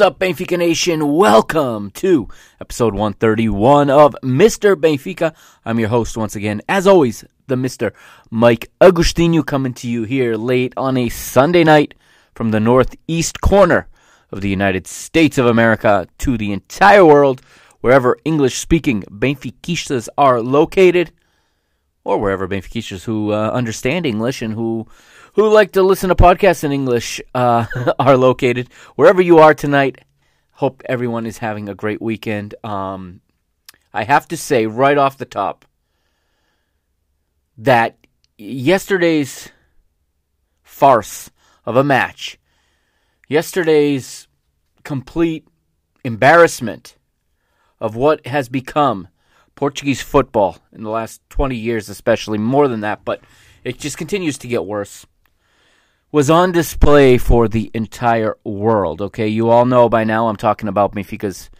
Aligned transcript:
What's 0.00 0.12
up, 0.12 0.18
Benfica 0.18 0.56
Nation? 0.56 1.12
Welcome 1.12 1.90
to 1.90 2.26
episode 2.58 2.94
131 2.94 3.90
of 3.90 4.16
Mr. 4.22 4.74
Benfica. 4.74 5.34
I'm 5.62 5.78
your 5.78 5.90
host 5.90 6.16
once 6.16 6.34
again, 6.34 6.62
as 6.70 6.86
always, 6.86 7.22
the 7.48 7.54
Mr. 7.54 7.92
Mike 8.30 8.70
Agustino 8.80 9.44
coming 9.44 9.74
to 9.74 9.86
you 9.86 10.04
here 10.04 10.36
late 10.36 10.72
on 10.74 10.96
a 10.96 11.10
Sunday 11.10 11.64
night 11.64 11.92
from 12.34 12.50
the 12.50 12.60
northeast 12.60 13.42
corner 13.42 13.88
of 14.32 14.40
the 14.40 14.48
United 14.48 14.86
States 14.86 15.36
of 15.36 15.44
America 15.44 16.08
to 16.20 16.38
the 16.38 16.50
entire 16.50 17.04
world, 17.04 17.42
wherever 17.82 18.16
English 18.24 18.56
speaking 18.56 19.02
Benfiquistas 19.02 20.08
are 20.16 20.40
located, 20.40 21.12
or 22.04 22.16
wherever 22.16 22.48
Benfiquistas 22.48 23.04
who 23.04 23.34
uh, 23.34 23.50
understand 23.50 24.06
English 24.06 24.40
and 24.40 24.54
who 24.54 24.88
who 25.40 25.48
like 25.48 25.72
to 25.72 25.82
listen 25.82 26.10
to 26.10 26.14
podcasts 26.14 26.64
in 26.64 26.72
English 26.72 27.18
uh, 27.34 27.64
are 27.98 28.16
located. 28.16 28.68
Wherever 28.96 29.22
you 29.22 29.38
are 29.38 29.54
tonight, 29.54 29.98
hope 30.52 30.82
everyone 30.84 31.24
is 31.24 31.38
having 31.38 31.66
a 31.66 31.74
great 31.74 32.02
weekend. 32.02 32.54
Um, 32.62 33.22
I 33.92 34.04
have 34.04 34.28
to 34.28 34.36
say, 34.36 34.66
right 34.66 34.98
off 34.98 35.16
the 35.16 35.24
top, 35.24 35.64
that 37.56 37.96
yesterday's 38.36 39.48
farce 40.62 41.30
of 41.64 41.74
a 41.74 41.84
match, 41.84 42.38
yesterday's 43.26 44.28
complete 44.84 45.48
embarrassment 46.04 46.96
of 47.80 47.96
what 47.96 48.26
has 48.26 48.50
become 48.50 49.08
Portuguese 49.54 50.02
football 50.02 50.58
in 50.70 50.82
the 50.82 50.90
last 50.90 51.22
20 51.30 51.56
years, 51.56 51.88
especially 51.88 52.36
more 52.36 52.68
than 52.68 52.80
that, 52.80 53.06
but 53.06 53.22
it 53.64 53.78
just 53.78 53.96
continues 53.96 54.36
to 54.36 54.46
get 54.46 54.66
worse 54.66 55.06
was 56.12 56.28
on 56.28 56.52
display 56.52 57.18
for 57.18 57.48
the 57.48 57.70
entire 57.72 58.36
world. 58.44 59.00
Okay, 59.00 59.28
you 59.28 59.48
all 59.48 59.64
know 59.64 59.88
by 59.88 60.04
now 60.04 60.28
I'm 60.28 60.36
talking 60.36 60.68
about 60.68 60.94
Benfica's 60.94 61.50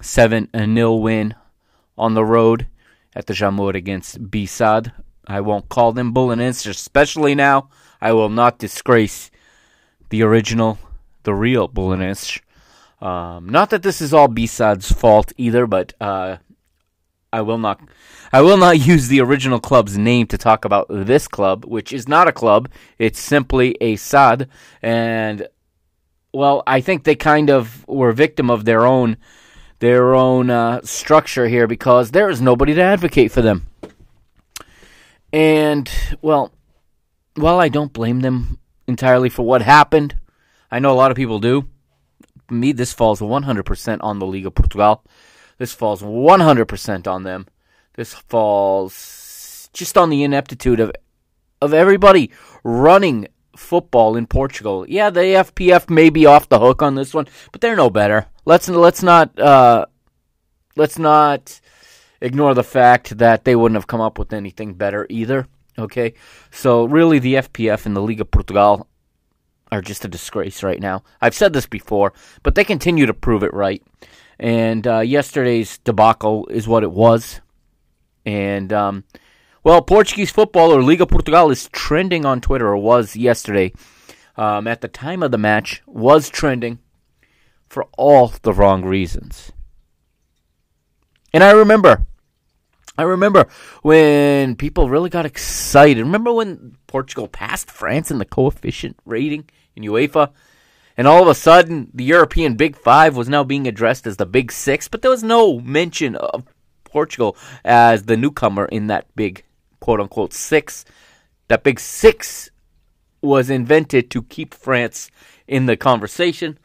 7 0.00 0.48
0 0.54 0.94
win 0.94 1.34
on 1.96 2.14
the 2.14 2.24
road 2.24 2.68
at 3.14 3.26
the 3.26 3.34
Jamor 3.34 3.74
against 3.74 4.30
Bissad. 4.30 4.92
I 5.26 5.40
won't 5.40 5.68
call 5.68 5.92
them 5.92 6.14
Belenenses, 6.14 6.70
especially 6.70 7.34
now. 7.34 7.68
I 8.00 8.12
will 8.12 8.28
not 8.28 8.58
disgrace 8.58 9.30
the 10.10 10.22
original, 10.22 10.78
the 11.24 11.34
real 11.34 11.68
Belenenses. 11.68 12.40
Um, 13.00 13.48
not 13.48 13.70
that 13.70 13.82
this 13.82 14.00
is 14.00 14.14
all 14.14 14.28
Bissad's 14.28 14.90
fault 14.92 15.32
either, 15.36 15.66
but 15.66 15.92
uh, 16.00 16.36
I 17.32 17.42
will 17.42 17.58
not 17.58 17.80
I 18.32 18.42
will 18.42 18.56
not 18.56 18.78
use 18.86 19.08
the 19.08 19.20
original 19.20 19.60
club's 19.60 19.96
name 19.96 20.26
to 20.28 20.38
talk 20.38 20.64
about 20.64 20.86
this 20.88 21.28
club, 21.28 21.64
which 21.64 21.92
is 21.92 22.08
not 22.08 22.28
a 22.28 22.32
club. 22.32 22.68
It's 22.98 23.20
simply 23.20 23.76
a 23.80 23.96
SAD. 23.96 24.48
And, 24.82 25.48
well, 26.32 26.62
I 26.66 26.80
think 26.80 27.04
they 27.04 27.16
kind 27.16 27.50
of 27.50 27.86
were 27.88 28.12
victim 28.12 28.50
of 28.50 28.64
their 28.64 28.86
own 28.86 29.16
their 29.80 30.14
own 30.14 30.50
uh, 30.50 30.80
structure 30.82 31.46
here 31.46 31.68
because 31.68 32.10
there 32.10 32.28
is 32.28 32.40
nobody 32.40 32.74
to 32.74 32.82
advocate 32.82 33.30
for 33.30 33.42
them. 33.42 33.66
And, 35.32 35.88
well, 36.20 36.52
while 37.36 37.60
I 37.60 37.68
don't 37.68 37.92
blame 37.92 38.20
them 38.20 38.58
entirely 38.86 39.28
for 39.28 39.44
what 39.44 39.62
happened, 39.62 40.16
I 40.70 40.78
know 40.78 40.92
a 40.92 40.98
lot 40.98 41.10
of 41.10 41.16
people 41.16 41.38
do. 41.38 41.68
Me, 42.50 42.72
this 42.72 42.92
falls 42.92 43.20
100% 43.20 43.98
on 44.00 44.18
the 44.18 44.26
Liga 44.26 44.50
Portugal. 44.50 45.04
This 45.58 45.72
falls 45.72 46.02
100% 46.02 47.06
on 47.06 47.22
them. 47.22 47.46
This 47.98 48.14
falls 48.14 49.70
just 49.72 49.98
on 49.98 50.08
the 50.08 50.22
ineptitude 50.22 50.78
of 50.78 50.92
of 51.60 51.74
everybody 51.74 52.30
running 52.62 53.26
football 53.56 54.14
in 54.14 54.28
Portugal. 54.28 54.86
Yeah, 54.88 55.10
the 55.10 55.20
FPF 55.20 55.90
may 55.90 56.08
be 56.08 56.24
off 56.24 56.48
the 56.48 56.60
hook 56.60 56.80
on 56.80 56.94
this 56.94 57.12
one, 57.12 57.26
but 57.50 57.60
they're 57.60 57.74
no 57.74 57.90
better. 57.90 58.26
Let's 58.44 58.68
let's 58.68 59.02
not 59.02 59.36
uh, 59.36 59.86
let's 60.76 60.96
not 60.96 61.60
ignore 62.20 62.54
the 62.54 62.62
fact 62.62 63.18
that 63.18 63.44
they 63.44 63.56
wouldn't 63.56 63.74
have 63.74 63.88
come 63.88 64.00
up 64.00 64.16
with 64.16 64.32
anything 64.32 64.74
better 64.74 65.04
either. 65.10 65.48
Okay, 65.76 66.14
so 66.52 66.84
really, 66.84 67.18
the 67.18 67.34
FPF 67.34 67.84
and 67.84 67.96
the 67.96 68.00
Liga 68.00 68.24
Portugal 68.24 68.86
are 69.72 69.82
just 69.82 70.04
a 70.04 70.08
disgrace 70.08 70.62
right 70.62 70.80
now. 70.80 71.02
I've 71.20 71.34
said 71.34 71.52
this 71.52 71.66
before, 71.66 72.12
but 72.44 72.54
they 72.54 72.62
continue 72.62 73.06
to 73.06 73.12
prove 73.12 73.42
it 73.42 73.52
right. 73.52 73.82
And 74.38 74.86
uh, 74.86 75.00
yesterday's 75.00 75.78
debacle 75.78 76.46
is 76.46 76.68
what 76.68 76.84
it 76.84 76.92
was. 76.92 77.40
And, 78.28 78.74
um, 78.74 79.04
well, 79.64 79.80
Portuguese 79.80 80.30
football 80.30 80.70
or 80.70 80.82
Liga 80.82 81.06
Portugal 81.06 81.50
is 81.50 81.70
trending 81.72 82.26
on 82.26 82.42
Twitter, 82.42 82.68
or 82.68 82.76
was 82.76 83.16
yesterday. 83.16 83.72
Um, 84.36 84.66
at 84.66 84.82
the 84.82 84.88
time 84.88 85.22
of 85.22 85.30
the 85.30 85.38
match, 85.38 85.82
was 85.86 86.28
trending 86.28 86.78
for 87.68 87.86
all 87.96 88.28
the 88.42 88.52
wrong 88.52 88.84
reasons. 88.84 89.50
And 91.32 91.42
I 91.42 91.52
remember, 91.52 92.06
I 92.98 93.02
remember 93.02 93.46
when 93.80 94.56
people 94.56 94.90
really 94.90 95.10
got 95.10 95.26
excited. 95.26 96.02
Remember 96.02 96.32
when 96.32 96.76
Portugal 96.86 97.28
passed 97.28 97.70
France 97.70 98.10
in 98.10 98.18
the 98.18 98.26
coefficient 98.26 98.98
rating 99.06 99.48
in 99.74 99.84
UEFA? 99.84 100.32
And 100.98 101.08
all 101.08 101.22
of 101.22 101.28
a 101.28 101.34
sudden, 101.34 101.90
the 101.94 102.04
European 102.04 102.56
Big 102.56 102.76
Five 102.76 103.16
was 103.16 103.28
now 103.28 103.42
being 103.42 103.66
addressed 103.66 104.06
as 104.06 104.18
the 104.18 104.26
Big 104.26 104.52
Six, 104.52 104.86
but 104.86 105.00
there 105.00 105.10
was 105.10 105.24
no 105.24 105.58
mention 105.60 106.14
of 106.14 106.44
Portugal 106.88 107.36
as 107.64 108.04
the 108.04 108.16
newcomer 108.16 108.66
in 108.66 108.86
that 108.88 109.06
big 109.14 109.44
quote 109.80 110.00
unquote 110.00 110.32
six. 110.32 110.84
That 111.48 111.62
big 111.62 111.80
six 111.80 112.50
was 113.22 113.50
invented 113.50 114.10
to 114.10 114.22
keep 114.22 114.54
France 114.54 115.10
in 115.46 115.66
the 115.66 115.76
conversation. 115.76 116.58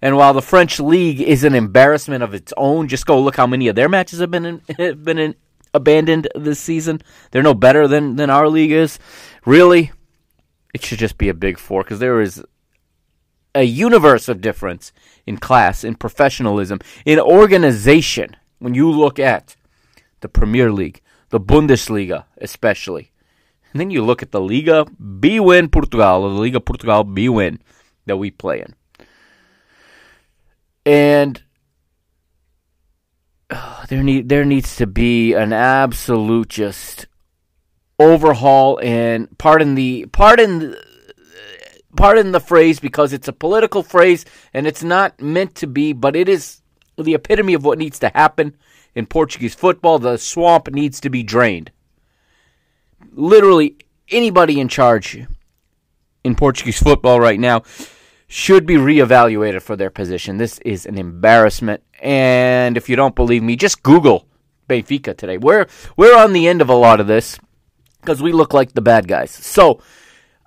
And 0.00 0.16
while 0.16 0.32
the 0.32 0.42
French 0.42 0.78
league 0.78 1.20
is 1.20 1.42
an 1.42 1.54
embarrassment 1.54 2.22
of 2.22 2.34
its 2.34 2.52
own, 2.56 2.86
just 2.88 3.06
go 3.06 3.20
look 3.20 3.36
how 3.36 3.46
many 3.46 3.68
of 3.68 3.74
their 3.74 3.88
matches 3.88 4.20
have 4.20 4.30
been 4.30 4.44
in, 4.44 4.62
have 4.78 5.02
been 5.04 5.18
in, 5.18 5.34
abandoned 5.74 6.28
this 6.34 6.60
season. 6.60 7.00
They're 7.30 7.42
no 7.42 7.54
better 7.54 7.88
than 7.88 8.16
than 8.16 8.30
our 8.30 8.48
league 8.48 8.72
is. 8.72 8.98
Really, 9.44 9.92
it 10.74 10.84
should 10.84 10.98
just 10.98 11.18
be 11.18 11.28
a 11.28 11.34
big 11.34 11.58
four 11.58 11.82
because 11.82 11.98
there 11.98 12.20
is 12.20 12.42
a 13.54 13.64
universe 13.64 14.28
of 14.28 14.40
difference 14.40 14.92
in 15.26 15.38
class, 15.38 15.82
in 15.84 15.94
professionalism, 15.94 16.78
in 17.04 17.18
organization. 17.18 18.36
When 18.60 18.74
you 18.74 18.90
look 18.90 19.18
at 19.18 19.56
the 20.20 20.28
Premier 20.28 20.70
League, 20.72 21.00
the 21.30 21.40
Bundesliga, 21.40 22.24
especially, 22.38 23.12
and 23.72 23.80
then 23.80 23.90
you 23.90 24.02
look 24.02 24.22
at 24.22 24.32
the 24.32 24.40
Liga 24.40 24.86
bwin 24.98 25.68
Portugal, 25.68 26.22
the 26.22 26.40
Liga 26.40 26.60
Portugal 26.60 27.04
bwin 27.04 27.60
that 28.06 28.16
we 28.16 28.30
play 28.30 28.60
in. 28.60 28.74
And 30.86 31.42
uh, 33.50 33.84
there 33.86 34.02
need 34.02 34.28
there 34.28 34.44
needs 34.44 34.76
to 34.76 34.86
be 34.86 35.34
an 35.34 35.52
absolute 35.52 36.48
just 36.48 37.06
overhaul 37.98 38.80
and 38.82 39.36
pardon 39.38 39.74
the 39.74 40.06
pardon 40.12 40.74
pardon 41.96 42.32
the 42.32 42.40
phrase 42.40 42.80
because 42.80 43.12
it's 43.12 43.28
a 43.28 43.32
political 43.32 43.82
phrase 43.82 44.24
and 44.54 44.66
it's 44.66 44.82
not 44.82 45.20
meant 45.20 45.54
to 45.56 45.66
be, 45.66 45.92
but 45.92 46.16
it 46.16 46.28
is 46.28 46.62
the 46.96 47.14
epitome 47.14 47.54
of 47.54 47.64
what 47.64 47.78
needs 47.78 47.98
to 47.98 48.10
happen 48.14 48.56
in 48.98 49.06
Portuguese 49.06 49.54
football. 49.54 50.00
The 50.00 50.16
swamp 50.16 50.68
needs 50.72 51.00
to 51.00 51.08
be 51.08 51.22
drained. 51.22 51.70
Literally 53.12 53.76
anybody 54.10 54.58
in 54.58 54.68
charge 54.68 55.24
in 56.24 56.34
Portuguese 56.34 56.82
football 56.82 57.20
right 57.20 57.38
now 57.38 57.62
should 58.26 58.66
be 58.66 58.74
reevaluated 58.74 59.62
for 59.62 59.76
their 59.76 59.88
position. 59.88 60.36
This 60.36 60.58
is 60.58 60.84
an 60.84 60.98
embarrassment. 60.98 61.84
And 62.02 62.76
if 62.76 62.88
you 62.88 62.96
don't 62.96 63.14
believe 63.14 63.42
me, 63.42 63.54
just 63.54 63.84
Google 63.84 64.26
Benfica 64.68 65.16
today. 65.16 65.38
We're 65.38 65.66
we're 65.96 66.18
on 66.18 66.32
the 66.32 66.48
end 66.48 66.60
of 66.60 66.68
a 66.68 66.74
lot 66.74 66.98
of 66.98 67.06
this 67.06 67.38
because 68.00 68.20
we 68.20 68.32
look 68.32 68.52
like 68.52 68.72
the 68.72 68.82
bad 68.82 69.06
guys. 69.06 69.30
So 69.30 69.80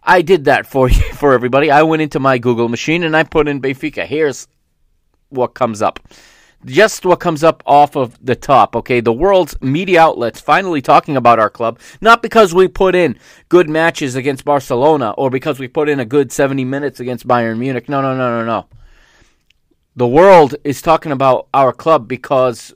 I 0.03 0.21
did 0.21 0.43
that 0.45 0.67
for 0.67 0.89
you 0.95 1.13
for 1.13 1.31
everybody. 1.33 1.71
I 1.71 1.83
went 1.83 2.01
into 2.01 2.19
my 2.19 2.37
Google 2.37 2.67
machine 2.67 3.03
and 3.03 3.15
I 3.15 3.23
put 3.23 3.47
in 3.47 3.61
Benfica. 3.61 4.05
Here's 4.05 4.49
what 5.29 5.53
comes 5.53 5.81
up 5.81 6.01
just 6.65 7.05
what 7.05 7.19
comes 7.19 7.43
up 7.43 7.63
off 7.65 7.95
of 7.95 8.17
the 8.23 8.35
top, 8.35 8.75
okay? 8.75 8.99
The 8.99 9.13
world's 9.13 9.59
media 9.61 10.01
outlets 10.01 10.39
finally 10.39 10.81
talking 10.81 11.17
about 11.17 11.39
our 11.39 11.49
club, 11.49 11.79
not 12.01 12.21
because 12.21 12.53
we 12.53 12.67
put 12.67 12.95
in 12.95 13.17
good 13.49 13.69
matches 13.69 14.15
against 14.15 14.45
Barcelona 14.45 15.11
or 15.11 15.29
because 15.29 15.59
we 15.59 15.67
put 15.67 15.89
in 15.89 15.99
a 15.99 16.05
good 16.05 16.31
70 16.31 16.65
minutes 16.65 16.99
against 16.99 17.27
Bayern 17.27 17.57
Munich. 17.57 17.89
No, 17.89 18.01
no, 18.01 18.15
no, 18.15 18.39
no, 18.39 18.45
no. 18.45 18.67
The 19.95 20.07
world 20.07 20.55
is 20.63 20.81
talking 20.81 21.11
about 21.11 21.47
our 21.53 21.73
club 21.73 22.07
because 22.07 22.73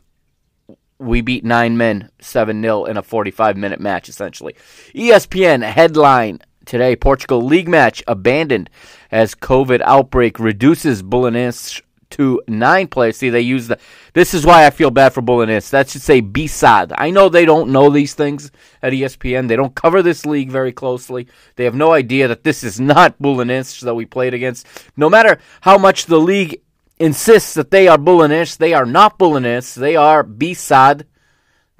we 1.00 1.22
beat 1.22 1.44
nine 1.44 1.78
men 1.78 2.10
7 2.20 2.62
0 2.62 2.86
in 2.86 2.98
a 2.98 3.02
45 3.02 3.58
minute 3.58 3.80
match, 3.80 4.10
essentially. 4.10 4.56
ESPN 4.94 5.64
headline 5.64 6.40
today 6.66 6.96
Portugal 6.96 7.42
league 7.42 7.68
match 7.68 8.04
abandoned 8.08 8.70
as 9.12 9.36
COVID 9.36 9.82
outbreak 9.82 10.40
reduces 10.40 11.04
Belenenses 11.04 11.82
to 12.16 12.42
nine 12.48 12.88
players. 12.88 13.18
See, 13.18 13.30
they 13.30 13.42
use 13.42 13.68
the. 13.68 13.78
This 14.14 14.34
is 14.34 14.46
why 14.46 14.66
I 14.66 14.70
feel 14.70 14.92
bad 14.92 15.14
for 15.14 15.22
Belenenses. 15.22 15.72
That 15.72 15.90
should 15.90 16.02
say 16.02 16.22
B-SAD. 16.22 16.94
I 16.98 17.12
know 17.12 17.28
they 17.28 17.46
don't 17.46 17.72
know 17.72 17.90
these 17.90 18.14
things 18.14 18.52
at 18.82 18.94
ESPN. 18.94 19.50
They 19.50 19.58
don't 19.58 19.76
cover 19.76 20.02
this 20.02 20.26
league 20.26 20.50
very 20.50 20.72
closely. 20.72 21.28
They 21.58 21.66
have 21.66 21.76
no 21.76 21.92
idea 21.92 22.30
that 22.30 22.44
this 22.44 22.64
is 22.64 22.80
not 22.80 23.20
Belenenses 23.20 23.82
that 23.82 23.96
we 23.96 24.06
played 24.06 24.34
against. 24.34 24.66
No 24.96 25.10
matter 25.10 25.40
how 25.62 25.78
much 25.78 26.06
the 26.06 26.20
league 26.20 26.62
insists 27.00 27.54
that 27.56 27.72
they 27.72 27.90
are 27.90 27.98
Belenenses, 27.98 28.58
they 28.58 28.74
are 28.74 28.86
not 28.86 29.20
Belenenses. 29.20 29.76
They 29.76 29.98
are 29.98 30.24
B-SAD. 30.24 31.06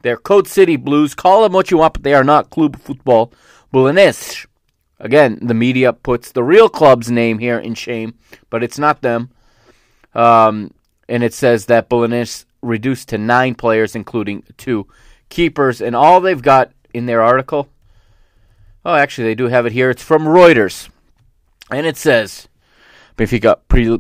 They're 0.02 0.18
Code 0.18 0.48
City 0.48 0.76
Blues. 0.76 1.16
Call 1.16 1.44
them 1.44 1.54
what 1.54 1.72
you 1.72 1.78
want, 1.78 1.94
but 1.94 2.04
they 2.04 2.14
are 2.14 2.26
not 2.26 2.50
Club 2.50 2.78
Football 2.78 3.32
Belenenses. 3.74 4.46
Again, 5.00 5.40
the 5.42 5.54
media 5.54 5.92
puts 5.94 6.32
the 6.32 6.44
real 6.44 6.70
club's 6.70 7.12
name 7.12 7.40
here 7.40 7.60
in 7.60 7.74
shame, 7.76 8.16
but 8.50 8.64
it's 8.64 8.80
not 8.80 9.02
them. 9.02 9.30
Um, 10.16 10.74
and 11.08 11.24
it 11.24 11.34
says 11.34 11.68
that 11.68 11.90
Belenenses 11.90 12.46
reduced 12.62 13.10
to 13.10 13.18
nine 13.18 13.56
players, 13.56 13.96
including 13.96 14.44
two 14.58 14.88
keepers. 15.30 15.82
And 15.82 15.96
all 15.96 16.22
they've 16.22 16.42
got 16.42 16.72
in 16.94 17.06
their 17.06 17.22
article, 17.22 17.70
oh, 18.84 18.96
actually, 18.96 19.26
they 19.26 19.36
do 19.36 19.48
have 19.48 19.66
it 19.66 19.74
here. 19.74 19.90
It's 19.90 20.04
from 20.04 20.24
Reuters. 20.24 20.90
And 21.70 21.86
it 21.86 21.98
says, 21.98 22.48
Benfica 23.18 23.58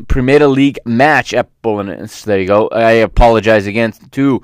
Primeira 0.08 0.48
League 0.48 0.80
match 0.86 1.34
at 1.34 1.50
Belenenses. 1.62 2.24
There 2.26 2.40
you 2.40 2.48
go. 2.48 2.68
I 2.70 2.92
apologize 2.92 3.66
again 3.66 3.94
to 4.12 4.42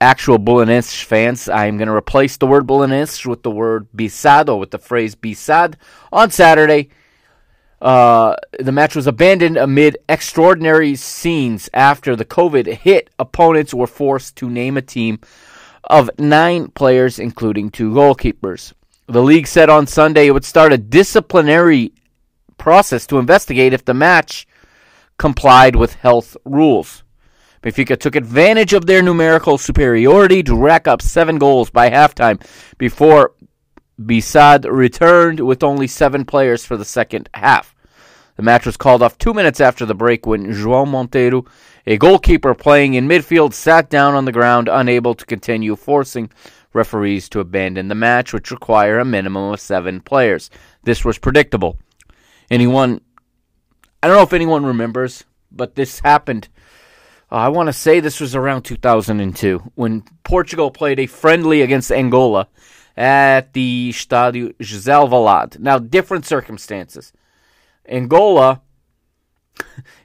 actual 0.00 0.38
Belenenses 0.38 1.02
fans. 1.02 1.48
I'm 1.48 1.78
going 1.78 1.88
to 1.88 1.94
replace 1.94 2.36
the 2.36 2.46
word 2.46 2.66
Belenenses 2.66 3.26
with 3.26 3.42
the 3.42 3.50
word 3.50 3.88
Bisado, 3.96 4.58
with 4.58 4.72
the 4.72 4.78
phrase 4.78 5.14
Bisad 5.14 5.76
on 6.12 6.30
Saturday 6.30 6.90
uh, 7.82 8.36
the 8.60 8.70
match 8.70 8.94
was 8.94 9.08
abandoned 9.08 9.56
amid 9.56 9.98
extraordinary 10.08 10.94
scenes 10.94 11.68
after 11.74 12.14
the 12.14 12.24
COVID 12.24 12.66
hit. 12.76 13.10
Opponents 13.18 13.74
were 13.74 13.88
forced 13.88 14.36
to 14.36 14.48
name 14.48 14.76
a 14.76 14.82
team 14.82 15.18
of 15.82 16.08
nine 16.16 16.68
players, 16.68 17.18
including 17.18 17.70
two 17.70 17.90
goalkeepers. 17.90 18.72
The 19.08 19.20
league 19.20 19.48
said 19.48 19.68
on 19.68 19.88
Sunday 19.88 20.28
it 20.28 20.30
would 20.30 20.44
start 20.44 20.72
a 20.72 20.78
disciplinary 20.78 21.92
process 22.56 23.04
to 23.08 23.18
investigate 23.18 23.72
if 23.72 23.84
the 23.84 23.94
match 23.94 24.46
complied 25.18 25.74
with 25.74 25.94
health 25.94 26.36
rules. 26.44 27.02
Benfica 27.64 27.98
took 27.98 28.14
advantage 28.14 28.74
of 28.74 28.86
their 28.86 29.02
numerical 29.02 29.58
superiority 29.58 30.44
to 30.44 30.54
rack 30.54 30.86
up 30.86 31.02
seven 31.02 31.36
goals 31.36 31.68
by 31.68 31.90
halftime 31.90 32.40
before 32.78 33.32
Bisad 34.06 34.64
returned 34.70 35.40
with 35.40 35.62
only 35.62 35.86
seven 35.86 36.24
players 36.24 36.64
for 36.64 36.76
the 36.76 36.84
second 36.84 37.28
half. 37.34 37.74
The 38.36 38.42
match 38.42 38.64
was 38.64 38.76
called 38.76 39.02
off 39.02 39.18
two 39.18 39.34
minutes 39.34 39.60
after 39.60 39.84
the 39.84 39.94
break 39.94 40.26
when 40.26 40.52
João 40.52 40.86
Monteiro, 40.86 41.46
a 41.86 41.98
goalkeeper 41.98 42.54
playing 42.54 42.94
in 42.94 43.06
midfield, 43.06 43.52
sat 43.52 43.90
down 43.90 44.14
on 44.14 44.24
the 44.24 44.32
ground, 44.32 44.68
unable 44.68 45.14
to 45.14 45.26
continue, 45.26 45.76
forcing 45.76 46.30
referees 46.72 47.28
to 47.28 47.40
abandon 47.40 47.88
the 47.88 47.94
match, 47.94 48.32
which 48.32 48.50
require 48.50 48.98
a 48.98 49.04
minimum 49.04 49.52
of 49.52 49.60
seven 49.60 50.00
players. 50.00 50.50
This 50.84 51.04
was 51.04 51.18
predictable. 51.18 51.78
Anyone, 52.50 53.00
I 54.02 54.08
don't 54.08 54.16
know 54.16 54.22
if 54.22 54.32
anyone 54.32 54.64
remembers, 54.64 55.24
but 55.50 55.74
this 55.74 56.00
happened. 56.00 56.48
Uh, 57.30 57.36
I 57.36 57.48
want 57.48 57.68
to 57.68 57.72
say 57.72 58.00
this 58.00 58.20
was 58.20 58.34
around 58.34 58.62
2002 58.62 59.72
when 59.74 60.02
Portugal 60.24 60.70
played 60.70 60.98
a 60.98 61.06
friendly 61.06 61.62
against 61.62 61.92
Angola 61.92 62.48
at 63.02 63.52
the 63.52 63.90
Stadio 63.92 64.54
José 64.60 64.86
Alvalade. 64.86 65.58
Now, 65.58 65.80
different 65.80 66.24
circumstances. 66.24 67.12
Angola, 67.84 68.62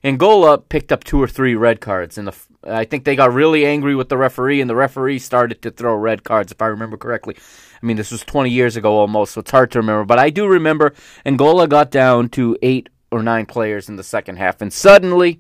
Angola 0.03 0.57
picked 0.57 0.91
up 0.91 1.03
two 1.03 1.21
or 1.21 1.27
three 1.27 1.53
red 1.53 1.79
cards, 1.79 2.17
and 2.17 2.27
I 2.63 2.85
think 2.85 3.03
they 3.03 3.15
got 3.15 3.31
really 3.31 3.67
angry 3.67 3.93
with 3.93 4.09
the 4.09 4.17
referee, 4.17 4.61
and 4.61 4.69
the 4.69 4.75
referee 4.75 5.19
started 5.19 5.61
to 5.61 5.69
throw 5.69 5.93
red 5.93 6.23
cards, 6.23 6.51
if 6.51 6.59
I 6.59 6.65
remember 6.65 6.97
correctly. 6.97 7.37
I 7.81 7.85
mean, 7.85 7.97
this 7.97 8.11
was 8.11 8.23
20 8.23 8.49
years 8.49 8.75
ago 8.75 8.97
almost, 8.97 9.33
so 9.33 9.41
it's 9.41 9.51
hard 9.51 9.69
to 9.73 9.79
remember, 9.79 10.03
but 10.03 10.17
I 10.17 10.31
do 10.31 10.47
remember 10.47 10.95
Angola 11.23 11.67
got 11.67 11.91
down 11.91 12.29
to 12.29 12.57
eight 12.63 12.89
or 13.11 13.21
nine 13.21 13.45
players 13.45 13.89
in 13.89 13.97
the 13.97 14.03
second 14.03 14.37
half, 14.37 14.59
and 14.59 14.73
suddenly 14.73 15.39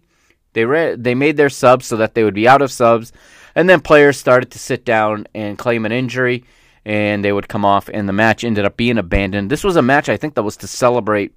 they 0.53 0.63
re- 0.63 0.95
they 0.95 1.15
made 1.15 1.37
their 1.37 1.49
subs 1.49 1.87
so 1.87 1.97
that 1.97 2.13
they 2.13 2.23
would 2.23 2.35
be 2.35 2.47
out 2.47 2.61
of 2.61 2.71
subs, 2.71 3.11
and 3.55 3.67
then 3.67 3.81
players 3.81 4.15
started 4.15 4.51
to 4.51 4.59
sit 4.59 4.85
down 4.85 5.25
and 5.33 5.57
claim 5.57 5.87
an 5.87 5.91
injury, 5.91 6.45
and 6.87 7.23
they 7.23 7.33
would 7.33 7.49
come 7.49 7.65
off, 7.65 7.89
and 7.93 8.07
the 8.07 8.13
match 8.13 8.45
ended 8.45 8.63
up 8.63 8.77
being 8.77 8.97
abandoned. 8.97 9.51
This 9.51 9.63
was 9.63 9.75
a 9.75 9.81
match 9.81 10.07
I 10.07 10.15
think 10.15 10.35
that 10.35 10.43
was 10.43 10.55
to 10.57 10.67
celebrate 10.67 11.33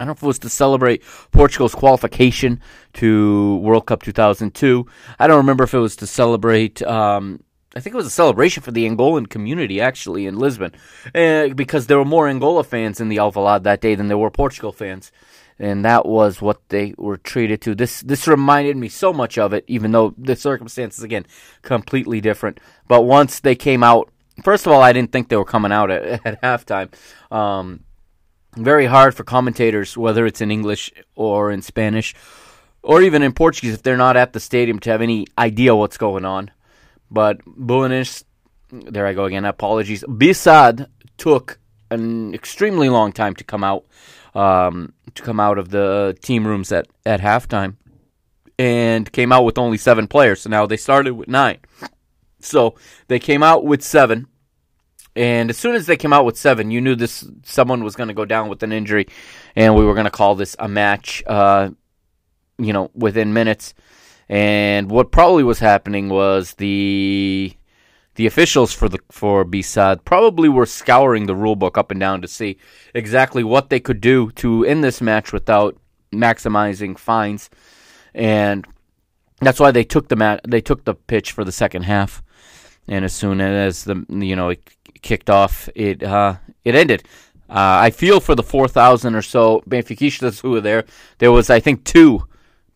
I 0.00 0.04
don't 0.04 0.08
know 0.08 0.12
if 0.12 0.22
it 0.22 0.26
was 0.26 0.38
to 0.40 0.48
celebrate 0.48 1.02
Portugal's 1.30 1.74
qualification 1.74 2.60
to 2.94 3.56
World 3.56 3.84
Cup 3.84 4.02
2002. 4.02 4.86
I 5.18 5.26
don't 5.26 5.36
remember 5.36 5.64
if 5.64 5.74
it 5.74 5.78
was 5.78 5.94
to 5.96 6.06
celebrate. 6.06 6.80
Um, 6.82 7.44
I 7.76 7.80
think 7.80 7.92
it 7.92 7.98
was 7.98 8.06
a 8.06 8.10
celebration 8.10 8.62
for 8.62 8.72
the 8.72 8.88
Angolan 8.88 9.28
community 9.28 9.80
actually 9.80 10.26
in 10.26 10.38
Lisbon, 10.38 10.72
uh, 11.14 11.48
because 11.48 11.86
there 11.86 11.98
were 11.98 12.06
more 12.06 12.28
Angola 12.28 12.64
fans 12.64 12.98
in 12.98 13.10
the 13.10 13.18
Alvalade 13.18 13.62
that 13.64 13.82
day 13.82 13.94
than 13.94 14.08
there 14.08 14.18
were 14.18 14.30
Portugal 14.30 14.72
fans, 14.72 15.12
and 15.58 15.84
that 15.84 16.06
was 16.06 16.40
what 16.40 16.66
they 16.70 16.94
were 16.96 17.18
treated 17.18 17.60
to. 17.60 17.74
This 17.74 18.00
this 18.00 18.26
reminded 18.26 18.78
me 18.78 18.88
so 18.88 19.12
much 19.12 19.36
of 19.36 19.52
it, 19.52 19.64
even 19.68 19.92
though 19.92 20.14
the 20.16 20.34
circumstances 20.34 21.04
again 21.04 21.26
completely 21.60 22.22
different. 22.22 22.58
But 22.88 23.02
once 23.02 23.38
they 23.38 23.54
came 23.54 23.84
out, 23.84 24.10
first 24.44 24.66
of 24.66 24.72
all, 24.72 24.82
I 24.82 24.92
didn't 24.92 25.12
think 25.12 25.28
they 25.28 25.36
were 25.36 25.44
coming 25.44 25.72
out 25.72 25.90
at, 25.90 26.26
at 26.26 26.42
halftime. 26.42 26.92
Um, 27.30 27.84
very 28.56 28.86
hard 28.86 29.14
for 29.14 29.24
commentators, 29.24 29.96
whether 29.96 30.26
it's 30.26 30.40
in 30.40 30.50
English 30.50 30.92
or 31.14 31.50
in 31.50 31.62
Spanish 31.62 32.14
or 32.82 33.02
even 33.02 33.22
in 33.22 33.32
Portuguese, 33.32 33.74
if 33.74 33.82
they're 33.82 33.96
not 33.96 34.16
at 34.16 34.32
the 34.32 34.40
stadium 34.40 34.78
to 34.80 34.90
have 34.90 35.02
any 35.02 35.26
idea 35.38 35.76
what's 35.76 35.98
going 35.98 36.24
on. 36.24 36.50
But 37.10 37.44
Belenenses, 37.44 38.24
there 38.70 39.06
I 39.06 39.12
go 39.12 39.24
again. 39.24 39.44
Apologies. 39.44 40.04
Bissad 40.04 40.88
took 41.18 41.58
an 41.90 42.34
extremely 42.34 42.88
long 42.88 43.12
time 43.12 43.34
to 43.34 43.44
come 43.44 43.64
out, 43.64 43.84
um, 44.34 44.92
to 45.14 45.22
come 45.22 45.40
out 45.40 45.58
of 45.58 45.70
the 45.70 46.16
team 46.22 46.46
rooms 46.46 46.72
at 46.72 46.86
at 47.04 47.20
halftime, 47.20 47.76
and 48.58 49.10
came 49.12 49.32
out 49.32 49.44
with 49.44 49.58
only 49.58 49.76
seven 49.76 50.06
players. 50.06 50.42
So 50.42 50.50
now 50.50 50.66
they 50.66 50.76
started 50.76 51.14
with 51.14 51.28
nine. 51.28 51.58
So 52.44 52.74
they 53.08 53.18
came 53.18 53.42
out 53.42 53.64
with 53.64 53.82
seven. 53.82 54.26
And 55.16 55.50
as 55.50 55.58
soon 55.58 55.74
as 55.74 55.86
they 55.86 55.96
came 55.96 56.12
out 56.12 56.24
with 56.24 56.36
seven, 56.38 56.70
you 56.70 56.80
knew 56.80 56.94
this 56.94 57.28
someone 57.42 57.82
was 57.82 57.96
going 57.96 58.08
to 58.08 58.14
go 58.14 58.24
down 58.24 58.48
with 58.48 58.62
an 58.62 58.72
injury, 58.72 59.08
and 59.56 59.74
we 59.74 59.84
were 59.84 59.94
going 59.94 60.04
to 60.04 60.10
call 60.10 60.36
this 60.36 60.54
a 60.58 60.68
match. 60.68 61.22
Uh, 61.26 61.70
you 62.60 62.72
know, 62.72 62.90
within 62.94 63.32
minutes. 63.32 63.74
And 64.28 64.90
what 64.90 65.10
probably 65.10 65.42
was 65.42 65.58
happening 65.58 66.08
was 66.08 66.54
the 66.54 67.52
the 68.14 68.26
officials 68.26 68.72
for 68.72 68.88
the 68.88 68.98
for 69.10 69.44
BSAD 69.44 70.04
probably 70.04 70.48
were 70.48 70.66
scouring 70.66 71.26
the 71.26 71.34
rule 71.34 71.56
book 71.56 71.78
up 71.78 71.90
and 71.90 71.98
down 71.98 72.22
to 72.22 72.28
see 72.28 72.58
exactly 72.94 73.42
what 73.42 73.70
they 73.70 73.80
could 73.80 74.00
do 74.00 74.30
to 74.32 74.64
end 74.64 74.84
this 74.84 75.00
match 75.00 75.32
without 75.32 75.76
maximizing 76.12 76.98
fines, 76.98 77.50
and 78.14 78.66
that's 79.40 79.58
why 79.58 79.70
they 79.70 79.84
took 79.84 80.08
the 80.08 80.16
mat 80.16 80.40
they 80.46 80.60
took 80.60 80.84
the 80.84 80.94
pitch 80.94 81.32
for 81.32 81.44
the 81.44 81.52
second 81.52 81.82
half. 81.82 82.22
And 82.88 83.04
as 83.04 83.12
soon 83.12 83.40
as 83.40 83.84
the 83.84 84.04
you 84.08 84.36
know 84.36 84.50
it 84.50 84.62
kicked 85.02 85.30
off, 85.30 85.68
it 85.74 86.02
uh, 86.02 86.36
it 86.64 86.74
ended. 86.74 87.04
Uh, 87.48 87.82
I 87.82 87.90
feel 87.90 88.20
for 88.20 88.34
the 88.34 88.42
four 88.42 88.68
thousand 88.68 89.14
or 89.14 89.22
so 89.22 89.62
Benfiquistas 89.68 90.40
who 90.42 90.50
were 90.50 90.60
there. 90.60 90.84
There 91.18 91.32
was 91.32 91.50
I 91.50 91.60
think 91.60 91.84
two 91.84 92.26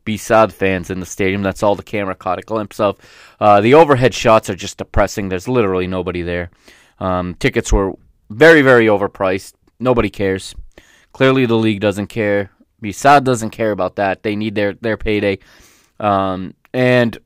BSAD 0.04 0.52
fans 0.52 0.90
in 0.90 1.00
the 1.00 1.06
stadium. 1.06 1.42
That's 1.42 1.62
all 1.62 1.75
the 1.75 1.82
camera 1.82 2.14
caught 2.14 2.38
a 2.38 2.42
glimpse 2.42 2.78
of. 2.78 2.99
Uh, 3.40 3.61
the 3.61 3.75
overhead 3.75 4.14
shots 4.14 4.50
are 4.50 4.54
just 4.54 4.78
depressing. 4.78 5.28
There's 5.28 5.49
literally 5.49 5.87
nobody 5.87 6.23
there. 6.23 6.50
Um, 6.99 7.34
tickets 7.34 7.73
were 7.73 7.94
very, 8.30 8.62
very 8.62 8.87
overpriced. 8.87 9.54
Nobody 9.80 10.11
cares. 10.11 10.54
Clearly, 11.12 11.46
the 11.46 11.56
league 11.56 11.80
doesn't 11.80 12.08
care. 12.08 12.50
BSAD 12.82 13.25
doesn't 13.25 13.50
care 13.50 13.70
about 13.70 13.96
that. 13.96 14.23
They 14.23 14.37
need 14.37 14.54
their 14.54 14.75
their 14.75 14.96
payday, 14.96 15.38
um, 15.99 16.54
and 16.73 17.16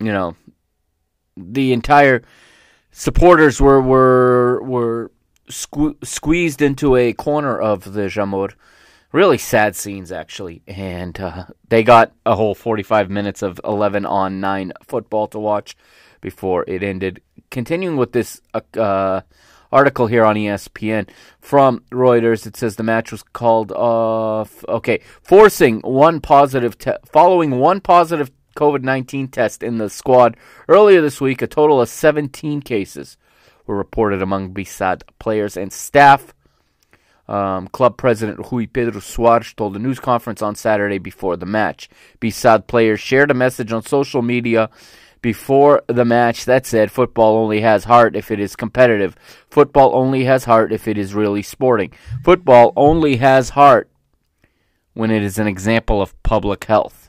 you 0.00 0.12
know, 0.12 0.36
the 1.36 1.72
entire 1.72 2.22
supporters 2.90 3.60
were 3.60 3.80
were 3.80 4.62
were 4.62 5.10
sque- 5.48 6.04
squeezed 6.04 6.62
into 6.62 6.96
a 6.96 7.12
corner 7.12 7.58
of 7.60 7.92
the 7.92 8.02
Jamor 8.02 8.52
really 9.12 9.38
sad 9.38 9.74
scenes 9.74 10.12
actually. 10.12 10.62
And 10.66 11.18
uh, 11.18 11.46
they 11.68 11.82
got 11.82 12.12
a 12.24 12.36
whole 12.36 12.54
45 12.54 13.10
minutes 13.10 13.42
of 13.42 13.60
11 13.64 14.04
on 14.04 14.40
9 14.40 14.72
football 14.86 15.26
to 15.28 15.38
watch 15.38 15.76
before 16.20 16.64
it 16.68 16.82
ended. 16.82 17.22
Continuing 17.50 17.96
with 17.96 18.12
this 18.12 18.40
uh, 18.54 18.60
uh 18.78 19.20
article 19.72 20.06
here 20.06 20.24
on 20.24 20.36
espn 20.36 21.08
from 21.40 21.82
reuters 21.90 22.46
it 22.46 22.56
says 22.56 22.76
the 22.76 22.84
match 22.84 23.10
was 23.10 23.24
called 23.24 23.72
off 23.72 24.64
okay 24.68 25.00
forcing 25.22 25.80
one 25.80 26.20
positive 26.20 26.78
te- 26.78 26.92
following 27.04 27.58
one 27.58 27.80
positive 27.80 28.30
covid-19 28.56 29.30
test 29.30 29.62
in 29.62 29.78
the 29.78 29.88
squad 29.88 30.36
earlier 30.68 31.00
this 31.00 31.20
week 31.20 31.42
a 31.42 31.46
total 31.46 31.80
of 31.80 31.88
17 31.88 32.62
cases 32.62 33.16
were 33.66 33.76
reported 33.76 34.22
among 34.22 34.54
BSAD 34.54 35.02
players 35.18 35.56
and 35.56 35.72
staff 35.72 36.32
um, 37.28 37.68
club 37.68 37.96
president 37.96 38.50
Rui 38.50 38.66
Pedro 38.66 39.00
Soares 39.00 39.54
told 39.56 39.74
a 39.76 39.80
news 39.80 39.98
conference 39.98 40.42
on 40.42 40.54
Saturday 40.54 40.98
before 40.98 41.36
the 41.36 41.46
match. 41.46 41.88
BSAD 42.20 42.66
players 42.66 43.00
shared 43.00 43.30
a 43.30 43.34
message 43.34 43.72
on 43.72 43.82
social 43.82 44.22
media 44.22 44.70
before 45.22 45.82
the 45.88 46.04
match 46.04 46.44
that 46.44 46.66
said 46.66 46.92
football 46.92 47.36
only 47.36 47.60
has 47.60 47.84
heart 47.84 48.14
if 48.14 48.30
it 48.30 48.38
is 48.38 48.54
competitive. 48.54 49.16
Football 49.50 49.90
only 49.94 50.24
has 50.24 50.44
heart 50.44 50.72
if 50.72 50.86
it 50.86 50.96
is 50.96 51.14
really 51.14 51.42
sporting. 51.42 51.92
Football 52.22 52.72
only 52.76 53.16
has 53.16 53.50
heart 53.50 53.90
when 54.94 55.10
it 55.10 55.22
is 55.22 55.38
an 55.38 55.48
example 55.48 56.00
of 56.00 56.20
public 56.22 56.64
health. 56.64 57.05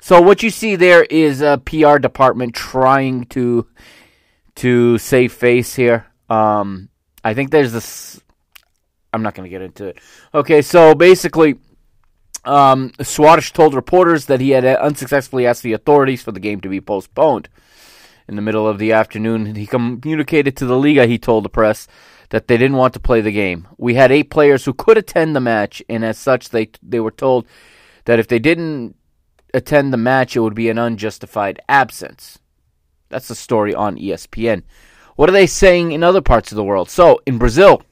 So 0.00 0.20
what 0.20 0.42
you 0.42 0.50
see 0.50 0.76
there 0.76 1.02
is 1.04 1.40
a 1.40 1.60
PR 1.64 1.98
department 1.98 2.54
trying 2.54 3.24
to 3.26 3.66
to 4.56 4.98
save 4.98 5.32
face 5.32 5.74
here. 5.74 6.06
Um, 6.28 6.88
I 7.22 7.34
think 7.34 7.50
there's 7.50 7.72
this 7.72 8.20
I'm 9.12 9.22
not 9.22 9.34
going 9.34 9.44
to 9.46 9.50
get 9.50 9.62
into 9.62 9.86
it. 9.86 9.98
Okay, 10.34 10.62
so 10.62 10.94
basically, 10.94 11.56
um, 12.44 12.90
Soares 12.98 13.52
told 13.52 13.74
reporters 13.74 14.26
that 14.26 14.40
he 14.40 14.50
had 14.50 14.64
unsuccessfully 14.64 15.46
asked 15.46 15.62
the 15.62 15.72
authorities 15.72 16.22
for 16.22 16.32
the 16.32 16.40
game 16.40 16.60
to 16.60 16.68
be 16.68 16.80
postponed. 16.80 17.48
In 18.28 18.36
the 18.36 18.42
middle 18.42 18.68
of 18.68 18.78
the 18.78 18.92
afternoon, 18.92 19.54
he 19.54 19.66
communicated 19.66 20.56
to 20.58 20.66
the 20.66 20.76
Liga, 20.76 21.06
he 21.06 21.18
told 21.18 21.44
the 21.44 21.48
press, 21.48 21.88
that 22.28 22.46
they 22.46 22.58
didn't 22.58 22.76
want 22.76 22.92
to 22.92 23.00
play 23.00 23.22
the 23.22 23.32
game. 23.32 23.66
We 23.78 23.94
had 23.94 24.12
eight 24.12 24.28
players 24.28 24.66
who 24.66 24.74
could 24.74 24.98
attend 24.98 25.34
the 25.34 25.40
match, 25.40 25.82
and 25.88 26.04
as 26.04 26.18
such, 26.18 26.50
they, 26.50 26.70
they 26.82 27.00
were 27.00 27.10
told 27.10 27.46
that 28.04 28.18
if 28.18 28.28
they 28.28 28.38
didn't 28.38 28.96
attend 29.54 29.92
the 29.92 29.96
match, 29.96 30.36
it 30.36 30.40
would 30.40 30.54
be 30.54 30.68
an 30.68 30.78
unjustified 30.78 31.60
absence. 31.68 32.38
That's 33.08 33.28
the 33.28 33.34
story 33.34 33.74
on 33.74 33.96
ESPN. 33.96 34.62
What 35.16 35.28
are 35.28 35.32
they 35.32 35.46
saying 35.46 35.92
in 35.92 36.02
other 36.02 36.20
parts 36.20 36.52
of 36.52 36.56
the 36.56 36.64
world? 36.64 36.90
So, 36.90 37.20
in 37.26 37.38
Brazil, 37.38 37.82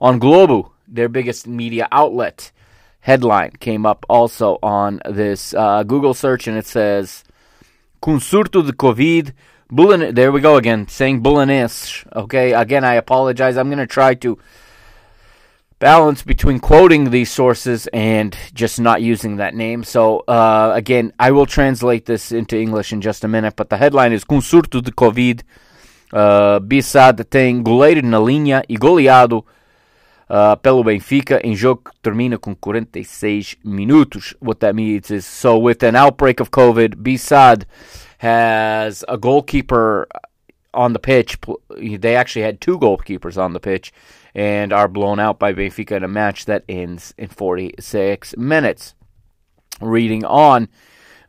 on 0.00 0.18
Globo, 0.18 0.72
their 0.86 1.08
biggest 1.08 1.46
media 1.46 1.88
outlet. 1.90 2.52
Headline 3.00 3.52
came 3.60 3.86
up 3.86 4.04
also 4.08 4.58
on 4.62 5.00
this 5.08 5.54
uh, 5.54 5.82
Google 5.82 6.14
search, 6.14 6.46
and 6.46 6.58
it 6.58 6.66
says, 6.66 7.24
"Com 8.00 8.18
surto 8.18 8.64
de 8.66 8.72
Covid, 8.72 9.32
Bulan." 9.70 10.14
There 10.14 10.32
we 10.32 10.40
go 10.40 10.56
again, 10.56 10.88
saying 10.88 11.22
Belenenses. 11.22 12.04
Okay, 12.14 12.52
again, 12.52 12.84
I 12.84 12.94
apologize. 12.94 13.56
I'm 13.56 13.68
going 13.68 13.78
to 13.78 13.86
try 13.86 14.14
to 14.14 14.38
balance 15.78 16.22
between 16.22 16.58
quoting 16.58 17.10
these 17.10 17.30
sources 17.30 17.86
and 17.92 18.36
just 18.52 18.80
not 18.80 19.00
using 19.00 19.36
that 19.36 19.54
name. 19.54 19.84
So, 19.84 20.24
uh, 20.26 20.72
again, 20.74 21.12
I 21.18 21.30
will 21.30 21.46
translate 21.46 22.06
this 22.06 22.32
into 22.32 22.58
English 22.58 22.92
in 22.92 23.00
just 23.00 23.24
a 23.24 23.28
minute, 23.28 23.54
but 23.56 23.70
the 23.70 23.76
headline 23.76 24.12
is 24.12 24.24
Com 24.24 24.40
surto 24.40 24.82
de 24.82 24.90
Covid, 24.90 25.42
uh, 26.12 26.60
BSAD 26.60 27.24
tem 27.24 27.62
goleiro 27.62 28.02
na 28.02 28.18
linha 28.18 28.64
e 28.68 28.76
goleado 28.76 29.44
uh, 30.28 30.56
pelo 30.56 30.82
Benfica 30.82 31.40
em 31.44 31.54
jogo 31.54 31.82
que 31.84 31.90
termina 32.02 32.38
com 32.38 32.54
46 32.54 33.56
minutos. 33.64 34.34
What 34.40 34.60
that 34.60 34.74
means 34.74 35.10
is 35.10 35.24
so 35.24 35.58
with 35.58 35.84
an 35.84 35.94
outbreak 35.94 36.40
of 36.42 36.50
COVID, 36.50 36.96
BSAD 36.96 37.64
has 38.18 39.04
a 39.06 39.16
goalkeeper 39.16 40.08
on 40.74 40.92
the 40.92 40.98
pitch. 40.98 41.38
They 42.00 42.16
actually 42.16 42.44
had 42.44 42.58
two 42.60 42.78
goalkeepers 42.78 43.36
on 43.36 43.52
the 43.52 43.60
pitch 43.60 43.92
and 44.34 44.72
are 44.72 44.88
blown 44.88 45.18
out 45.18 45.38
by 45.38 45.52
Benfica 45.52 45.96
in 45.96 46.04
a 46.04 46.08
match 46.08 46.44
that 46.46 46.64
ends 46.68 47.14
in 47.16 47.28
46 47.28 48.36
minutes. 48.36 48.94
Reading 49.80 50.24
on. 50.24 50.68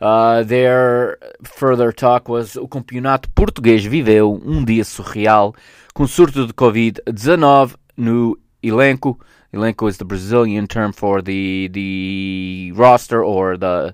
Uh, 0.02 0.44
their 0.44 1.18
further 1.44 1.92
talk 1.92 2.30
was 2.30 2.56
o 2.56 2.68
campeonato 2.70 3.28
português 3.36 3.84
viveu 3.84 4.42
um 4.46 4.64
dia 4.64 4.86
surreal 4.86 5.54
com 5.94 6.08
surto 6.08 6.48
de 6.48 6.54
Covid-19 6.54 7.76
no 7.98 8.38
elenco. 8.64 9.20
Elenco 9.52 9.90
is 9.90 9.98
the 9.98 10.06
Brazilian 10.06 10.68
term 10.68 10.94
for 10.94 11.22
the 11.22 11.70
the 11.74 12.72
roster 12.76 13.22
or 13.22 13.58
the 13.58 13.94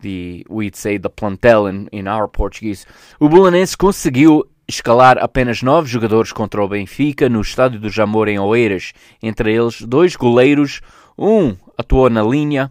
the 0.00 0.46
we'd 0.48 0.76
say 0.76 0.96
the 0.96 1.10
plantel 1.10 1.68
in, 1.68 1.88
in 1.92 2.08
our 2.08 2.26
Portuguese. 2.26 2.86
O 3.20 3.28
Belenense 3.28 3.76
conseguiu 3.76 4.44
escalar 4.70 5.18
apenas 5.18 5.62
nove 5.62 5.88
jogadores 5.88 6.32
contra 6.32 6.62
o 6.62 6.68
Benfica 6.68 7.28
no 7.28 7.40
estádio 7.40 7.78
do 7.78 7.90
Jamor 7.90 8.28
em 8.28 8.38
Oeiras, 8.38 8.92
entre 9.22 9.54
eles 9.54 9.82
dois 9.82 10.16
goleiros, 10.16 10.80
um 11.18 11.54
atuou 11.76 12.08
na 12.08 12.22
linha. 12.22 12.70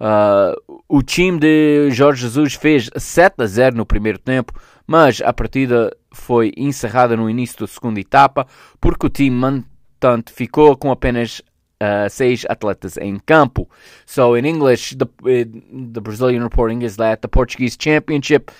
Uh, 0.00 0.80
o 0.88 1.02
time 1.02 1.38
de 1.38 1.90
Jorge 1.90 2.22
Jesus 2.22 2.54
fez 2.54 2.90
7 2.96 3.42
a 3.42 3.46
0 3.46 3.76
no 3.76 3.86
primeiro 3.86 4.18
tempo, 4.18 4.52
mas 4.86 5.20
a 5.20 5.32
partida 5.32 5.96
foi 6.10 6.52
encerrada 6.56 7.16
no 7.16 7.28
início 7.28 7.60
da 7.60 7.66
segunda 7.66 8.00
etapa 8.00 8.46
porque 8.80 9.06
o 9.06 9.10
time 9.10 9.64
portanto, 9.98 10.32
ficou 10.32 10.76
com 10.76 10.90
apenas 10.90 11.42
uh, 11.82 12.08
seis 12.08 12.44
atletas 12.48 12.96
em 12.96 13.18
campo. 13.18 13.68
So, 14.06 14.36
in 14.36 14.46
English, 14.46 14.96
the, 14.96 15.06
the 15.24 16.00
Brazilian 16.00 16.42
reporting 16.42 16.82
is 16.82 16.96
that 16.96 17.22
the 17.22 17.28
Portuguese 17.28 17.76
championship 17.76 18.50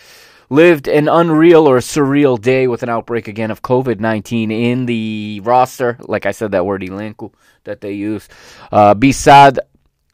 lived 0.50 0.88
an 0.88 1.08
unreal 1.08 1.68
or 1.68 1.78
surreal 1.78 2.40
day 2.40 2.66
with 2.66 2.82
an 2.82 2.88
outbreak 2.88 3.28
again 3.28 3.50
of 3.50 3.62
COVID 3.62 4.00
19 4.00 4.50
in 4.50 4.86
the 4.86 5.40
roster. 5.44 5.96
Like 6.00 6.26
I 6.26 6.32
said, 6.32 6.52
that 6.52 6.66
word 6.66 6.82
elenco 6.82 7.32
that 7.64 7.80
they 7.80 7.92
use. 7.92 8.28
Uh, 8.72 8.94
BSAD 8.94 9.58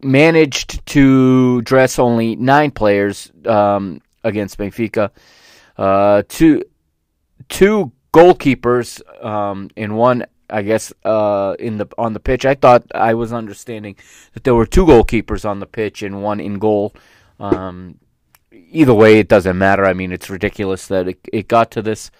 managed 0.02 0.84
to 0.86 1.62
dress 1.62 1.98
only 1.98 2.36
nine 2.36 2.70
players 2.70 3.30
um, 3.46 4.00
against 4.22 4.58
Benfica. 4.58 5.10
Uh, 5.76 6.22
two, 6.28 6.62
two 7.48 7.92
goalkeepers 8.12 9.00
um, 9.24 9.70
in 9.76 9.94
one 9.94 10.24
I 10.50 10.62
guess 10.62 10.92
uh, 11.04 11.56
in 11.58 11.78
the 11.78 11.88
on 11.96 12.12
the 12.12 12.20
pitch. 12.20 12.44
I 12.44 12.54
thought 12.54 12.84
I 12.94 13.14
was 13.14 13.32
understanding 13.32 13.96
that 14.34 14.44
there 14.44 14.54
were 14.54 14.66
two 14.66 14.84
goalkeepers 14.84 15.48
on 15.48 15.58
the 15.58 15.66
pitch 15.66 16.02
and 16.02 16.22
one 16.22 16.38
in 16.38 16.58
goal. 16.58 16.94
Um, 17.40 17.98
either 18.70 18.94
way, 18.94 19.18
it 19.18 19.28
doesn't 19.28 19.58
matter. 19.58 19.84
I 19.84 19.92
mean, 19.92 20.12
it's 20.12 20.30
ridiculous 20.30 20.86
that 20.88 21.08
it, 21.08 21.18
it 21.32 21.48
got 21.48 21.70
to 21.72 21.82
this. 21.82 22.10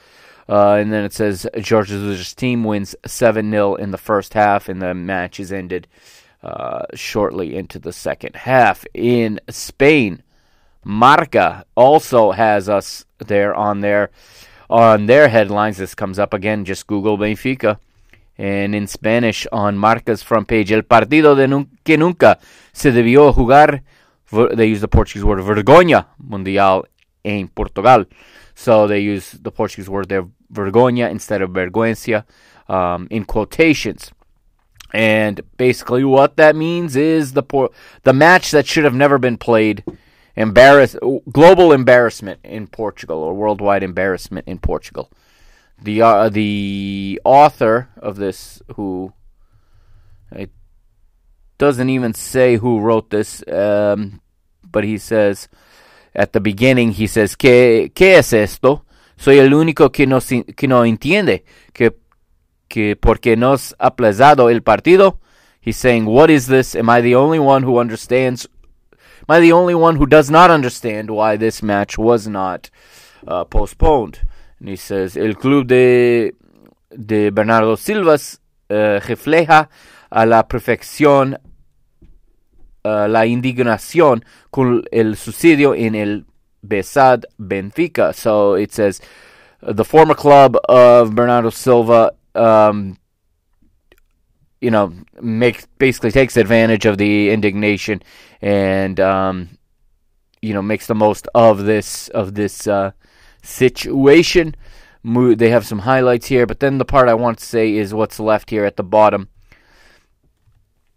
Uh, 0.48 0.74
and 0.74 0.92
then 0.92 1.04
it 1.04 1.12
says 1.12 1.46
Jesus' 1.58 2.34
team 2.34 2.64
wins 2.64 2.94
7 3.06 3.50
0 3.50 3.74
in 3.76 3.90
the 3.90 3.98
first 3.98 4.34
half, 4.34 4.68
and 4.68 4.80
the 4.80 4.94
match 4.94 5.40
is 5.40 5.52
ended 5.52 5.86
uh, 6.42 6.84
shortly 6.94 7.56
into 7.56 7.78
the 7.78 7.92
second 7.92 8.36
half. 8.36 8.84
In 8.92 9.40
Spain, 9.48 10.22
Marca 10.84 11.64
also 11.74 12.32
has 12.32 12.68
us 12.68 13.06
there 13.18 13.54
on 13.54 13.80
their 13.80 14.10
on 14.68 15.06
their 15.06 15.28
headlines. 15.28 15.78
This 15.78 15.94
comes 15.94 16.18
up 16.18 16.34
again. 16.34 16.66
Just 16.66 16.86
Google 16.86 17.16
Benfica, 17.16 17.78
and 18.36 18.74
in 18.74 18.86
Spanish 18.86 19.46
on 19.50 19.78
Marca's 19.78 20.22
front 20.22 20.46
page, 20.46 20.70
el 20.72 20.82
partido 20.82 21.34
de 21.34 21.66
que 21.84 21.96
nunca 21.96 22.38
se 22.72 22.90
debió 22.92 23.34
jugar. 23.34 23.82
They 24.34 24.66
use 24.66 24.80
the 24.80 24.88
Portuguese 24.88 25.24
word 25.24 25.38
vergonha 25.40 26.06
mundial 26.18 26.84
in 27.22 27.48
Portugal. 27.48 28.04
So 28.54 28.86
they 28.86 29.00
use 29.00 29.32
the 29.32 29.50
Portuguese 29.50 29.88
word 29.88 30.08
there, 30.08 30.26
vergonha, 30.52 31.10
instead 31.10 31.42
of 31.42 31.50
vergüenza, 31.50 32.24
um, 32.68 33.08
in 33.10 33.24
quotations. 33.24 34.12
And 34.92 35.40
basically, 35.56 36.04
what 36.04 36.36
that 36.36 36.54
means 36.54 36.94
is 36.94 37.32
the 37.32 37.42
por- 37.42 37.70
the 38.04 38.12
match 38.12 38.52
that 38.52 38.66
should 38.66 38.84
have 38.84 38.94
never 38.94 39.18
been 39.18 39.36
played, 39.36 39.82
embarrass 40.36 40.94
global 41.32 41.72
embarrassment 41.72 42.38
in 42.44 42.68
Portugal 42.68 43.18
or 43.18 43.34
worldwide 43.34 43.82
embarrassment 43.82 44.46
in 44.46 44.58
Portugal. 44.58 45.10
The 45.82 46.00
uh, 46.00 46.28
the 46.28 47.20
author 47.24 47.88
of 47.96 48.16
this, 48.16 48.62
who 48.76 49.12
it 50.30 50.50
doesn't 51.58 51.90
even 51.90 52.14
say 52.14 52.56
who 52.58 52.78
wrote 52.78 53.10
this, 53.10 53.42
um, 53.48 54.20
but 54.74 54.84
he 54.84 54.98
says 54.98 55.48
at 56.14 56.32
the 56.32 56.40
beginning, 56.40 56.92
he 56.92 57.06
says, 57.06 57.36
¿Qué, 57.36 57.90
es 57.94 58.32
esto? 58.32 58.84
Soy 59.16 59.38
el 59.38 59.54
único 59.54 59.92
que 59.92 60.06
no, 60.06 60.18
que 60.20 60.68
no 60.68 60.84
entiende 60.84 61.44
que, 61.72 61.96
que 62.68 62.96
porque 62.96 63.36
nos 63.36 63.74
ha 63.78 63.94
plazado 63.94 64.50
el 64.50 64.62
partido. 64.62 65.20
He's 65.60 65.76
saying, 65.76 66.04
what 66.04 66.28
is 66.30 66.46
this? 66.46 66.74
Am 66.74 66.90
I 66.90 67.00
the 67.00 67.14
only 67.14 67.38
one 67.38 67.62
who 67.62 67.78
understands? 67.78 68.48
Am 69.26 69.36
I 69.36 69.40
the 69.40 69.52
only 69.52 69.74
one 69.74 69.96
who 69.96 70.06
does 70.06 70.30
not 70.30 70.50
understand 70.50 71.10
why 71.10 71.36
this 71.38 71.62
match 71.62 71.96
was 71.96 72.26
not 72.26 72.68
uh, 73.26 73.44
postponed? 73.44 74.20
And 74.60 74.68
he 74.68 74.76
says, 74.76 75.16
el 75.16 75.36
club 75.36 75.68
de, 75.68 76.32
de 76.90 77.30
Bernardo 77.30 77.76
Silvas 77.76 78.40
uh, 78.68 79.00
refleja 79.00 79.70
a 80.10 80.26
la 80.26 80.46
perfección 80.48 81.38
uh, 82.84 83.06
la 83.08 83.26
indignación 83.26 84.24
con 84.50 84.84
el 84.92 85.16
suicidio 85.16 85.74
en 85.74 85.94
el 85.94 86.26
Besad 86.62 87.24
Benfica. 87.38 88.12
So 88.14 88.54
it 88.54 88.72
says 88.72 89.00
the 89.60 89.84
former 89.84 90.14
club 90.14 90.56
of 90.68 91.14
Bernardo 91.14 91.50
Silva, 91.50 92.12
um, 92.34 92.98
you 94.60 94.70
know, 94.70 94.92
makes 95.20 95.66
basically 95.78 96.10
takes 96.10 96.36
advantage 96.36 96.86
of 96.86 96.98
the 96.98 97.30
indignation 97.30 98.02
and 98.40 98.98
um, 99.00 99.58
you 100.40 100.54
know 100.54 100.62
makes 100.62 100.86
the 100.86 100.94
most 100.94 101.28
of 101.34 101.64
this 101.64 102.08
of 102.08 102.34
this 102.34 102.66
uh, 102.66 102.92
situation. 103.42 104.54
They 105.04 105.50
have 105.50 105.66
some 105.66 105.80
highlights 105.80 106.26
here, 106.28 106.46
but 106.46 106.60
then 106.60 106.78
the 106.78 106.86
part 106.86 107.10
I 107.10 107.14
want 107.14 107.38
to 107.38 107.44
say 107.44 107.74
is 107.74 107.92
what's 107.92 108.18
left 108.18 108.48
here 108.48 108.64
at 108.64 108.76
the 108.76 108.82
bottom. 108.82 109.28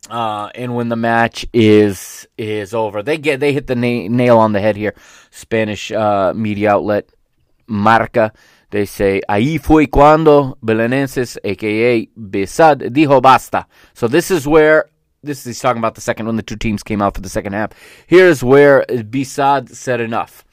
Uh, 0.09 0.49
and 0.55 0.75
when 0.75 0.89
the 0.89 0.95
match 0.95 1.45
is 1.53 2.27
is 2.37 2.73
over, 2.73 3.03
they 3.03 3.17
get 3.17 3.39
they 3.39 3.51
hit 3.53 3.67
the 3.67 3.75
na- 3.75 4.07
nail 4.07 4.37
on 4.37 4.53
the 4.53 4.61
head 4.61 4.75
here. 4.75 4.95
Spanish 5.31 5.91
uh, 5.91 6.33
media 6.33 6.71
outlet 6.71 7.09
Marca. 7.67 8.31
They 8.69 8.85
say 8.85 9.21
ahí 9.29 9.59
fue 9.59 9.87
cuando 9.87 10.57
Belenenses, 10.61 11.37
aka 11.43 12.07
Besad, 12.17 12.89
dijo 12.91 13.21
basta. 13.21 13.67
So 13.93 14.07
this 14.07 14.31
is 14.31 14.47
where 14.47 14.89
this 15.23 15.45
is 15.45 15.59
talking 15.59 15.79
about 15.79 15.95
the 15.95 16.01
second 16.01 16.25
when 16.25 16.35
the 16.35 16.43
two 16.43 16.57
teams 16.57 16.83
came 16.83 17.01
out 17.01 17.15
for 17.15 17.21
the 17.21 17.29
second 17.29 17.53
half. 17.53 17.71
Here's 18.07 18.43
where 18.43 18.85
Besad 18.87 19.69
said 19.69 20.01
enough. 20.01 20.45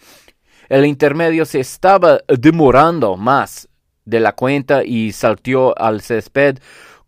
El 0.68 0.84
intermedio 0.84 1.44
se 1.44 1.60
estaba 1.60 2.20
demorando 2.26 3.16
más 3.16 3.68
de 4.04 4.20
la 4.20 4.32
cuenta 4.32 4.84
y 4.84 5.12
saltó 5.12 5.74
al 5.76 6.00
césped 6.00 6.60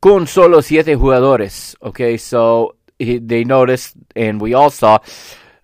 con 0.07 0.27
solo 0.29 0.61
siete 0.61 0.95
jugadores. 0.95 1.75
Okay, 1.83 2.17
so 2.17 2.77
he, 2.97 3.19
they 3.19 3.43
noticed, 3.43 3.97
and 4.15 4.41
we 4.41 4.55
all 4.55 4.71
saw 4.71 4.99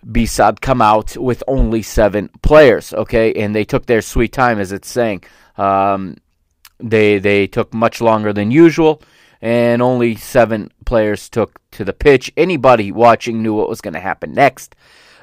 Bisad 0.05 0.59
come 0.59 0.81
out 0.81 1.15
with 1.15 1.41
only 1.47 1.81
seven 1.81 2.29
players. 2.41 2.93
Okay, 2.93 3.31
and 3.35 3.55
they 3.55 3.63
took 3.63 3.85
their 3.85 4.01
sweet 4.01 4.33
time, 4.33 4.59
as 4.59 4.73
it's 4.73 4.91
saying. 4.91 5.23
Um, 5.57 6.17
they 6.77 7.19
they 7.19 7.47
took 7.47 7.73
much 7.73 8.01
longer 8.01 8.33
than 8.33 8.51
usual, 8.51 9.01
and 9.41 9.81
only 9.81 10.15
seven 10.15 10.69
players 10.85 11.29
took 11.29 11.61
to 11.71 11.85
the 11.85 11.93
pitch. 11.93 12.29
Anybody 12.35 12.91
watching 12.91 13.41
knew 13.41 13.53
what 13.53 13.69
was 13.69 13.79
going 13.79 13.93
to 13.93 14.01
happen 14.01 14.33
next. 14.33 14.75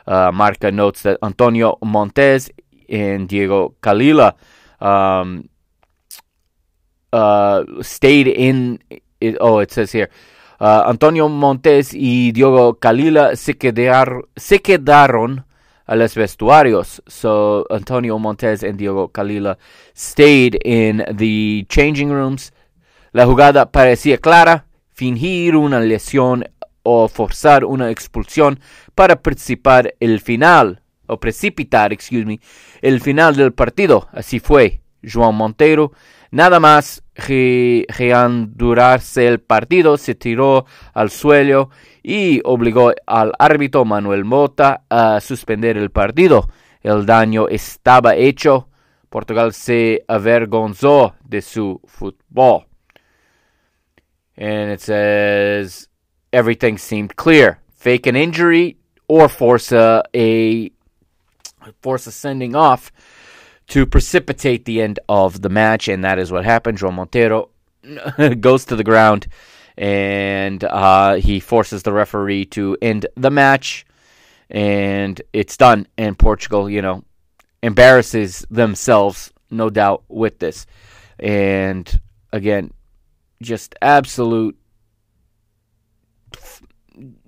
Uh, 0.07 0.33
Marca 0.33 0.73
notes 0.73 1.03
that 1.03 1.19
Antonio 1.23 1.77
Montes 1.85 2.49
and 2.89 3.29
Diego 3.29 3.75
Calila 3.83 4.35
um, 4.81 5.51
uh, 7.13 7.65
stayed 7.83 8.29
in. 8.29 8.79
It, 9.21 9.37
oh, 9.41 9.61
it 9.61 9.71
says 9.71 9.93
here. 9.93 10.11
Uh, 10.59 10.83
Antonio 10.87 11.29
Montes 11.29 11.95
y 11.95 12.33
Diego 12.33 12.75
Calila 12.75 13.35
se, 13.37 13.57
quedar, 13.57 14.27
se 14.37 14.61
quedaron 14.61 15.47
a 15.87 15.97
los 15.97 16.15
vestuarios. 16.15 17.03
So 17.07 17.67
Antonio 17.71 18.19
Montes 18.19 18.63
and 18.63 18.77
Diego 18.79 19.09
Calila 19.09 19.59
stayed 19.95 20.59
in 20.65 21.05
the 21.17 21.67
changing 21.69 22.11
rooms. 22.11 22.53
La 23.13 23.27
jugada 23.27 23.73
parecía 23.73 24.19
clara, 24.19 24.67
fingir 24.93 25.57
una 25.57 25.81
lesión 25.81 26.45
o 26.83 27.09
forzar 27.09 27.65
una 27.65 27.91
expulsión 27.91 28.61
para 28.95 29.21
participar 29.21 29.95
el 30.01 30.21
final, 30.21 30.83
o 31.07 31.19
precipitar, 31.19 31.93
excuse 31.93 32.25
me, 32.25 32.41
el 32.83 33.01
final 33.01 33.35
del 33.35 33.53
partido. 33.53 34.09
Así 34.13 34.41
fue. 34.41 34.81
João 35.03 35.33
Monteiro 35.33 35.93
Nada 36.33 36.61
más 36.61 37.03
reanudurarse 37.17 39.27
el 39.27 39.41
partido, 39.41 39.97
se 39.97 40.15
tiró 40.15 40.65
al 40.95 41.11
suelo 41.11 41.71
y 42.03 42.41
obligó 42.45 42.93
al 43.07 43.33
árbitro 43.39 43.85
Manuel 43.85 44.25
Mota 44.25 44.85
a 44.89 45.21
suspender 45.21 45.77
el 45.77 45.91
partido. 45.91 46.49
El 46.83 47.05
daño 47.05 47.49
estaba 47.49 48.15
hecho. 48.15 48.69
Portugal 49.09 49.53
se 49.53 50.05
avergonzó 50.07 51.17
de 51.25 51.43
su 51.43 51.81
fútbol. 51.85 52.67
And 54.37 54.73
it 54.73 54.81
says 54.81 55.89
everything 56.33 56.79
seemed 56.79 57.17
clear. 57.17 57.59
Fake 57.75 58.07
an 58.07 58.17
injury 58.17 58.79
or 59.09 59.29
force 59.29 59.73
a, 59.73 60.05
a 60.15 60.71
force 61.83 62.07
a 62.07 62.13
sending 62.13 62.55
off 62.55 62.93
to 63.71 63.87
precipitate 63.87 64.65
the 64.65 64.83
end 64.83 64.99
of 65.09 65.43
the 65.43 65.49
match, 65.49 65.89
and 65.89 66.05
that 66.05 66.19
is 66.19 66.31
what 66.31 66.45
happened. 66.45 66.79
João 66.79 66.95
Monteiro 66.95 67.49
goes 68.41 68.65
to 68.67 68.77
the 68.77 68.85
ground 68.85 69.27
and 69.81 70.63
uh, 70.65 71.15
he 71.15 71.41
forces 71.41 71.83
the 71.83 71.93
referee 71.93 72.45
to 72.45 72.77
end 72.83 73.07
the 73.17 73.31
match, 73.31 73.87
and 74.51 75.23
it's 75.33 75.57
done. 75.57 75.87
And 75.97 76.19
Portugal, 76.19 76.69
you 76.69 76.83
know, 76.83 77.03
embarrasses 77.63 78.45
themselves, 78.51 79.33
no 79.51 79.71
doubt, 79.71 80.05
with 80.09 80.39
this. 80.39 80.67
And 81.19 82.01
again, 82.33 82.73
just 83.41 83.75
absolute 83.81 84.59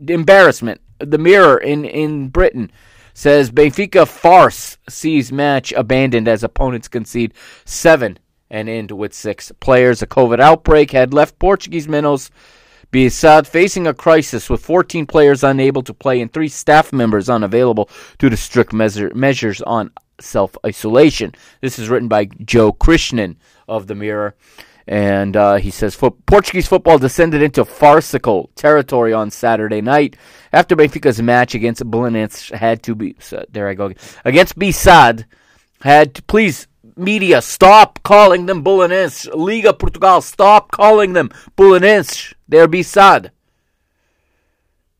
embarrassment. 0.07 0.81
The 0.99 1.19
mirror 1.19 1.57
in, 1.57 1.87
in 1.87 2.29
Britain 2.29 2.71
says 3.15 3.51
Benfica 3.51 4.07
farce 4.07 4.79
sees 4.89 5.33
match 5.33 5.73
abandoned 5.73 6.29
as 6.29 6.43
opponents 6.43 6.89
concede 6.89 7.35
seven 7.65 8.19
and 8.51 8.69
end 8.69 8.91
with 8.91 9.15
six 9.15 9.51
players. 9.61 10.03
A 10.03 10.07
COVID 10.07 10.41
outbreak 10.41 10.91
had 10.91 11.15
left 11.15 11.39
Portuguese 11.39 11.89
minnows 11.89 12.31
Bissad 12.93 13.47
facing 13.47 13.87
a 13.87 13.95
crisis 13.95 14.51
with 14.51 14.65
14 14.65 15.07
players 15.07 15.43
unable 15.43 15.83
to 15.83 15.95
play 15.95 16.21
and 16.21 16.31
three 16.31 16.49
staff 16.49 16.93
members 16.93 17.31
unavailable 17.31 17.89
due 18.19 18.29
to 18.29 18.37
strict 18.37 18.75
measure, 18.75 19.11
measures 19.15 19.63
on 19.63 19.91
self 20.21 20.55
isolation. 20.65 21.35
This 21.63 21.79
is 21.79 21.89
written 21.89 22.09
by 22.09 22.27
Joe 22.27 22.71
Krishnan 22.71 23.37
of 23.67 23.87
the 23.87 23.95
Mirror. 23.95 24.35
And 24.87 25.37
uh, 25.37 25.57
he 25.57 25.71
says 25.71 25.97
Portuguese 25.97 26.67
football 26.67 26.99
descended 26.99 27.43
into 27.43 27.65
farcical 27.65 28.51
territory 28.57 29.13
on 29.13 29.31
Saturday 29.31 29.81
night 29.81 30.17
after 30.53 30.75
Benfica's 30.75 31.23
match 31.23 31.55
against 31.55 31.83
Belenenses 31.89 32.53
had 32.55 32.83
to 32.85 32.95
be. 32.95 33.17
So, 33.21 33.45
there 33.51 33.69
I 33.69 33.75
go 33.75 33.93
against 34.25 34.59
Bissad 34.59 35.25
had 35.83 36.15
to 36.15 36.23
please 36.23 36.67
media 36.97 37.43
stop 37.43 38.03
calling 38.03 38.47
them 38.47 38.63
Belenenses. 38.65 39.29
Liga 39.35 39.73
Portugal 39.73 40.21
stop 40.21 40.71
calling 40.71 41.13
them 41.13 41.31
Belenenses. 41.57 42.35
They're 42.49 42.69
Bissad. 42.69 43.31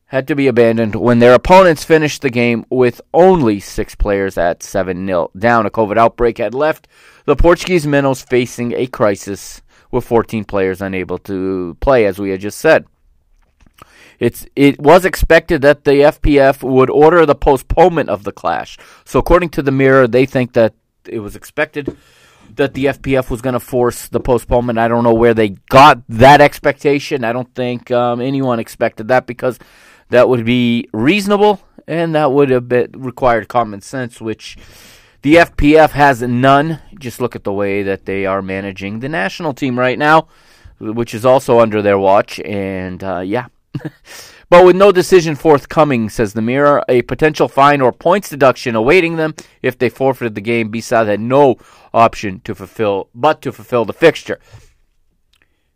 had 0.07 0.27
to 0.27 0.35
be 0.35 0.47
abandoned 0.47 0.95
when 0.95 1.19
their 1.19 1.33
opponents 1.33 1.83
finished 1.83 2.21
the 2.21 2.29
game 2.29 2.65
with 2.69 3.01
only 3.13 3.59
six 3.59 3.95
players 3.95 4.37
at 4.37 4.61
7 4.61 5.05
0 5.05 5.31
down. 5.37 5.65
A 5.65 5.71
COVID 5.71 5.97
outbreak 5.97 6.37
had 6.37 6.53
left 6.53 6.87
the 7.25 7.35
Portuguese 7.35 7.87
minnows 7.87 8.21
facing 8.21 8.73
a 8.73 8.87
crisis 8.87 9.61
with 9.93 10.05
14 10.05 10.43
players 10.43 10.81
unable 10.81 11.17
to 11.19 11.77
play, 11.79 12.05
as 12.05 12.19
we 12.19 12.31
had 12.31 12.41
just 12.41 12.57
said. 12.59 12.85
It's 14.19 14.45
it 14.55 14.79
was 14.79 15.05
expected 15.05 15.61
that 15.61 15.83
the 15.83 16.01
FPF 16.15 16.63
would 16.63 16.89
order 16.89 17.25
the 17.25 17.35
postponement 17.35 18.09
of 18.09 18.23
the 18.23 18.31
clash. 18.31 18.77
So 19.05 19.19
according 19.19 19.49
to 19.49 19.61
the 19.61 19.71
Mirror, 19.71 20.07
they 20.07 20.25
think 20.25 20.53
that 20.53 20.73
it 21.07 21.19
was 21.19 21.35
expected 21.35 21.97
that 22.55 22.73
the 22.73 22.85
FPF 22.85 23.29
was 23.29 23.41
going 23.41 23.53
to 23.53 23.59
force 23.59 24.07
the 24.07 24.19
postponement. 24.19 24.79
I 24.79 24.87
don't 24.87 25.03
know 25.03 25.13
where 25.13 25.33
they 25.33 25.49
got 25.49 26.03
that 26.07 26.41
expectation. 26.41 27.23
I 27.23 27.33
don't 27.33 27.53
think 27.55 27.91
um, 27.91 28.21
anyone 28.21 28.59
expected 28.59 29.07
that 29.07 29.25
because 29.25 29.59
that 30.09 30.29
would 30.29 30.45
be 30.45 30.87
reasonable 30.93 31.61
and 31.87 32.15
that 32.15 32.31
would 32.31 32.49
have 32.49 32.69
been 32.69 32.91
required 32.95 33.47
common 33.47 33.81
sense, 33.81 34.21
which 34.21 34.57
the 35.23 35.35
FPF 35.35 35.91
has 35.91 36.21
none. 36.21 36.79
Just 36.99 37.19
look 37.21 37.35
at 37.35 37.45
the 37.45 37.53
way 37.53 37.81
that 37.81 38.05
they 38.05 38.25
are 38.25 38.41
managing 38.41 38.99
the 38.99 39.09
national 39.09 39.53
team 39.53 39.79
right 39.79 39.97
now, 39.97 40.27
which 40.79 41.13
is 41.13 41.25
also 41.25 41.59
under 41.59 41.81
their 41.81 41.97
watch. 41.97 42.41
And 42.41 43.01
uh, 43.01 43.19
yeah. 43.21 43.47
but 44.49 44.65
with 44.65 44.75
no 44.75 44.91
decision 44.91 45.35
forthcoming, 45.35 46.09
says 46.09 46.33
the 46.33 46.41
Mirror, 46.41 46.83
a 46.89 47.03
potential 47.03 47.47
fine 47.47 47.79
or 47.79 47.93
points 47.93 48.29
deduction 48.29 48.75
awaiting 48.75 49.15
them 49.15 49.33
if 49.61 49.77
they 49.77 49.87
forfeited 49.87 50.35
the 50.35 50.41
game. 50.41 50.69
B-Sad 50.69 51.07
had 51.07 51.21
no 51.21 51.55
option 51.93 52.41
to 52.41 52.53
fulfill, 52.53 53.09
but 53.15 53.41
to 53.43 53.53
fulfill 53.53 53.85
the 53.85 53.93
fixture. 53.93 54.39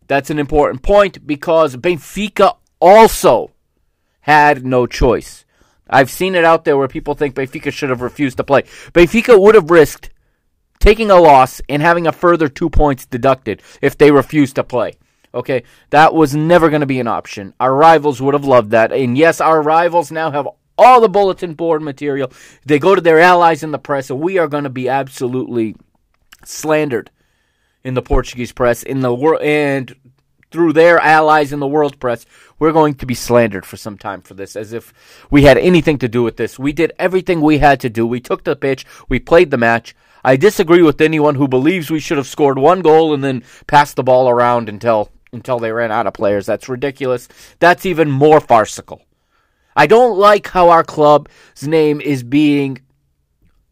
That's 0.08 0.30
an 0.30 0.40
important 0.40 0.84
point 0.84 1.26
because 1.26 1.78
Benfica 1.78 2.58
also 2.82 3.52
had 4.22 4.66
no 4.66 4.88
choice. 4.88 5.46
I've 5.89 6.12
seen 6.12 6.36
it 6.36 6.45
out 6.45 6.65
there 6.65 6.78
where 6.78 6.88
people 6.88 7.15
think 7.15 7.36
Benfica 7.36 7.71
should 7.71 7.89
have 7.89 8.02
refused 8.02 8.38
to 8.38 8.43
play. 8.43 8.63
Benfica 8.93 9.39
would 9.39 9.56
have 9.56 9.71
risked 9.71 10.10
taking 10.80 11.12
a 11.12 11.15
loss 11.15 11.62
and 11.69 11.82
having 11.82 12.08
a 12.08 12.12
further 12.12 12.50
two 12.50 12.69
points 12.69 13.06
deducted 13.06 13.62
if 13.82 13.97
they 13.97 14.12
refused 14.12 14.56
to 14.56 14.63
play. 14.63 14.93
Okay, 15.34 15.63
that 15.89 16.13
was 16.13 16.36
never 16.36 16.69
going 16.69 16.82
to 16.82 16.88
be 16.88 17.00
an 17.00 17.08
option. 17.08 17.54
Our 17.60 17.76
rivals 17.76 18.21
would 18.21 18.34
have 18.34 18.45
loved 18.45 18.71
that. 18.71 18.91
And 18.91 19.17
yes, 19.17 19.41
our 19.41 19.62
rivals 19.62 20.12
now 20.12 20.32
have 20.32 20.47
all 20.78 21.02
the 21.02 21.10
bulletin 21.10 21.54
board 21.54 21.82
material. 21.82 22.32
They 22.65 22.80
go 22.80 22.95
to 22.95 23.02
their 23.02 23.19
allies 23.19 23.63
in 23.63 23.71
the 23.71 23.80
press, 23.80 24.10
and 24.10 24.19
we 24.19 24.38
are 24.38 24.47
going 24.47 24.63
to 24.63 24.69
be 24.69 24.89
absolutely 24.89 25.76
slandered 26.45 27.12
in 27.84 27.93
the 27.93 28.02
Portuguese 28.02 28.52
press, 28.52 28.84
in 28.84 29.02
the 29.02 29.13
world, 29.13 29.41
and 29.41 29.95
through 30.52 30.74
their 30.74 31.00
allies 31.00 31.52
in 31.52 31.60
the 31.60 31.68
world 31.68 32.00
press, 32.00 32.26
we're 32.60 32.72
going 32.72 32.96
to 32.96 33.06
be 33.06 33.14
slandered 33.14 33.66
for 33.66 33.78
some 33.78 33.98
time 33.98 34.22
for 34.22 34.34
this, 34.34 34.56
as 34.56 34.74
if 34.74 34.94
we 35.30 35.44
had 35.44 35.58
anything 35.58 35.98
to 36.00 36.08
do 36.08 36.24
with 36.24 36.38
this. 36.38 36.58
We 36.58 36.74
did 36.74 36.94
everything 36.98 37.42
we 37.42 37.58
had 37.58 37.80
to 37.82 37.90
do. 37.90 38.08
We 38.08 38.20
took 38.20 38.44
the 38.44 38.56
pitch, 38.56 38.86
we 39.10 39.20
played 39.20 39.52
the 39.52 39.58
match. 39.58 39.96
I 40.24 40.36
disagree 40.36 40.82
with 40.82 41.00
anyone 41.00 41.36
who 41.36 41.48
believes 41.48 41.90
we 41.90 42.00
should 42.00 42.18
have 42.18 42.28
scored 42.28 42.58
one 42.58 42.82
goal 42.82 43.14
and 43.14 43.24
then 43.24 43.44
passed 43.68 43.96
the 43.96 44.04
ball 44.04 44.30
around 44.30 44.68
until 44.68 45.12
until 45.34 45.60
they 45.60 45.72
ran 45.72 45.92
out 45.92 46.08
of 46.08 46.14
players. 46.14 46.46
That's 46.46 46.70
ridiculous. 46.70 47.28
That's 47.60 47.86
even 47.86 48.10
more 48.10 48.40
farcical. 48.40 49.02
I 49.76 49.86
don't 49.86 50.18
like 50.18 50.48
how 50.48 50.70
our 50.70 50.84
club's 50.84 51.30
name 51.68 52.02
is 52.02 52.24
being 52.24 52.82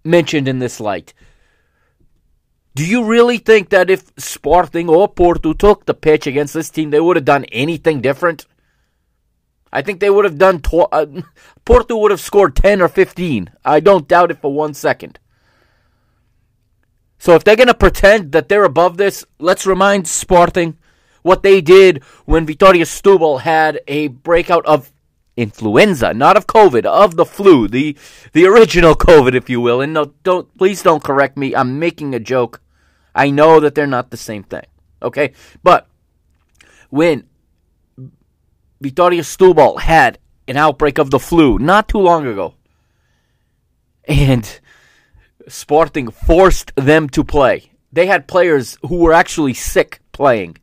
mentioned 0.03 0.47
in 0.47 0.59
this 0.59 0.79
light. 0.79 1.13
Do 2.75 2.85
you 2.85 3.05
really 3.05 3.37
think 3.37 3.69
that 3.69 3.89
if 3.89 4.11
Sporting 4.17 4.89
or 4.89 5.07
Porto 5.07 5.53
took 5.53 5.85
the 5.85 5.93
pitch 5.93 6.27
against 6.27 6.53
this 6.53 6.69
team, 6.69 6.89
they 6.89 6.99
would 6.99 7.15
have 7.15 7.23
done 7.23 7.45
anything 7.45 8.01
different? 8.01 8.45
I 9.71 9.81
think 9.81 10.01
they 10.01 10.09
would 10.09 10.25
have 10.25 10.37
done. 10.37 10.61
Tw- 10.61 10.91
uh, 10.91 11.05
Porto 11.65 11.97
would 11.97 12.11
have 12.11 12.19
scored 12.19 12.55
10 12.55 12.81
or 12.81 12.89
15. 12.89 13.49
I 13.63 13.79
don't 13.79 14.09
doubt 14.09 14.31
it 14.31 14.41
for 14.41 14.53
one 14.53 14.73
second. 14.73 15.19
So 17.17 17.33
if 17.33 17.45
they're 17.45 17.55
going 17.55 17.67
to 17.67 17.73
pretend 17.73 18.33
that 18.33 18.49
they're 18.49 18.65
above 18.65 18.97
this, 18.97 19.25
let's 19.39 19.65
remind 19.65 20.07
Sporting 20.07 20.77
what 21.21 21.43
they 21.43 21.61
did 21.61 22.03
when 22.25 22.45
Vitória 22.45 22.83
Setúbal 22.83 23.41
had 23.41 23.79
a 23.87 24.09
breakout 24.09 24.65
of 24.65 24.91
influenza, 25.37 26.13
not 26.13 26.37
of 26.37 26.45
COVID, 26.45 26.85
of 26.85 27.15
the 27.15 27.25
flu, 27.25 27.67
the 27.67 27.97
the 28.33 28.45
original 28.45 28.95
COVID, 28.95 29.33
if 29.33 29.49
you 29.49 29.59
will. 29.59 29.81
And 29.81 29.93
no, 29.93 30.13
don't 30.23 30.55
please 30.57 30.83
don't 30.83 31.03
correct 31.03 31.37
me. 31.37 31.55
I'm 31.55 31.79
making 31.79 32.13
a 32.13 32.19
joke. 32.19 32.61
I 33.15 33.31
know 33.31 33.59
that 33.61 33.73
they're 33.73 33.87
not 33.87 34.11
the 34.11 34.17
same 34.17 34.43
thing. 34.43 34.65
Okay? 35.01 35.33
But 35.63 35.87
when 36.89 37.27
Vitória 38.83 39.21
Setúbal 39.21 39.79
had 39.79 40.19
an 40.47 40.57
outbreak 40.57 40.99
of 40.99 41.09
the 41.09 41.19
flu 41.19 41.57
not 41.57 41.87
too 41.87 41.97
long 41.97 42.27
ago, 42.27 42.53
and 44.07 44.59
Sporting 45.47 46.11
forced 46.11 46.71
them 46.75 47.09
to 47.09 47.23
play. 47.23 47.71
They 47.91 48.07
had 48.07 48.27
players 48.27 48.77
who 48.87 48.97
were 48.97 49.13
actually 49.13 49.53
sick 49.53 49.99
playing. 50.11 50.57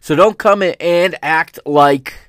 So 0.00 0.14
don't 0.14 0.38
come 0.38 0.62
in 0.62 0.74
and 0.80 1.16
act 1.22 1.58
like 1.64 2.25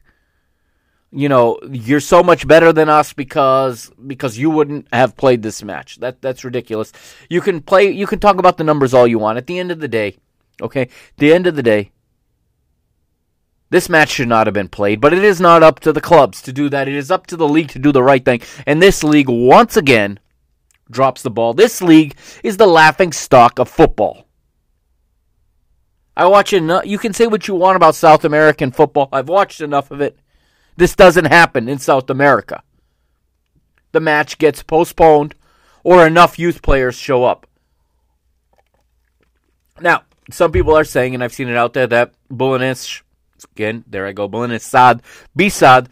you 1.12 1.30
know, 1.30 1.58
you're 1.72 2.00
so 2.00 2.22
much 2.22 2.48
better 2.48 2.74
than 2.74 2.90
us 2.90 3.14
because 3.14 3.92
because 4.06 4.38
you 4.38 4.50
wouldn't 4.50 4.88
have 4.92 5.16
played 5.16 5.42
this 5.42 5.64
match. 5.64 5.98
That 5.98 6.22
that's 6.22 6.44
ridiculous. 6.44 6.92
You 7.30 7.42
can 7.42 7.62
play 7.62 7.90
you 7.90 8.08
can 8.08 8.20
talk 8.20 8.38
about 8.38 8.58
the 8.58 8.64
numbers 8.64 8.94
all 8.94 9.08
you 9.08 9.20
want. 9.20 9.38
At 9.38 9.48
the 9.48 9.60
end 9.60 9.72
of 9.72 9.80
the 9.80 9.88
day, 9.88 10.18
okay? 10.62 10.90
the 11.18 11.34
end 11.34 11.48
of 11.48 11.56
the 11.56 11.64
day, 11.64 11.92
this 13.70 13.90
match 13.90 14.10
should 14.10 14.28
not 14.28 14.48
have 14.48 14.54
been 14.54 14.70
played, 14.70 15.00
but 15.00 15.14
it 15.14 15.24
is 15.24 15.40
not 15.40 15.64
up 15.64 15.80
to 15.82 15.94
the 15.94 16.02
clubs 16.02 16.42
to 16.44 16.54
do 16.54 16.70
that. 16.70 16.88
It 16.88 16.96
is 16.96 17.12
up 17.12 17.28
to 17.28 17.38
the 17.38 17.48
league 17.48 17.70
to 17.70 17.80
do 17.80 17.92
the 17.92 18.04
right 18.04 18.24
thing. 18.24 18.42
And 18.66 18.82
this 18.82 19.04
league 19.04 19.30
once 19.30 19.78
again 19.78 20.20
drops 20.90 21.22
the 21.22 21.30
ball. 21.30 21.54
This 21.54 21.82
league 21.82 22.16
is 22.44 22.58
the 22.58 22.68
laughing 22.68 23.12
stock 23.12 23.60
of 23.60 23.70
football. 23.70 24.26
I 26.16 26.26
watch 26.26 26.52
enough. 26.52 26.86
You 26.86 26.98
can 26.98 27.14
say 27.14 27.28
what 27.28 27.48
you 27.48 27.56
want 27.56 27.76
about 27.76 27.96
South 27.96 28.26
American 28.26 28.72
football. 28.72 29.08
I've 29.12 29.30
watched 29.30 29.62
enough 29.62 29.92
of 29.92 30.02
it. 30.02 30.18
This 30.78 30.96
doesn't 30.96 31.26
happen 31.26 31.68
in 31.68 31.80
South 31.80 32.10
America. 32.10 32.64
The 33.92 34.00
match 34.00 34.38
gets 34.38 34.64
postponed 34.64 35.36
or 35.84 36.06
enough 36.06 36.38
youth 36.38 36.62
players 36.62 36.96
show 36.96 37.26
up. 37.26 37.48
Now, 39.82 40.04
some 40.32 40.52
people 40.52 40.78
are 40.78 40.84
saying, 40.84 41.14
and 41.14 41.24
I've 41.24 41.34
seen 41.34 41.50
it 41.50 41.58
out 41.58 41.74
there, 41.74 41.88
that 41.88 42.14
Belenenses, 42.32 43.02
again, 43.56 43.84
there 43.88 44.06
I 44.06 44.12
go, 44.12 44.28
Belenenses 44.28 44.62
Sad, 44.62 45.02
B-Sad, 45.36 45.90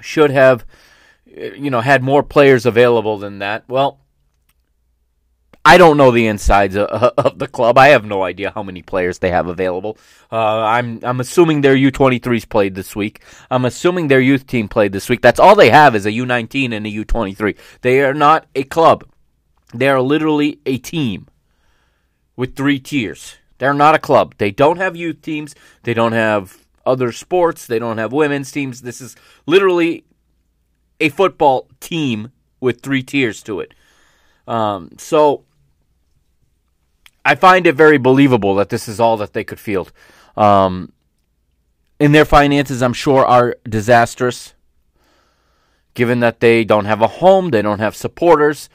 should 0.00 0.30
have, 0.30 0.64
you 1.26 1.70
know, 1.70 1.80
had 1.80 2.02
more 2.02 2.22
players 2.22 2.64
available 2.66 3.18
than 3.18 3.40
that. 3.40 3.64
Well, 3.68 4.00
I 5.66 5.78
don't 5.78 5.96
know 5.96 6.12
the 6.12 6.28
insides 6.28 6.76
of, 6.76 6.86
of, 7.18 7.40
the 7.40 7.48
club. 7.48 7.76
I 7.76 7.88
have 7.88 8.04
no 8.04 8.22
idea 8.22 8.52
how 8.52 8.62
many 8.62 8.82
players 8.82 9.18
they 9.18 9.30
have 9.30 9.48
available. 9.48 9.98
Uh, 10.30 10.60
I'm 10.60 11.00
I'm 11.02 11.18
assuming 11.18 11.60
their 11.60 11.74
U23s 11.74 12.48
played 12.48 12.76
this 12.76 12.94
week. 12.94 13.24
I'm 13.50 13.64
assuming 13.64 14.06
their 14.06 14.20
youth 14.20 14.46
team 14.46 14.68
played 14.68 14.92
this 14.92 15.08
week. 15.08 15.22
That's 15.22 15.40
all 15.40 15.56
they 15.56 15.70
have 15.70 15.96
is 15.96 16.06
a 16.06 16.12
U19 16.12 16.72
and 16.72 16.86
a 16.86 16.90
U23. 16.90 17.58
They 17.80 18.04
are 18.04 18.14
not 18.14 18.46
a 18.54 18.62
club. 18.62 19.06
They 19.74 19.88
are 19.88 20.00
literally 20.00 20.60
a 20.64 20.78
team 20.78 21.26
with 22.36 22.54
three 22.54 22.78
tiers. 22.78 23.34
They're 23.58 23.74
not 23.74 23.96
a 23.96 23.98
club. 23.98 24.36
They 24.38 24.52
don't 24.52 24.76
have 24.76 24.94
youth 24.94 25.20
teams. 25.20 25.56
They 25.82 25.94
don't 25.94 26.12
have 26.12 26.64
other 26.84 27.10
sports. 27.10 27.66
They 27.66 27.80
don't 27.80 27.98
have 27.98 28.12
women's 28.12 28.52
teams. 28.52 28.82
This 28.82 29.00
is 29.00 29.16
literally 29.46 30.04
a 31.00 31.08
football 31.08 31.68
team 31.80 32.30
with 32.60 32.82
three 32.82 33.02
tiers 33.02 33.42
to 33.42 33.58
it. 33.58 33.74
Um, 34.46 34.92
so 34.98 35.42
I 37.26 37.34
find 37.34 37.66
it 37.66 37.74
very 37.74 37.98
believable 37.98 38.54
that 38.54 38.68
this 38.68 38.86
is 38.86 39.00
all 39.00 39.16
that 39.16 39.32
they 39.32 39.42
could 39.42 39.58
field. 39.58 39.90
Um, 40.36 40.92
in 41.98 42.12
their 42.12 42.24
finances, 42.24 42.82
I'm 42.82 42.92
sure, 42.92 43.26
are 43.26 43.56
disastrous. 43.68 44.54
Given 45.94 46.20
that 46.20 46.38
they 46.38 46.62
don't 46.62 46.84
have 46.84 47.02
a 47.02 47.08
home, 47.08 47.50
they 47.50 47.62
don't 47.62 47.80
have 47.80 47.96
supporters, 47.96 48.68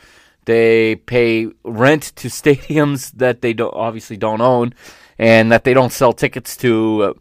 they 0.46 0.96
pay 0.96 1.48
rent 1.64 2.12
to 2.18 2.28
stadiums 2.42 3.12
that 3.14 3.42
they 3.42 3.54
don't 3.54 3.74
obviously 3.74 4.18
don't 4.18 4.42
own, 4.42 4.74
and 5.18 5.50
that 5.52 5.64
they 5.64 5.74
don't 5.74 5.94
sell 5.94 6.12
tickets 6.12 6.58
to 6.58 7.04
uh, 7.04 7.14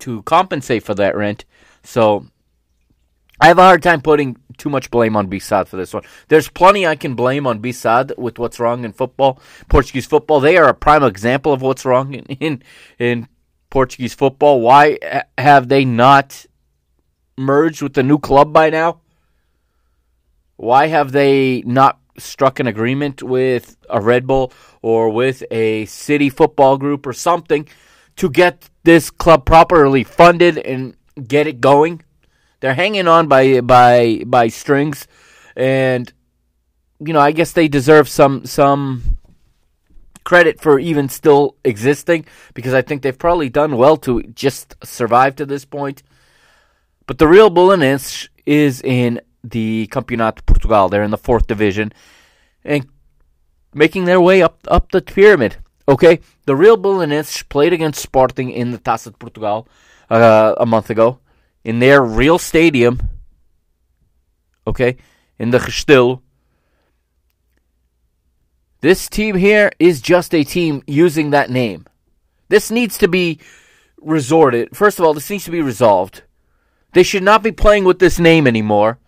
to 0.00 0.22
compensate 0.22 0.82
for 0.82 0.94
that 0.94 1.14
rent. 1.14 1.44
So 1.84 2.26
I 3.40 3.46
have 3.46 3.58
a 3.58 3.62
hard 3.62 3.84
time 3.84 4.00
putting 4.00 4.36
too 4.52 4.70
much 4.70 4.90
blame 4.90 5.16
on 5.16 5.26
B-Sad 5.26 5.68
for 5.68 5.76
this 5.76 5.92
one. 5.92 6.02
There's 6.28 6.48
plenty 6.48 6.86
I 6.86 6.96
can 6.96 7.14
blame 7.14 7.46
on 7.46 7.58
B-Sad 7.60 8.12
with 8.16 8.38
what's 8.38 8.60
wrong 8.60 8.84
in 8.84 8.92
football, 8.92 9.40
Portuguese 9.68 10.06
football. 10.06 10.40
They 10.40 10.56
are 10.56 10.68
a 10.68 10.74
prime 10.74 11.02
example 11.02 11.52
of 11.52 11.62
what's 11.62 11.84
wrong 11.84 12.14
in 12.14 12.24
in, 12.26 12.62
in 12.98 13.28
Portuguese 13.70 14.14
football. 14.14 14.60
Why 14.60 14.98
have 15.38 15.68
they 15.68 15.84
not 15.84 16.46
merged 17.36 17.82
with 17.82 17.94
the 17.94 18.02
new 18.02 18.18
club 18.18 18.52
by 18.52 18.70
now? 18.70 19.00
Why 20.56 20.86
have 20.88 21.12
they 21.12 21.62
not 21.62 21.98
struck 22.18 22.60
an 22.60 22.66
agreement 22.66 23.22
with 23.22 23.76
a 23.88 24.00
Red 24.00 24.26
Bull 24.26 24.52
or 24.82 25.08
with 25.08 25.42
a 25.50 25.86
city 25.86 26.28
football 26.28 26.76
group 26.76 27.06
or 27.06 27.12
something 27.12 27.66
to 28.16 28.28
get 28.28 28.68
this 28.84 29.10
club 29.10 29.46
properly 29.46 30.04
funded 30.04 30.58
and 30.58 30.94
get 31.26 31.46
it 31.46 31.60
going? 31.60 32.02
They're 32.62 32.74
hanging 32.74 33.08
on 33.08 33.26
by 33.26 33.60
by 33.60 34.22
by 34.24 34.46
strings, 34.46 35.08
and 35.56 36.10
you 37.04 37.12
know 37.12 37.18
I 37.18 37.32
guess 37.32 37.52
they 37.52 37.66
deserve 37.66 38.08
some 38.08 38.46
some 38.46 39.18
credit 40.22 40.60
for 40.60 40.78
even 40.78 41.08
still 41.08 41.56
existing 41.64 42.24
because 42.54 42.72
I 42.72 42.80
think 42.80 43.02
they've 43.02 43.18
probably 43.18 43.48
done 43.48 43.76
well 43.76 43.96
to 44.06 44.22
just 44.22 44.76
survive 44.84 45.34
to 45.36 45.44
this 45.44 45.64
point. 45.64 46.04
But 47.06 47.18
the 47.18 47.26
real 47.26 47.50
Belenenses 47.50 48.28
is 48.46 48.80
in 48.80 49.20
the 49.42 49.88
Campeonato 49.88 50.46
Portugal. 50.46 50.88
They're 50.88 51.02
in 51.02 51.10
the 51.10 51.18
fourth 51.18 51.48
division 51.48 51.92
and 52.64 52.86
making 53.74 54.04
their 54.04 54.20
way 54.20 54.40
up 54.40 54.60
up 54.68 54.92
the 54.92 55.02
pyramid. 55.02 55.56
Okay, 55.88 56.20
the 56.46 56.54
real 56.54 56.76
Belenenses 56.76 57.42
played 57.48 57.72
against 57.72 58.00
Sporting 58.00 58.50
in 58.50 58.70
the 58.70 58.78
Taça 58.78 59.10
de 59.10 59.18
Portugal 59.18 59.66
uh, 60.10 60.54
a 60.58 60.64
month 60.64 60.90
ago 60.90 61.18
in 61.64 61.78
their 61.78 62.02
real 62.02 62.38
stadium. 62.38 63.00
Okay, 64.66 64.96
in 65.38 65.50
the 65.50 65.58
Restelo. 65.58 66.22
This 68.80 69.08
team 69.08 69.36
here 69.36 69.70
is 69.78 70.00
just 70.00 70.34
a 70.34 70.42
team 70.44 70.82
using 70.86 71.30
that 71.30 71.50
name. 71.50 71.86
This 72.48 72.70
needs 72.70 72.98
to 72.98 73.08
be 73.08 73.38
resorted. 74.00 74.76
First 74.76 74.98
of 74.98 75.04
all, 75.04 75.14
this 75.14 75.30
needs 75.30 75.44
to 75.44 75.50
be 75.50 75.62
resolved. 75.62 76.22
They 76.92 77.02
should 77.02 77.22
not 77.22 77.42
be 77.42 77.52
playing 77.52 77.84
with 77.84 77.98
this 77.98 78.18
name 78.18 78.46
anymore. 78.46 78.98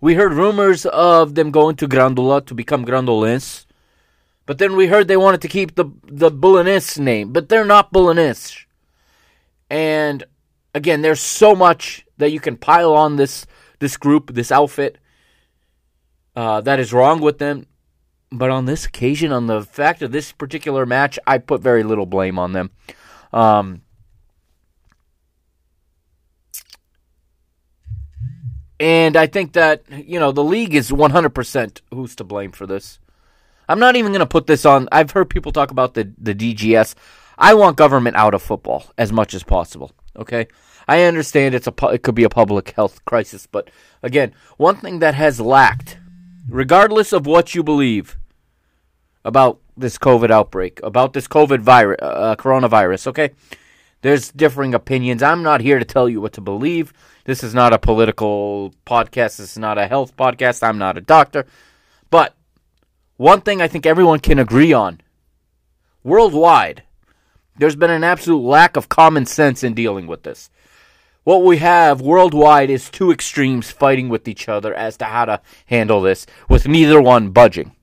We 0.00 0.14
heard 0.14 0.32
rumors 0.32 0.86
of 0.86 1.34
them 1.34 1.50
going 1.50 1.76
to 1.76 1.88
Grândola 1.88 2.46
to 2.46 2.54
become 2.54 2.84
Grandolense. 2.84 3.64
But 4.44 4.58
then 4.58 4.76
we 4.76 4.86
heard 4.86 5.08
they 5.08 5.16
wanted 5.16 5.40
to 5.42 5.48
keep 5.48 5.74
the 5.74 5.86
the 6.04 6.30
Belenenses 6.30 6.98
name, 6.98 7.32
but 7.32 7.48
they're 7.48 7.64
not 7.64 7.92
Belenenses. 7.92 8.64
And 9.68 10.24
again, 10.76 11.00
there's 11.00 11.20
so 11.20 11.56
much 11.56 12.04
that 12.18 12.30
you 12.30 12.38
can 12.38 12.56
pile 12.56 12.92
on 12.92 13.16
this 13.16 13.46
this 13.78 13.96
group, 13.96 14.32
this 14.32 14.52
outfit, 14.52 14.98
uh, 16.34 16.60
that 16.60 16.78
is 16.78 16.92
wrong 16.92 17.20
with 17.20 17.38
them. 17.38 17.66
But 18.30 18.50
on 18.50 18.66
this 18.66 18.86
occasion, 18.86 19.32
on 19.32 19.46
the 19.46 19.62
fact 19.62 20.02
of 20.02 20.12
this 20.12 20.32
particular 20.32 20.84
match, 20.84 21.18
I 21.26 21.38
put 21.38 21.60
very 21.60 21.82
little 21.82 22.06
blame 22.06 22.38
on 22.38 22.52
them. 22.52 22.70
Um, 23.32 23.82
and 28.80 29.16
I 29.16 29.26
think 29.26 29.54
that 29.54 29.82
you 29.90 30.20
know 30.20 30.30
the 30.32 30.44
league 30.44 30.74
is 30.74 30.90
100% 30.90 31.80
who's 31.92 32.14
to 32.16 32.24
blame 32.24 32.52
for 32.52 32.66
this. 32.66 32.98
I'm 33.68 33.80
not 33.80 33.96
even 33.96 34.12
going 34.12 34.20
to 34.20 34.26
put 34.26 34.46
this 34.46 34.64
on. 34.66 34.88
I've 34.92 35.10
heard 35.10 35.30
people 35.30 35.50
talk 35.52 35.70
about 35.70 35.94
the, 35.94 36.12
the 36.18 36.34
DGS. 36.34 36.94
I 37.36 37.54
want 37.54 37.76
government 37.76 38.14
out 38.14 38.32
of 38.32 38.42
football 38.42 38.84
as 38.96 39.12
much 39.12 39.34
as 39.34 39.42
possible. 39.42 39.90
Okay, 40.16 40.46
I 40.88 41.02
understand 41.02 41.54
it's 41.54 41.66
a 41.66 41.74
it 41.88 42.02
could 42.02 42.14
be 42.14 42.24
a 42.24 42.28
public 42.28 42.70
health 42.70 43.04
crisis, 43.04 43.46
but 43.46 43.70
again, 44.02 44.34
one 44.56 44.76
thing 44.76 45.00
that 45.00 45.14
has 45.14 45.40
lacked, 45.40 45.98
regardless 46.48 47.12
of 47.12 47.26
what 47.26 47.54
you 47.54 47.62
believe 47.62 48.16
about 49.24 49.60
this 49.76 49.98
COVID 49.98 50.30
outbreak, 50.30 50.80
about 50.82 51.12
this 51.12 51.26
COVID 51.26 51.60
virus, 51.60 51.98
uh, 52.00 52.36
coronavirus. 52.36 53.08
Okay, 53.08 53.30
there's 54.02 54.30
differing 54.30 54.74
opinions. 54.74 55.22
I'm 55.22 55.42
not 55.42 55.60
here 55.60 55.78
to 55.78 55.84
tell 55.84 56.08
you 56.08 56.20
what 56.20 56.34
to 56.34 56.40
believe. 56.40 56.92
This 57.24 57.42
is 57.42 57.52
not 57.52 57.72
a 57.72 57.78
political 57.78 58.72
podcast. 58.86 59.38
This 59.38 59.52
is 59.52 59.58
not 59.58 59.78
a 59.78 59.88
health 59.88 60.16
podcast. 60.16 60.62
I'm 60.62 60.78
not 60.78 60.96
a 60.96 61.00
doctor, 61.00 61.46
but 62.10 62.34
one 63.16 63.40
thing 63.40 63.60
I 63.60 63.68
think 63.68 63.86
everyone 63.86 64.20
can 64.20 64.38
agree 64.38 64.72
on 64.72 65.00
worldwide, 66.06 66.84
there's 67.58 67.76
been 67.76 67.90
an 67.90 68.04
absolute 68.04 68.38
lack 68.38 68.76
of 68.76 68.88
common 68.88 69.26
sense 69.26 69.64
in 69.64 69.74
dealing 69.74 70.06
with 70.06 70.22
this. 70.22 70.50
What 71.26 71.42
we 71.42 71.56
have 71.56 72.00
worldwide 72.00 72.70
is 72.70 72.88
two 72.88 73.10
extremes 73.10 73.68
fighting 73.68 74.08
with 74.08 74.28
each 74.28 74.48
other 74.48 74.72
as 74.72 74.96
to 74.98 75.06
how 75.06 75.24
to 75.24 75.40
handle 75.66 76.00
this, 76.00 76.24
with 76.48 76.68
neither 76.68 77.02
one 77.02 77.30
budging. 77.30 77.74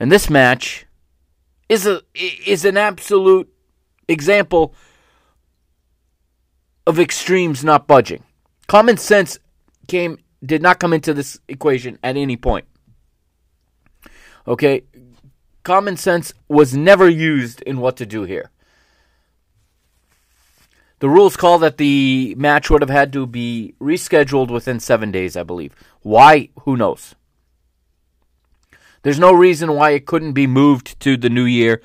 And 0.00 0.10
this 0.10 0.30
match 0.30 0.86
is 1.68 1.86
a 1.86 2.00
is 2.14 2.64
an 2.64 2.78
absolute 2.78 3.52
example 4.08 4.74
of 6.86 6.98
extremes 6.98 7.62
not 7.62 7.86
budging. 7.86 8.24
Common 8.66 8.96
sense 8.96 9.38
came 9.86 10.16
did 10.42 10.62
not 10.62 10.80
come 10.80 10.94
into 10.94 11.12
this 11.12 11.38
equation 11.46 11.98
at 12.02 12.16
any 12.16 12.38
point. 12.38 12.64
Okay? 14.48 14.84
Common 15.62 15.98
sense 15.98 16.32
was 16.48 16.74
never 16.74 17.06
used 17.06 17.60
in 17.66 17.80
what 17.80 17.98
to 17.98 18.06
do 18.06 18.22
here. 18.22 18.50
The 21.00 21.08
rules 21.08 21.36
call 21.36 21.58
that 21.58 21.76
the 21.76 22.34
match 22.38 22.70
would 22.70 22.80
have 22.80 22.90
had 22.90 23.12
to 23.12 23.26
be 23.26 23.74
rescheduled 23.80 24.50
within 24.50 24.80
seven 24.80 25.10
days, 25.10 25.36
I 25.36 25.42
believe. 25.42 25.74
Why? 26.02 26.50
Who 26.60 26.76
knows? 26.76 27.14
There's 29.02 29.18
no 29.18 29.32
reason 29.32 29.74
why 29.74 29.90
it 29.90 30.06
couldn't 30.06 30.32
be 30.32 30.46
moved 30.46 30.98
to 31.00 31.16
the 31.16 31.28
new 31.28 31.44
year, 31.44 31.82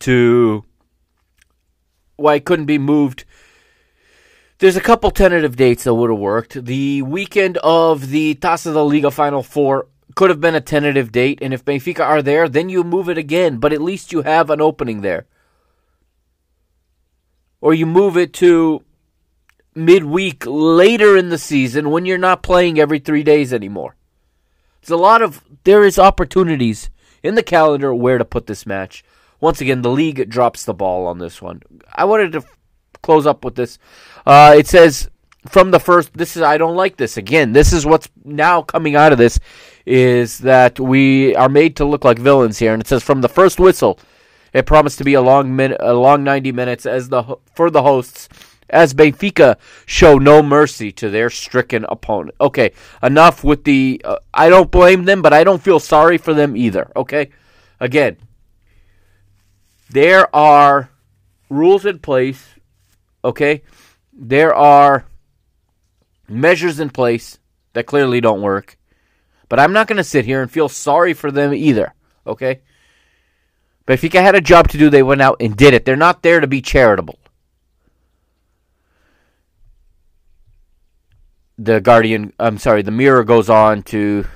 to 0.00 0.64
why 2.16 2.34
it 2.34 2.44
couldn't 2.44 2.66
be 2.66 2.78
moved 2.78 3.24
there's 4.58 4.76
a 4.76 4.80
couple 4.80 5.12
tentative 5.12 5.54
dates 5.54 5.84
that 5.84 5.94
would 5.94 6.10
have 6.10 6.18
worked. 6.18 6.64
The 6.64 7.02
weekend 7.02 7.58
of 7.58 8.10
the 8.10 8.34
Taça 8.34 8.74
da 8.74 8.82
Liga 8.82 9.10
Final 9.12 9.44
Four 9.44 9.86
could 10.16 10.30
have 10.30 10.40
been 10.40 10.56
a 10.56 10.60
tentative 10.60 11.12
date, 11.12 11.38
and 11.40 11.54
if 11.54 11.64
Benfica 11.64 12.00
are 12.00 12.22
there, 12.22 12.48
then 12.48 12.68
you 12.68 12.82
move 12.82 13.08
it 13.08 13.18
again, 13.18 13.58
but 13.58 13.72
at 13.72 13.80
least 13.80 14.12
you 14.12 14.22
have 14.22 14.50
an 14.50 14.60
opening 14.60 15.02
there. 15.02 15.26
Or 17.60 17.74
you 17.74 17.86
move 17.86 18.16
it 18.16 18.32
to 18.34 18.84
midweek 19.74 20.44
later 20.46 21.16
in 21.16 21.28
the 21.28 21.38
season 21.38 21.90
when 21.90 22.04
you're 22.04 22.18
not 22.18 22.42
playing 22.42 22.78
every 22.78 22.98
three 22.98 23.22
days 23.22 23.52
anymore. 23.52 23.96
There's 24.80 24.90
a 24.90 24.96
lot 24.96 25.22
of 25.22 25.42
there 25.64 25.84
is 25.84 25.98
opportunities 25.98 26.90
in 27.22 27.34
the 27.34 27.42
calendar 27.42 27.94
where 27.94 28.18
to 28.18 28.24
put 28.24 28.46
this 28.46 28.66
match. 28.66 29.04
Once 29.40 29.60
again, 29.60 29.82
the 29.82 29.90
league 29.90 30.28
drops 30.28 30.64
the 30.64 30.74
ball 30.74 31.06
on 31.06 31.18
this 31.18 31.40
one. 31.40 31.62
I 31.94 32.04
wanted 32.04 32.32
to 32.32 32.44
close 33.02 33.26
up 33.26 33.44
with 33.44 33.54
this. 33.54 33.78
Uh, 34.26 34.54
it 34.56 34.66
says 34.66 35.08
from 35.48 35.70
the 35.70 35.80
first. 35.80 36.14
This 36.14 36.36
is 36.36 36.42
I 36.42 36.58
don't 36.58 36.76
like 36.76 36.96
this. 36.96 37.16
Again, 37.16 37.52
this 37.52 37.72
is 37.72 37.86
what's 37.86 38.08
now 38.24 38.62
coming 38.62 38.96
out 38.96 39.12
of 39.12 39.18
this 39.18 39.38
is 39.86 40.38
that 40.38 40.78
we 40.78 41.34
are 41.36 41.48
made 41.48 41.76
to 41.76 41.84
look 41.84 42.04
like 42.04 42.18
villains 42.18 42.58
here, 42.58 42.72
and 42.72 42.82
it 42.82 42.86
says 42.86 43.02
from 43.02 43.20
the 43.20 43.28
first 43.28 43.58
whistle, 43.58 43.98
it 44.52 44.66
promised 44.66 44.98
to 44.98 45.04
be 45.04 45.14
a 45.14 45.20
long 45.20 45.54
minute, 45.54 45.78
a 45.80 45.94
long 45.94 46.24
ninety 46.24 46.52
minutes 46.52 46.86
as 46.86 47.08
the 47.08 47.36
for 47.54 47.70
the 47.70 47.82
hosts. 47.82 48.28
As 48.70 48.92
Benfica 48.92 49.56
show 49.86 50.18
no 50.18 50.42
mercy 50.42 50.92
to 50.92 51.08
their 51.08 51.30
stricken 51.30 51.86
opponent. 51.88 52.36
Okay, 52.38 52.72
enough 53.02 53.42
with 53.42 53.64
the. 53.64 53.98
Uh, 54.04 54.18
I 54.34 54.50
don't 54.50 54.70
blame 54.70 55.06
them, 55.06 55.22
but 55.22 55.32
I 55.32 55.42
don't 55.42 55.62
feel 55.62 55.80
sorry 55.80 56.18
for 56.18 56.34
them 56.34 56.54
either. 56.54 56.92
Okay, 56.94 57.30
again, 57.80 58.18
there 59.88 60.34
are 60.36 60.90
rules 61.48 61.86
in 61.86 61.98
place 61.98 62.58
okay? 63.24 63.62
There 64.12 64.54
are 64.54 65.04
measures 66.28 66.80
in 66.80 66.90
place 66.90 67.38
that 67.72 67.86
clearly 67.86 68.20
don't 68.20 68.42
work. 68.42 68.76
But 69.48 69.60
I'm 69.60 69.72
not 69.72 69.86
going 69.86 69.96
to 69.96 70.04
sit 70.04 70.24
here 70.24 70.42
and 70.42 70.50
feel 70.50 70.68
sorry 70.68 71.14
for 71.14 71.30
them 71.30 71.54
either, 71.54 71.94
okay? 72.26 72.60
But 73.88 74.04
if 74.04 74.14
I 74.14 74.20
had 74.20 74.34
a 74.34 74.42
job 74.42 74.68
to 74.68 74.76
do, 74.76 74.90
they 74.90 75.02
went 75.02 75.22
out 75.22 75.38
and 75.40 75.56
did 75.56 75.72
it. 75.72 75.86
They're 75.86 75.96
not 75.96 76.22
there 76.22 76.40
to 76.40 76.46
be 76.46 76.60
charitable. 76.60 77.18
The 81.56 81.80
Guardian, 81.80 82.34
I'm 82.38 82.58
sorry, 82.58 82.82
the 82.82 82.90
Mirror 82.90 83.24
goes 83.24 83.48
on 83.48 83.82
to 83.84 84.26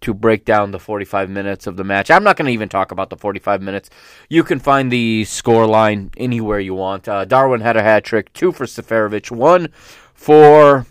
to 0.00 0.12
break 0.12 0.44
down 0.44 0.72
the 0.72 0.80
45 0.80 1.30
minutes 1.30 1.68
of 1.68 1.76
the 1.76 1.84
match. 1.84 2.10
I'm 2.10 2.24
not 2.24 2.36
going 2.36 2.46
to 2.46 2.52
even 2.52 2.68
talk 2.68 2.90
about 2.90 3.10
the 3.10 3.16
45 3.16 3.62
minutes. 3.62 3.90
You 4.28 4.42
can 4.42 4.58
find 4.58 4.90
the 4.90 5.24
score 5.24 5.66
line 5.66 6.10
anywhere 6.16 6.58
you 6.58 6.74
want. 6.74 7.08
Uh, 7.08 7.24
Darwin 7.24 7.60
had 7.60 7.76
a 7.76 7.82
hat 7.82 8.02
trick, 8.02 8.32
two 8.32 8.50
for 8.50 8.66
Seferovic, 8.66 9.30
one 9.30 9.68
for 10.14 10.84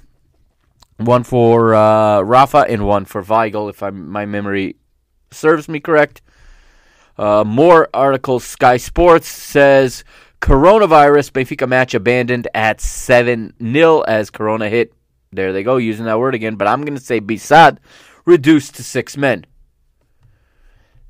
one 0.96 1.26
for 1.26 1.76
uh, 1.76 2.22
Rafa, 2.22 2.60
and 2.70 2.88
one 2.88 3.04
for 3.04 3.22
Weigl, 3.22 3.70
if 3.70 3.84
I'm, 3.84 4.10
my 4.10 4.26
memory 4.26 4.78
serves 5.32 5.68
me 5.68 5.82
correct. 5.82 6.22
Uh, 7.18 7.44
more 7.46 7.90
articles. 7.94 8.44
Sky 8.44 8.78
Sports 8.78 9.28
says 9.28 10.04
coronavirus 10.42 11.32
Benfica 11.32 11.68
match 11.68 11.94
abandoned 11.94 12.48
at 12.54 12.82
7 12.82 13.54
0 13.62 14.02
as 14.02 14.30
Corona 14.30 14.70
hit. 14.70 14.94
There 15.32 15.54
they 15.54 15.64
go, 15.64 15.78
using 15.78 16.06
that 16.06 16.20
word 16.20 16.36
again. 16.36 16.56
But 16.56 16.68
I'm 16.68 16.82
going 16.82 16.98
to 16.98 17.04
say 17.04 17.20
Bisad 17.20 17.78
reduced 18.26 18.76
to 18.76 18.84
six 18.84 19.18
men. 19.18 19.46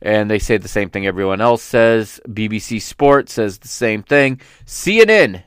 And 0.01 0.29
they 0.29 0.39
say 0.39 0.57
the 0.57 0.67
same 0.67 0.89
thing 0.89 1.07
everyone 1.07 1.41
else 1.41 1.63
says. 1.63 2.19
BBC 2.27 2.81
Sport 2.81 3.29
says 3.29 3.57
the 3.57 3.67
same 3.67 4.03
thing. 4.03 4.39
CNN. 4.65 5.43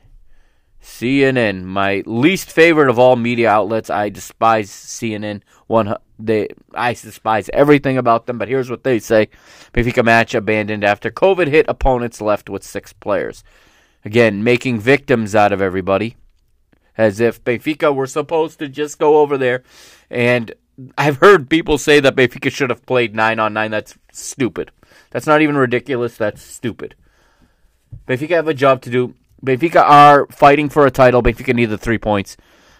CNN, 0.89 1.63
my 1.63 2.03
least 2.05 2.51
favorite 2.51 2.89
of 2.89 2.99
all 2.99 3.15
media 3.15 3.49
outlets. 3.49 3.89
I 3.89 4.09
despise 4.09 4.69
CNN. 4.69 5.41
One, 5.67 5.95
they, 6.17 6.49
I 6.73 6.93
despise 6.93 7.49
everything 7.53 7.97
about 7.97 8.25
them. 8.25 8.37
But 8.37 8.49
here's 8.49 8.69
what 8.69 8.83
they 8.83 8.99
say: 8.99 9.29
Benfica 9.73 10.03
match 10.03 10.33
abandoned 10.33 10.83
after 10.83 11.11
COVID 11.11 11.47
hit. 11.47 11.65
Opponents 11.69 12.19
left 12.21 12.49
with 12.49 12.63
six 12.63 12.91
players. 12.91 13.43
Again, 14.03 14.43
making 14.43 14.79
victims 14.79 15.35
out 15.35 15.51
of 15.51 15.61
everybody 15.61 16.15
as 16.99 17.21
if 17.21 17.41
Benfica 17.45 17.95
were 17.95 18.07
supposed 18.07 18.59
to 18.59 18.67
just 18.67 18.99
go 18.99 19.19
over 19.19 19.37
there. 19.37 19.63
And 20.09 20.53
I've 20.97 21.17
heard 21.17 21.49
people 21.49 21.77
say 21.77 22.01
that 22.01 22.15
Benfica 22.15 22.51
should 22.51 22.69
have 22.69 22.85
played 22.85 23.15
9 23.15 23.39
on 23.39 23.53
9. 23.53 23.71
That's 23.71 23.97
stupid. 24.11 24.71
That's 25.11 25.25
not 25.25 25.41
even 25.41 25.55
ridiculous. 25.55 26.17
That's 26.17 26.41
stupid. 26.41 26.95
Benfica 28.05 28.31
have 28.31 28.49
a 28.49 28.53
job 28.53 28.81
to 28.81 28.89
do. 28.89 29.15
Benfica 29.43 29.81
are 29.81 30.27
fighting 30.27 30.69
for 30.69 30.85
a 30.85 30.91
title. 30.91 31.23
Benfica 31.23 31.53
need 31.53 31.65
the 31.65 31.77
three 31.77 31.97
points. 31.97 32.37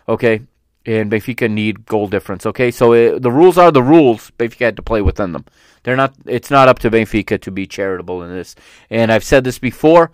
Okay? 0.07 0.41
And 0.85 1.11
Benfica 1.11 1.49
need 1.49 1.85
goal 1.85 2.07
difference. 2.07 2.45
Okay? 2.45 2.71
So 2.71 2.93
it, 2.93 3.13
uh, 3.15 3.19
the 3.19 3.31
rules 3.31 3.57
are 3.57 3.71
the 3.71 3.83
rules. 3.83 4.31
Benfica 4.37 4.65
had 4.65 4.75
to 4.77 4.83
play 4.83 5.01
within 5.01 5.31
them. 5.31 5.45
They're 5.83 5.95
not. 5.95 6.13
It's 6.25 6.51
not 6.51 6.67
up 6.67 6.79
to 6.79 6.91
Benfica 6.91 7.39
to 7.41 7.51
be 7.51 7.65
charitable 7.65 8.23
in 8.23 8.31
this. 8.31 8.55
And 8.89 9.11
I've 9.11 9.23
said 9.23 9.43
this 9.43 9.59
before. 9.59 10.11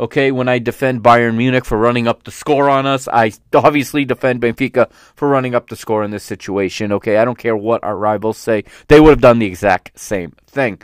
Okay, 0.00 0.30
when 0.30 0.48
I 0.48 0.60
defend 0.60 1.02
Bayern 1.02 1.36
Munich 1.36 1.64
for 1.64 1.76
running 1.76 2.06
up 2.06 2.22
the 2.22 2.30
score 2.30 2.70
on 2.70 2.86
us, 2.86 3.08
I 3.08 3.32
obviously 3.52 4.04
defend 4.04 4.40
Benfica 4.40 4.88
for 5.16 5.28
running 5.28 5.56
up 5.56 5.68
the 5.68 5.74
score 5.74 6.04
in 6.04 6.12
this 6.12 6.22
situation. 6.22 6.92
Okay, 6.92 7.16
I 7.16 7.24
don't 7.24 7.38
care 7.38 7.56
what 7.56 7.82
our 7.82 7.96
rivals 7.96 8.38
say; 8.38 8.62
they 8.86 9.00
would 9.00 9.10
have 9.10 9.20
done 9.20 9.40
the 9.40 9.46
exact 9.46 9.98
same 9.98 10.34
thing. 10.46 10.80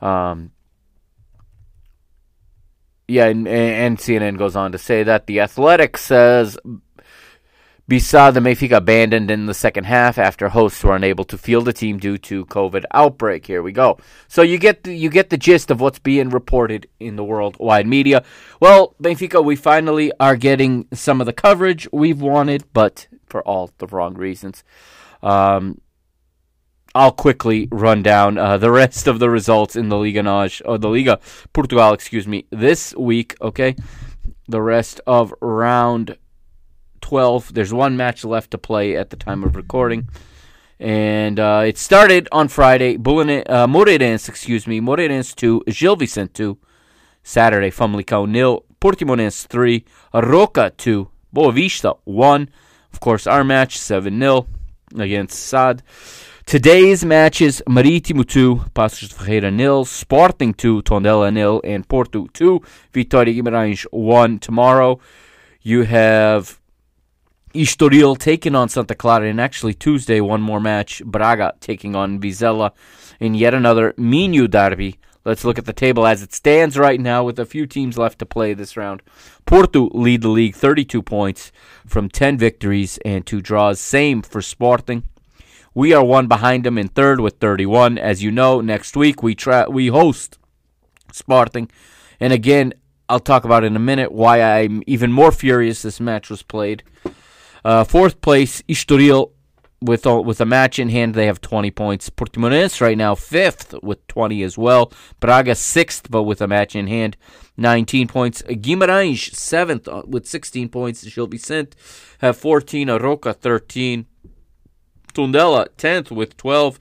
Um, 0.00 0.50
yeah, 3.08 3.26
and, 3.26 3.48
and 3.48 3.98
CNN 3.98 4.36
goes 4.36 4.54
on 4.54 4.72
to 4.72 4.78
say 4.78 5.02
that 5.02 5.26
the 5.26 5.40
Athletic 5.40 5.96
says 5.96 6.58
Bisa 7.88 8.34
the 8.34 8.40
Benfica 8.40 8.76
abandoned 8.76 9.30
in 9.30 9.46
the 9.46 9.54
second 9.54 9.84
half 9.84 10.18
after 10.18 10.50
hosts 10.50 10.84
were 10.84 10.94
unable 10.94 11.24
to 11.24 11.38
field 11.38 11.64
the 11.64 11.72
team 11.72 11.96
due 11.98 12.18
to 12.18 12.44
COVID 12.44 12.84
outbreak. 12.92 13.46
Here 13.46 13.62
we 13.62 13.72
go. 13.72 13.98
So 14.28 14.42
you 14.42 14.58
get 14.58 14.84
the, 14.84 14.94
you 14.94 15.08
get 15.08 15.30
the 15.30 15.38
gist 15.38 15.70
of 15.70 15.80
what's 15.80 15.98
being 15.98 16.28
reported 16.28 16.86
in 17.00 17.16
the 17.16 17.24
worldwide 17.24 17.86
media. 17.86 18.24
Well, 18.60 18.94
Benfica, 19.02 19.42
we 19.42 19.56
finally 19.56 20.12
are 20.20 20.36
getting 20.36 20.86
some 20.92 21.22
of 21.22 21.26
the 21.26 21.32
coverage 21.32 21.88
we've 21.90 22.20
wanted, 22.20 22.64
but 22.74 23.08
for 23.26 23.40
all 23.48 23.70
the 23.78 23.86
wrong 23.86 24.14
reasons. 24.14 24.64
Um, 25.22 25.80
I'll 26.98 27.12
quickly 27.12 27.68
run 27.70 28.02
down 28.02 28.38
uh, 28.38 28.58
the 28.58 28.72
rest 28.72 29.06
of 29.06 29.20
the 29.20 29.30
results 29.30 29.76
in 29.76 29.88
the 29.88 29.96
Liga 29.96 30.20
NOS, 30.20 30.60
or 30.62 30.78
the 30.78 30.88
Liga 30.88 31.20
Portugal, 31.52 31.92
excuse 31.92 32.26
me, 32.26 32.46
this 32.50 32.92
week. 32.96 33.36
Okay, 33.40 33.76
the 34.48 34.60
rest 34.60 35.00
of 35.06 35.32
round 35.40 36.18
12. 37.00 37.54
There's 37.54 37.72
one 37.72 37.96
match 37.96 38.24
left 38.24 38.50
to 38.50 38.58
play 38.58 38.96
at 38.96 39.10
the 39.10 39.16
time 39.16 39.44
of 39.44 39.54
recording. 39.54 40.08
And 40.80 41.38
uh, 41.38 41.62
it 41.64 41.78
started 41.78 42.28
on 42.32 42.48
Friday. 42.48 42.96
Bulane, 42.96 43.48
uh, 43.48 43.68
Moreirense, 43.68 44.28
excuse 44.28 44.66
me, 44.66 44.80
Moreirense 44.80 45.36
2, 45.36 45.64
Gil 45.68 45.94
Vicente 45.94 46.34
2. 46.34 46.58
Saturday, 47.22 47.70
Famalicão 47.70 48.26
nil, 48.26 48.64
Portimonense 48.80 49.46
3, 49.46 49.84
Arouca 50.14 50.72
2, 50.76 51.08
Boa 51.32 51.52
Vista 51.52 51.94
1. 52.04 52.48
Of 52.92 52.98
course, 52.98 53.28
our 53.28 53.44
match 53.44 53.78
7 53.78 54.18
0 54.18 54.48
against 54.96 55.38
SAD. 55.38 55.82
Today's 56.48 57.04
matches 57.04 57.60
Marítimo 57.68 58.24
2, 58.24 58.70
Paços 58.72 59.10
de 59.10 59.14
Ferreira 59.14 59.50
nil, 59.50 59.84
Sporting 59.84 60.54
2, 60.54 60.82
Tondela 60.82 61.30
nil, 61.30 61.60
and 61.62 61.86
Porto 61.86 62.26
2, 62.32 62.62
Vitória 62.90 63.34
Guimarães 63.34 63.84
1. 63.92 64.38
Tomorrow 64.38 64.98
you 65.60 65.82
have 65.82 66.58
Estoril 67.54 68.16
taking 68.16 68.54
on 68.54 68.70
Santa 68.70 68.94
Clara, 68.94 69.28
and 69.28 69.38
actually 69.38 69.74
Tuesday, 69.74 70.22
one 70.22 70.40
more 70.40 70.58
match. 70.58 71.04
Braga 71.04 71.52
taking 71.60 71.94
on 71.94 72.18
Vizela 72.18 72.70
in 73.20 73.34
yet 73.34 73.52
another 73.52 73.92
Minho 73.98 74.46
derby. 74.46 74.98
Let's 75.26 75.44
look 75.44 75.58
at 75.58 75.66
the 75.66 75.74
table 75.74 76.06
as 76.06 76.22
it 76.22 76.32
stands 76.32 76.78
right 76.78 76.98
now 76.98 77.24
with 77.24 77.38
a 77.38 77.44
few 77.44 77.66
teams 77.66 77.98
left 77.98 78.20
to 78.20 78.24
play 78.24 78.54
this 78.54 78.74
round. 78.74 79.02
Porto 79.44 79.90
lead 79.92 80.22
the 80.22 80.28
league 80.28 80.54
32 80.54 81.02
points 81.02 81.52
from 81.86 82.08
10 82.08 82.38
victories 82.38 82.98
and 83.04 83.26
2 83.26 83.42
draws. 83.42 83.78
Same 83.78 84.22
for 84.22 84.40
Sporting. 84.40 85.02
We 85.74 85.92
are 85.92 86.04
one 86.04 86.26
behind 86.26 86.64
them 86.64 86.78
in 86.78 86.88
third 86.88 87.20
with 87.20 87.38
31. 87.38 87.98
As 87.98 88.22
you 88.22 88.30
know, 88.30 88.60
next 88.60 88.96
week 88.96 89.22
we 89.22 89.34
tra- 89.34 89.70
we 89.70 89.88
host 89.88 90.38
Sporting. 91.12 91.70
And 92.20 92.32
again, 92.32 92.74
I'll 93.08 93.20
talk 93.20 93.44
about 93.44 93.64
in 93.64 93.76
a 93.76 93.80
minute 93.80 94.12
why 94.12 94.42
I'm 94.42 94.82
even 94.86 95.12
more 95.12 95.32
furious 95.32 95.82
this 95.82 96.00
match 96.00 96.28
was 96.30 96.42
played. 96.42 96.82
Uh, 97.64 97.84
fourth 97.84 98.20
place, 98.20 98.62
Estoril 98.62 99.32
with 99.80 100.06
a, 100.06 100.20
with 100.20 100.40
a 100.40 100.46
match 100.46 100.78
in 100.78 100.88
hand, 100.88 101.14
they 101.14 101.26
have 101.26 101.40
20 101.40 101.70
points. 101.70 102.10
Portimonense 102.10 102.80
right 102.80 102.98
now 102.98 103.14
fifth 103.14 103.74
with 103.82 104.04
20 104.08 104.42
as 104.42 104.58
well. 104.58 104.92
Braga 105.20 105.54
sixth, 105.54 106.10
but 106.10 106.24
with 106.24 106.40
a 106.40 106.48
match 106.48 106.74
in 106.74 106.88
hand, 106.88 107.16
19 107.56 108.08
points. 108.08 108.42
Guimarães 108.42 109.34
seventh 109.34 109.88
uh, 109.88 110.02
with 110.06 110.26
16 110.26 110.68
points. 110.68 111.04
Gil 111.04 111.26
Vicente 111.26 111.76
have 112.18 112.36
14. 112.36 112.88
Arouca 112.88 113.34
13. 113.34 114.06
Tondela 115.18 115.66
10th 115.76 116.12
with 116.12 116.36
12. 116.36 116.78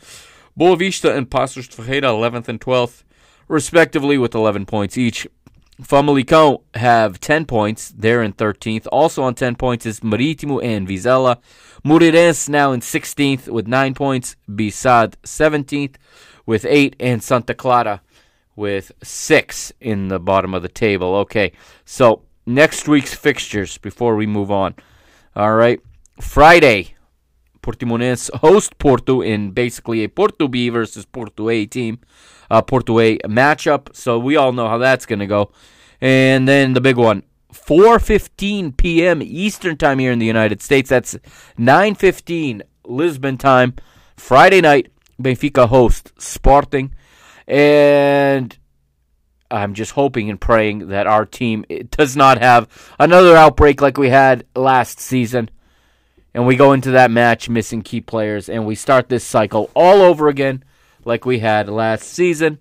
Boa 0.56 0.78
Vista 0.78 1.16
and 1.16 1.28
Paços 1.28 1.68
de 1.68 1.76
Ferreira 1.76 2.10
11th 2.10 2.48
and 2.48 2.62
12th, 2.62 3.04
respectively, 3.48 4.16
with 4.20 4.36
11 4.36 4.68
points 4.68 4.96
each. 4.96 5.28
Famalicão 5.82 6.62
have 6.76 7.20
10 7.20 7.46
points. 7.46 7.92
They're 7.98 8.22
in 8.22 8.34
13th. 8.34 8.88
Also 8.92 9.24
on 9.24 9.34
10 9.34 9.56
points 9.56 9.88
is 9.88 10.02
Marítimo 10.02 10.64
and 10.64 10.88
Vizela. 10.88 11.38
Moreirense 11.84 12.48
now 12.48 12.72
in 12.74 12.82
16th 12.82 13.48
with 13.48 13.68
9 13.68 13.96
points. 13.96 14.36
Bisad 14.48 15.16
17th 15.24 15.96
with 16.46 16.64
8. 16.64 16.96
And 17.00 17.24
Santa 17.24 17.56
Clara 17.56 18.02
with 18.56 18.92
6 19.02 19.74
in 19.82 20.10
the 20.10 20.20
bottom 20.20 20.54
of 20.54 20.62
the 20.62 20.70
table. 20.70 21.16
Okay, 21.16 21.54
so 21.86 22.22
next 22.46 22.88
week's 22.88 23.16
fixtures 23.16 23.80
before 23.80 24.16
we 24.16 24.28
move 24.28 24.52
on. 24.52 24.76
All 25.36 25.56
right. 25.56 25.80
Friday, 26.20 26.97
Portimonense 27.68 28.34
host 28.36 28.78
Porto 28.78 29.22
in 29.22 29.52
basically 29.52 30.04
a 30.04 30.10
Porto 30.10 30.48
B 30.48 30.70
versus 30.70 31.06
Porto 31.06 31.50
A 31.50 31.66
team 31.66 32.00
uh, 32.50 32.62
Porto 32.62 33.00
A 33.00 33.18
matchup. 33.20 33.94
So 33.94 34.18
we 34.18 34.38
all 34.38 34.54
know 34.54 34.70
how 34.70 34.78
that's 34.78 35.06
going 35.06 35.20
to 35.20 35.28
go. 35.28 35.52
And 36.00 36.48
then 36.48 36.74
the 36.74 36.82
big 36.82 36.96
one, 36.96 37.24
4:15 37.52 38.78
p.m. 38.78 39.22
Eastern 39.22 39.78
time 39.78 40.00
here 40.00 40.12
in 40.12 40.20
the 40.20 40.26
United 40.26 40.62
States. 40.62 40.90
That's 40.90 41.16
9:15 41.58 42.62
Lisbon 42.86 43.38
time, 43.38 43.76
Friday 44.16 44.62
night. 44.62 44.92
Benfica 45.22 45.68
host 45.68 46.14
Sporting, 46.22 46.94
and 47.48 48.56
I'm 49.50 49.74
just 49.74 49.94
hoping 49.94 50.30
and 50.30 50.40
praying 50.40 50.90
that 50.90 51.08
our 51.08 51.26
team 51.26 51.66
does 51.90 52.16
not 52.16 52.38
have 52.38 52.70
another 53.00 53.36
outbreak 53.36 53.82
like 53.82 53.98
we 53.98 54.10
had 54.10 54.46
last 54.56 55.00
season. 55.00 55.50
And 56.38 56.46
we 56.46 56.56
go 56.56 56.74
into 56.74 56.92
that 56.92 57.10
match 57.10 57.50
missing 57.50 57.82
key 57.82 58.00
players, 58.00 58.48
and 58.48 58.68
we 58.68 58.76
start 58.76 59.10
this 59.10 59.24
cycle 59.24 59.72
all 59.74 60.04
over 60.04 60.28
again 60.28 60.64
like 61.04 61.26
we 61.26 61.40
had 61.40 61.68
last 61.68 62.04
season, 62.04 62.60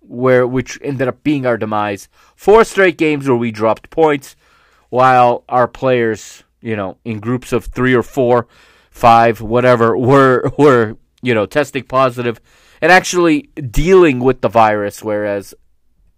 where 0.00 0.46
which 0.46 0.78
ended 0.82 1.06
up 1.06 1.22
being 1.22 1.44
our 1.44 1.58
demise. 1.58 2.08
Four 2.34 2.64
straight 2.64 2.96
games 2.96 3.28
where 3.28 3.36
we 3.36 3.50
dropped 3.50 3.90
points, 3.90 4.36
while 4.88 5.44
our 5.50 5.68
players, 5.68 6.44
you 6.62 6.74
know, 6.74 6.96
in 7.04 7.20
groups 7.20 7.52
of 7.52 7.66
three 7.66 7.92
or 7.92 8.02
four, 8.02 8.46
five, 8.90 9.42
whatever, 9.42 9.98
were 9.98 10.50
were 10.56 10.96
you 11.20 11.34
know 11.34 11.44
testing 11.44 11.84
positive 11.84 12.40
and 12.80 12.90
actually 12.90 13.50
dealing 13.70 14.20
with 14.20 14.40
the 14.40 14.48
virus. 14.48 15.04
Whereas 15.04 15.52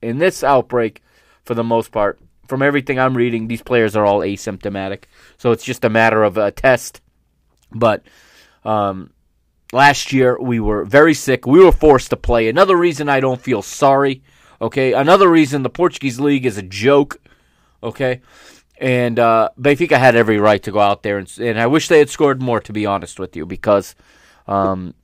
in 0.01 0.19
this 0.19 0.45
outbreak, 0.45 1.03
for 1.43 1.55
the 1.55 1.65
most 1.65 1.91
part, 1.91 2.21
from 2.47 2.63
everything 2.63 2.99
I'm 2.99 3.17
reading, 3.17 3.49
these 3.49 3.63
players 3.63 3.97
are 3.97 4.05
all 4.05 4.21
asymptomatic. 4.21 5.05
So 5.39 5.53
it's 5.53 5.65
just 5.65 5.85
a 5.85 5.91
matter 5.91 6.23
of 6.23 6.37
a 6.37 6.51
test. 6.51 7.01
But 7.71 8.03
um, 8.65 9.11
Last 9.73 10.13
year, 10.13 10.39
we 10.39 10.61
were 10.61 10.85
very 10.85 11.15
sick. 11.15 11.47
We 11.47 11.65
were 11.65 11.73
forced 11.73 12.11
to 12.11 12.17
play. 12.17 12.49
Another 12.49 12.77
reason 12.77 13.09
I 13.09 13.21
don't 13.21 13.41
feel 13.41 13.63
sorry. 13.63 14.23
Okay. 14.61 14.93
Another 14.93 15.29
reason 15.29 15.63
the 15.63 15.71
Portuguese 15.71 16.21
league 16.21 16.45
is 16.45 16.59
a 16.59 16.63
joke. 16.63 17.19
Okay. 17.83 18.21
And 18.77 19.19
uh, 19.19 19.49
Benfica 19.59 19.99
had 19.99 20.15
every 20.15 20.39
right 20.39 20.63
to 20.65 20.73
go 20.73 20.81
out 20.81 21.03
there, 21.03 21.17
and, 21.17 21.33
and 21.39 21.59
I 21.59 21.69
wish 21.69 21.89
they 21.89 22.01
had 22.01 22.11
scored 22.11 22.43
more, 22.43 22.61
to 22.61 22.73
be 22.73 22.85
honest 22.85 23.19
with 23.21 23.37
you, 23.37 23.47
because, 23.47 23.95
um, 24.49 24.95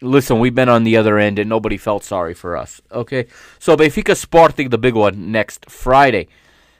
listen, 0.00 0.38
we've 0.38 0.54
been 0.54 0.68
on 0.68 0.84
the 0.84 0.96
other 0.96 1.18
end, 1.18 1.38
and 1.38 1.48
nobody 1.48 1.76
felt 1.76 2.04
sorry 2.04 2.34
for 2.34 2.56
us. 2.56 2.80
Okay, 2.92 3.26
so 3.58 3.76
Benfica 3.76 4.16
Sporting, 4.16 4.70
the 4.70 4.78
big 4.78 4.94
one, 4.94 5.32
next 5.32 5.70
Friday. 5.70 6.28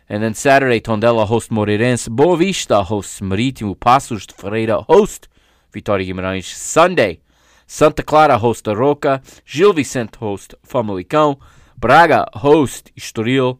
And 0.08 0.22
then 0.22 0.34
Saturday, 0.34 0.80
Tondela 0.80 1.26
host 1.26 1.50
Moreirense, 1.50 2.08
Boa 2.08 2.36
Vista 2.36 2.82
hosts 2.82 3.20
Marítimo, 3.20 3.76
Paços 3.76 4.26
de 4.26 4.32
Ferreira 4.32 4.80
host 4.88 5.28
Vitória 5.72 6.04
Guimarães. 6.06 6.46
Sunday, 6.46 7.20
Santa 7.66 8.02
Clara 8.02 8.38
host 8.38 8.64
Arouca, 8.64 9.22
Gil 9.44 9.74
Vicente 9.74 10.16
host 10.16 10.54
Famalicão, 10.66 11.38
Braga 11.76 12.26
host 12.34 12.90
Estoril, 12.96 13.58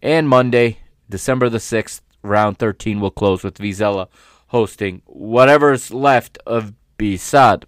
and 0.00 0.28
Monday, 0.28 0.78
December 1.08 1.50
the 1.50 1.58
6th, 1.58 2.00
round 2.22 2.58
13 2.58 3.00
will 3.00 3.10
close 3.10 3.42
with 3.42 3.58
Vizela 3.58 4.08
hosting 4.48 5.02
whatever's 5.06 5.92
left 5.92 6.38
of 6.46 6.72
Bisad. 6.96 7.64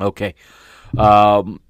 Okay. 0.00 0.34
Um, 0.96 1.60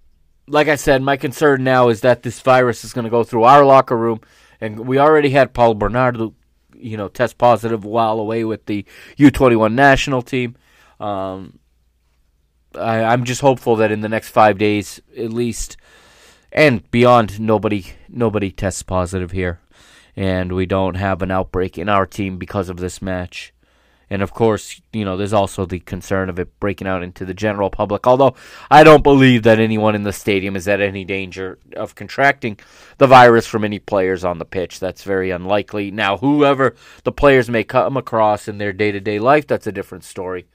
like 0.48 0.68
I 0.68 0.76
said, 0.76 1.02
my 1.02 1.16
concern 1.16 1.64
now 1.64 1.88
is 1.88 2.02
that 2.02 2.22
this 2.22 2.40
virus 2.40 2.84
is 2.84 2.92
going 2.92 3.04
to 3.04 3.10
go 3.10 3.24
through 3.24 3.44
our 3.44 3.64
locker 3.64 3.96
room, 3.96 4.20
and 4.60 4.80
we 4.80 4.98
already 4.98 5.30
had 5.30 5.54
Paul 5.54 5.74
Bernardo 5.74 6.34
you 6.78 6.96
know, 6.96 7.08
test 7.08 7.38
positive 7.38 7.84
while 7.84 8.18
away 8.18 8.44
with 8.44 8.66
the 8.66 8.84
U21 9.18 9.72
national 9.72 10.22
team. 10.22 10.56
Um, 11.00 11.58
I, 12.74 13.02
I'm 13.02 13.24
just 13.24 13.40
hopeful 13.40 13.76
that 13.76 13.92
in 13.92 14.00
the 14.00 14.08
next 14.08 14.28
five 14.28 14.58
days, 14.58 15.00
at 15.16 15.32
least, 15.32 15.76
and 16.52 16.88
beyond, 16.90 17.40
nobody 17.40 17.86
nobody 18.08 18.50
tests 18.50 18.82
positive 18.82 19.32
here, 19.32 19.60
and 20.14 20.52
we 20.52 20.66
don't 20.66 20.94
have 20.94 21.22
an 21.22 21.30
outbreak 21.30 21.78
in 21.78 21.88
our 21.88 22.06
team 22.06 22.38
because 22.38 22.68
of 22.68 22.78
this 22.78 23.02
match. 23.02 23.52
And 24.08 24.22
of 24.22 24.32
course, 24.32 24.80
you 24.92 25.04
know, 25.04 25.16
there's 25.16 25.32
also 25.32 25.66
the 25.66 25.80
concern 25.80 26.28
of 26.28 26.38
it 26.38 26.60
breaking 26.60 26.86
out 26.86 27.02
into 27.02 27.24
the 27.24 27.34
general 27.34 27.70
public. 27.70 28.06
Although 28.06 28.36
I 28.70 28.84
don't 28.84 29.02
believe 29.02 29.42
that 29.42 29.58
anyone 29.58 29.94
in 29.94 30.04
the 30.04 30.12
stadium 30.12 30.54
is 30.54 30.68
at 30.68 30.80
any 30.80 31.04
danger 31.04 31.58
of 31.74 31.94
contracting 31.94 32.58
the 32.98 33.08
virus 33.08 33.46
from 33.46 33.64
any 33.64 33.78
players 33.78 34.24
on 34.24 34.38
the 34.38 34.44
pitch. 34.44 34.78
That's 34.78 35.02
very 35.02 35.30
unlikely. 35.30 35.90
Now, 35.90 36.18
whoever 36.18 36.76
the 37.02 37.12
players 37.12 37.50
may 37.50 37.64
come 37.64 37.96
across 37.96 38.46
in 38.46 38.58
their 38.58 38.72
day 38.72 38.92
to 38.92 39.00
day 39.00 39.18
life, 39.18 39.46
that's 39.46 39.66
a 39.66 39.72
different 39.72 40.04
story. 40.04 40.46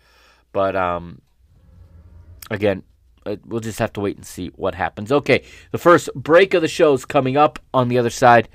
But 0.54 0.76
um, 0.76 1.22
again, 2.50 2.84
uh, 3.26 3.36
we'll 3.46 3.60
just 3.60 3.80
have 3.80 3.94
to 3.94 4.00
wait 4.00 4.16
and 4.16 4.26
see 4.26 4.48
what 4.56 4.76
happens. 4.76 5.12
Okay, 5.12 5.44
the 5.72 5.78
first 5.78 6.10
break 6.16 6.54
of 6.54 6.62
the 6.62 6.68
show 6.68 6.94
is 6.94 7.06
coming 7.06 7.38
up 7.38 7.60
on 7.74 7.90
the 7.90 7.98
other 7.98 8.10
side. 8.10 8.48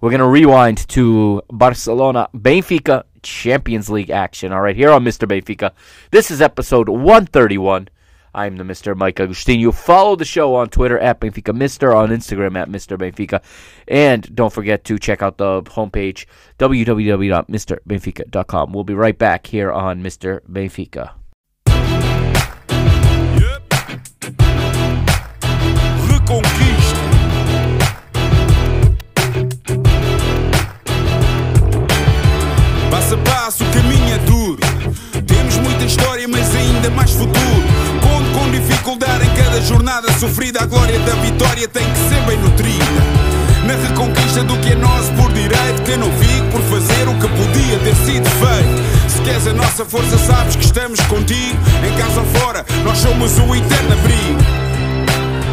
We're 0.00 0.10
going 0.10 0.20
to 0.20 0.26
rewind 0.26 0.86
to 0.90 1.42
Barcelona 1.50 2.28
Benfica 2.34 3.04
Champions 3.24 3.90
League 3.90 4.10
action. 4.10 4.52
All 4.52 4.60
right, 4.60 4.76
here 4.76 4.90
on 4.90 5.04
Mr. 5.04 5.26
Benfica. 5.26 5.72
This 6.10 6.30
is 6.30 6.40
episode 6.40 6.88
131. 6.88 7.88
I'm 8.34 8.56
the 8.56 8.64
Mr. 8.64 8.96
Mike 8.96 9.20
Agustin. 9.20 9.70
Follow 9.70 10.16
the 10.16 10.24
show 10.24 10.56
on 10.56 10.68
Twitter 10.68 10.98
at 10.98 11.20
Benfica 11.20 11.54
Mister, 11.54 11.94
on 11.94 12.08
Instagram 12.10 12.56
at 12.56 12.68
Mr. 12.68 12.98
Benfica. 12.98 13.40
And 13.86 14.34
don't 14.34 14.52
forget 14.52 14.82
to 14.84 14.98
check 14.98 15.22
out 15.22 15.38
the 15.38 15.62
homepage, 15.62 16.26
www.mrbenfica.com. 16.58 18.72
We'll 18.72 18.84
be 18.84 18.94
right 18.94 19.16
back 19.16 19.46
here 19.46 19.70
on 19.70 20.02
Mr. 20.02 20.40
Benfica. 20.50 21.12
Jornada 39.64 40.12
sofrida. 40.18 40.62
A 40.62 40.66
glória 40.66 40.98
da 41.00 41.14
vitória 41.14 41.66
tem 41.66 41.84
que 41.84 41.98
ser 42.08 42.20
bem 42.26 42.38
nutrida. 42.38 42.84
Na 43.66 43.74
reconquista 43.88 44.44
do 44.44 44.56
que 44.58 44.72
é 44.72 44.74
nosso 44.76 45.10
por 45.12 45.32
direito. 45.32 45.82
Que 45.84 45.96
não 45.96 46.10
fico 46.12 46.46
por 46.52 46.62
fazer 46.62 47.08
o 47.08 47.14
que 47.14 47.28
podia 47.28 47.78
ter 47.78 47.94
sido 47.96 48.28
feito. 48.30 49.10
Se 49.10 49.20
queres 49.22 49.46
a 49.46 49.52
nossa 49.54 49.84
força, 49.84 50.18
sabes 50.18 50.56
que 50.56 50.64
estamos 50.64 51.00
contigo. 51.00 51.58
Em 51.86 51.96
casa 51.96 52.20
ou 52.20 52.26
fora, 52.40 52.64
nós 52.84 52.98
somos 52.98 53.38
o 53.38 53.54
eterno 53.54 53.92
abrigo. 53.92 54.40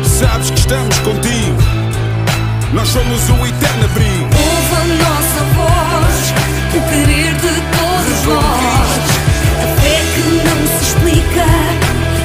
Sabes 0.03 0.49
que 0.51 0.59
estamos 0.59 0.97
contigo. 0.99 1.57
Nós 2.73 2.87
somos 2.89 3.29
o 3.29 3.45
eterno 3.45 3.85
abrigo. 3.85 4.29
Ouve 4.35 4.75
a 4.75 4.85
nossa 5.03 5.43
voz, 5.55 6.33
o 6.75 6.89
querer 6.89 7.30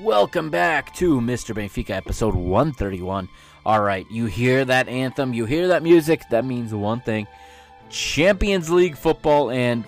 Welcome 0.00 0.50
back 0.50 0.94
to 0.94 1.20
Mr. 1.20 1.56
Benfica, 1.56 1.90
episode 1.90 2.36
131. 2.36 3.28
All 3.66 3.82
right, 3.82 4.08
you 4.08 4.26
hear 4.26 4.64
that 4.64 4.86
anthem, 4.86 5.34
you 5.34 5.44
hear 5.44 5.66
that 5.66 5.82
music, 5.82 6.22
that 6.30 6.44
means 6.44 6.72
one 6.72 7.00
thing 7.00 7.26
Champions 7.90 8.70
League 8.70 8.96
football, 8.96 9.50
and 9.50 9.82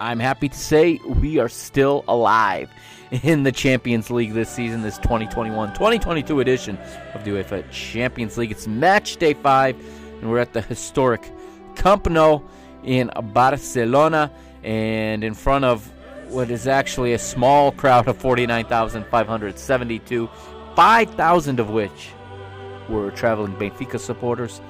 I'm 0.00 0.20
happy 0.20 0.48
to 0.48 0.56
say 0.56 1.00
we 1.04 1.38
are 1.38 1.50
still 1.50 2.02
alive 2.08 2.70
in 3.10 3.42
the 3.42 3.52
Champions 3.52 4.10
League 4.10 4.32
this 4.32 4.48
season, 4.48 4.80
this 4.80 4.96
2021 4.96 5.68
2022 5.74 6.40
edition 6.40 6.78
of 7.12 7.22
the 7.22 7.32
UEFA 7.32 7.70
Champions 7.70 8.38
League. 8.38 8.52
It's 8.52 8.66
match 8.66 9.18
day 9.18 9.34
five, 9.34 9.76
and 10.22 10.30
we're 10.30 10.38
at 10.38 10.54
the 10.54 10.62
historic 10.62 11.30
Camp 11.74 12.08
Nou 12.08 12.40
in 12.84 13.10
Barcelona, 13.34 14.32
and 14.62 15.22
in 15.22 15.34
front 15.34 15.66
of 15.66 15.92
what 16.28 16.50
is 16.50 16.66
actually 16.66 17.12
a 17.12 17.18
small 17.18 17.72
crowd 17.72 18.08
of 18.08 18.16
49,572, 18.18 20.28
5,000 20.74 21.60
of 21.60 21.70
which 21.70 22.10
were 22.88 23.10
traveling 23.12 23.54
Benfica 23.56 23.98
supporters. 23.98 24.60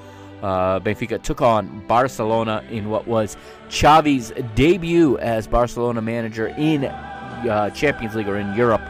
Uh, 0.43 0.81
Benfica 0.81 1.23
took 1.23 1.41
on 1.41 1.87
Barcelona 1.87 2.63
in 2.71 2.91
what 2.91 3.07
was 3.07 3.37
Xavi's 3.71 4.33
debut 4.55 5.19
as 5.19 5.47
Barcelona 5.47 6.03
manager 6.03 6.49
in 6.59 6.85
uh, 6.85 7.71
Champions 7.71 8.15
League 8.15 8.29
or 8.29 8.37
in 8.37 8.55
Europe. 8.55 8.83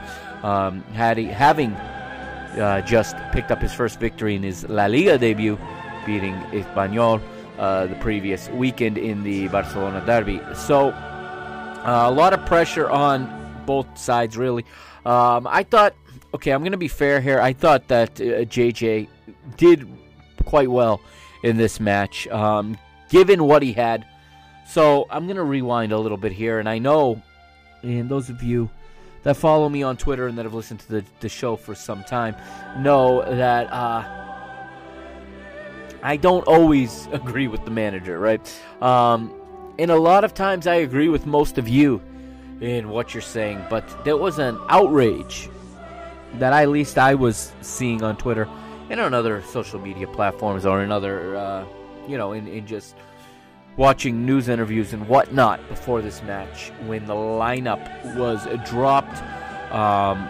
Um, 0.42 0.82
had 0.92 1.18
he, 1.18 1.26
having 1.26 1.72
uh, 1.72 2.80
just 2.82 3.16
picked 3.32 3.50
up 3.50 3.60
his 3.60 3.72
first 3.72 4.00
victory 4.00 4.34
in 4.34 4.42
his 4.42 4.68
La 4.68 4.86
Liga 4.86 5.18
debut, 5.18 5.58
beating 6.04 6.34
Espanyol 6.52 7.20
uh, 7.58 7.86
the 7.86 7.94
previous 7.96 8.48
weekend 8.50 8.98
in 8.98 9.22
the 9.22 9.48
Barcelona 9.48 10.04
derby. 10.04 10.40
So 10.54 10.90
uh, 11.78 12.04
a 12.06 12.10
lot 12.10 12.32
of 12.32 12.44
pressure 12.46 12.88
on 12.88 13.62
both 13.66 13.98
sides, 13.98 14.36
really. 14.36 14.64
Um, 15.04 15.46
I 15.46 15.62
thought, 15.62 15.94
okay, 16.34 16.50
I'm 16.50 16.60
going 16.60 16.72
to 16.72 16.78
be 16.78 16.88
fair 16.88 17.20
here. 17.20 17.40
I 17.40 17.52
thought 17.52 17.88
that 17.88 18.20
uh, 18.20 18.44
JJ 18.44 19.08
did 19.56 19.88
quite 20.44 20.70
well 20.70 21.00
in 21.42 21.56
this 21.56 21.78
match, 21.80 22.26
um, 22.28 22.76
given 23.08 23.44
what 23.44 23.62
he 23.62 23.72
had. 23.72 24.06
So 24.68 25.06
I'm 25.10 25.26
going 25.26 25.36
to 25.36 25.44
rewind 25.44 25.92
a 25.92 25.98
little 25.98 26.18
bit 26.18 26.32
here, 26.32 26.58
and 26.58 26.68
I 26.68 26.78
know, 26.78 27.22
and 27.82 28.08
those 28.08 28.30
of 28.30 28.42
you 28.42 28.68
that 29.22 29.36
follow 29.36 29.68
me 29.68 29.82
on 29.82 29.96
Twitter 29.96 30.28
and 30.28 30.38
that 30.38 30.44
have 30.44 30.54
listened 30.54 30.80
to 30.80 30.88
the, 30.88 31.04
the 31.18 31.28
show 31.28 31.56
for 31.56 31.74
some 31.74 32.04
time 32.04 32.36
know 32.78 33.22
that 33.22 33.72
uh, 33.72 34.04
I 36.02 36.16
don't 36.16 36.46
always 36.46 37.06
agree 37.12 37.48
with 37.48 37.64
the 37.64 37.72
manager, 37.72 38.20
right? 38.20 38.40
Um, 38.80 39.34
and 39.78 39.90
a 39.90 39.96
lot 39.96 40.24
of 40.24 40.34
times 40.34 40.66
I 40.66 40.76
agree 40.76 41.08
with 41.08 41.26
most 41.26 41.58
of 41.58 41.68
you 41.68 42.00
in 42.60 42.88
what 42.88 43.12
you're 43.12 43.20
saying, 43.20 43.62
but 43.68 43.84
there 44.04 44.16
was 44.16 44.38
an 44.38 44.58
outrage 44.68 45.50
that 46.34 46.52
at 46.52 46.68
least 46.68 46.98
I 46.98 47.14
was 47.14 47.52
seeing 47.60 48.02
on 48.02 48.16
Twitter 48.16 48.48
and 48.88 49.00
on 49.00 49.14
other 49.14 49.42
social 49.42 49.78
media 49.80 50.06
platforms 50.06 50.64
or 50.64 50.82
in 50.82 50.90
other, 50.90 51.36
uh, 51.36 51.66
you 52.08 52.16
know, 52.16 52.32
in, 52.32 52.46
in 52.46 52.66
just 52.66 52.94
watching 53.76 54.24
news 54.24 54.48
interviews 54.48 54.92
and 54.94 55.06
whatnot 55.06 55.66
before 55.68 56.00
this 56.00 56.22
match 56.22 56.70
when 56.86 57.04
the 57.06 57.14
lineup 57.14 58.16
was 58.16 58.46
dropped. 58.68 59.18
Um, 59.72 60.26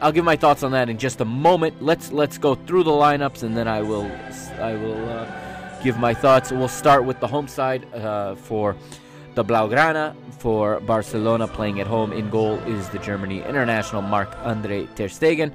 I'll 0.00 0.12
give 0.12 0.24
my 0.24 0.36
thoughts 0.36 0.62
on 0.62 0.72
that 0.72 0.88
in 0.88 0.98
just 0.98 1.20
a 1.20 1.24
moment. 1.24 1.82
Let's 1.82 2.12
let's 2.12 2.38
go 2.38 2.54
through 2.54 2.84
the 2.84 2.90
lineups 2.90 3.42
and 3.42 3.56
then 3.56 3.68
I 3.68 3.82
will 3.82 4.10
I 4.58 4.74
will 4.74 5.08
uh, 5.08 5.49
give 5.82 5.98
my 5.98 6.14
thoughts. 6.14 6.50
We'll 6.52 6.68
start 6.68 7.04
with 7.04 7.20
the 7.20 7.26
home 7.26 7.48
side 7.48 7.92
uh, 7.94 8.34
for 8.34 8.76
the 9.34 9.44
Blaugrana 9.44 10.14
for 10.38 10.80
Barcelona 10.80 11.46
playing 11.46 11.80
at 11.80 11.86
home. 11.86 12.12
In 12.12 12.30
goal 12.30 12.58
is 12.60 12.88
the 12.88 12.98
Germany 12.98 13.42
international 13.42 14.02
Marc-André 14.02 14.94
Ter 14.94 15.08
Stegen. 15.08 15.52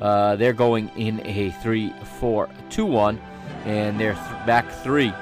Uh, 0.00 0.36
they're 0.36 0.52
going 0.54 0.88
in 0.96 1.24
a 1.26 1.50
3 1.62 1.92
4 2.20 2.48
2 2.70 2.84
1, 2.86 3.20
and 3.64 4.00
they're 4.00 4.14
th- 4.14 4.46
back 4.46 4.70
three. 4.82 5.12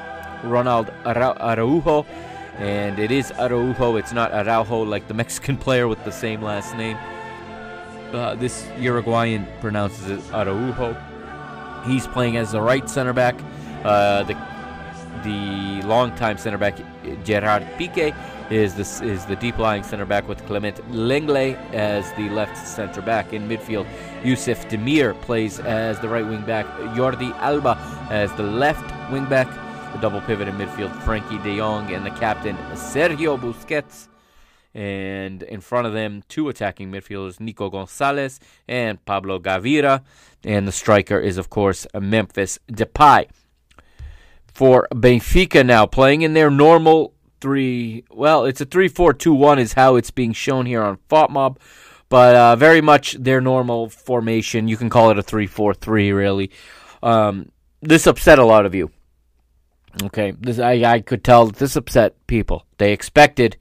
Ronald 0.44 0.92
Ara- 1.04 1.36
Araujo, 1.40 2.06
and 2.58 2.98
it 3.00 3.10
is 3.10 3.32
Araujo, 3.32 3.96
it's 3.96 4.12
not 4.12 4.32
Araujo 4.32 4.82
like 4.84 5.08
the 5.08 5.14
Mexican 5.22 5.56
player 5.56 5.88
with 5.88 6.02
the 6.04 6.12
same 6.12 6.42
last 6.42 6.76
name. 6.76 6.96
Uh, 8.12 8.36
this 8.36 8.66
Uruguayan 8.78 9.48
pronounces 9.60 10.08
it 10.08 10.32
Araujo. 10.32 10.96
He's 11.84 12.06
playing 12.06 12.36
as 12.36 12.52
the 12.52 12.60
right 12.60 12.88
center 12.88 13.12
back. 13.12 13.34
Uh, 13.84 14.22
the 14.24 14.34
the 15.22 15.82
longtime 15.82 16.38
center 16.38 16.58
back 16.58 16.76
Gerard 17.24 17.62
Piqué 17.78 18.14
is 18.50 18.74
this 18.74 19.00
is 19.00 19.26
the 19.26 19.36
deep 19.36 19.58
lying 19.58 19.82
center 19.82 20.06
back 20.06 20.26
with 20.28 20.44
Clement 20.46 20.76
Lenglet 20.90 21.56
as 21.74 22.10
the 22.14 22.28
left 22.30 22.56
center 22.56 23.02
back 23.02 23.32
in 23.32 23.48
midfield. 23.48 23.86
Yusuf 24.24 24.68
Demir 24.68 25.20
plays 25.22 25.60
as 25.60 25.98
the 26.00 26.08
right 26.08 26.26
wing 26.26 26.42
back. 26.42 26.66
Jordi 26.96 27.32
Alba 27.38 27.76
as 28.10 28.32
the 28.34 28.42
left 28.42 29.10
wing 29.10 29.26
back. 29.26 29.48
The 29.92 29.98
double 30.00 30.20
pivot 30.22 30.48
in 30.48 30.56
midfield, 30.56 30.92
Frenkie 31.02 31.42
De 31.42 31.56
Jong 31.56 31.92
and 31.92 32.04
the 32.04 32.10
captain 32.10 32.56
Sergio 32.74 33.38
Busquets. 33.38 34.08
And 34.74 35.42
in 35.42 35.60
front 35.60 35.86
of 35.86 35.94
them, 35.94 36.22
two 36.28 36.48
attacking 36.48 36.92
midfielders, 36.92 37.40
Nico 37.40 37.70
Gonzalez 37.70 38.38
and 38.68 39.02
Pablo 39.04 39.38
Gavira. 39.38 40.02
And 40.44 40.68
the 40.68 40.72
striker 40.72 41.18
is, 41.18 41.38
of 41.38 41.48
course, 41.48 41.86
Memphis 41.98 42.58
Depay 42.70 43.28
for 44.58 44.88
Benfica 44.92 45.64
now, 45.64 45.86
playing 45.86 46.22
in 46.22 46.32
their 46.32 46.50
normal 46.50 47.14
three. 47.40 48.02
Well, 48.10 48.44
it's 48.44 48.60
a 48.60 48.64
three-four-two-one 48.64 49.60
is 49.60 49.74
how 49.74 49.94
it's 49.94 50.10
being 50.10 50.32
shown 50.32 50.66
here 50.66 50.82
on 50.82 50.98
FotMob, 51.08 51.58
but 52.08 52.34
uh, 52.34 52.56
very 52.56 52.80
much 52.80 53.12
their 53.12 53.40
normal 53.40 53.88
formation. 53.88 54.66
You 54.66 54.76
can 54.76 54.90
call 54.90 55.12
it 55.12 55.18
a 55.18 55.22
three-four-three, 55.22 56.10
really. 56.10 56.50
Um, 57.04 57.52
this 57.82 58.08
upset 58.08 58.40
a 58.40 58.44
lot 58.44 58.66
of 58.66 58.74
you. 58.74 58.90
Okay, 60.02 60.32
this 60.32 60.58
I 60.58 60.82
I 60.82 61.02
could 61.02 61.22
tell 61.22 61.46
this 61.46 61.76
upset 61.76 62.16
people. 62.26 62.66
They 62.78 62.92
expected 62.92 63.58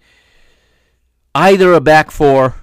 either 1.35 1.73
a 1.73 1.79
back 1.79 2.09
four 2.09 2.55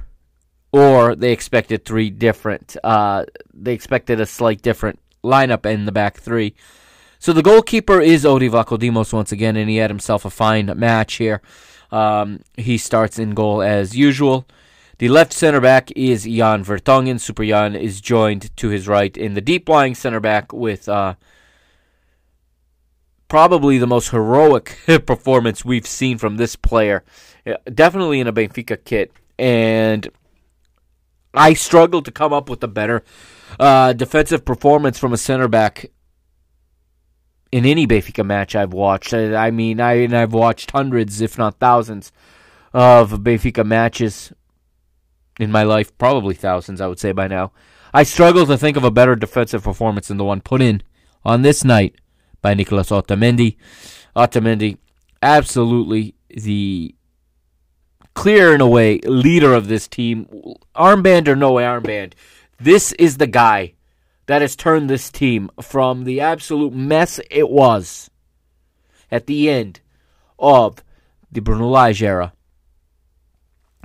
or 0.72 1.14
they 1.14 1.30
expected 1.30 1.84
three 1.84 2.10
different. 2.10 2.76
Uh, 2.82 3.26
they 3.52 3.74
expected 3.74 4.20
a 4.20 4.26
slight 4.26 4.60
different 4.60 4.98
lineup 5.22 5.66
in 5.66 5.84
the 5.84 5.92
back 5.92 6.18
three. 6.18 6.56
So 7.24 7.32
the 7.32 7.40
goalkeeper 7.40 8.02
is 8.02 8.26
Odi 8.26 8.50
Vlachodimos 8.50 9.14
once 9.14 9.32
again, 9.32 9.56
and 9.56 9.70
he 9.70 9.76
had 9.76 9.88
himself 9.88 10.26
a 10.26 10.30
fine 10.30 10.70
match 10.76 11.14
here. 11.14 11.40
Um, 11.90 12.40
he 12.54 12.76
starts 12.76 13.18
in 13.18 13.30
goal 13.30 13.62
as 13.62 13.96
usual. 13.96 14.46
The 14.98 15.08
left 15.08 15.32
center 15.32 15.58
back 15.58 15.90
is 15.92 16.24
Jan 16.24 16.66
Vertonghen. 16.66 17.18
Super 17.18 17.46
Jan 17.46 17.76
is 17.76 18.02
joined 18.02 18.54
to 18.58 18.68
his 18.68 18.86
right 18.86 19.16
in 19.16 19.32
the 19.32 19.40
deep 19.40 19.70
lying 19.70 19.94
center 19.94 20.20
back 20.20 20.52
with 20.52 20.86
uh, 20.86 21.14
probably 23.28 23.78
the 23.78 23.86
most 23.86 24.10
heroic 24.10 24.76
performance 25.06 25.64
we've 25.64 25.86
seen 25.86 26.18
from 26.18 26.36
this 26.36 26.56
player. 26.56 27.04
Definitely 27.72 28.20
in 28.20 28.26
a 28.26 28.34
Benfica 28.34 28.84
kit. 28.84 29.10
And 29.38 30.10
I 31.32 31.54
struggled 31.54 32.04
to 32.04 32.12
come 32.12 32.34
up 32.34 32.50
with 32.50 32.62
a 32.62 32.68
better 32.68 33.02
uh, 33.58 33.94
defensive 33.94 34.44
performance 34.44 34.98
from 34.98 35.14
a 35.14 35.16
center 35.16 35.48
back 35.48 35.90
in 37.54 37.64
any 37.64 37.86
Benfica 37.86 38.26
match 38.26 38.56
I've 38.56 38.72
watched. 38.72 39.14
I, 39.14 39.46
I 39.46 39.50
mean, 39.52 39.80
I, 39.80 39.92
and 39.92 40.16
I've 40.16 40.32
watched 40.32 40.72
hundreds, 40.72 41.20
if 41.20 41.38
not 41.38 41.60
thousands, 41.60 42.10
of 42.72 43.12
Benfica 43.20 43.64
matches 43.64 44.32
in 45.38 45.52
my 45.52 45.62
life. 45.62 45.96
Probably 45.96 46.34
thousands, 46.34 46.80
I 46.80 46.88
would 46.88 46.98
say 46.98 47.12
by 47.12 47.28
now. 47.28 47.52
I 47.92 48.02
struggle 48.02 48.44
to 48.46 48.58
think 48.58 48.76
of 48.76 48.82
a 48.82 48.90
better 48.90 49.14
defensive 49.14 49.62
performance 49.62 50.08
than 50.08 50.16
the 50.16 50.24
one 50.24 50.40
put 50.40 50.62
in 50.62 50.82
on 51.24 51.42
this 51.42 51.62
night 51.62 51.94
by 52.42 52.54
Nicolas 52.54 52.90
Otamendi. 52.90 53.54
Otamendi, 54.16 54.78
absolutely 55.22 56.16
the 56.28 56.92
clear 58.14 58.52
in 58.52 58.62
a 58.62 58.68
way 58.68 58.98
leader 59.04 59.54
of 59.54 59.68
this 59.68 59.86
team. 59.86 60.26
Armband 60.74 61.28
or 61.28 61.36
no 61.36 61.54
armband, 61.54 62.14
this 62.58 62.90
is 62.94 63.18
the 63.18 63.28
guy 63.28 63.74
that 64.26 64.42
has 64.42 64.56
turned 64.56 64.88
this 64.88 65.10
team 65.10 65.50
from 65.60 66.04
the 66.04 66.20
absolute 66.20 66.72
mess 66.72 67.20
it 67.30 67.48
was 67.48 68.10
at 69.10 69.26
the 69.26 69.50
end 69.50 69.80
of 70.38 70.82
the 71.30 71.40
Bruno 71.40 71.68
Lage 71.68 72.02
era 72.02 72.32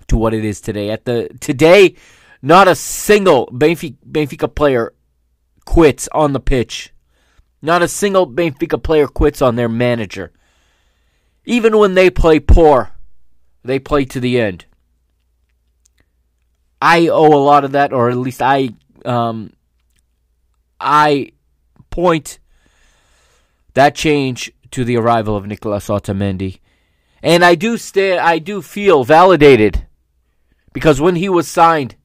to 0.08 0.18
what 0.18 0.34
it 0.34 0.46
is 0.46 0.62
today. 0.62 0.90
At 0.90 1.06
the 1.06 1.30
today, 1.40 1.96
not 2.42 2.68
a 2.68 2.76
single 2.76 3.48
Benfica, 3.48 3.98
Benfica 4.10 4.54
player 4.54 4.94
quits 5.66 6.08
on 6.14 6.34
the 6.34 6.40
pitch. 6.40 6.94
Not 7.62 7.82
a 7.82 7.88
single 7.88 8.26
Benfica 8.26 8.82
player 8.82 9.08
quits 9.08 9.42
on 9.42 9.56
their 9.56 9.70
manager. 9.70 10.32
Even 11.46 11.78
when 11.78 11.94
they 11.94 12.10
play 12.10 12.40
poor, 12.40 12.92
they 13.64 13.80
play 13.80 14.06
to 14.06 14.20
the 14.20 14.40
end. 14.40 14.66
I 16.82 17.08
owe 17.10 17.34
a 17.34 17.44
lot 17.44 17.66
of 17.66 17.74
that, 17.74 17.92
or 17.92 18.10
at 18.10 18.18
least 18.18 18.42
I 18.42 18.70
um, 19.04 19.52
I 20.80 21.32
point 21.90 22.40
that 23.74 23.96
change 23.96 24.52
to 24.72 24.84
the 24.84 24.98
arrival 24.98 25.36
of 25.36 25.46
Nicolas 25.46 25.88
Otamendi. 25.88 26.60
And 27.22 27.44
I 27.44 27.56
do 27.56 27.78
stay 27.78 28.18
I 28.18 28.40
do 28.40 28.62
feel 28.62 29.04
validated 29.04 29.86
because 30.74 31.02
when 31.02 31.16
he 31.16 31.30
was 31.30 31.48
signed, 31.48 31.96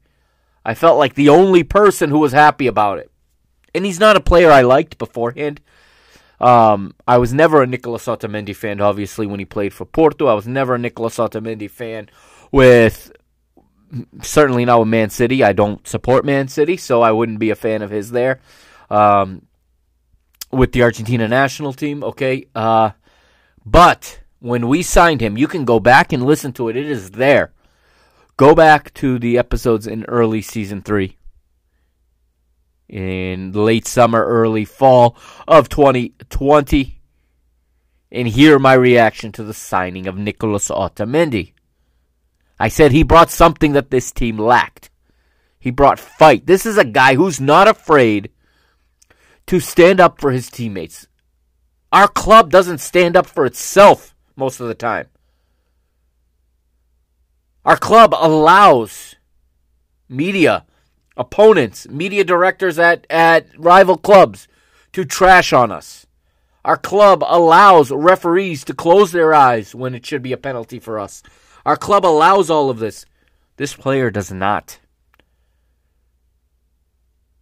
I 0.64 0.74
felt 0.74 0.98
like 0.98 1.14
the 1.14 1.28
only 1.28 1.62
person 1.62 2.10
who 2.10 2.18
was 2.18 2.32
happy 2.32 2.66
about 2.66 2.98
it. 2.98 3.10
And 3.74 3.84
he's 3.84 4.00
not 4.00 4.16
a 4.16 4.20
player 4.20 4.50
I 4.50 4.62
liked 4.62 4.98
beforehand. 4.98 5.60
Um, 6.40 6.94
I 7.06 7.18
was 7.18 7.32
never 7.32 7.62
a 7.62 7.66
Nicolas 7.66 8.06
Otamendi 8.06 8.54
fan, 8.54 8.80
obviously, 8.80 9.26
when 9.26 9.38
he 9.38 9.44
played 9.44 9.72
for 9.72 9.84
Porto. 9.84 10.26
I 10.26 10.34
was 10.34 10.46
never 10.46 10.74
a 10.74 10.78
Nicolas 10.78 11.16
Otamendi 11.16 11.70
fan 11.70 12.08
with 12.50 13.12
certainly 14.22 14.64
not 14.64 14.80
with 14.80 14.88
Man 14.88 15.11
City. 15.11 15.42
I 15.45 15.53
don't 15.53 15.86
support 15.86 16.24
Man 16.24 16.49
City, 16.49 16.76
so 16.76 17.03
I 17.03 17.12
wouldn't 17.12 17.38
be 17.38 17.51
a 17.51 17.57
fan 17.57 17.82
of 17.82 17.90
his 17.90 18.11
there. 18.11 18.40
Um, 18.90 19.47
with 20.51 20.72
the 20.72 20.82
Argentina 20.82 21.26
national 21.28 21.72
team, 21.72 22.05
okay. 22.05 22.47
Uh, 22.55 22.90
but 23.64 24.20
when 24.45 24.68
we 24.68 24.82
signed 24.82 25.22
him, 25.22 25.38
you 25.38 25.49
can 25.49 25.64
go 25.64 25.80
back 25.80 26.12
and 26.12 26.22
listen 26.22 26.53
to 26.53 26.68
it. 26.68 26.76
It 26.76 26.86
is 26.86 27.12
there. 27.12 27.53
Go 28.36 28.55
back 28.55 28.92
to 28.95 29.18
the 29.18 29.38
episodes 29.38 29.86
in 29.86 30.05
early 30.05 30.42
season 30.42 30.82
three, 30.82 31.16
in 32.88 33.53
late 33.53 33.86
summer, 33.86 34.22
early 34.22 34.64
fall 34.64 35.16
of 35.49 35.68
2020, 35.70 37.01
and 38.12 38.28
hear 38.28 38.59
my 38.59 38.74
reaction 38.74 39.32
to 39.32 39.45
the 39.45 39.55
signing 39.55 40.07
of 40.07 40.18
Nicolas 40.18 40.68
Otamendi. 40.68 41.53
I 42.59 42.68
said 42.68 42.92
he 42.92 43.02
brought 43.02 43.30
something 43.30 43.72
that 43.72 43.90
this 43.90 44.12
team 44.12 44.38
lacked. 44.38 44.90
He 45.59 45.70
brought 45.70 45.98
fight. 45.98 46.46
This 46.46 46.66
is 46.66 46.78
a 46.78 46.84
guy 46.84 47.14
who's 47.14 47.40
not 47.40 47.68
afraid 47.68 48.30
to 49.46 49.61
stand 49.61 50.00
up 50.00 50.20
for 50.20 50.30
his 50.30 50.50
teammates. 50.50 51.07
Our 51.92 52.09
club 52.09 52.50
doesn't 52.50 52.78
stand 52.78 53.16
up 53.16 53.26
for 53.26 53.46
itself 53.46 54.14
most 54.36 54.61
of 54.61 54.68
the 54.68 54.74
time. 54.74 55.07
Our 57.64 57.76
club 57.76 58.14
allows 58.16 59.16
media, 60.09 60.66
opponents, 61.16 61.88
media 61.88 62.24
directors 62.24 62.78
at, 62.78 63.07
at 63.09 63.46
rival 63.57 63.96
clubs 63.96 64.48
to 64.92 65.05
trash 65.05 65.52
on 65.52 65.72
us. 65.72 66.07
Our 66.64 66.76
club 66.76 67.22
allows 67.26 67.90
referees 67.90 68.64
to 68.64 68.74
close 68.74 69.12
their 69.12 69.34
eyes 69.34 69.74
when 69.74 69.94
it 69.94 70.05
should 70.05 70.22
be 70.22 70.32
a 70.32 70.38
penalty 70.38 70.78
for 70.78 70.98
us. 70.98 71.22
Our 71.64 71.76
club 71.76 72.04
allows 72.04 72.50
all 72.50 72.70
of 72.70 72.78
this. 72.78 73.06
This 73.56 73.74
player 73.74 74.10
does 74.10 74.32
not. 74.32 74.78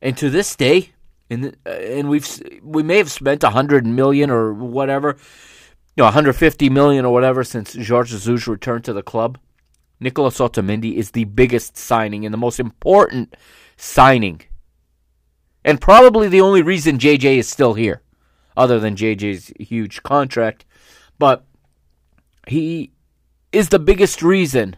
And 0.00 0.16
to 0.18 0.30
this 0.30 0.54
day, 0.56 0.90
and 1.30 1.56
uh, 1.64 1.70
and 1.70 2.08
we've 2.08 2.28
we 2.62 2.82
may 2.82 2.98
have 2.98 3.10
spent 3.10 3.44
a 3.44 3.50
hundred 3.50 3.86
million 3.86 4.30
or 4.30 4.52
whatever, 4.52 5.16
you 5.96 6.02
know, 6.02 6.04
150 6.04 6.68
million 6.70 7.04
or 7.04 7.12
whatever 7.12 7.44
since 7.44 7.74
Jorge 7.74 8.10
Jesus 8.10 8.46
returned 8.46 8.84
to 8.84 8.92
the 8.92 9.02
club. 9.02 9.38
Nicolas 10.00 10.38
Otamendi 10.38 10.96
is 10.96 11.12
the 11.12 11.24
biggest 11.24 11.76
signing 11.76 12.24
and 12.24 12.34
the 12.34 12.38
most 12.38 12.58
important 12.58 13.36
signing, 13.76 14.42
and 15.64 15.80
probably 15.80 16.28
the 16.28 16.40
only 16.40 16.62
reason 16.62 16.98
JJ 16.98 17.38
is 17.38 17.48
still 17.48 17.74
here. 17.74 18.02
other 18.56 18.78
than 18.78 18.96
JJ's 18.96 19.52
huge 19.58 20.02
contract. 20.02 20.64
But 21.18 21.44
he 22.46 22.91
is 23.52 23.68
the 23.68 23.78
biggest 23.78 24.22
reason 24.22 24.76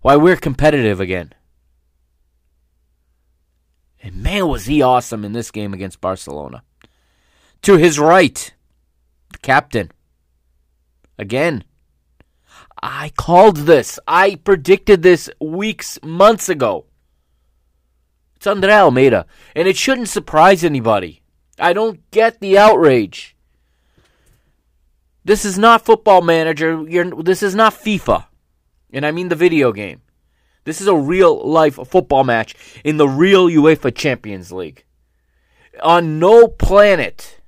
why 0.00 0.16
we're 0.16 0.36
competitive 0.36 1.00
again. 1.00 1.32
And 4.02 4.16
man, 4.16 4.48
was 4.48 4.66
he 4.66 4.82
awesome 4.82 5.24
in 5.24 5.32
this 5.32 5.50
game 5.50 5.72
against 5.72 6.00
Barcelona. 6.00 6.64
To 7.62 7.76
his 7.76 7.98
right, 7.98 8.52
the 9.30 9.38
captain. 9.38 9.92
Again, 11.18 11.62
I 12.82 13.12
called 13.16 13.58
this. 13.58 14.00
I 14.08 14.34
predicted 14.36 15.02
this 15.02 15.30
weeks, 15.40 16.00
months 16.02 16.48
ago. 16.48 16.86
It's 18.34 18.46
Andre 18.48 18.72
Almeida. 18.72 19.26
And 19.54 19.68
it 19.68 19.76
shouldn't 19.76 20.08
surprise 20.08 20.64
anybody. 20.64 21.22
I 21.60 21.72
don't 21.72 22.10
get 22.10 22.40
the 22.40 22.58
outrage. 22.58 23.36
This 25.24 25.44
is 25.44 25.58
not 25.58 25.84
football 25.84 26.22
manager. 26.22 26.84
You're, 26.88 27.22
this 27.22 27.42
is 27.42 27.54
not 27.54 27.74
FIFA. 27.74 28.26
And 28.92 29.06
I 29.06 29.10
mean 29.10 29.28
the 29.28 29.36
video 29.36 29.72
game. 29.72 30.02
This 30.64 30.80
is 30.80 30.86
a 30.86 30.94
real 30.94 31.48
life 31.48 31.78
football 31.88 32.24
match 32.24 32.54
in 32.84 32.96
the 32.96 33.08
real 33.08 33.48
UEFA 33.48 33.94
Champions 33.94 34.52
League. 34.52 34.84
On 35.82 36.18
no 36.18 36.46
planet 36.46 37.40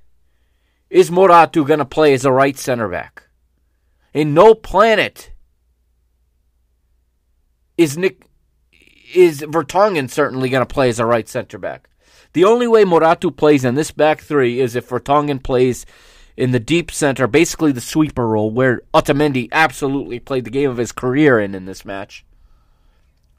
is 0.89 1.11
Morato 1.11 1.65
going 1.65 1.79
to 1.79 1.85
play 1.85 2.13
as 2.13 2.25
a 2.25 2.31
right 2.31 2.57
center 2.57 2.89
back. 2.89 3.23
In 4.13 4.33
no 4.33 4.55
planet 4.55 5.31
is 7.77 7.97
Nick 7.97 8.25
is 9.13 9.41
Vertonghen 9.41 10.09
certainly 10.09 10.49
going 10.49 10.65
to 10.65 10.73
play 10.73 10.89
as 10.89 10.99
a 10.99 11.05
right 11.05 11.27
center 11.27 11.57
back. 11.57 11.89
The 12.33 12.43
only 12.43 12.67
way 12.67 12.83
Morato 12.83 13.35
plays 13.35 13.63
in 13.63 13.75
this 13.75 13.91
back 13.91 14.21
three 14.21 14.59
is 14.59 14.75
if 14.75 14.89
Vertonghen 14.89 15.41
plays 15.41 15.85
in 16.37 16.51
the 16.51 16.59
deep 16.59 16.91
center, 16.91 17.27
basically 17.27 17.71
the 17.71 17.81
sweeper 17.81 18.27
role, 18.27 18.51
where 18.51 18.81
Otamendi 18.93 19.49
absolutely 19.51 20.19
played 20.19 20.45
the 20.45 20.49
game 20.49 20.69
of 20.69 20.77
his 20.77 20.91
career 20.91 21.39
in 21.39 21.55
in 21.55 21.65
this 21.65 21.85
match. 21.85 22.25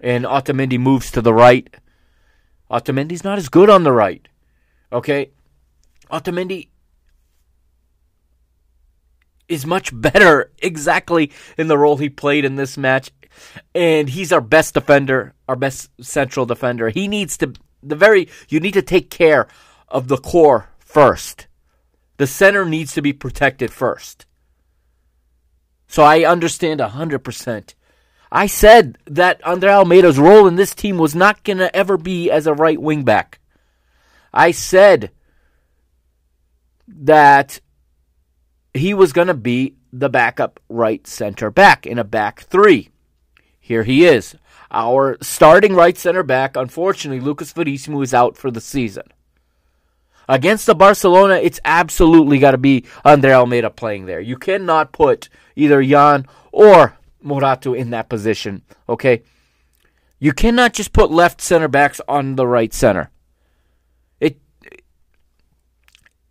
And 0.01 0.25
Otamendi 0.25 0.79
moves 0.79 1.11
to 1.13 1.21
the 1.21 1.35
right. 1.35 1.75
Otamendi's 2.71 3.25
not 3.25 3.39
as 3.39 3.49
good 3.49 3.71
on 3.71 3.85
the 3.85 3.93
right. 3.93 4.27
Okay? 4.93 5.31
Otamendi 6.11 6.69
is 9.49 9.67
much 9.67 9.91
better 10.01 10.51
exactly 10.59 11.33
in 11.57 11.69
the 11.69 11.79
role 11.79 11.97
he 11.97 12.09
played 12.09 12.45
in 12.45 12.57
this 12.57 12.77
match. 12.77 13.11
And 13.75 14.09
he's 14.09 14.33
our 14.33 14.41
best 14.41 14.75
defender, 14.75 15.35
our 15.49 15.57
best 15.57 15.91
central 16.01 16.47
defender. 16.47 16.89
He 16.89 17.07
needs 17.07 17.37
to 17.39 17.53
the 17.83 17.95
very 17.95 18.29
you 18.49 18.61
need 18.61 18.73
to 18.73 18.83
take 18.83 19.11
care 19.11 19.47
of 19.89 20.09
the 20.09 20.17
core 20.17 20.71
first. 20.79 21.47
The 22.17 22.27
center 22.27 22.65
needs 22.65 22.95
to 22.95 23.03
be 23.03 23.13
protected 23.13 23.71
first. 23.71 24.27
So 25.87 26.03
I 26.03 26.25
understand 26.25 26.81
100%. 26.81 27.75
I 28.33 28.47
said 28.47 28.99
that 29.07 29.45
Andre 29.47 29.71
Almeida's 29.71 30.19
role 30.19 30.47
in 30.47 30.57
this 30.57 30.75
team 30.75 30.99
was 30.99 31.15
not 31.15 31.45
going 31.45 31.59
to 31.59 31.75
ever 31.75 31.97
be 31.97 32.31
as 32.31 32.47
a 32.47 32.55
right 32.55 32.81
wing 32.81 33.05
back. 33.05 33.41
I 34.33 34.51
said 34.51 35.11
that 36.89 37.61
he 38.75 38.95
was 38.95 39.13
going 39.13 39.29
to 39.29 39.35
be 39.35 39.77
the 39.93 40.09
backup 40.09 40.61
right 40.69 41.07
center 41.07 41.51
back 41.51 41.87
in 41.87 41.99
a 41.99 42.05
back 42.05 42.43
three. 42.43 42.91
Here 43.61 43.85
he 43.85 44.05
is. 44.05 44.37
Our 44.71 45.17
starting 45.23 45.75
right 45.75 45.97
center 45.97 46.23
back, 46.23 46.57
unfortunately, 46.57 47.21
Lucas 47.21 47.53
Verissimo 47.53 48.03
is 48.03 48.13
out 48.13 48.37
for 48.37 48.51
the 48.51 48.61
season. 48.61 49.05
Against 50.29 50.67
the 50.67 50.75
Barcelona, 50.75 51.35
it's 51.35 51.61
absolutely 51.65 52.39
got 52.39 52.53
to 52.53 52.59
be 52.59 52.85
Andre 53.05 53.33
Almeida 53.33 53.71
playing 53.71 54.07
there. 54.07 54.21
You 54.21 54.37
cannot 54.37 54.93
put 54.93 55.29
either 55.55 55.83
Jan 55.83 56.27
or 56.53 56.97
Morato 57.25 57.77
in 57.77 57.91
that 57.91 58.09
position, 58.09 58.63
okay? 58.89 59.23
You 60.19 60.33
cannot 60.33 60.73
just 60.73 60.93
put 60.93 61.11
left 61.11 61.41
center 61.41 61.69
backs 61.69 62.01
on 62.09 62.37
the 62.37 62.47
right 62.47 62.73
center. 62.73 63.11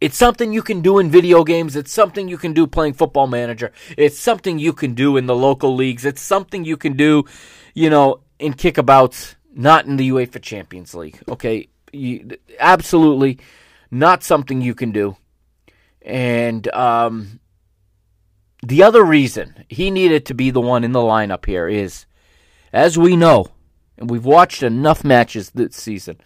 It's 0.01 0.17
something 0.17 0.51
you 0.51 0.61
can 0.61 0.81
do 0.81 0.99
in 0.99 1.09
video 1.09 1.43
games. 1.43 1.75
It's 1.75 1.91
something 1.91 2.27
you 2.27 2.37
can 2.37 2.53
do 2.53 2.67
playing 2.67 2.93
football 2.93 3.27
manager. 3.27 3.71
It's 3.97 4.19
something 4.19 4.59
you 4.59 4.73
can 4.73 4.93
do 4.93 5.15
in 5.17 5.25
the 5.25 5.35
local 5.35 5.73
leagues. 5.73 6.05
It's 6.05 6.21
something 6.21 6.65
you 6.65 6.77
can 6.77 6.93
do, 6.93 7.23
you 7.73 7.89
know, 7.89 8.19
in 8.37 8.53
kickabouts, 8.53 9.35
not 9.53 9.85
in 9.85 9.95
the 9.95 10.09
UEFA 10.11 10.41
Champions 10.41 10.93
League. 10.93 11.19
Okay, 11.29 11.69
you, 11.93 12.29
absolutely 12.59 13.39
not 13.91 14.23
something 14.23 14.61
you 14.61 14.75
can 14.75 14.91
do. 14.91 15.17
And 16.01 16.67
um, 16.69 17.39
the 18.65 18.83
other 18.83 19.03
reason 19.03 19.65
he 19.69 19.91
needed 19.91 20.25
to 20.27 20.33
be 20.33 20.51
the 20.51 20.61
one 20.61 20.83
in 20.83 20.91
the 20.91 20.99
lineup 20.99 21.45
here 21.45 21.67
is, 21.67 22.05
as 22.71 22.97
we 22.97 23.15
know, 23.15 23.47
and 23.97 24.09
we've 24.09 24.25
watched 24.25 24.63
enough 24.63 25.03
matches 25.03 25.51
this 25.51 25.75
season. 25.75 26.17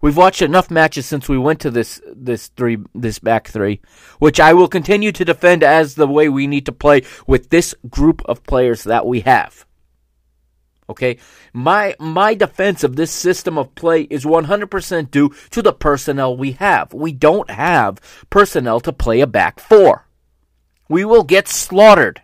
We've 0.00 0.16
watched 0.16 0.42
enough 0.42 0.70
matches 0.70 1.06
since 1.06 1.28
we 1.28 1.38
went 1.38 1.60
to 1.60 1.70
this 1.70 2.00
this 2.06 2.48
three 2.48 2.78
this 2.94 3.18
back 3.18 3.48
three, 3.48 3.80
which 4.20 4.38
I 4.38 4.54
will 4.54 4.68
continue 4.68 5.10
to 5.12 5.24
defend 5.24 5.64
as 5.64 5.94
the 5.94 6.06
way 6.06 6.28
we 6.28 6.46
need 6.46 6.66
to 6.66 6.72
play 6.72 7.02
with 7.26 7.50
this 7.50 7.74
group 7.90 8.22
of 8.26 8.44
players 8.44 8.84
that 8.84 9.06
we 9.06 9.20
have. 9.20 9.66
Okay, 10.90 11.18
my 11.52 11.94
my 11.98 12.34
defense 12.34 12.82
of 12.82 12.96
this 12.96 13.12
system 13.12 13.58
of 13.58 13.74
play 13.74 14.02
is 14.02 14.24
100% 14.24 15.10
due 15.10 15.34
to 15.50 15.60
the 15.60 15.72
personnel 15.72 16.34
we 16.34 16.52
have. 16.52 16.94
We 16.94 17.12
don't 17.12 17.50
have 17.50 18.00
personnel 18.30 18.80
to 18.80 18.92
play 18.92 19.20
a 19.20 19.26
back 19.26 19.60
four. 19.60 20.08
We 20.88 21.04
will 21.04 21.24
get 21.24 21.46
slaughtered. 21.46 22.22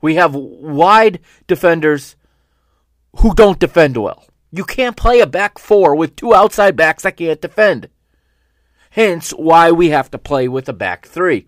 We 0.00 0.14
have 0.14 0.34
wide 0.34 1.20
defenders 1.46 2.16
who 3.16 3.34
don't 3.34 3.58
defend 3.58 3.98
well. 3.98 4.24
You 4.50 4.64
can't 4.64 4.96
play 4.96 5.20
a 5.20 5.26
back 5.26 5.58
four 5.58 5.94
with 5.94 6.16
two 6.16 6.34
outside 6.34 6.76
backs 6.76 7.02
that 7.02 7.18
can't 7.18 7.40
defend. 7.40 7.90
Hence 8.90 9.30
why 9.30 9.70
we 9.70 9.90
have 9.90 10.10
to 10.12 10.18
play 10.18 10.48
with 10.48 10.68
a 10.68 10.72
back 10.72 11.06
three. 11.06 11.46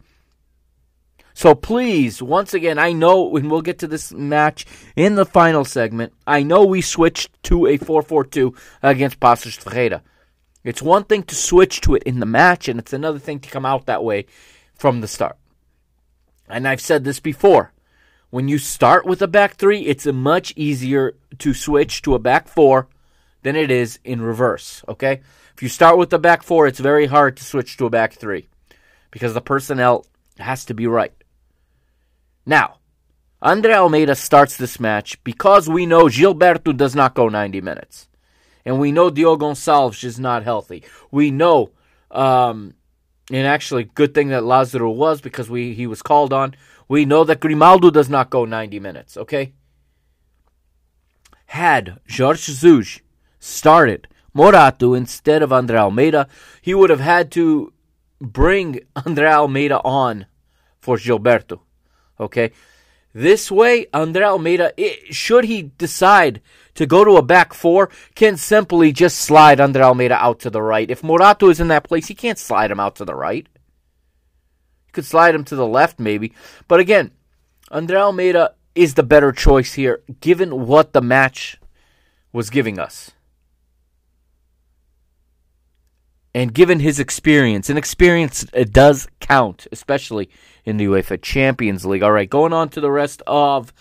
So 1.34 1.54
please, 1.54 2.22
once 2.22 2.54
again, 2.54 2.78
I 2.78 2.92
know, 2.92 3.34
and 3.36 3.50
we'll 3.50 3.62
get 3.62 3.78
to 3.80 3.86
this 3.86 4.12
match 4.12 4.66
in 4.96 5.14
the 5.14 5.24
final 5.24 5.64
segment, 5.64 6.12
I 6.26 6.42
know 6.42 6.64
we 6.64 6.82
switched 6.82 7.42
to 7.44 7.66
a 7.66 7.76
4 7.76 8.02
4 8.02 8.24
2 8.24 8.54
against 8.82 9.20
Paços 9.20 9.58
Ferreira. 9.58 10.02
It's 10.64 10.82
one 10.82 11.04
thing 11.04 11.24
to 11.24 11.34
switch 11.34 11.80
to 11.82 11.94
it 11.94 12.02
in 12.04 12.20
the 12.20 12.26
match, 12.26 12.68
and 12.68 12.78
it's 12.78 12.92
another 12.92 13.18
thing 13.18 13.40
to 13.40 13.50
come 13.50 13.66
out 13.66 13.86
that 13.86 14.04
way 14.04 14.26
from 14.74 15.00
the 15.00 15.08
start. 15.08 15.36
And 16.48 16.68
I've 16.68 16.80
said 16.80 17.04
this 17.04 17.20
before. 17.20 17.72
When 18.30 18.48
you 18.48 18.58
start 18.58 19.04
with 19.04 19.20
a 19.20 19.28
back 19.28 19.56
three, 19.56 19.80
it's 19.82 20.06
much 20.06 20.54
easier 20.56 21.14
to 21.38 21.52
switch 21.52 22.02
to 22.02 22.14
a 22.14 22.18
back 22.18 22.48
four 22.48 22.88
than 23.42 23.56
it 23.56 23.70
is 23.70 23.98
in 24.04 24.22
reverse. 24.22 24.82
Okay? 24.88 25.20
If 25.54 25.62
you 25.62 25.68
start 25.68 25.98
with 25.98 26.10
the 26.10 26.18
back 26.18 26.42
four, 26.42 26.66
it's 26.66 26.80
very 26.80 27.06
hard 27.06 27.36
to 27.36 27.44
switch 27.44 27.76
to 27.76 27.86
a 27.86 27.90
back 27.90 28.14
three 28.14 28.48
because 29.10 29.34
the 29.34 29.40
personnel 29.40 30.06
has 30.38 30.64
to 30.66 30.74
be 30.74 30.86
right. 30.86 31.12
Now, 32.44 32.78
Andre 33.40 33.74
Almeida 33.74 34.14
starts 34.14 34.56
this 34.56 34.78
match 34.78 35.22
because 35.24 35.68
we 35.68 35.86
know 35.86 36.04
Gilberto 36.04 36.76
does 36.76 36.94
not 36.94 37.14
go 37.14 37.28
90 37.28 37.60
minutes. 37.60 38.08
And 38.64 38.78
we 38.78 38.92
know 38.92 39.10
Diogo 39.10 39.48
Gonçalves 39.48 40.04
is 40.04 40.20
not 40.20 40.44
healthy. 40.44 40.84
We 41.10 41.30
know, 41.30 41.70
um, 42.10 42.74
and 43.30 43.46
actually, 43.46 43.84
good 43.84 44.14
thing 44.14 44.28
that 44.28 44.44
Lazaro 44.44 44.90
was 44.90 45.20
because 45.20 45.50
we 45.50 45.74
he 45.74 45.86
was 45.86 46.02
called 46.02 46.32
on. 46.32 46.54
We 46.88 47.04
know 47.04 47.24
that 47.24 47.40
Grimaldo 47.40 47.90
does 47.90 48.08
not 48.08 48.30
go 48.30 48.44
90 48.44 48.78
minutes, 48.78 49.16
okay? 49.16 49.54
Had 51.46 51.98
Jorge 52.08 52.38
Jesus 52.38 53.00
started 53.40 54.08
Morato 54.34 54.96
instead 54.96 55.42
of 55.42 55.52
Andre 55.52 55.78
Almeida, 55.78 56.28
he 56.60 56.74
would 56.74 56.90
have 56.90 57.00
had 57.00 57.30
to 57.32 57.72
bring 58.20 58.80
Andre 59.06 59.26
Almeida 59.26 59.80
on 59.82 60.26
for 60.80 60.96
Gilberto, 60.96 61.60
okay? 62.18 62.52
This 63.14 63.50
way, 63.50 63.86
Andre 63.92 64.24
Almeida, 64.24 64.72
it, 64.76 65.14
should 65.14 65.44
he 65.44 65.62
decide 65.62 66.40
to 66.74 66.86
go 66.86 67.04
to 67.04 67.16
a 67.16 67.22
back 67.22 67.52
four, 67.52 67.90
can 68.14 68.36
simply 68.36 68.92
just 68.92 69.18
slide 69.18 69.60
Andre 69.60 69.82
Almeida 69.82 70.14
out 70.14 70.40
to 70.40 70.50
the 70.50 70.62
right. 70.62 70.90
If 70.90 71.02
Morato 71.02 71.50
is 71.50 71.60
in 71.60 71.68
that 71.68 71.84
place, 71.84 72.06
he 72.06 72.14
can't 72.14 72.38
slide 72.38 72.70
him 72.70 72.80
out 72.80 72.96
to 72.96 73.04
the 73.04 73.14
right 73.14 73.46
He 74.86 74.92
could 74.92 75.04
slide 75.04 75.34
him 75.34 75.44
to 75.44 75.56
the 75.56 75.66
left, 75.66 76.00
maybe. 76.00 76.32
But 76.68 76.80
again, 76.80 77.10
Andre 77.70 77.98
Almeida 77.98 78.54
is 78.74 78.94
the 78.94 79.02
better 79.02 79.32
choice 79.32 79.74
here, 79.74 80.02
given 80.20 80.66
what 80.66 80.94
the 80.94 81.02
match 81.02 81.58
was 82.32 82.48
giving 82.48 82.78
us. 82.78 83.10
And 86.34 86.54
given 86.54 86.80
his 86.80 86.98
experience, 86.98 87.68
and 87.68 87.78
experience 87.78 88.46
it 88.54 88.72
does 88.72 89.06
count, 89.20 89.66
especially 89.70 90.30
in 90.64 90.76
the 90.76 90.86
UEFA 90.86 91.20
Champions 91.20 91.84
League. 91.84 92.02
All 92.02 92.12
right, 92.12 92.28
going 92.28 92.52
on 92.52 92.68
to 92.70 92.80
the 92.80 92.90
rest 92.90 93.22
of 93.26 93.72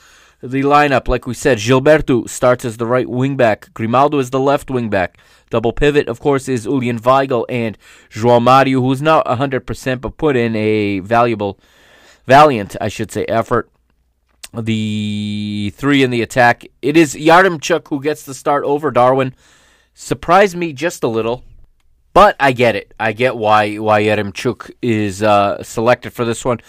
The 0.42 0.64
lineup, 0.64 1.08
like 1.08 1.28
we 1.28 1.36
said, 1.36 1.60
Gilberto 1.60 2.28
starts 2.28 2.66
as 2.66 2.78
the 2.78 2.88
right 2.88 3.06
wingback. 3.06 3.72
Grimaldo 3.76 4.18
is 4.18 4.32
the 4.32 4.40
left 4.40 4.70
wingback. 4.70 5.10
Double 5.52 5.72
pivot, 5.72 6.08
of 6.08 6.20
course, 6.20 6.48
is 6.48 6.64
Julian 6.64 6.98
Weigl 6.98 7.46
and 7.48 7.78
João 8.10 8.42
Mario, 8.42 8.82
who's 8.82 9.04
not 9.04 9.26
100% 9.28 10.02
but 10.02 10.18
put 10.18 10.36
in 10.36 10.56
a 10.56 11.00
valuable, 11.00 11.60
valiant, 12.26 12.76
I 12.82 12.88
should 12.88 13.12
say, 13.12 13.26
effort. 13.26 13.70
The 14.52 15.72
three 15.76 16.02
in 16.02 16.10
the 16.10 16.24
attack, 16.24 16.66
it 16.82 16.98
is 16.98 17.14
Yaremchuk 17.14 17.88
who 17.90 18.02
gets 18.02 18.24
the 18.24 18.34
start 18.34 18.64
over 18.64 18.90
Darwin. 18.90 19.36
Surprised 19.94 20.58
me 20.58 20.74
just 20.74 21.04
a 21.04 21.08
little, 21.08 21.44
but 22.14 22.36
I 22.40 22.52
get 22.52 22.76
it. 22.76 22.94
I 23.00 23.14
get 23.14 23.36
why 23.38 23.78
why 23.78 24.04
Yaremchuk 24.04 24.72
is 24.82 25.24
uh, 25.24 25.64
selected 25.64 26.12
for 26.12 26.26
this 26.26 26.44
one. 26.44 26.60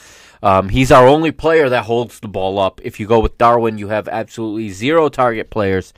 Um, 0.43 0.71
he's 0.71 0.91
our 0.91 1.07
only 1.07 1.31
player 1.31 1.69
that 1.69 1.85
holds 1.85 2.19
the 2.19 2.29
ball 2.29 2.59
up. 2.59 2.81
If 2.83 2.99
you 2.99 3.07
go 3.07 3.21
with 3.21 3.39
Darwin, 3.39 3.79
you 3.79 3.89
have 3.89 4.09
absolutely 4.09 4.71
zero 4.71 5.09
target 5.09 5.51
players 5.51 5.93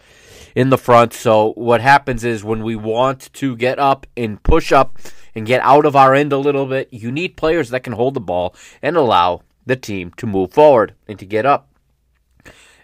in 0.55 0.69
the 0.71 0.79
front. 0.79 1.15
So 1.15 1.53
what 1.53 1.81
happens 1.81 2.25
is 2.25 2.45
when 2.45 2.63
we 2.63 2.77
want 2.77 3.33
to 3.35 3.57
get 3.57 3.79
up 3.79 4.07
and 4.17 4.43
push 4.43 4.71
up 4.71 4.99
and 5.35 5.47
get 5.47 5.63
out 5.63 5.87
of 5.87 5.97
our 5.97 6.15
end 6.15 6.33
a 6.33 6.39
little 6.39 6.67
bit, 6.67 6.89
you 6.93 7.11
need 7.11 7.37
players 7.37 7.71
that 7.71 7.85
can 7.85 7.95
hold 7.95 8.15
the 8.15 8.21
ball 8.21 8.55
and 8.83 8.97
allow 8.97 9.43
the 9.67 9.77
team 9.77 10.13
to 10.19 10.27
move 10.27 10.53
forward 10.53 10.95
and 11.09 11.19
to 11.19 11.27
get 11.27 11.47
up. 11.47 11.71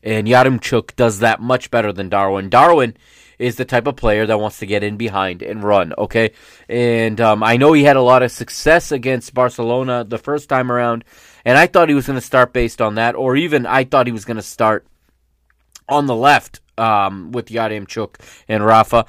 And 0.02 0.26
Yaremchuk 0.26 0.96
does 0.96 1.18
that 1.18 1.40
much 1.40 1.70
better 1.70 1.92
than 1.92 2.08
Darwin. 2.08 2.48
Darwin 2.48 2.96
is 3.40 3.56
the 3.56 3.64
type 3.64 3.86
of 3.86 3.96
player 3.96 4.26
that 4.26 4.38
wants 4.38 4.58
to 4.58 4.66
get 4.66 4.84
in 4.84 4.96
behind 4.96 5.42
and 5.42 5.64
run, 5.64 5.94
okay? 5.96 6.32
And 6.68 7.20
um, 7.20 7.42
I 7.42 7.56
know 7.56 7.72
he 7.72 7.84
had 7.84 7.96
a 7.96 8.02
lot 8.02 8.22
of 8.22 8.30
success 8.30 8.92
against 8.92 9.32
Barcelona 9.32 10.04
the 10.04 10.18
first 10.18 10.48
time 10.48 10.70
around, 10.70 11.04
and 11.44 11.56
I 11.56 11.66
thought 11.66 11.88
he 11.88 11.94
was 11.94 12.06
going 12.06 12.18
to 12.18 12.24
start 12.24 12.52
based 12.52 12.82
on 12.82 12.96
that, 12.96 13.14
or 13.14 13.36
even 13.36 13.64
I 13.64 13.84
thought 13.84 14.06
he 14.06 14.12
was 14.12 14.26
going 14.26 14.36
to 14.36 14.42
start 14.42 14.86
on 15.88 16.06
the 16.06 16.14
left 16.14 16.60
um, 16.76 17.32
with 17.32 17.46
Yaremchuk 17.46 18.16
and 18.46 18.64
Rafa. 18.64 19.06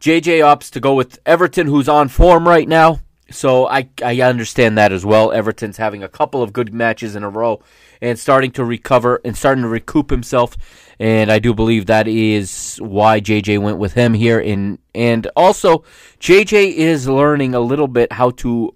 JJ 0.00 0.40
opts 0.40 0.70
to 0.70 0.80
go 0.80 0.94
with 0.94 1.18
Everton, 1.26 1.66
who's 1.66 1.88
on 1.88 2.08
form 2.08 2.48
right 2.48 2.68
now. 2.68 3.00
So 3.30 3.66
I 3.66 3.88
I 4.02 4.20
understand 4.20 4.76
that 4.76 4.92
as 4.92 5.04
well. 5.04 5.32
Everton's 5.32 5.78
having 5.78 6.02
a 6.02 6.08
couple 6.08 6.42
of 6.42 6.52
good 6.52 6.74
matches 6.74 7.16
in 7.16 7.22
a 7.22 7.30
row 7.30 7.62
and 8.02 8.18
starting 8.18 8.50
to 8.52 8.64
recover 8.64 9.20
and 9.24 9.36
starting 9.36 9.62
to 9.62 9.68
recoup 9.68 10.10
himself. 10.10 10.56
And 10.98 11.30
I 11.30 11.38
do 11.38 11.54
believe 11.54 11.86
that 11.86 12.06
is 12.06 12.78
why 12.82 13.20
JJ 13.20 13.60
went 13.60 13.78
with 13.78 13.94
him 13.94 14.14
here. 14.14 14.40
In 14.40 14.78
and 14.94 15.26
also 15.36 15.84
JJ 16.20 16.74
is 16.74 17.08
learning 17.08 17.54
a 17.54 17.60
little 17.60 17.88
bit 17.88 18.12
how 18.12 18.30
to. 18.30 18.74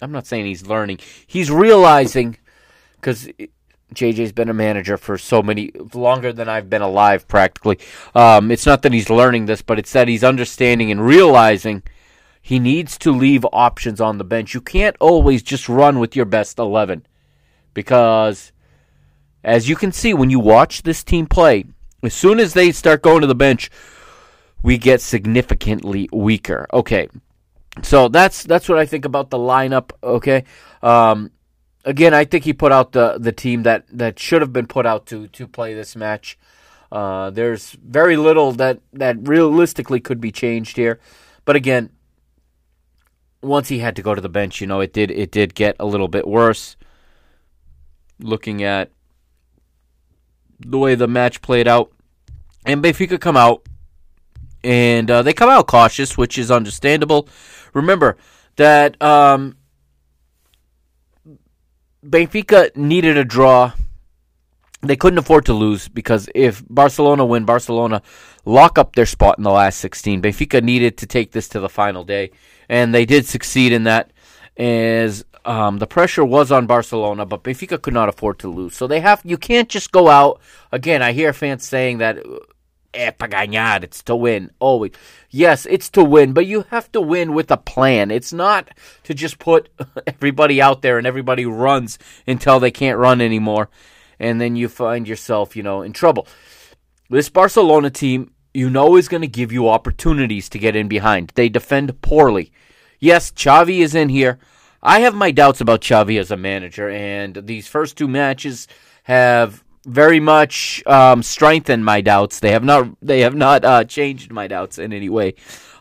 I'm 0.00 0.12
not 0.12 0.26
saying 0.26 0.46
he's 0.46 0.66
learning. 0.66 1.00
He's 1.26 1.50
realizing 1.50 2.36
because 2.96 3.28
JJ's 3.94 4.32
been 4.32 4.48
a 4.48 4.54
manager 4.54 4.96
for 4.96 5.16
so 5.16 5.42
many 5.42 5.70
longer 5.94 6.32
than 6.32 6.48
I've 6.48 6.68
been 6.68 6.82
alive, 6.82 7.28
practically. 7.28 7.78
Um, 8.14 8.50
it's 8.50 8.66
not 8.66 8.82
that 8.82 8.92
he's 8.92 9.08
learning 9.08 9.46
this, 9.46 9.62
but 9.62 9.78
it's 9.78 9.92
that 9.92 10.08
he's 10.08 10.24
understanding 10.24 10.90
and 10.90 11.04
realizing 11.04 11.82
he 12.42 12.58
needs 12.58 12.98
to 12.98 13.12
leave 13.12 13.46
options 13.52 14.00
on 14.00 14.18
the 14.18 14.24
bench. 14.24 14.54
You 14.54 14.60
can't 14.60 14.96
always 15.00 15.42
just 15.42 15.68
run 15.68 15.98
with 15.98 16.16
your 16.16 16.24
best 16.24 16.58
eleven 16.58 17.06
because, 17.74 18.52
as 19.46 19.68
you 19.68 19.76
can 19.76 19.92
see 19.92 20.12
when 20.12 20.28
you 20.28 20.40
watch 20.40 20.82
this 20.82 21.04
team 21.04 21.26
play, 21.26 21.64
as 22.02 22.12
soon 22.12 22.40
as 22.40 22.52
they 22.52 22.72
start 22.72 23.00
going 23.00 23.20
to 23.20 23.28
the 23.28 23.34
bench, 23.34 23.70
we 24.60 24.76
get 24.76 25.00
significantly 25.00 26.08
weaker. 26.12 26.66
Okay, 26.72 27.08
so 27.82 28.08
that's 28.08 28.42
that's 28.42 28.68
what 28.68 28.76
I 28.76 28.86
think 28.86 29.04
about 29.04 29.30
the 29.30 29.38
lineup. 29.38 29.92
Okay. 30.02 30.44
Um, 30.82 31.30
again, 31.84 32.12
I 32.12 32.24
think 32.24 32.44
he 32.44 32.52
put 32.52 32.72
out 32.72 32.90
the 32.90 33.18
the 33.18 33.32
team 33.32 33.62
that 33.62 33.86
that 33.92 34.18
should 34.18 34.42
have 34.42 34.52
been 34.52 34.66
put 34.66 34.84
out 34.84 35.06
to 35.06 35.28
to 35.28 35.46
play 35.46 35.74
this 35.74 35.94
match. 35.94 36.36
Uh, 36.90 37.30
there's 37.30 37.70
very 37.72 38.16
little 38.16 38.50
that 38.52 38.80
that 38.94 39.28
realistically 39.28 40.00
could 40.00 40.20
be 40.20 40.32
changed 40.32 40.76
here, 40.76 40.98
but 41.44 41.54
again, 41.54 41.90
once 43.42 43.68
he 43.68 43.78
had 43.78 43.94
to 43.94 44.02
go 44.02 44.14
to 44.14 44.20
the 44.20 44.28
bench, 44.28 44.60
you 44.60 44.66
know, 44.66 44.80
it 44.80 44.92
did 44.92 45.12
it 45.12 45.30
did 45.30 45.54
get 45.54 45.76
a 45.78 45.86
little 45.86 46.08
bit 46.08 46.26
worse. 46.26 46.76
Looking 48.18 48.62
at 48.62 48.90
the 50.60 50.78
way 50.78 50.94
the 50.94 51.08
match 51.08 51.42
played 51.42 51.68
out, 51.68 51.92
and 52.64 52.82
Benfica 52.82 53.20
come 53.20 53.36
out, 53.36 53.66
and 54.64 55.10
uh, 55.10 55.22
they 55.22 55.32
come 55.32 55.48
out 55.48 55.66
cautious, 55.66 56.16
which 56.16 56.38
is 56.38 56.50
understandable. 56.50 57.28
Remember 57.72 58.16
that 58.56 59.00
um, 59.02 59.56
Benfica 62.04 62.74
needed 62.76 63.16
a 63.16 63.24
draw. 63.24 63.72
They 64.82 64.96
couldn't 64.96 65.18
afford 65.18 65.46
to 65.46 65.52
lose 65.52 65.88
because 65.88 66.28
if 66.34 66.62
Barcelona 66.68 67.24
win, 67.24 67.44
Barcelona 67.44 68.02
lock 68.44 68.78
up 68.78 68.94
their 68.94 69.06
spot 69.06 69.38
in 69.38 69.44
the 69.44 69.50
last 69.50 69.78
16. 69.78 70.22
Benfica 70.22 70.62
needed 70.62 70.96
to 70.98 71.06
take 71.06 71.32
this 71.32 71.48
to 71.48 71.60
the 71.60 71.68
final 71.68 72.04
day, 72.04 72.30
and 72.68 72.94
they 72.94 73.04
did 73.04 73.26
succeed 73.26 73.72
in 73.72 73.84
that. 73.84 74.12
As 74.56 75.22
um, 75.46 75.78
the 75.78 75.86
pressure 75.86 76.24
was 76.24 76.50
on 76.50 76.66
Barcelona, 76.66 77.24
but 77.24 77.42
Benfica 77.42 77.80
could 77.80 77.94
not 77.94 78.08
afford 78.08 78.38
to 78.40 78.48
lose. 78.48 78.74
So 78.74 78.86
they 78.86 79.00
have 79.00 79.22
you 79.24 79.38
can't 79.38 79.68
just 79.68 79.92
go 79.92 80.08
out 80.08 80.40
again. 80.72 81.02
I 81.02 81.12
hear 81.12 81.32
fans 81.32 81.66
saying 81.66 81.98
that 81.98 82.18
eh, 82.92 83.12
ganar, 83.12 83.80
it's 83.82 84.02
to 84.04 84.16
win. 84.16 84.50
Always. 84.58 84.92
Yes, 85.30 85.66
it's 85.66 85.88
to 85.90 86.02
win, 86.02 86.32
but 86.32 86.46
you 86.46 86.64
have 86.70 86.90
to 86.92 87.00
win 87.00 87.32
with 87.32 87.50
a 87.50 87.56
plan. 87.56 88.10
It's 88.10 88.32
not 88.32 88.68
to 89.04 89.14
just 89.14 89.38
put 89.38 89.68
everybody 90.06 90.60
out 90.60 90.82
there 90.82 90.98
and 90.98 91.06
everybody 91.06 91.46
runs 91.46 91.98
until 92.26 92.58
they 92.58 92.70
can't 92.70 92.98
run 92.98 93.20
anymore. 93.20 93.68
And 94.18 94.40
then 94.40 94.56
you 94.56 94.68
find 94.68 95.06
yourself, 95.06 95.54
you 95.54 95.62
know, 95.62 95.82
in 95.82 95.92
trouble. 95.92 96.26
This 97.08 97.28
Barcelona 97.28 97.90
team, 97.90 98.32
you 98.54 98.70
know, 98.70 98.96
is 98.96 99.08
going 99.08 99.20
to 99.20 99.28
give 99.28 99.52
you 99.52 99.68
opportunities 99.68 100.48
to 100.48 100.58
get 100.58 100.74
in 100.74 100.88
behind. 100.88 101.32
They 101.34 101.48
defend 101.48 102.00
poorly. 102.02 102.50
Yes, 102.98 103.30
Xavi 103.30 103.80
is 103.80 103.94
in 103.94 104.08
here. 104.08 104.38
I 104.82 105.00
have 105.00 105.14
my 105.14 105.30
doubts 105.30 105.60
about 105.60 105.80
Xavi 105.80 106.18
as 106.18 106.30
a 106.30 106.36
manager, 106.36 106.88
and 106.88 107.46
these 107.46 107.66
first 107.66 107.96
two 107.96 108.08
matches 108.08 108.68
have 109.04 109.64
very 109.86 110.20
much 110.20 110.82
um, 110.86 111.22
strengthened 111.22 111.84
my 111.84 112.00
doubts. 112.00 112.40
They 112.40 112.50
have 112.50 112.64
not 112.64 112.88
they 113.00 113.20
have 113.20 113.34
not 113.34 113.64
uh, 113.64 113.84
changed 113.84 114.32
my 114.32 114.46
doubts 114.46 114.78
in 114.78 114.92
any 114.92 115.08
way. 115.08 115.34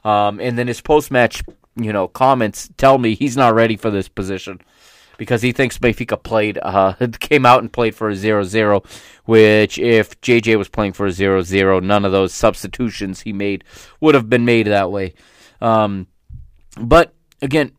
Um, 0.04 0.39
and 0.39 0.58
then 0.58 0.68
his 0.68 0.82
post 0.82 1.12
match, 1.12 1.43
you 1.76 1.91
know, 1.91 2.08
comments 2.08 2.70
tell 2.78 2.98
me 2.98 3.16
he's 3.16 3.36
not 3.36 3.56
ready 3.56 3.76
for 3.76 3.89
this 3.89 4.08
position 4.08 4.62
because 5.18 5.41
he 5.41 5.52
thinks 5.52 5.78
Benfica 5.78 6.22
played 6.22 6.60
uh, 6.62 6.93
came 7.20 7.46
out 7.46 7.62
and 7.62 7.74
played 7.74 7.96
for 7.96 8.10
a 8.10 8.14
0-0, 8.14 8.86
which 9.26 9.80
if 9.80 10.20
JJ 10.22 10.58
was 10.58 10.70
playing 10.70 10.93
for 10.93 11.08
a 11.08 11.12
0-0, 11.12 11.84
none 11.84 12.06
of 12.06 12.12
those 12.12 12.34
substitutions 12.34 13.22
he 13.22 13.34
made 13.34 13.64
would 14.00 14.16
have 14.16 14.30
been 14.30 14.46
made 14.46 14.68
that 14.68 14.91
way. 14.91 15.14
Um, 15.62 16.08
but 16.78 17.14
again, 17.41 17.72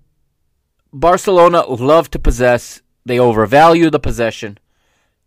Barcelona 0.99 1.65
love 1.67 2.11
to 2.11 2.19
possess. 2.19 2.83
They 3.05 3.19
overvalue 3.19 3.91
the 3.91 4.01
possession 4.01 4.59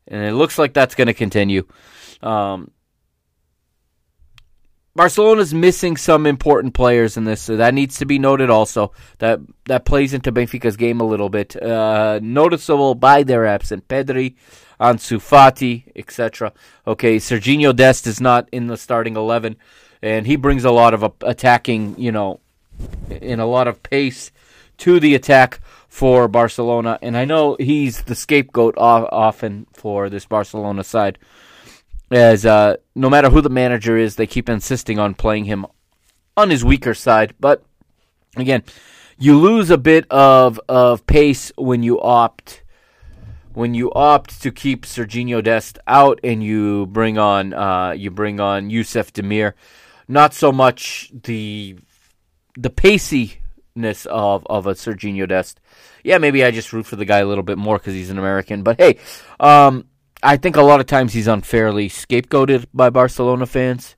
and 0.10 0.26
it 0.26 0.34
looks 0.34 0.58
like 0.58 0.74
that's 0.74 0.96
going 0.96 1.08
to 1.08 1.14
continue. 1.14 1.66
Um, 2.22 2.72
Barcelona's 4.96 5.54
missing 5.54 5.96
some 5.96 6.26
important 6.26 6.74
players 6.74 7.16
in 7.16 7.24
this, 7.24 7.42
so 7.42 7.56
that 7.56 7.74
needs 7.74 8.00
to 8.00 8.06
be 8.06 8.20
noted. 8.20 8.50
Also, 8.50 8.92
that 9.20 9.40
that 9.66 9.86
plays 9.86 10.14
into 10.14 10.32
Benfica's 10.32 10.76
game 10.76 11.00
a 11.00 11.06
little 11.06 11.30
bit. 11.30 11.56
Uh, 11.62 12.20
noticeable 12.22 12.96
by 12.96 13.24
their 13.24 13.46
absence, 13.46 13.84
Pedri, 13.88 14.36
Ansu 14.82 15.20
Fati, 15.20 15.84
etc. 15.96 16.52
Okay, 16.86 17.18
Sergiño 17.18 17.74
Dest 17.74 18.08
is 18.08 18.20
not 18.20 18.50
in 18.52 18.68
the 18.68 18.76
starting 18.76 19.16
eleven, 19.16 19.56
and 20.02 20.26
he 20.26 20.36
brings 20.36 20.66
a 20.66 20.72
lot 20.72 20.94
of 20.94 21.14
attacking, 21.22 21.98
you 21.98 22.12
know, 22.12 22.42
in 23.10 23.40
a 23.40 23.46
lot 23.46 23.70
of 23.70 23.82
pace 23.84 24.32
to 24.80 25.00
the 25.00 25.16
attack 25.16 25.60
for 25.88 26.28
Barcelona, 26.28 27.00
and 27.02 27.18
I 27.18 27.26
know 27.26 27.56
he's 27.60 28.04
the 28.04 28.16
scapegoat 28.16 28.76
often 28.78 29.68
for 29.74 30.10
this 30.10 30.26
Barcelona 30.26 30.84
side. 30.84 31.18
As 32.12 32.46
uh, 32.46 32.78
no 32.96 33.10
matter 33.10 33.30
who 33.30 33.42
the 33.42 33.50
manager 33.50 33.98
is, 33.98 34.16
they 34.16 34.28
keep 34.28 34.50
insisting 34.50 34.98
on 34.98 35.14
playing 35.14 35.46
him 35.46 35.66
on 36.36 36.50
his 36.50 36.66
weaker 36.66 36.94
side. 36.94 37.36
But 37.40 37.64
again, 38.36 38.64
you 39.18 39.38
lose 39.38 39.70
a 39.70 39.78
bit 39.78 40.06
of 40.10 40.60
of 40.68 41.06
pace 41.06 41.52
when 41.58 41.84
you 41.84 42.02
opt 42.02 42.64
when 43.54 43.74
you 43.74 43.92
opt 43.94 44.42
to 44.42 44.52
keep 44.52 44.86
Sergiño 44.86 45.44
Dest 45.44 45.80
out 45.86 46.20
and 46.24 46.44
you 46.44 46.86
bring 46.88 47.18
on 47.18 47.54
uh, 47.54 47.92
you 47.92 48.10
bring 48.10 48.40
on 48.40 48.70
Yusuf 48.70 49.12
Demir. 49.12 49.54
Not 50.08 50.34
so 50.34 50.52
much 50.52 51.12
the 51.24 51.78
the 52.58 52.70
paciness 53.80 54.06
of 54.08 54.46
of 54.50 54.68
a 54.68 54.74
Sergiño 54.74 55.28
Dest 55.28 55.60
yeah, 56.04 56.18
maybe 56.18 56.44
I 56.44 56.52
just 56.52 56.74
root 56.74 56.86
for 56.86 56.96
the 56.96 57.06
guy 57.06 57.20
a 57.20 57.26
little 57.26 57.44
bit 57.44 57.58
more 57.58 57.78
because 57.78 57.94
he's 57.94 58.10
an 58.10 58.18
American. 58.18 58.64
But 58.64 58.80
hey, 58.80 58.98
um, 59.40 59.86
I 60.24 60.38
think 60.38 60.56
a 60.56 60.62
lot 60.62 60.80
of 60.80 60.86
times 60.86 61.14
he's 61.14 61.28
unfairly 61.28 61.90
scapegoated 61.90 62.66
by 62.74 62.90
Barcelona 62.90 63.46
fans. 63.46 63.96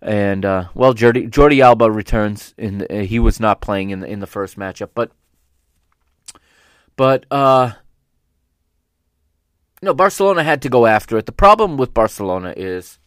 And 0.00 0.44
uh, 0.44 0.68
well, 0.74 0.94
Jordi, 0.94 1.30
Jordi 1.30 1.62
Alba 1.62 1.90
returns, 1.90 2.54
and 2.58 2.86
uh, 2.90 2.96
he 2.98 3.18
was 3.18 3.38
not 3.38 3.60
playing 3.60 3.90
in 3.90 4.00
the, 4.00 4.06
in 4.06 4.20
the 4.20 4.26
first 4.26 4.58
matchup, 4.58 4.90
but 4.94 5.12
but 6.96 7.24
uh, 7.30 7.72
No, 9.80 9.94
Barcelona 9.94 10.42
had 10.42 10.60
to 10.62 10.68
go 10.68 10.86
after 10.86 11.16
it. 11.16 11.26
The 11.26 11.32
problem 11.32 11.76
with 11.76 11.94
Barcelona 11.94 12.52
is 12.56 12.98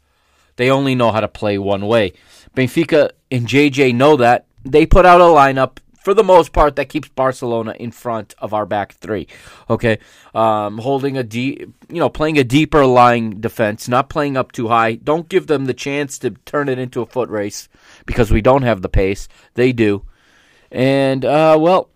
they 0.56 0.70
only 0.72 0.96
know 0.96 1.12
how 1.12 1.20
to 1.20 1.28
play 1.28 1.58
one 1.58 1.86
way. 1.86 2.14
Benfica 2.56 3.12
and 3.30 3.46
JJ 3.46 3.94
know 3.94 4.16
that. 4.16 4.48
They 4.64 4.86
put 4.86 5.06
out 5.06 5.22
a 5.22 5.26
lineup 5.26 5.78
for 6.06 6.14
the 6.14 6.24
most 6.24 6.54
part 6.54 6.76
that 6.76 6.88
keeps 6.88 7.10
Barcelona 7.10 7.76
in 7.80 7.90
front 7.90 8.36
of 8.38 8.54
our 8.54 8.68
back 8.68 8.94
three. 8.94 9.28
Okay, 9.72 9.98
um, 10.36 10.78
holding 10.78 11.18
a 11.18 11.24
deep, 11.24 11.62
you 11.90 12.00
know, 12.00 12.10
playing 12.10 12.38
a 12.38 12.44
deeper 12.44 12.86
lying 12.86 13.42
defense, 13.42 13.88
not 13.88 14.08
playing 14.08 14.38
up 14.38 14.52
too 14.52 14.68
high. 14.68 14.94
Don't 14.94 15.28
give 15.28 15.48
them 15.48 15.66
the 15.66 15.74
chance 15.74 16.20
to 16.20 16.30
turn 16.30 16.70
it 16.70 16.78
into 16.78 17.02
a 17.02 17.08
foot 17.08 17.28
race 17.30 17.68
because 18.06 18.30
we 18.30 18.40
don't 18.40 18.62
have 18.62 18.84
the 18.84 18.88
pace. 18.88 19.28
They 19.56 19.74
do, 19.74 20.04
and 20.70 21.26
uh, 21.26 21.58
well, 21.60 21.90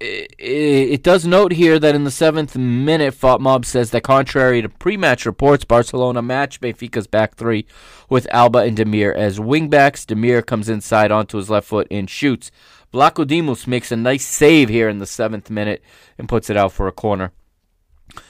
it, 0.00 0.34
it, 0.38 1.02
does 1.04 1.24
note 1.24 1.52
here 1.52 1.78
that 1.78 1.94
in 1.94 2.02
the 2.02 2.10
seventh 2.10 2.56
minute, 2.56 3.14
FotMob 3.14 3.64
says 3.64 3.92
that 3.92 4.02
contrary 4.02 4.62
to 4.62 4.68
pre-match 4.68 5.24
reports, 5.24 5.64
Barcelona 5.64 6.22
match 6.22 6.60
Benfica's 6.60 7.06
back 7.06 7.36
three 7.36 7.66
with 8.08 8.26
Alba 8.30 8.60
and 8.60 8.76
Demir 8.76 9.14
as 9.14 9.38
wingbacks. 9.38 10.04
Demir 10.04 10.44
comes 10.44 10.68
inside 10.68 11.10
onto 11.10 11.36
his 11.38 11.50
left 11.50 11.66
foot 11.66 11.86
and 11.90 12.08
shoots. 12.08 12.50
Vlachodimos 12.92 13.66
makes 13.66 13.90
a 13.90 13.96
nice 13.96 14.26
save 14.26 14.68
here 14.68 14.88
in 14.88 14.98
the 14.98 15.06
seventh 15.06 15.50
minute 15.50 15.82
and 16.16 16.28
puts 16.28 16.48
it 16.48 16.56
out 16.56 16.72
for 16.72 16.86
a 16.86 16.92
corner. 16.92 17.32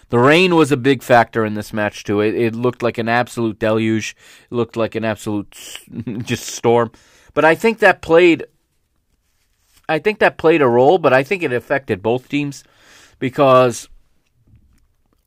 The 0.09 0.19
rain 0.19 0.55
was 0.55 0.73
a 0.73 0.77
big 0.77 1.03
factor 1.03 1.45
in 1.45 1.55
this 1.55 1.73
match 1.73 2.05
too. 2.05 2.21
It, 2.21 2.35
it 2.35 2.55
looked 2.55 2.83
like 2.83 2.99
an 2.99 3.09
absolute 3.09 3.59
deluge. 3.59 4.17
It 4.51 4.55
looked 4.55 4.77
like 4.77 4.95
an 4.95 5.05
absolute 5.05 5.51
just 6.23 6.47
storm. 6.47 6.93
But 7.35 7.45
I 7.45 7.55
think 7.55 7.81
that 7.81 8.01
played 8.01 8.45
I 9.89 9.99
think 9.99 10.19
that 10.21 10.39
played 10.39 10.63
a 10.63 10.69
role, 10.69 10.99
but 10.99 11.13
I 11.13 11.23
think 11.23 11.43
it 11.43 11.53
affected 11.53 12.03
both 12.03 12.29
teams 12.29 12.65
because 13.19 13.89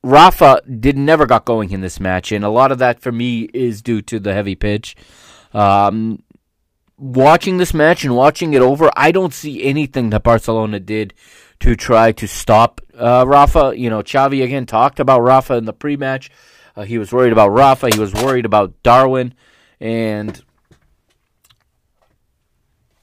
Rafa 0.04 0.62
did 0.80 0.98
never 0.98 1.26
got 1.26 1.46
going 1.46 1.72
in 1.72 1.82
this 1.82 2.00
match, 2.00 2.32
and 2.32 2.46
a 2.46 2.50
lot 2.50 2.72
of 2.72 2.78
that 2.80 3.02
for 3.02 3.12
me 3.12 3.50
is 3.54 3.82
due 3.82 4.02
to 4.04 4.20
the 4.20 4.34
heavy 4.34 4.56
pitch. 4.56 4.96
Um, 5.54 6.24
watching 6.98 7.58
this 7.58 7.74
match 7.74 8.04
and 8.04 8.16
watching 8.16 8.54
it 8.54 8.62
over, 8.62 8.92
I 8.96 9.12
don't 9.12 9.34
see 9.34 9.64
anything 9.64 10.10
that 10.12 10.24
Barcelona 10.24 10.80
did 10.80 11.14
to 11.60 11.76
try 11.76 12.12
to 12.14 12.28
stop 12.28 12.82
uh, 12.98 13.26
Rafa. 13.28 13.74
You 13.76 13.90
know, 13.90 14.04
Xavi 14.04 14.44
again 14.44 14.66
talked 14.66 15.00
about 15.00 15.22
Rafa 15.22 15.56
in 15.56 15.66
the 15.66 15.74
pre-match. 15.74 16.30
Uh, 16.76 16.84
he 16.84 16.98
was 16.98 17.12
worried 17.12 17.34
about 17.34 17.50
Rafa. 17.50 17.90
He 17.94 18.00
was 18.00 18.14
worried 18.14 18.46
about 18.46 18.82
Darwin, 18.84 19.34
and 19.80 20.42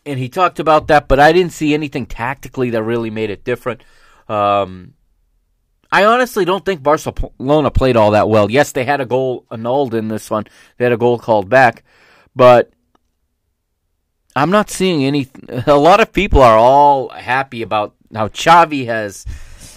and 0.06 0.18
he 0.18 0.28
talked 0.28 0.60
about 0.60 0.88
that, 0.88 1.08
but 1.08 1.18
I 1.18 1.32
didn't 1.32 1.52
see 1.52 1.74
anything 1.74 2.06
tactically 2.06 2.70
that 2.70 2.82
really 2.82 3.10
made 3.10 3.30
it 3.30 3.42
different. 3.42 3.82
Um, 4.28 4.93
I 5.94 6.06
honestly 6.06 6.44
don't 6.44 6.64
think 6.64 6.82
Barcelona 6.82 7.70
played 7.70 7.96
all 7.96 8.10
that 8.10 8.28
well. 8.28 8.50
Yes, 8.50 8.72
they 8.72 8.84
had 8.84 9.00
a 9.00 9.06
goal 9.06 9.46
annulled 9.48 9.94
in 9.94 10.08
this 10.08 10.28
one. 10.28 10.44
They 10.76 10.86
had 10.86 10.92
a 10.92 10.96
goal 10.96 11.20
called 11.20 11.48
back, 11.48 11.84
but 12.34 12.72
I'm 14.34 14.50
not 14.50 14.70
seeing 14.70 15.04
any. 15.04 15.28
A 15.68 15.76
lot 15.76 16.00
of 16.00 16.12
people 16.12 16.42
are 16.42 16.58
all 16.58 17.10
happy 17.10 17.62
about 17.62 17.94
how 18.12 18.26
Xavi 18.26 18.86
has 18.86 19.24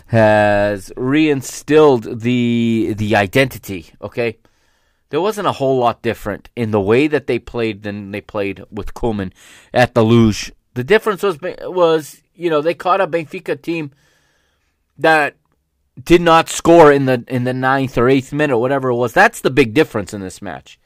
has 0.08 0.92
reinstilled 0.98 2.22
the 2.22 2.96
the 2.98 3.16
identity. 3.16 3.92
Okay, 4.02 4.40
there 5.10 5.22
wasn't 5.22 5.48
a 5.48 5.60
whole 5.60 5.78
lot 5.78 6.02
different 6.02 6.50
in 6.56 6.72
the 6.72 6.82
way 6.82 7.06
that 7.06 7.28
they 7.28 7.38
played 7.38 7.84
than 7.84 8.10
they 8.10 8.22
played 8.22 8.64
with 8.72 8.96
Koeman 8.96 9.34
at 9.72 9.94
the 9.94 10.02
Luge. 10.02 10.52
The 10.74 10.84
difference 10.84 11.22
was 11.22 11.38
was 11.62 12.24
you 12.34 12.50
know 12.50 12.62
they 12.64 12.74
caught 12.74 13.02
a 13.02 13.06
Benfica 13.06 13.62
team 13.62 13.92
that 14.98 15.36
did 16.04 16.22
not 16.22 16.50
score 16.50 16.92
in 16.92 17.06
the 17.06 17.24
in 17.28 17.44
the 17.44 17.54
ninth 17.54 17.98
or 17.98 18.08
eighth 18.08 18.32
minute, 18.34 18.58
whatever 18.58 18.90
it 18.90 18.96
was. 18.96 19.14
That's 19.14 19.42
the 19.42 19.50
big 19.50 19.74
difference 19.74 20.14
in 20.14 20.22
this 20.22 20.42
match. 20.42 20.80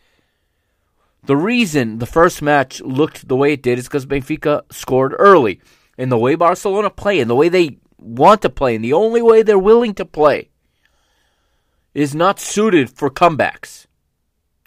The 1.24 1.38
reason 1.38 1.99
the 1.99 2.05
first 2.05 2.41
match 2.41 2.82
looked 2.82 3.28
the 3.28 3.36
way 3.36 3.53
it 3.53 3.62
did 3.62 3.78
is 3.78 3.88
because 3.88 4.05
Benfica 4.05 4.64
scored 4.72 5.14
early. 5.20 5.62
And 5.97 6.12
the 6.12 6.18
way 6.18 6.36
Barcelona 6.36 6.89
play 6.89 7.20
and 7.20 7.30
the 7.30 7.36
way 7.36 7.49
they 7.49 7.78
want 7.99 8.41
to 8.41 8.49
play 8.49 8.76
and 8.76 8.84
the 8.84 8.93
only 8.93 9.22
way 9.22 9.43
they're 9.43 9.59
willing 9.59 9.93
to 9.95 10.05
play 10.05 10.49
is 11.93 12.16
not 12.16 12.39
suited 12.39 12.89
for 12.89 13.09
comebacks. 13.09 13.86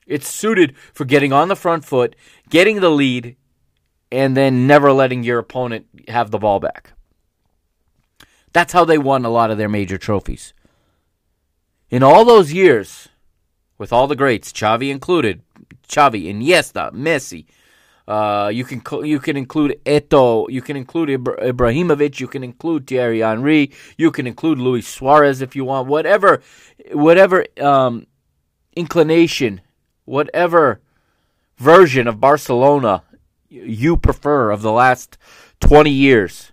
It's 0.06 0.28
suited 0.28 0.76
for 0.92 1.04
getting 1.04 1.32
on 1.32 1.48
the 1.48 1.56
front 1.56 1.84
foot, 1.84 2.14
getting 2.50 2.80
the 2.80 2.90
lead, 2.90 3.36
and 4.12 4.36
then 4.36 4.66
never 4.66 4.92
letting 4.92 5.24
your 5.24 5.38
opponent 5.38 5.86
have 6.08 6.30
the 6.30 6.38
ball 6.38 6.60
back. 6.60 6.92
That's 8.54 8.72
how 8.72 8.86
they 8.86 8.96
won 8.96 9.26
a 9.26 9.30
lot 9.30 9.50
of 9.50 9.58
their 9.58 9.68
major 9.68 9.98
trophies. 9.98 10.54
In 11.90 12.02
all 12.02 12.24
those 12.24 12.54
years, 12.54 13.08
with 13.76 13.92
all 13.92 14.06
the 14.06 14.16
greats, 14.16 14.50
Xavi 14.50 14.90
included, 14.90 15.42
Xavi, 15.86 16.24
Iniesta, 16.32 16.90
Messi, 16.92 17.44
uh, 18.08 18.48
you 18.48 18.64
can 18.64 18.82
you 19.04 19.20
can 19.20 19.36
include 19.36 19.78
Eto'o, 19.84 20.46
you 20.48 20.62
can 20.62 20.76
include 20.76 21.10
Ibrahimovic, 21.10 22.20
you 22.20 22.28
can 22.28 22.42
include 22.42 22.86
Thierry 22.86 23.20
Henry, 23.20 23.72
you 23.98 24.10
can 24.10 24.26
include 24.26 24.58
Luis 24.58 24.88
Suarez 24.88 25.42
if 25.42 25.54
you 25.54 25.66
want, 25.66 25.86
whatever, 25.86 26.42
whatever 26.92 27.44
um, 27.60 28.06
inclination 28.74 29.60
whatever 30.04 30.80
version 31.56 32.06
of 32.06 32.20
Barcelona 32.20 33.02
you 33.48 33.96
prefer 33.96 34.50
of 34.50 34.62
the 34.62 34.72
last 34.72 35.16
20 35.60 35.90
years. 35.90 36.52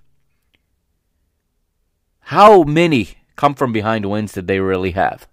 How 2.31 2.63
many 2.63 3.17
come 3.35 3.55
from 3.55 3.73
behind 3.73 4.09
wins 4.09 4.31
did 4.31 4.47
they 4.47 4.61
really 4.61 4.91
have? 4.91 5.27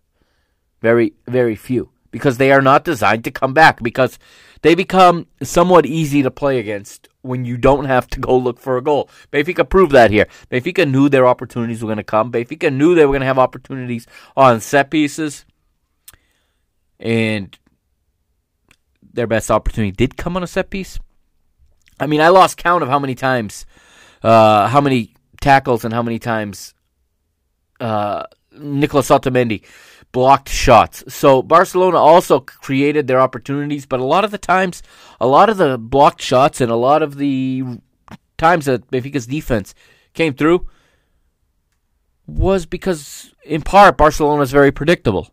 Very, 0.82 1.12
very 1.28 1.54
few. 1.54 1.90
Because 2.10 2.38
they 2.38 2.50
are 2.50 2.60
not 2.60 2.82
designed 2.82 3.22
to 3.22 3.30
come 3.30 3.54
back. 3.54 3.80
Because 3.80 4.18
they 4.62 4.74
become 4.74 5.28
somewhat 5.40 5.86
easy 5.86 6.24
to 6.24 6.30
play 6.32 6.58
against 6.58 7.08
when 7.22 7.44
you 7.44 7.56
don't 7.56 7.84
have 7.84 8.08
to 8.08 8.18
go 8.18 8.36
look 8.36 8.58
for 8.58 8.76
a 8.76 8.82
goal. 8.82 9.08
Benfica 9.32 9.68
proved 9.68 9.92
that 9.92 10.10
here. 10.10 10.26
Benfica 10.50 10.90
knew 10.90 11.08
their 11.08 11.28
opportunities 11.28 11.84
were 11.84 11.86
going 11.86 11.98
to 11.98 12.02
come. 12.02 12.32
Benfica 12.32 12.74
knew 12.74 12.96
they 12.96 13.06
were 13.06 13.12
going 13.12 13.20
to 13.20 13.26
have 13.26 13.38
opportunities 13.38 14.08
on 14.36 14.60
set 14.60 14.90
pieces. 14.90 15.44
And 16.98 17.56
their 19.00 19.28
best 19.28 19.52
opportunity 19.52 19.92
did 19.92 20.16
come 20.16 20.36
on 20.36 20.42
a 20.42 20.48
set 20.48 20.68
piece. 20.68 20.98
I 22.00 22.08
mean, 22.08 22.20
I 22.20 22.30
lost 22.30 22.56
count 22.56 22.82
of 22.82 22.88
how 22.88 22.98
many 22.98 23.14
times, 23.14 23.66
uh, 24.24 24.66
how 24.66 24.80
many 24.80 25.14
tackles 25.40 25.84
and 25.84 25.94
how 25.94 26.02
many 26.02 26.18
times 26.18 26.74
uh, 27.80 28.24
Nicolas 28.52 29.08
Otamendi 29.08 29.62
blocked 30.12 30.48
shots. 30.48 31.04
So 31.08 31.42
Barcelona 31.42 31.98
also 31.98 32.40
created 32.40 33.06
their 33.06 33.20
opportunities, 33.20 33.86
but 33.86 34.00
a 34.00 34.04
lot 34.04 34.24
of 34.24 34.30
the 34.30 34.38
times, 34.38 34.82
a 35.20 35.26
lot 35.26 35.50
of 35.50 35.56
the 35.56 35.78
blocked 35.78 36.22
shots 36.22 36.60
and 36.60 36.70
a 36.70 36.76
lot 36.76 37.02
of 37.02 37.16
the 37.16 37.78
times 38.36 38.66
that 38.66 38.90
Benfica's 38.90 39.26
defense 39.26 39.74
came 40.14 40.34
through 40.34 40.66
was 42.26 42.66
because, 42.66 43.34
in 43.44 43.62
part, 43.62 43.96
Barcelona 43.96 44.42
is 44.42 44.52
very 44.52 44.70
predictable. 44.70 45.32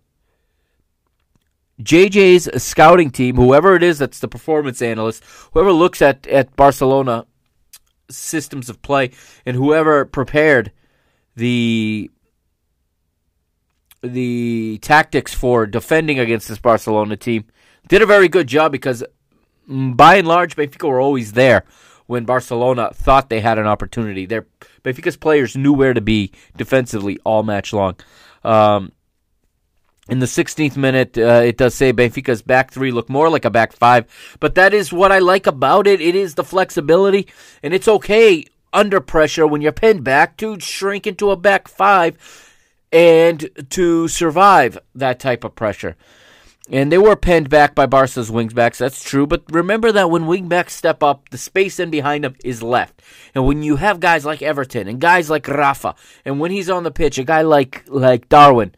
JJ's 1.81 2.63
scouting 2.63 3.11
team, 3.11 3.35
whoever 3.35 3.75
it 3.75 3.83
is 3.83 3.99
that's 3.99 4.19
the 4.19 4.29
performance 4.29 4.81
analyst, 4.81 5.23
whoever 5.51 5.73
looks 5.73 6.01
at, 6.01 6.25
at 6.27 6.55
Barcelona 6.55 7.25
systems 8.09 8.69
of 8.69 8.81
play, 8.81 9.11
and 9.45 9.57
whoever 9.57 10.05
prepared 10.05 10.71
the 11.35 12.09
the 14.05 14.79
tactics 14.81 15.33
for 15.33 15.65
defending 15.65 16.19
against 16.19 16.47
this 16.47 16.59
Barcelona 16.59 17.17
team, 17.17 17.45
did 17.87 18.01
a 18.01 18.05
very 18.05 18.27
good 18.27 18.47
job 18.47 18.71
because 18.71 19.03
mm, 19.69 19.95
by 19.95 20.15
and 20.15 20.27
large 20.27 20.55
Benfica 20.55 20.87
were 20.87 20.99
always 20.99 21.33
there 21.33 21.63
when 22.07 22.25
Barcelona 22.25 22.91
thought 22.93 23.29
they 23.29 23.41
had 23.41 23.57
an 23.57 23.67
opportunity. 23.67 24.25
Their 24.25 24.45
Benfica's 24.83 25.17
players 25.17 25.55
knew 25.55 25.73
where 25.73 25.93
to 25.93 26.01
be 26.01 26.31
defensively 26.55 27.19
all 27.23 27.43
match 27.43 27.73
long. 27.73 27.95
Um, 28.43 28.91
in 30.07 30.19
the 30.19 30.27
16th 30.27 30.77
minute, 30.77 31.17
uh, 31.17 31.41
it 31.43 31.57
does 31.57 31.73
say 31.73 31.91
Benfica's 31.91 32.43
back 32.43 32.71
three 32.71 32.91
look 32.91 33.09
more 33.09 33.29
like 33.29 33.43
a 33.43 33.49
back 33.49 33.73
five, 33.73 34.05
but 34.39 34.53
that 34.55 34.73
is 34.73 34.93
what 34.93 35.11
I 35.11 35.17
like 35.17 35.47
about 35.47 35.87
it. 35.87 35.99
It 35.99 36.15
is 36.15 36.35
the 36.35 36.43
flexibility, 36.43 37.27
and 37.63 37.73
it's 37.73 37.87
okay 37.87 38.45
under 38.71 38.99
pressure 38.99 39.47
when 39.47 39.61
you're 39.61 39.71
pinned 39.71 40.03
back 40.03 40.37
to 40.37 40.59
shrink 40.59 41.07
into 41.07 41.31
a 41.31 41.35
back 41.35 41.67
five 41.67 42.44
and 42.95 43.49
to 43.71 44.07
survive 44.07 44.79
that 44.95 45.19
type 45.19 45.43
of 45.43 45.53
pressure. 45.53 45.97
And 46.69 46.91
they 46.91 46.97
were 46.97 47.17
pinned 47.17 47.49
back 47.49 47.75
by 47.75 47.85
Barca's 47.85 48.31
wingbacks, 48.31 48.77
that's 48.77 49.03
true, 49.03 49.27
but 49.27 49.43
remember 49.51 49.91
that 49.91 50.09
when 50.09 50.23
wingbacks 50.23 50.71
step 50.71 51.03
up, 51.03 51.29
the 51.29 51.37
space 51.37 51.79
in 51.79 51.91
behind 51.91 52.23
them 52.23 52.35
is 52.43 52.63
left. 52.63 53.01
And 53.35 53.45
when 53.45 53.61
you 53.61 53.75
have 53.75 53.99
guys 53.99 54.25
like 54.25 54.41
Everton 54.41 54.87
and 54.87 54.99
guys 54.99 55.29
like 55.29 55.47
Rafa, 55.47 55.93
and 56.23 56.39
when 56.39 56.51
he's 56.51 56.69
on 56.69 56.83
the 56.83 56.89
pitch, 56.89 57.19
a 57.19 57.23
guy 57.23 57.41
like 57.41 57.83
like 57.87 58.29
Darwin, 58.29 58.73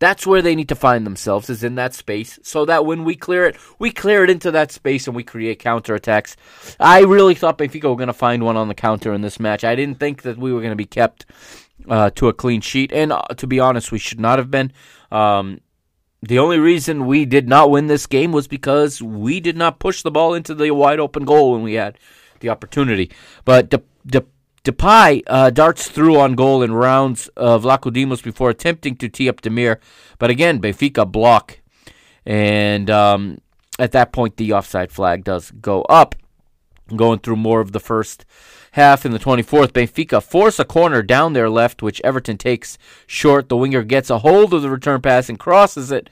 that's 0.00 0.26
where 0.26 0.42
they 0.42 0.54
need 0.54 0.68
to 0.70 0.74
find 0.74 1.06
themselves, 1.06 1.48
is 1.48 1.62
in 1.62 1.76
that 1.76 1.94
space, 1.94 2.40
so 2.42 2.64
that 2.66 2.84
when 2.84 3.04
we 3.04 3.14
clear 3.14 3.46
it, 3.46 3.56
we 3.78 3.90
clear 3.90 4.24
it 4.24 4.30
into 4.30 4.50
that 4.50 4.72
space 4.72 5.06
and 5.06 5.14
we 5.14 5.22
create 5.22 5.62
counterattacks. 5.62 6.36
I 6.80 7.02
really 7.02 7.34
thought 7.34 7.56
Benfica 7.56 7.88
were 7.88 7.96
going 7.96 8.08
to 8.08 8.12
find 8.12 8.42
one 8.42 8.56
on 8.56 8.68
the 8.68 8.74
counter 8.74 9.14
in 9.14 9.20
this 9.22 9.38
match. 9.40 9.62
I 9.62 9.76
didn't 9.76 10.00
think 10.00 10.22
that 10.22 10.36
we 10.36 10.52
were 10.52 10.60
going 10.60 10.72
to 10.72 10.76
be 10.76 10.86
kept 10.86 11.24
uh, 11.90 12.08
to 12.10 12.28
a 12.28 12.32
clean 12.32 12.62
sheet. 12.62 12.92
And 12.92 13.12
uh, 13.12 13.22
to 13.36 13.46
be 13.46 13.60
honest, 13.60 13.92
we 13.92 13.98
should 13.98 14.20
not 14.20 14.38
have 14.38 14.50
been. 14.50 14.72
Um, 15.10 15.60
the 16.22 16.38
only 16.38 16.58
reason 16.58 17.06
we 17.06 17.24
did 17.26 17.48
not 17.48 17.70
win 17.70 17.88
this 17.88 18.06
game 18.06 18.32
was 18.32 18.46
because 18.46 19.02
we 19.02 19.40
did 19.40 19.56
not 19.56 19.78
push 19.78 20.02
the 20.02 20.10
ball 20.10 20.32
into 20.32 20.54
the 20.54 20.70
wide 20.70 21.00
open 21.00 21.24
goal 21.24 21.52
when 21.52 21.62
we 21.62 21.74
had 21.74 21.98
the 22.40 22.48
opportunity. 22.48 23.10
But 23.44 23.70
De- 23.70 23.82
De- 24.06 24.24
Depay 24.62 25.22
uh, 25.26 25.50
darts 25.50 25.88
through 25.88 26.20
on 26.20 26.34
goal 26.34 26.62
in 26.62 26.72
rounds 26.72 27.28
of 27.28 27.64
Vlachodimos 27.64 28.22
before 28.22 28.50
attempting 28.50 28.94
to 28.96 29.08
tee 29.08 29.28
up 29.28 29.40
Demir. 29.40 29.78
But 30.18 30.30
again, 30.30 30.60
Benfica 30.60 31.10
block. 31.10 31.60
And 32.26 32.90
um, 32.90 33.40
at 33.78 33.92
that 33.92 34.12
point, 34.12 34.36
the 34.36 34.52
offside 34.52 34.92
flag 34.92 35.24
does 35.24 35.50
go 35.50 35.82
up. 35.82 36.14
Going 36.94 37.20
through 37.20 37.36
more 37.36 37.60
of 37.60 37.72
the 37.72 37.80
first 37.80 38.24
half 38.72 39.04
in 39.04 39.12
the 39.12 39.18
24th, 39.18 39.72
Benfica 39.72 40.22
force 40.22 40.58
a 40.58 40.64
corner 40.64 41.02
down 41.02 41.32
their 41.32 41.50
left, 41.50 41.82
which 41.82 42.00
Everton 42.02 42.38
takes 42.38 42.78
short. 43.06 43.48
The 43.48 43.56
winger 43.56 43.82
gets 43.82 44.10
a 44.10 44.18
hold 44.18 44.54
of 44.54 44.62
the 44.62 44.70
return 44.70 45.00
pass 45.00 45.28
and 45.28 45.38
crosses 45.38 45.90
it. 45.90 46.10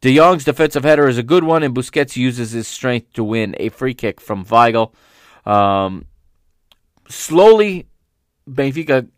De 0.00 0.14
Jong's 0.14 0.44
defensive 0.44 0.84
header 0.84 1.08
is 1.08 1.18
a 1.18 1.22
good 1.22 1.44
one, 1.44 1.62
and 1.62 1.74
Busquets 1.74 2.16
uses 2.16 2.52
his 2.52 2.68
strength 2.68 3.12
to 3.14 3.24
win 3.24 3.56
a 3.58 3.70
free 3.70 3.94
kick 3.94 4.20
from 4.20 4.44
Weigl. 4.44 4.92
Um, 5.46 6.06
slowly, 7.08 7.86
Benfica 8.48 9.08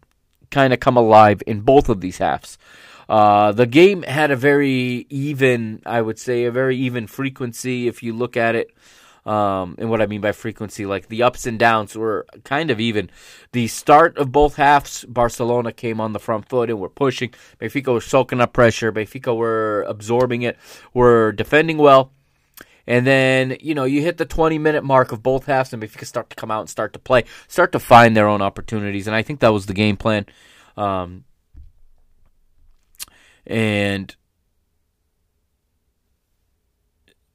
kind 0.51 0.73
of 0.73 0.81
come 0.81 0.97
alive 0.97 1.43
in 1.47 1.61
both 1.61 1.89
of 1.89 2.01
these 2.01 2.19
halves. 2.19 2.59
Uh, 3.09 3.53
the 3.53 3.67
game 3.67 4.03
had 4.03 4.31
a 4.31 4.37
very 4.37 5.07
even, 5.09 5.83
I 5.87 6.03
would 6.03 6.19
say, 6.19 6.45
a 6.45 6.51
very 6.51 6.77
even 6.77 7.07
frequency 7.07 7.89
if 7.89 8.03
you 8.03 8.13
look 8.13 8.37
at 8.37 8.55
it. 8.55 8.71
Um, 9.29 9.75
and 9.77 9.91
what 9.91 10.01
I 10.01 10.07
mean 10.07 10.23
by 10.23 10.33
frequency, 10.33 10.87
like 10.87 11.09
the 11.09 11.23
ups 11.23 11.45
and 11.45 11.59
downs 11.59 11.95
were 11.95 12.27
kind 12.45 12.71
of 12.71 12.81
even. 12.81 13.11
The 13.53 13.67
start 13.67 14.17
of 14.17 14.33
both 14.33 14.57
halves, 14.57 15.05
Barcelona 15.05 15.71
came 15.71 16.01
on 16.01 16.15
the 16.15 16.19
front 16.19 16.49
foot 16.49 16.71
and 16.71 16.81
were 16.81 16.89
pushing. 16.89 17.35
Benfica 17.61 17.93
was 17.93 18.07
soaking 18.07 18.41
up 18.41 18.55
pressure. 18.55 18.91
Benfica 18.91 19.37
were 19.37 19.85
absorbing 19.87 20.43
it, 20.43 20.57
were 20.95 21.33
defending 21.33 21.77
well. 21.77 22.11
And 22.87 23.07
then, 23.07 23.59
you 23.61 23.75
know, 23.75 23.85
you 23.85 24.01
hit 24.01 24.17
the 24.17 24.25
20 24.25 24.57
minute 24.59 24.83
mark 24.83 25.13
of 25.13 25.23
both 25.23 25.45
halves, 25.45 25.75
and 25.75 25.83
Benfica 25.83 26.07
start 26.07 26.31
to 26.31 26.37
come 26.37 26.51
out 26.51 26.61
and 26.61 26.71
start 26.71 26.95
to 26.95 26.99
play, 26.99 27.25
start 27.49 27.73
to 27.73 27.79
find 27.79 28.17
their 28.17 28.29
own 28.29 28.41
opportunities. 28.41 29.07
And 29.07 29.15
I 29.15 29.21
think 29.21 29.41
that 29.41 29.53
was 29.53 29.67
the 29.67 29.75
game 29.75 29.99
plan. 29.99 30.25
Um, 30.75 31.25
and 33.47 34.17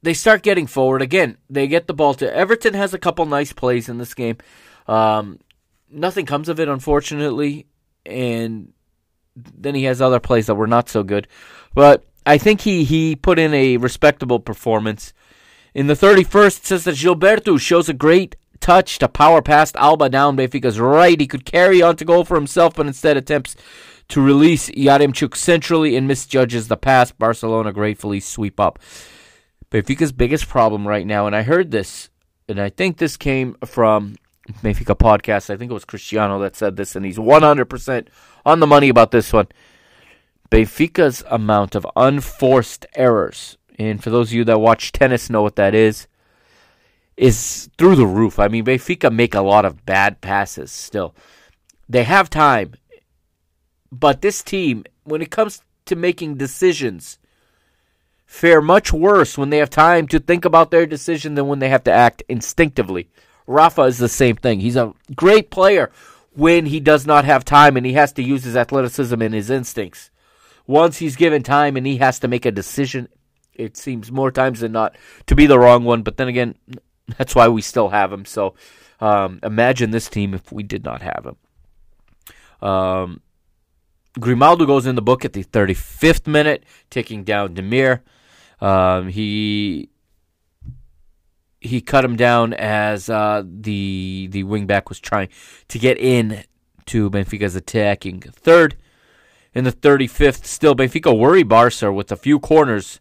they 0.04 0.12
start 0.14 0.42
getting 0.42 0.66
forward 0.66 1.00
again. 1.00 1.38
They 1.48 1.66
get 1.66 1.86
the 1.86 1.94
ball 1.94 2.12
to 2.14 2.32
Everton 2.32 2.74
has 2.74 2.92
a 2.92 2.98
couple 2.98 3.24
nice 3.24 3.54
plays 3.54 3.88
in 3.88 3.96
this 3.96 4.12
game. 4.12 4.36
Um, 4.86 5.40
nothing 5.90 6.26
comes 6.26 6.50
of 6.50 6.60
it, 6.60 6.68
unfortunately, 6.68 7.66
and 8.04 8.74
then 9.34 9.74
he 9.74 9.84
has 9.84 10.02
other 10.02 10.20
plays 10.20 10.46
that 10.46 10.56
were 10.56 10.66
not 10.66 10.90
so 10.90 11.02
good. 11.02 11.26
But 11.74 12.04
I 12.26 12.36
think 12.36 12.60
he 12.60 12.84
he 12.84 13.16
put 13.16 13.38
in 13.38 13.54
a 13.54 13.78
respectable 13.78 14.40
performance. 14.40 15.14
In 15.72 15.86
the 15.86 15.94
31st, 15.94 16.58
it 16.58 16.66
says 16.66 16.84
that 16.84 16.96
Gilberto 16.96 17.58
shows 17.58 17.88
a 17.88 17.94
great 17.94 18.36
touch 18.60 18.98
to 18.98 19.08
power 19.08 19.40
past 19.40 19.74
Alba 19.76 20.10
down 20.10 20.36
Benfica's 20.36 20.78
right. 20.78 21.18
He 21.18 21.26
could 21.26 21.46
carry 21.46 21.80
on 21.80 21.96
to 21.96 22.04
goal 22.04 22.24
for 22.24 22.34
himself, 22.34 22.74
but 22.74 22.86
instead 22.86 23.16
attempts 23.16 23.56
to 24.08 24.20
release 24.20 24.68
Yaremchuk 24.70 25.34
centrally 25.34 25.96
and 25.96 26.06
misjudges 26.06 26.68
the 26.68 26.76
pass. 26.76 27.10
Barcelona 27.10 27.72
gratefully 27.72 28.20
sweep 28.20 28.60
up. 28.60 28.78
Benfica's 29.74 30.12
biggest 30.12 30.48
problem 30.48 30.86
right 30.86 31.04
now, 31.04 31.26
and 31.26 31.34
I 31.34 31.42
heard 31.42 31.72
this, 31.72 32.08
and 32.48 32.60
I 32.60 32.70
think 32.70 32.98
this 32.98 33.16
came 33.16 33.56
from 33.66 34.14
Benfica 34.62 34.96
podcast. 34.96 35.50
I 35.50 35.56
think 35.56 35.72
it 35.72 35.74
was 35.74 35.84
Cristiano 35.84 36.38
that 36.38 36.54
said 36.54 36.76
this, 36.76 36.94
and 36.94 37.04
he's 37.04 37.18
100% 37.18 38.06
on 38.46 38.60
the 38.60 38.68
money 38.68 38.88
about 38.88 39.10
this 39.10 39.32
one. 39.32 39.48
Benfica's 40.48 41.24
amount 41.28 41.74
of 41.74 41.84
unforced 41.96 42.86
errors, 42.94 43.58
and 43.76 44.00
for 44.00 44.10
those 44.10 44.28
of 44.28 44.34
you 44.34 44.44
that 44.44 44.60
watch 44.60 44.92
tennis 44.92 45.28
know 45.28 45.42
what 45.42 45.56
that 45.56 45.74
is, 45.74 46.06
is 47.16 47.68
through 47.76 47.96
the 47.96 48.06
roof. 48.06 48.38
I 48.38 48.46
mean, 48.46 48.64
Benfica 48.64 49.12
make 49.12 49.34
a 49.34 49.40
lot 49.40 49.64
of 49.64 49.84
bad 49.84 50.20
passes 50.20 50.70
still. 50.70 51.16
They 51.88 52.04
have 52.04 52.30
time, 52.30 52.74
but 53.90 54.20
this 54.20 54.40
team, 54.40 54.84
when 55.02 55.20
it 55.20 55.32
comes 55.32 55.64
to 55.86 55.96
making 55.96 56.36
decisions, 56.36 57.18
fare 58.34 58.60
much 58.60 58.92
worse 58.92 59.38
when 59.38 59.50
they 59.50 59.58
have 59.58 59.70
time 59.70 60.08
to 60.08 60.18
think 60.18 60.44
about 60.44 60.72
their 60.72 60.86
decision 60.86 61.36
than 61.36 61.46
when 61.46 61.60
they 61.60 61.68
have 61.68 61.84
to 61.84 61.92
act 61.92 62.20
instinctively. 62.28 63.08
Rafa 63.46 63.82
is 63.82 63.98
the 63.98 64.08
same 64.08 64.34
thing. 64.34 64.58
He's 64.58 64.74
a 64.74 64.92
great 65.14 65.50
player 65.50 65.92
when 66.32 66.66
he 66.66 66.80
does 66.80 67.06
not 67.06 67.24
have 67.24 67.44
time 67.44 67.76
and 67.76 67.86
he 67.86 67.92
has 67.92 68.12
to 68.14 68.24
use 68.24 68.42
his 68.42 68.56
athleticism 68.56 69.22
and 69.22 69.32
his 69.32 69.50
instincts. 69.50 70.10
Once 70.66 70.98
he's 70.98 71.14
given 71.14 71.44
time 71.44 71.76
and 71.76 71.86
he 71.86 71.98
has 71.98 72.18
to 72.18 72.26
make 72.26 72.44
a 72.44 72.50
decision, 72.50 73.08
it 73.54 73.76
seems 73.76 74.10
more 74.10 74.32
times 74.32 74.60
than 74.60 74.72
not 74.72 74.96
to 75.28 75.36
be 75.36 75.46
the 75.46 75.58
wrong 75.58 75.84
one. 75.84 76.02
But 76.02 76.16
then 76.16 76.26
again, 76.26 76.56
that's 77.16 77.36
why 77.36 77.46
we 77.46 77.62
still 77.62 77.90
have 77.90 78.12
him. 78.12 78.24
So 78.24 78.56
um, 79.00 79.38
imagine 79.44 79.92
this 79.92 80.08
team 80.08 80.34
if 80.34 80.50
we 80.50 80.64
did 80.64 80.84
not 80.84 81.02
have 81.02 81.24
him. 81.24 82.68
Um, 82.68 83.20
Grimaldo 84.18 84.66
goes 84.66 84.86
in 84.86 84.96
the 84.96 85.02
book 85.02 85.24
at 85.24 85.34
the 85.34 85.44
35th 85.44 86.26
minute, 86.26 86.64
taking 86.90 87.22
down 87.22 87.54
Demir. 87.54 88.00
Um, 88.60 89.08
he 89.08 89.90
he 91.60 91.80
cut 91.80 92.04
him 92.04 92.16
down 92.16 92.52
as 92.52 93.08
uh, 93.08 93.42
the 93.44 94.28
the 94.30 94.44
wingback 94.44 94.88
was 94.88 95.00
trying 95.00 95.28
to 95.68 95.78
get 95.78 95.98
in 95.98 96.44
to 96.86 97.10
Benfica's 97.10 97.56
attacking 97.56 98.20
third. 98.20 98.76
In 99.54 99.64
the 99.64 99.72
35th, 99.72 100.44
still 100.44 100.74
Benfica 100.74 101.16
worry 101.16 101.44
Barca 101.44 101.92
with 101.92 102.10
a 102.10 102.16
few 102.16 102.40
corners 102.40 103.00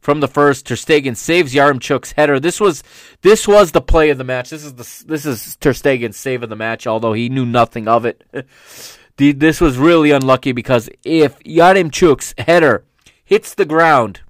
from 0.00 0.20
the 0.20 0.28
first. 0.28 0.66
Ter 0.66 0.74
Stegen 0.74 1.16
saves 1.16 1.54
Yaremchuk's 1.54 2.12
header. 2.12 2.38
This 2.38 2.60
was 2.60 2.84
this 3.22 3.48
was 3.48 3.72
the 3.72 3.80
play 3.80 4.10
of 4.10 4.18
the 4.18 4.24
match. 4.24 4.50
This 4.50 4.64
is 4.64 4.74
the 4.74 5.04
this 5.06 5.24
is 5.24 5.56
Ter 5.56 5.72
Stegen's 5.72 6.18
save 6.18 6.42
of 6.42 6.50
the 6.50 6.56
match, 6.56 6.86
although 6.86 7.14
he 7.14 7.28
knew 7.28 7.46
nothing 7.46 7.88
of 7.88 8.04
it. 8.04 8.22
this 9.16 9.60
was 9.60 9.78
really 9.78 10.10
unlucky 10.10 10.52
because 10.52 10.90
if 11.04 11.38
Yaremchuk's 11.40 12.34
header 12.38 12.84
hits 13.24 13.54
the 13.54 13.64
ground 13.64 14.20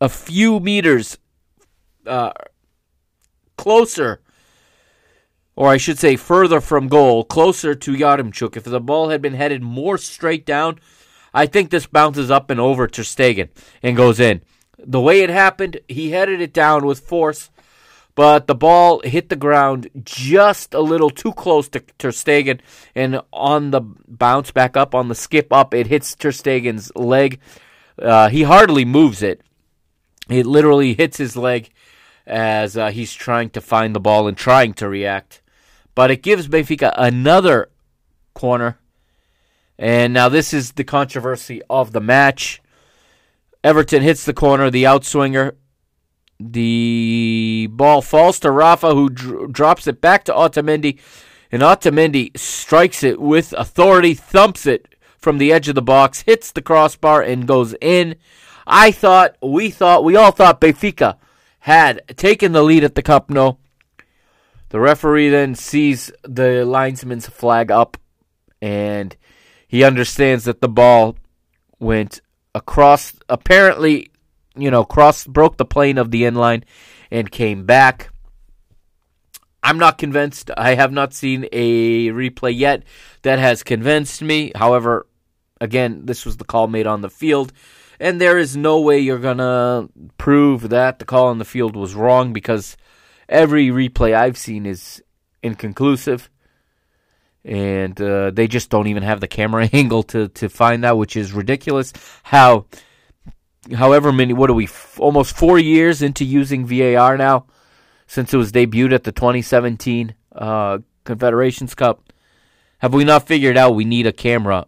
a 0.00 0.08
few 0.08 0.60
meters 0.60 1.18
uh, 2.06 2.32
closer, 3.56 4.20
or 5.56 5.68
I 5.68 5.76
should 5.76 5.98
say 5.98 6.16
further 6.16 6.60
from 6.60 6.88
goal, 6.88 7.24
closer 7.24 7.74
to 7.74 7.92
Yaremchuk, 7.92 8.56
if 8.56 8.64
the 8.64 8.80
ball 8.80 9.08
had 9.08 9.20
been 9.20 9.34
headed 9.34 9.62
more 9.62 9.98
straight 9.98 10.46
down, 10.46 10.78
I 11.34 11.46
think 11.46 11.70
this 11.70 11.86
bounces 11.86 12.30
up 12.30 12.50
and 12.50 12.60
over 12.60 12.86
Ter 12.86 13.02
Stegen 13.02 13.48
and 13.82 13.96
goes 13.96 14.20
in. 14.20 14.42
The 14.78 15.00
way 15.00 15.22
it 15.22 15.30
happened, 15.30 15.80
he 15.88 16.10
headed 16.10 16.40
it 16.40 16.52
down 16.52 16.86
with 16.86 17.00
force, 17.00 17.50
but 18.14 18.46
the 18.46 18.54
ball 18.54 19.00
hit 19.04 19.28
the 19.28 19.36
ground 19.36 19.90
just 20.04 20.74
a 20.74 20.80
little 20.80 21.10
too 21.10 21.32
close 21.32 21.68
to 21.70 21.80
Ter 21.80 22.10
Stegen, 22.10 22.60
and 22.94 23.20
on 23.32 23.70
the 23.72 23.80
bounce 23.80 24.50
back 24.52 24.76
up, 24.76 24.94
on 24.94 25.08
the 25.08 25.14
skip 25.14 25.52
up, 25.52 25.74
it 25.74 25.88
hits 25.88 26.14
Ter 26.14 26.30
Stegen's 26.30 26.94
leg. 26.94 27.40
Uh, 28.00 28.28
he 28.28 28.44
hardly 28.44 28.84
moves 28.84 29.22
it. 29.22 29.42
It 30.28 30.46
literally 30.46 30.94
hits 30.94 31.16
his 31.16 31.36
leg 31.36 31.70
as 32.26 32.76
uh, 32.76 32.90
he's 32.90 33.14
trying 33.14 33.50
to 33.50 33.60
find 33.60 33.94
the 33.94 34.00
ball 34.00 34.28
and 34.28 34.36
trying 34.36 34.74
to 34.74 34.88
react. 34.88 35.40
But 35.94 36.10
it 36.10 36.22
gives 36.22 36.48
Benfica 36.48 36.92
another 36.96 37.70
corner. 38.34 38.78
And 39.78 40.12
now 40.12 40.28
this 40.28 40.52
is 40.52 40.72
the 40.72 40.84
controversy 40.84 41.62
of 41.70 41.92
the 41.92 42.00
match. 42.00 42.60
Everton 43.64 44.02
hits 44.02 44.24
the 44.24 44.34
corner, 44.34 44.70
the 44.70 44.84
outswinger. 44.84 45.56
The 46.38 47.68
ball 47.72 48.02
falls 48.02 48.38
to 48.40 48.50
Rafa, 48.50 48.94
who 48.94 49.08
dr- 49.08 49.52
drops 49.52 49.86
it 49.86 50.00
back 50.00 50.24
to 50.24 50.32
Otamendi. 50.32 51.00
And 51.50 51.62
Otamendi 51.62 52.36
strikes 52.38 53.02
it 53.02 53.20
with 53.20 53.52
authority, 53.56 54.14
thumps 54.14 54.66
it 54.66 54.94
from 55.16 55.38
the 55.38 55.52
edge 55.52 55.68
of 55.68 55.74
the 55.74 55.82
box, 55.82 56.22
hits 56.22 56.52
the 56.52 56.62
crossbar, 56.62 57.22
and 57.22 57.48
goes 57.48 57.74
in. 57.80 58.16
I 58.68 58.90
thought, 58.90 59.36
we 59.42 59.70
thought, 59.70 60.04
we 60.04 60.14
all 60.14 60.30
thought 60.30 60.60
Benfica 60.60 61.16
had 61.60 62.02
taken 62.16 62.52
the 62.52 62.62
lead 62.62 62.84
at 62.84 62.94
the 62.94 63.02
Camp 63.02 63.30
Nou. 63.30 63.54
The 64.68 64.78
referee 64.78 65.30
then 65.30 65.54
sees 65.54 66.12
the 66.22 66.66
linesman's 66.66 67.26
flag 67.26 67.70
up 67.70 67.96
and 68.60 69.16
he 69.66 69.82
understands 69.82 70.44
that 70.44 70.60
the 70.60 70.68
ball 70.68 71.16
went 71.78 72.20
across, 72.54 73.14
apparently, 73.30 74.10
you 74.54 74.70
know, 74.70 74.84
cross, 74.84 75.26
broke 75.26 75.56
the 75.56 75.64
plane 75.64 75.96
of 75.96 76.10
the 76.10 76.26
end 76.26 76.36
line 76.36 76.64
and 77.10 77.30
came 77.30 77.64
back. 77.64 78.10
I'm 79.62 79.78
not 79.78 79.96
convinced. 79.96 80.50
I 80.56 80.74
have 80.74 80.92
not 80.92 81.14
seen 81.14 81.46
a 81.52 82.08
replay 82.08 82.56
yet 82.56 82.82
that 83.22 83.38
has 83.38 83.62
convinced 83.62 84.22
me. 84.22 84.52
However, 84.54 85.06
again, 85.60 86.04
this 86.04 86.26
was 86.26 86.36
the 86.36 86.44
call 86.44 86.66
made 86.66 86.86
on 86.86 87.00
the 87.00 87.10
field. 87.10 87.52
And 88.00 88.20
there 88.20 88.38
is 88.38 88.56
no 88.56 88.80
way 88.80 88.98
you're 89.00 89.18
going 89.18 89.38
to 89.38 89.88
prove 90.18 90.68
that 90.68 90.98
the 90.98 91.04
call 91.04 91.26
on 91.26 91.38
the 91.38 91.44
field 91.44 91.74
was 91.74 91.94
wrong 91.94 92.32
because 92.32 92.76
every 93.28 93.68
replay 93.68 94.14
I've 94.14 94.38
seen 94.38 94.66
is 94.66 95.02
inconclusive. 95.42 96.30
and 97.44 98.00
uh, 98.00 98.30
they 98.30 98.46
just 98.46 98.68
don't 98.70 98.88
even 98.88 99.02
have 99.02 99.20
the 99.20 99.28
camera 99.28 99.68
angle 99.72 100.02
to 100.02 100.28
to 100.28 100.48
find 100.48 100.84
that, 100.84 100.98
which 100.98 101.16
is 101.16 101.32
ridiculous. 101.32 101.92
How, 102.24 102.66
however 103.74 104.12
many, 104.12 104.32
what 104.32 104.50
are 104.50 104.54
we? 104.54 104.64
F- 104.64 104.98
almost 105.00 105.36
four 105.36 105.58
years 105.58 106.02
into 106.02 106.24
using 106.24 106.66
VAR 106.66 107.16
now, 107.16 107.46
since 108.06 108.34
it 108.34 108.36
was 108.36 108.52
debuted 108.52 108.92
at 108.92 109.04
the 109.04 109.12
2017 109.12 110.14
uh, 110.34 110.78
Confederations 111.04 111.74
Cup. 111.74 112.12
Have 112.78 112.94
we 112.94 113.04
not 113.04 113.26
figured 113.26 113.56
out 113.56 113.74
we 113.74 113.84
need 113.84 114.06
a 114.06 114.12
camera 114.12 114.66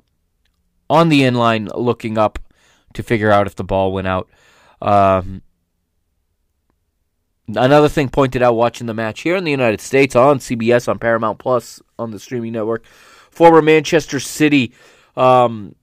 on 0.89 1.11
the 1.11 1.21
inline 1.23 1.69
looking 1.75 2.19
up 2.19 2.39
to 2.95 3.03
figure 3.03 3.31
out 3.31 3.47
if 3.47 3.57
the 3.57 3.65
ball 3.65 3.93
went 3.93 4.07
out? 4.07 4.29
Um, 4.83 5.43
another 7.49 7.89
thing 7.89 8.09
pointed 8.09 8.43
out 8.43 8.55
watching 8.55 8.87
the 8.87 8.95
match 8.95 9.21
here 9.23 9.37
in 9.37 9.45
the 9.45 9.51
United 9.51 9.81
States 9.81 10.17
on 10.17 10.39
CBS 10.39 10.89
on 10.89 10.99
Paramount 10.99 11.39
Plus 11.39 11.81
on 11.99 12.11
the 12.11 12.19
streaming 12.19 12.53
network, 12.53 12.85
former 13.31 13.63
Manchester 13.63 14.21
City 14.21 14.73
um, 15.17 15.75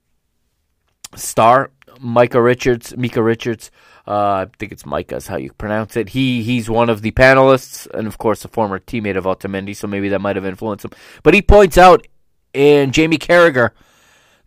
star 1.14 1.70
Micah 2.00 2.42
Richards, 2.42 2.96
Mika 2.96 3.22
Richards. 3.22 3.70
Uh, 4.06 4.46
I 4.46 4.56
think 4.58 4.72
it's 4.72 4.86
Micah 4.86 5.16
is 5.16 5.26
how 5.26 5.36
you 5.36 5.52
pronounce 5.52 5.96
it. 5.96 6.10
He 6.10 6.42
he's 6.42 6.70
one 6.70 6.88
of 6.88 7.02
the 7.02 7.10
panelists, 7.10 7.86
and 7.90 8.06
of 8.06 8.18
course 8.18 8.44
a 8.44 8.48
former 8.48 8.78
teammate 8.78 9.16
of 9.16 9.24
Otamendi, 9.24 9.76
so 9.76 9.86
maybe 9.86 10.08
that 10.08 10.20
might 10.20 10.36
have 10.36 10.46
influenced 10.46 10.84
him. 10.84 10.92
But 11.22 11.34
he 11.34 11.42
points 11.42 11.76
out, 11.76 12.06
and 12.54 12.94
Jamie 12.94 13.18
Carragher, 13.18 13.70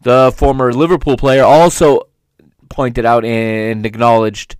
the 0.01 0.33
former 0.35 0.73
Liverpool 0.73 1.15
player, 1.15 1.43
also 1.43 2.07
pointed 2.71 3.05
out 3.05 3.23
and 3.23 3.85
acknowledged 3.85 4.55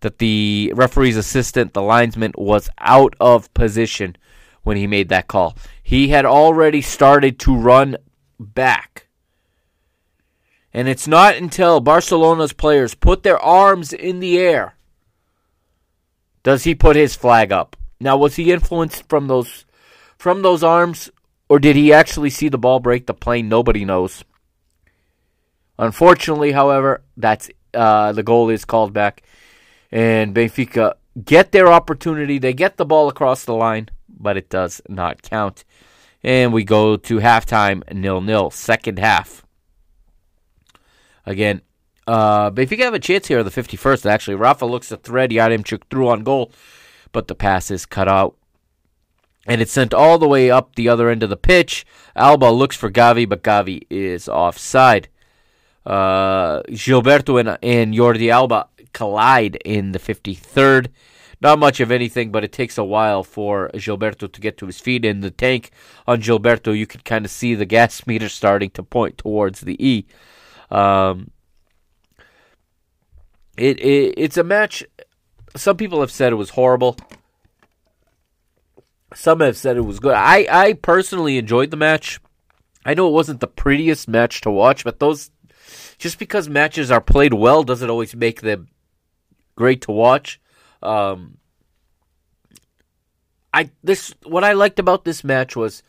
that 0.00 0.18
the 0.18 0.72
referee's 0.74 1.16
assistant, 1.16 1.72
the 1.72 1.82
linesman, 1.82 2.32
was 2.36 2.68
out 2.78 3.14
of 3.20 3.52
position 3.54 4.16
when 4.62 4.76
he 4.76 4.86
made 4.86 5.08
that 5.08 5.28
call. 5.28 5.56
He 5.82 6.08
had 6.08 6.26
already 6.26 6.82
started 6.82 7.38
to 7.40 7.56
run 7.56 7.96
back. 8.38 9.06
And 10.74 10.88
it's 10.88 11.06
not 11.06 11.36
until 11.36 11.80
Barcelona's 11.80 12.52
players 12.52 12.94
put 12.94 13.22
their 13.22 13.38
arms 13.38 13.92
in 13.92 14.20
the 14.20 14.38
air 14.38 14.76
does 16.42 16.64
he 16.64 16.74
put 16.74 16.96
his 16.96 17.14
flag 17.14 17.52
up. 17.52 17.76
Now 18.00 18.16
was 18.16 18.36
he 18.36 18.52
influenced 18.52 19.08
from 19.08 19.28
those 19.28 19.64
from 20.18 20.42
those 20.42 20.62
arms 20.62 21.10
or 21.48 21.58
did 21.58 21.76
he 21.76 21.92
actually 21.92 22.30
see 22.30 22.48
the 22.48 22.58
ball 22.58 22.80
break 22.80 23.06
the 23.06 23.14
plane? 23.14 23.48
Nobody 23.48 23.84
knows. 23.84 24.24
Unfortunately, 25.78 26.52
however, 26.52 27.02
that's 27.16 27.50
uh, 27.74 28.12
the 28.12 28.22
goal 28.22 28.50
is 28.50 28.64
called 28.64 28.92
back 28.92 29.22
and 29.92 30.34
Benfica 30.34 30.94
get 31.22 31.52
their 31.52 31.70
opportunity. 31.70 32.38
They 32.38 32.54
get 32.54 32.78
the 32.78 32.86
ball 32.86 33.08
across 33.08 33.44
the 33.44 33.54
line, 33.54 33.90
but 34.08 34.36
it 34.36 34.48
does 34.48 34.80
not 34.88 35.22
count. 35.22 35.64
And 36.24 36.52
we 36.52 36.64
go 36.64 36.96
to 36.96 37.18
halftime, 37.18 37.82
nil 37.92 38.20
nil. 38.20 38.50
Second 38.50 38.98
half. 38.98 39.44
Again, 41.26 41.60
uh, 42.06 42.50
Benfica 42.50 42.80
have 42.80 42.94
a 42.94 42.98
chance 42.98 43.28
here, 43.28 43.42
the 43.44 43.50
51st. 43.50 44.06
Actually, 44.06 44.36
Rafa 44.36 44.64
looks 44.64 44.88
to 44.88 44.96
thread 44.96 45.30
Yaremchuk 45.30 45.82
through 45.90 46.08
on 46.08 46.24
goal, 46.24 46.50
but 47.12 47.28
the 47.28 47.34
pass 47.34 47.70
is 47.70 47.86
cut 47.86 48.08
out. 48.08 48.36
And 49.46 49.60
it's 49.60 49.72
sent 49.72 49.92
all 49.92 50.18
the 50.18 50.28
way 50.28 50.50
up 50.50 50.76
the 50.76 50.88
other 50.88 51.08
end 51.10 51.24
of 51.24 51.30
the 51.30 51.36
pitch. 51.36 51.84
Alba 52.14 52.46
looks 52.46 52.76
for 52.76 52.90
Gavi, 52.90 53.28
but 53.28 53.42
Gavi 53.42 53.82
is 53.90 54.28
offside. 54.28 55.08
Uh, 55.84 56.62
Gilberto 56.68 57.40
and, 57.40 57.58
and 57.62 57.94
Jordi 57.94 58.30
Alba 58.30 58.68
collide 58.92 59.56
in 59.64 59.92
the 59.92 59.98
53rd. 59.98 60.88
Not 61.40 61.58
much 61.58 61.80
of 61.80 61.90
anything, 61.90 62.30
but 62.30 62.44
it 62.44 62.52
takes 62.52 62.78
a 62.78 62.84
while 62.84 63.24
for 63.24 63.68
Gilberto 63.74 64.30
to 64.30 64.40
get 64.40 64.56
to 64.58 64.66
his 64.66 64.78
feet. 64.78 65.04
In 65.04 65.20
the 65.20 65.30
tank 65.30 65.72
on 66.06 66.20
Gilberto, 66.20 66.76
you 66.76 66.86
can 66.86 67.00
kind 67.00 67.24
of 67.24 67.32
see 67.32 67.56
the 67.56 67.66
gas 67.66 68.06
meter 68.06 68.28
starting 68.28 68.70
to 68.70 68.82
point 68.82 69.18
towards 69.18 69.62
the 69.62 69.84
E. 69.84 70.06
Um, 70.70 71.32
it, 73.56 73.80
it 73.80 74.14
it's 74.16 74.36
a 74.36 74.44
match. 74.44 74.84
Some 75.56 75.76
people 75.76 76.00
have 76.00 76.12
said 76.12 76.32
it 76.32 76.36
was 76.36 76.50
horrible. 76.50 76.96
Some 79.14 79.40
have 79.40 79.56
said 79.56 79.76
it 79.76 79.82
was 79.82 79.98
good. 79.98 80.14
I, 80.14 80.46
I 80.48 80.72
personally 80.74 81.36
enjoyed 81.36 81.70
the 81.70 81.76
match. 81.76 82.20
I 82.84 82.94
know 82.94 83.08
it 83.08 83.12
wasn't 83.12 83.40
the 83.40 83.46
prettiest 83.46 84.08
match 84.08 84.40
to 84.42 84.50
watch, 84.50 84.84
but 84.84 85.00
those 85.00 85.30
just 85.98 86.18
because 86.18 86.48
matches 86.48 86.90
are 86.90 87.00
played 87.00 87.34
well 87.34 87.62
doesn't 87.62 87.90
always 87.90 88.14
make 88.14 88.40
them 88.40 88.68
great 89.54 89.82
to 89.82 89.92
watch. 89.92 90.40
Um, 90.82 91.38
I 93.52 93.70
this 93.82 94.14
what 94.24 94.44
I 94.44 94.52
liked 94.52 94.78
about 94.78 95.04
this 95.04 95.22
match 95.22 95.54
was 95.54 95.82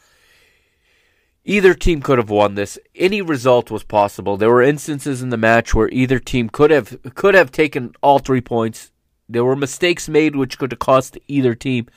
either 1.45 1.73
team 1.73 2.01
could 2.01 2.17
have 2.17 2.29
won 2.29 2.55
this. 2.55 2.77
Any 2.95 3.21
result 3.21 3.71
was 3.71 3.83
possible. 3.83 4.37
There 4.37 4.49
were 4.49 4.61
instances 4.61 5.21
in 5.21 5.29
the 5.29 5.37
match 5.37 5.73
where 5.73 5.89
either 5.89 6.19
team 6.19 6.49
could 6.49 6.71
have 6.71 6.97
could 7.15 7.35
have 7.35 7.51
taken 7.51 7.93
all 8.01 8.19
three 8.19 8.41
points. 8.41 8.91
There 9.29 9.45
were 9.45 9.55
mistakes 9.55 10.09
made 10.09 10.35
which 10.35 10.57
could 10.57 10.71
have 10.71 10.79
cost 10.79 11.17
either 11.27 11.55
team 11.55 11.87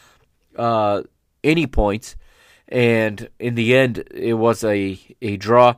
uh, 0.57 1.03
any 1.43 1.66
points, 1.66 2.16
and 2.68 3.28
in 3.39 3.57
the 3.57 3.76
end, 3.76 4.05
it 4.12 4.34
was 4.34 4.62
a 4.62 4.99
a 5.20 5.37
draw 5.37 5.74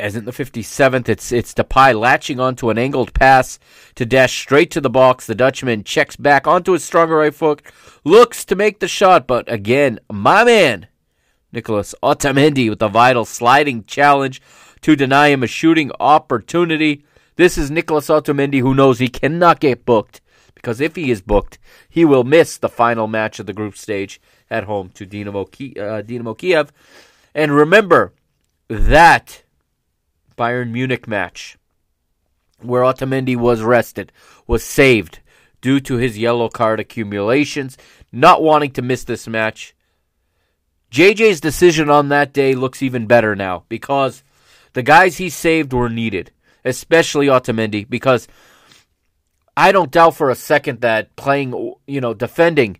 as 0.00 0.16
in 0.16 0.24
the 0.24 0.32
57th, 0.32 1.08
it's 1.08 1.30
it's 1.30 1.54
Depay 1.54 1.98
latching 1.98 2.40
onto 2.40 2.70
an 2.70 2.78
angled 2.78 3.14
pass 3.14 3.58
to 3.94 4.06
dash 4.06 4.38
straight 4.38 4.70
to 4.72 4.80
the 4.80 4.90
box. 4.90 5.26
The 5.26 5.34
Dutchman 5.34 5.84
checks 5.84 6.16
back 6.16 6.46
onto 6.46 6.72
his 6.72 6.82
stronger 6.82 7.16
right 7.16 7.34
foot, 7.34 7.62
looks 8.04 8.44
to 8.46 8.56
make 8.56 8.80
the 8.80 8.88
shot, 8.88 9.26
but 9.26 9.50
again, 9.52 10.00
my 10.10 10.44
man, 10.44 10.88
Nicolas 11.52 11.94
Otamendi 12.02 12.68
with 12.68 12.82
a 12.82 12.88
vital 12.88 13.24
sliding 13.24 13.84
challenge 13.84 14.40
to 14.80 14.96
deny 14.96 15.28
him 15.28 15.42
a 15.42 15.46
shooting 15.46 15.90
opportunity. 16.00 17.04
This 17.36 17.58
is 17.58 17.70
Nicolas 17.70 18.08
Otamendi 18.08 18.60
who 18.60 18.74
knows 18.74 18.98
he 18.98 19.08
cannot 19.08 19.60
get 19.60 19.84
booked 19.84 20.20
because 20.54 20.80
if 20.80 20.96
he 20.96 21.10
is 21.10 21.22
booked, 21.22 21.58
he 21.88 22.04
will 22.04 22.24
miss 22.24 22.58
the 22.58 22.68
final 22.68 23.06
match 23.06 23.38
of 23.38 23.46
the 23.46 23.52
group 23.52 23.76
stage 23.76 24.20
at 24.50 24.64
home 24.64 24.90
to 24.90 25.06
Dynamo, 25.06 25.48
uh, 25.78 26.02
Dynamo 26.02 26.34
Kiev. 26.34 26.72
And 27.34 27.52
remember 27.52 28.12
that 28.68 29.42
Bayern 30.40 30.70
Munich 30.70 31.06
match, 31.06 31.58
where 32.60 32.80
Otamendi 32.80 33.36
was 33.36 33.60
rested, 33.60 34.10
was 34.46 34.64
saved 34.64 35.20
due 35.60 35.80
to 35.80 35.96
his 35.96 36.16
yellow 36.16 36.48
card 36.48 36.80
accumulations, 36.80 37.76
not 38.10 38.42
wanting 38.42 38.70
to 38.70 38.80
miss 38.80 39.04
this 39.04 39.28
match. 39.28 39.74
JJ's 40.90 41.42
decision 41.42 41.90
on 41.90 42.08
that 42.08 42.32
day 42.32 42.54
looks 42.54 42.82
even 42.82 43.06
better 43.06 43.36
now 43.36 43.64
because 43.68 44.24
the 44.72 44.82
guys 44.82 45.18
he 45.18 45.28
saved 45.28 45.74
were 45.74 45.90
needed, 45.90 46.30
especially 46.64 47.26
Otamendi, 47.26 47.86
because 47.86 48.26
I 49.58 49.72
don't 49.72 49.90
doubt 49.90 50.16
for 50.16 50.30
a 50.30 50.34
second 50.34 50.80
that 50.80 51.14
playing, 51.16 51.74
you 51.86 52.00
know, 52.00 52.14
defending 52.14 52.78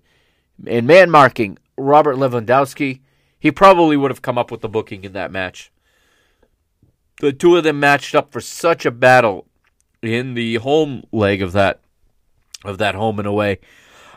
and 0.67 0.87
man 0.87 1.11
marking 1.11 1.59
Robert 1.77 2.17
Lewandowski, 2.17 3.01
he 3.39 3.51
probably 3.51 3.99
would 3.99 4.11
have 4.11 4.23
come 4.23 4.39
up 4.39 4.51
with 4.51 4.63
the 4.63 4.69
booking 4.71 5.05
in 5.05 5.13
that 5.13 5.31
match 5.31 5.71
the 7.21 7.33
two 7.33 7.57
of 7.57 7.65
them 7.65 7.81
matched 7.81 8.15
up 8.15 8.33
for 8.33 8.41
such 8.41 8.85
a 8.85 8.91
battle 8.91 9.47
in 10.03 10.35
the 10.35 10.57
home 10.57 11.05
leg 11.13 11.43
of 11.43 11.53
that 11.53 11.81
of 12.65 12.79
that 12.79 12.95
home 12.95 13.19
and 13.19 13.29
away 13.29 13.59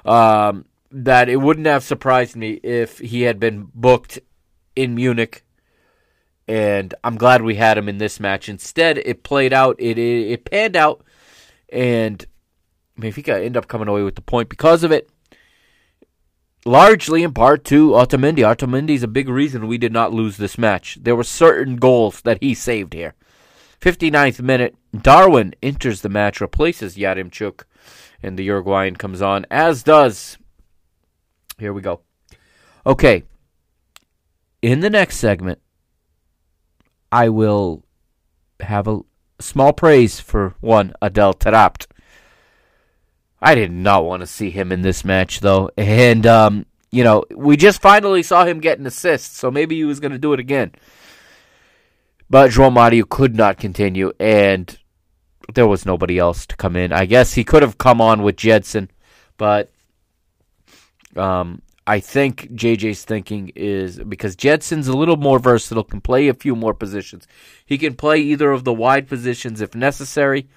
um, 0.06 0.66
that 0.92 1.30
it 1.30 1.38
wouldn't 1.38 1.68
have 1.68 1.84
surprised 1.84 2.36
me 2.36 2.60
if 2.64 3.00
he 3.00 3.22
had 3.22 3.40
been 3.40 3.70
booked 3.74 4.20
in 4.76 4.96
Munich. 4.96 5.44
And 6.48 6.94
I'm 7.04 7.16
glad 7.16 7.42
we 7.42 7.56
had 7.56 7.78
him 7.78 7.88
in 7.88 8.00
this 8.00 8.20
match. 8.20 8.50
Instead, 8.50 8.98
it 8.98 9.24
played 9.24 9.54
out. 9.54 9.78
It 9.80 9.98
it, 9.98 10.32
it 10.32 10.46
panned 10.46 10.76
out, 10.76 11.02
and 11.72 12.26
Benfica 13.00 13.44
end 13.44 13.56
up 13.56 13.70
coming 13.70 13.88
away 13.88 14.04
with 14.04 14.16
the 14.16 14.22
point 14.22 14.50
because 14.50 14.84
of 14.84 14.92
it 14.92 15.10
largely 16.65 17.23
in 17.23 17.34
part 17.34 17.64
to 17.65 17.91
Otamendi. 17.91 18.40
Otamendi 18.40 18.91
is 18.91 19.03
a 19.03 19.07
big 19.07 19.30
reason 19.30 19.68
we 19.68 19.77
did 19.77 19.91
not 19.91 20.14
lose 20.14 20.38
this 20.38 20.57
match. 20.57 20.98
There 21.02 21.15
were 21.15 21.23
certain 21.23 21.76
goals 21.76 22.22
that 22.22 22.41
he 22.41 22.53
saved 22.53 22.94
here. 22.94 23.15
59th 23.81 24.41
minute, 24.41 24.76
Darwin 24.95 25.53
enters 25.61 26.02
the 26.02 26.10
match, 26.10 26.40
replaces 26.40 26.95
Yaremchuk, 26.95 27.64
and 28.22 28.40
the 28.40 28.44
Uruguayan 28.44 28.95
comes 28.95 29.22
on, 29.22 29.45
as 29.52 29.84
does. 29.84 30.38
Here 31.57 31.73
we 31.73 31.81
go. 31.81 32.02
Okay. 32.85 33.23
In 34.61 34.80
the 34.80 34.90
next 34.90 35.18
segment, 35.18 35.60
I 37.11 37.27
will 37.27 37.84
have 38.61 38.88
a 38.88 39.02
small 39.40 39.73
praise 39.73 40.22
for 40.22 40.56
one 40.61 40.94
Adel 41.02 41.34
Taarabt. 41.34 41.85
I 43.44 43.56
did 43.56 43.72
not 43.72 44.06
want 44.06 44.22
to 44.22 44.28
see 44.28 44.49
him 44.49 44.72
in 44.72 44.84
this 44.84 45.03
match, 45.03 45.41
though. 45.41 45.70
And, 45.78 46.26
um, 46.26 46.65
you 46.91 47.03
know, 47.03 47.26
we 47.36 47.57
just 47.57 47.82
finally 47.82 48.24
saw 48.24 48.45
him 48.45 48.61
get 48.61 48.80
an 48.80 48.88
assist, 48.88 49.36
so 49.36 49.52
maybe 49.52 49.76
he 49.76 49.84
was 49.84 49.99
going 49.99 50.14
to 50.14 50.18
do 50.18 50.32
it 50.32 50.40
again. 50.40 50.72
But 52.30 52.52
João 52.52 52.72
Mario 52.72 53.03
could 53.03 53.36
not 53.36 53.57
continue, 53.57 54.14
and 54.18 54.78
there 55.53 55.68
was 55.68 55.86
nobody 55.86 56.18
else 56.18 56.45
to 56.45 56.56
come 56.56 56.78
in. 56.78 56.94
I 56.94 57.06
guess 57.06 57.34
he 57.34 57.44
could 57.44 57.64
have 57.64 57.78
come 57.78 57.99
on 57.99 58.24
with 58.24 58.38
Gedson, 58.38 58.88
but 59.38 59.72
um, 61.18 61.61
I 61.86 61.99
think 61.99 62.49
JJ's 62.53 63.03
thinking 63.03 63.52
is 63.56 63.99
because 63.99 64.38
Gedson's 64.38 64.88
a 64.88 64.95
little 64.95 65.18
more 65.18 65.38
versatile, 65.38 65.84
can 65.84 65.99
play 65.99 66.30
a 66.30 66.34
few 66.34 66.56
more 66.56 66.74
positions. 66.74 67.28
He 67.65 67.78
can 67.78 67.95
play 67.95 68.20
either 68.20 68.52
of 68.52 68.64
the 68.64 68.74
wide 68.74 69.10
positions 69.10 69.60
if 69.60 69.76
necessary. 69.76 70.48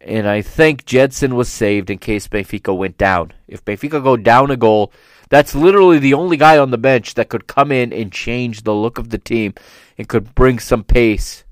And 0.00 0.28
I 0.28 0.42
think 0.42 0.84
Gedson 0.84 1.32
was 1.32 1.48
saved 1.48 1.90
in 1.90 1.98
case 1.98 2.28
Benfica 2.28 2.76
went 2.76 2.98
down. 2.98 3.32
If 3.48 3.64
Benfica 3.64 4.02
go 4.02 4.16
down 4.16 4.50
a 4.50 4.56
goal, 4.56 4.92
that's 5.28 5.54
literally 5.54 5.98
the 5.98 6.14
only 6.14 6.36
guy 6.36 6.58
on 6.58 6.70
the 6.70 6.78
bench 6.78 7.14
that 7.14 7.28
could 7.28 7.46
come 7.46 7.72
in 7.72 7.92
and 7.92 8.12
change 8.12 8.62
the 8.62 8.74
look 8.74 8.98
of 8.98 9.08
the 9.08 9.18
team 9.18 9.54
and 9.98 10.08
could 10.08 10.34
bring 10.34 10.58
some 10.58 10.84
pace. 10.84 11.44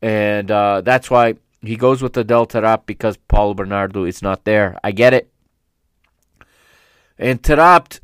And 0.00 0.50
uh, 0.50 0.82
that's 0.82 1.10
why 1.10 1.34
he 1.60 1.76
goes 1.76 2.02
with 2.02 2.16
Adel 2.16 2.46
Taarabt 2.46 2.86
because 2.86 3.16
Paulo 3.16 3.54
Bernardo 3.54 4.04
is 4.04 4.22
not 4.22 4.44
there. 4.44 4.78
I 4.84 4.92
get 4.92 5.14
it. 5.14 5.30
And 7.18 7.42
Taarabt, 7.42 7.98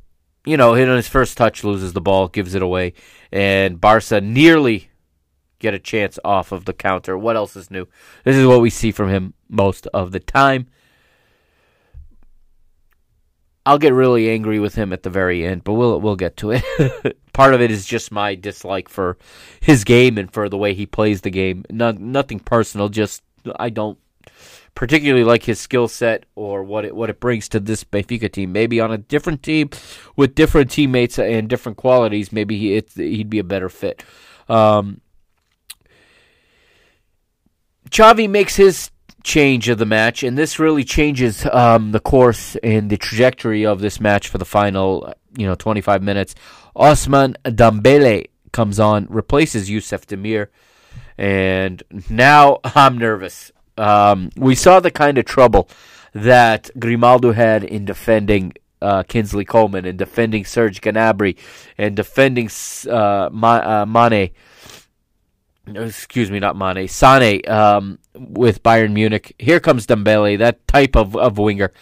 you 0.44 0.56
know, 0.56 0.74
hit 0.74 0.88
on 0.88 0.96
his 0.96 1.08
first 1.08 1.36
touch, 1.36 1.62
loses 1.62 1.92
the 1.92 2.00
ball, 2.00 2.26
gives 2.26 2.54
it 2.54 2.62
away. 2.62 2.94
And 3.30 3.80
Barca 3.80 4.20
nearly 4.20 4.88
get 5.64 5.74
a 5.74 5.78
chance 5.78 6.18
off 6.24 6.52
of 6.52 6.66
the 6.66 6.74
counter. 6.74 7.16
What 7.16 7.36
else 7.36 7.56
is 7.56 7.70
new? 7.70 7.88
This 8.22 8.36
is 8.36 8.46
what 8.46 8.60
we 8.60 8.70
see 8.70 8.92
from 8.92 9.08
him 9.08 9.34
most 9.48 9.86
of 9.88 10.12
the 10.12 10.20
time. 10.20 10.68
I'll 13.66 13.78
get 13.78 13.94
really 13.94 14.28
angry 14.28 14.60
with 14.60 14.74
him 14.74 14.92
at 14.92 15.04
the 15.04 15.10
very 15.10 15.42
end, 15.42 15.64
but 15.64 15.72
we'll 15.72 15.98
we'll 15.98 16.16
get 16.16 16.36
to 16.38 16.50
it. 16.50 17.16
Part 17.32 17.54
of 17.54 17.62
it 17.62 17.70
is 17.70 17.86
just 17.86 18.12
my 18.12 18.34
dislike 18.34 18.90
for 18.90 19.16
his 19.58 19.84
game 19.84 20.18
and 20.18 20.30
for 20.30 20.50
the 20.50 20.58
way 20.58 20.74
he 20.74 20.84
plays 20.84 21.22
the 21.22 21.30
game. 21.30 21.64
No, 21.70 21.90
nothing 21.92 22.40
personal, 22.40 22.90
just 22.90 23.22
I 23.56 23.70
don't 23.70 23.98
particularly 24.74 25.24
like 25.24 25.44
his 25.44 25.60
skill 25.60 25.88
set 25.88 26.26
or 26.34 26.62
what 26.62 26.84
it 26.84 26.94
what 26.94 27.08
it 27.08 27.20
brings 27.20 27.48
to 27.48 27.60
this 27.60 27.84
Benfica 27.84 28.30
team. 28.30 28.52
Maybe 28.52 28.80
on 28.80 28.92
a 28.92 28.98
different 28.98 29.42
team 29.42 29.70
with 30.14 30.34
different 30.34 30.70
teammates 30.70 31.18
and 31.18 31.48
different 31.48 31.78
qualities, 31.78 32.32
maybe 32.32 32.58
he 32.58 32.82
he'd 32.96 33.30
be 33.30 33.38
a 33.38 33.44
better 33.44 33.70
fit. 33.70 34.04
Um, 34.46 35.00
Xavi 37.90 38.28
makes 38.28 38.56
his 38.56 38.90
change 39.22 39.68
of 39.68 39.78
the 39.78 39.86
match, 39.86 40.22
and 40.22 40.36
this 40.36 40.58
really 40.58 40.84
changes 40.84 41.46
um, 41.46 41.92
the 41.92 42.00
course 42.00 42.56
and 42.56 42.90
the 42.90 42.96
trajectory 42.96 43.64
of 43.64 43.80
this 43.80 44.00
match 44.00 44.28
for 44.28 44.38
the 44.38 44.44
final, 44.44 45.12
you 45.36 45.46
know, 45.46 45.54
25 45.54 46.02
minutes. 46.02 46.34
Ousmane 46.76 47.36
Dembele 47.44 48.26
comes 48.52 48.78
on, 48.78 49.06
replaces 49.08 49.70
Yusuf 49.70 50.06
Demir, 50.06 50.48
and 51.18 51.82
now 52.08 52.60
I'm 52.64 52.98
nervous. 52.98 53.50
Um, 53.76 54.30
we 54.36 54.54
saw 54.54 54.80
the 54.80 54.90
kind 54.90 55.18
of 55.18 55.24
trouble 55.24 55.68
that 56.12 56.70
Grimaldo 56.78 57.32
had 57.32 57.64
in 57.64 57.84
defending 57.84 58.52
uh, 58.80 59.02
Kingsley 59.02 59.44
Coman 59.44 59.86
and 59.86 59.98
defending 59.98 60.44
Serge 60.44 60.80
Gnabry 60.80 61.36
and 61.78 61.96
defending 61.96 62.50
uh, 62.88 63.30
Ma- 63.32 63.82
uh, 63.82 63.86
Mane 63.86 64.30
excuse 65.66 66.30
me, 66.30 66.38
not 66.38 66.56
Mane, 66.56 66.88
Sane 66.88 67.48
um, 67.48 67.98
with 68.14 68.62
Bayern 68.62 68.92
Munich. 68.92 69.34
Here 69.38 69.60
comes 69.60 69.86
Dembele, 69.86 70.38
that 70.38 70.66
type 70.68 70.96
of, 70.96 71.16
of 71.16 71.38
winger. 71.38 71.72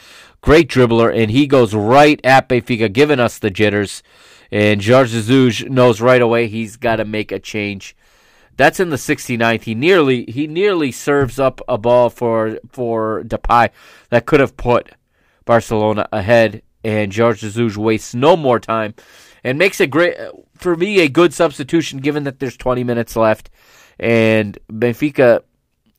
Great 0.40 0.68
dribbler, 0.68 1.14
and 1.16 1.30
he 1.30 1.46
goes 1.46 1.74
right 1.74 2.20
at 2.24 2.48
Benfica, 2.48 2.92
giving 2.92 3.20
us 3.20 3.38
the 3.38 3.50
jitters. 3.50 4.02
And 4.50 4.84
Jorge 4.84 5.10
Jesus 5.10 5.68
knows 5.68 6.00
right 6.00 6.20
away 6.20 6.46
he's 6.48 6.76
got 6.76 6.96
to 6.96 7.04
make 7.04 7.32
a 7.32 7.38
change. 7.38 7.96
That's 8.56 8.80
in 8.80 8.90
the 8.90 8.96
69th. 8.96 9.62
He 9.62 9.74
nearly 9.74 10.24
he 10.26 10.46
nearly 10.46 10.92
serves 10.92 11.38
up 11.38 11.60
a 11.66 11.78
ball 11.78 12.10
for 12.10 12.58
for 12.70 13.22
Depay 13.22 13.70
that 14.10 14.26
could 14.26 14.40
have 14.40 14.56
put 14.56 14.90
Barcelona 15.46 16.06
ahead, 16.12 16.62
and 16.84 17.14
Jorge 17.14 17.40
Jesus 17.40 17.76
wastes 17.76 18.14
no 18.14 18.36
more 18.36 18.60
time 18.60 18.94
and 19.42 19.58
makes 19.58 19.80
a 19.80 19.86
great 19.86 20.16
for 20.54 20.76
me 20.76 21.00
a 21.00 21.08
good 21.08 21.34
substitution 21.34 21.98
given 22.00 22.24
that 22.24 22.38
there's 22.38 22.56
20 22.56 22.84
minutes 22.84 23.16
left 23.16 23.50
and 23.98 24.58
Benfica 24.70 25.42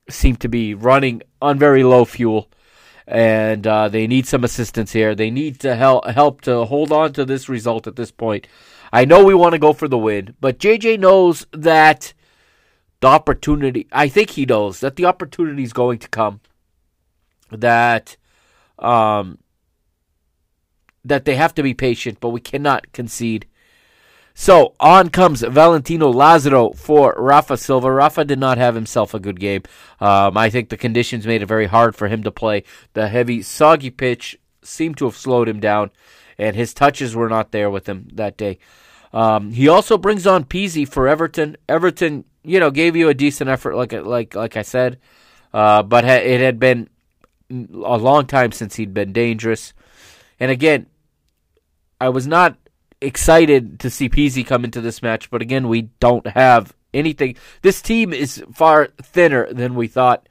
seem 0.09 0.35
to 0.37 0.47
be 0.47 0.73
running 0.73 1.21
on 1.41 1.57
very 1.57 1.83
low 1.83 2.05
fuel 2.05 2.49
and 3.07 3.67
uh, 3.67 3.89
they 3.89 4.07
need 4.07 4.25
some 4.25 4.43
assistance 4.43 4.91
here. 4.93 5.13
They 5.15 5.29
need 5.29 5.59
to 5.61 5.75
help 5.75 6.05
help 6.07 6.41
to 6.41 6.65
hold 6.65 6.91
on 6.91 7.13
to 7.13 7.25
this 7.25 7.49
result 7.49 7.87
at 7.87 7.95
this 7.95 8.11
point. 8.11 8.47
I 8.91 9.05
know 9.05 9.23
we 9.23 9.33
want 9.33 9.53
to 9.53 9.59
go 9.59 9.73
for 9.73 9.87
the 9.87 9.97
win, 9.97 10.35
but 10.39 10.59
JJ 10.59 10.99
knows 10.99 11.45
that 11.51 12.13
the 13.01 13.07
opportunity. 13.07 13.87
I 13.91 14.07
think 14.07 14.31
he 14.31 14.45
knows 14.45 14.79
that 14.79 14.95
the 14.95 15.05
opportunity 15.05 15.63
is 15.63 15.73
going 15.73 15.99
to 15.99 16.07
come. 16.07 16.41
That, 17.51 18.17
um, 18.79 19.39
that 21.03 21.25
they 21.25 21.35
have 21.35 21.53
to 21.55 21.63
be 21.63 21.73
patient, 21.73 22.19
but 22.19 22.29
we 22.29 22.39
cannot 22.39 22.91
concede. 22.93 23.47
So 24.33 24.73
on 24.79 25.09
comes 25.09 25.41
Valentino 25.41 26.09
Lazaro 26.09 26.71
for 26.71 27.13
Rafa 27.17 27.55
Silva. 27.57 27.91
Rafa 27.91 28.25
did 28.25 28.39
not 28.39 28.57
have 28.57 28.75
himself 28.75 29.13
a 29.13 29.19
good 29.19 29.39
game. 29.39 29.61
Um, 29.99 30.37
I 30.37 30.49
think 30.49 30.69
the 30.69 30.77
conditions 30.77 31.27
made 31.27 31.41
it 31.41 31.47
very 31.47 31.67
hard 31.67 31.95
for 31.95 32.07
him 32.07 32.23
to 32.23 32.31
play. 32.31 32.63
The 32.93 33.09
heavy, 33.09 33.41
soggy 33.41 33.91
pitch 33.91 34.39
seemed 34.63 34.97
to 34.97 35.05
have 35.05 35.15
slowed 35.15 35.47
him 35.47 35.59
down, 35.59 35.91
and 36.37 36.55
his 36.55 36.73
touches 36.73 37.15
were 37.15 37.29
not 37.29 37.51
there 37.51 37.69
with 37.69 37.87
him 37.87 38.07
that 38.13 38.37
day. 38.37 38.57
Um, 39.13 39.51
he 39.51 39.67
also 39.67 39.97
brings 39.97 40.25
on 40.25 40.45
Pizzi 40.45 40.87
for 40.87 41.07
Everton. 41.07 41.55
Everton, 41.69 42.25
you 42.43 42.59
know, 42.59 42.71
gave 42.71 42.95
you 42.95 43.09
a 43.09 43.13
decent 43.13 43.49
effort, 43.49 43.75
like 43.75 43.93
like 43.93 44.33
like 44.33 44.57
I 44.57 44.63
said, 44.63 44.99
uh, 45.53 45.83
but 45.83 46.03
ha- 46.03 46.13
it 46.13 46.41
had 46.41 46.59
been 46.59 46.89
a 47.51 47.97
long 47.97 48.25
time 48.25 48.51
since 48.51 48.75
he'd 48.75 48.93
been 48.93 49.13
dangerous. 49.13 49.73
And 50.39 50.49
again, 50.49 50.87
I 52.01 52.09
was 52.09 52.25
not 52.25 52.57
excited 53.03 53.79
to 53.81 53.89
see 53.89 54.09
Pizzi 54.09 54.45
come 54.45 54.63
into 54.63 54.81
this 54.81 55.01
match, 55.01 55.29
but 55.29 55.41
again, 55.41 55.67
we 55.67 55.83
don't 55.99 56.25
have 56.27 56.73
anything. 56.93 57.35
This 57.61 57.81
team 57.81 58.13
is 58.13 58.43
far 58.53 58.87
thinner 59.01 59.51
than 59.51 59.75
we 59.75 59.87
thought, 59.87 60.27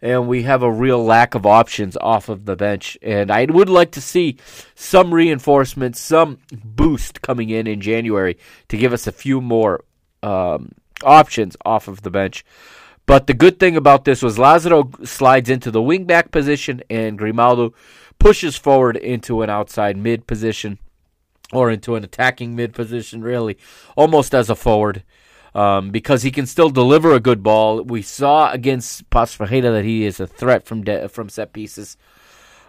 and 0.00 0.28
we 0.28 0.42
have 0.42 0.62
a 0.62 0.72
real 0.72 1.04
lack 1.04 1.34
of 1.34 1.46
options 1.46 1.96
off 2.00 2.28
of 2.28 2.44
the 2.44 2.56
bench. 2.56 2.98
And 3.02 3.30
I 3.30 3.46
would 3.46 3.68
like 3.68 3.92
to 3.92 4.00
see 4.00 4.38
some 4.74 5.12
reinforcements, 5.12 6.00
some 6.00 6.38
boost 6.64 7.22
coming 7.22 7.50
in 7.50 7.66
in 7.66 7.80
January 7.80 8.38
to 8.68 8.76
give 8.76 8.92
us 8.92 9.06
a 9.06 9.12
few 9.12 9.40
more 9.40 9.84
um, 10.22 10.72
options 11.04 11.56
off 11.64 11.88
of 11.88 12.02
the 12.02 12.10
bench. 12.10 12.44
But 13.06 13.26
the 13.26 13.34
good 13.34 13.58
thing 13.58 13.76
about 13.76 14.04
this 14.04 14.22
was 14.22 14.38
Lazaro 14.38 14.90
slides 15.04 15.50
into 15.50 15.70
the 15.70 15.80
wingback 15.80 16.30
position, 16.30 16.82
and 16.88 17.18
Grimaldo 17.18 17.74
pushes 18.18 18.56
forward 18.56 18.96
into 18.96 19.42
an 19.42 19.50
outside 19.50 19.96
mid 19.96 20.26
position 20.28 20.78
or 21.52 21.70
into 21.70 21.94
an 21.94 22.04
attacking 22.04 22.56
mid 22.56 22.72
position, 22.72 23.22
really, 23.22 23.58
almost 23.96 24.34
as 24.34 24.50
a 24.50 24.56
forward, 24.56 25.04
um, 25.54 25.90
because 25.90 26.22
he 26.22 26.30
can 26.30 26.46
still 26.46 26.70
deliver 26.70 27.12
a 27.12 27.20
good 27.20 27.42
ball. 27.42 27.82
We 27.82 28.02
saw 28.02 28.50
against 28.50 29.04
Ferreira 29.10 29.70
that 29.70 29.84
he 29.84 30.04
is 30.04 30.18
a 30.18 30.26
threat 30.26 30.64
from 30.64 30.84
de- 30.84 31.08
from 31.08 31.28
set 31.28 31.52
pieces. 31.52 31.96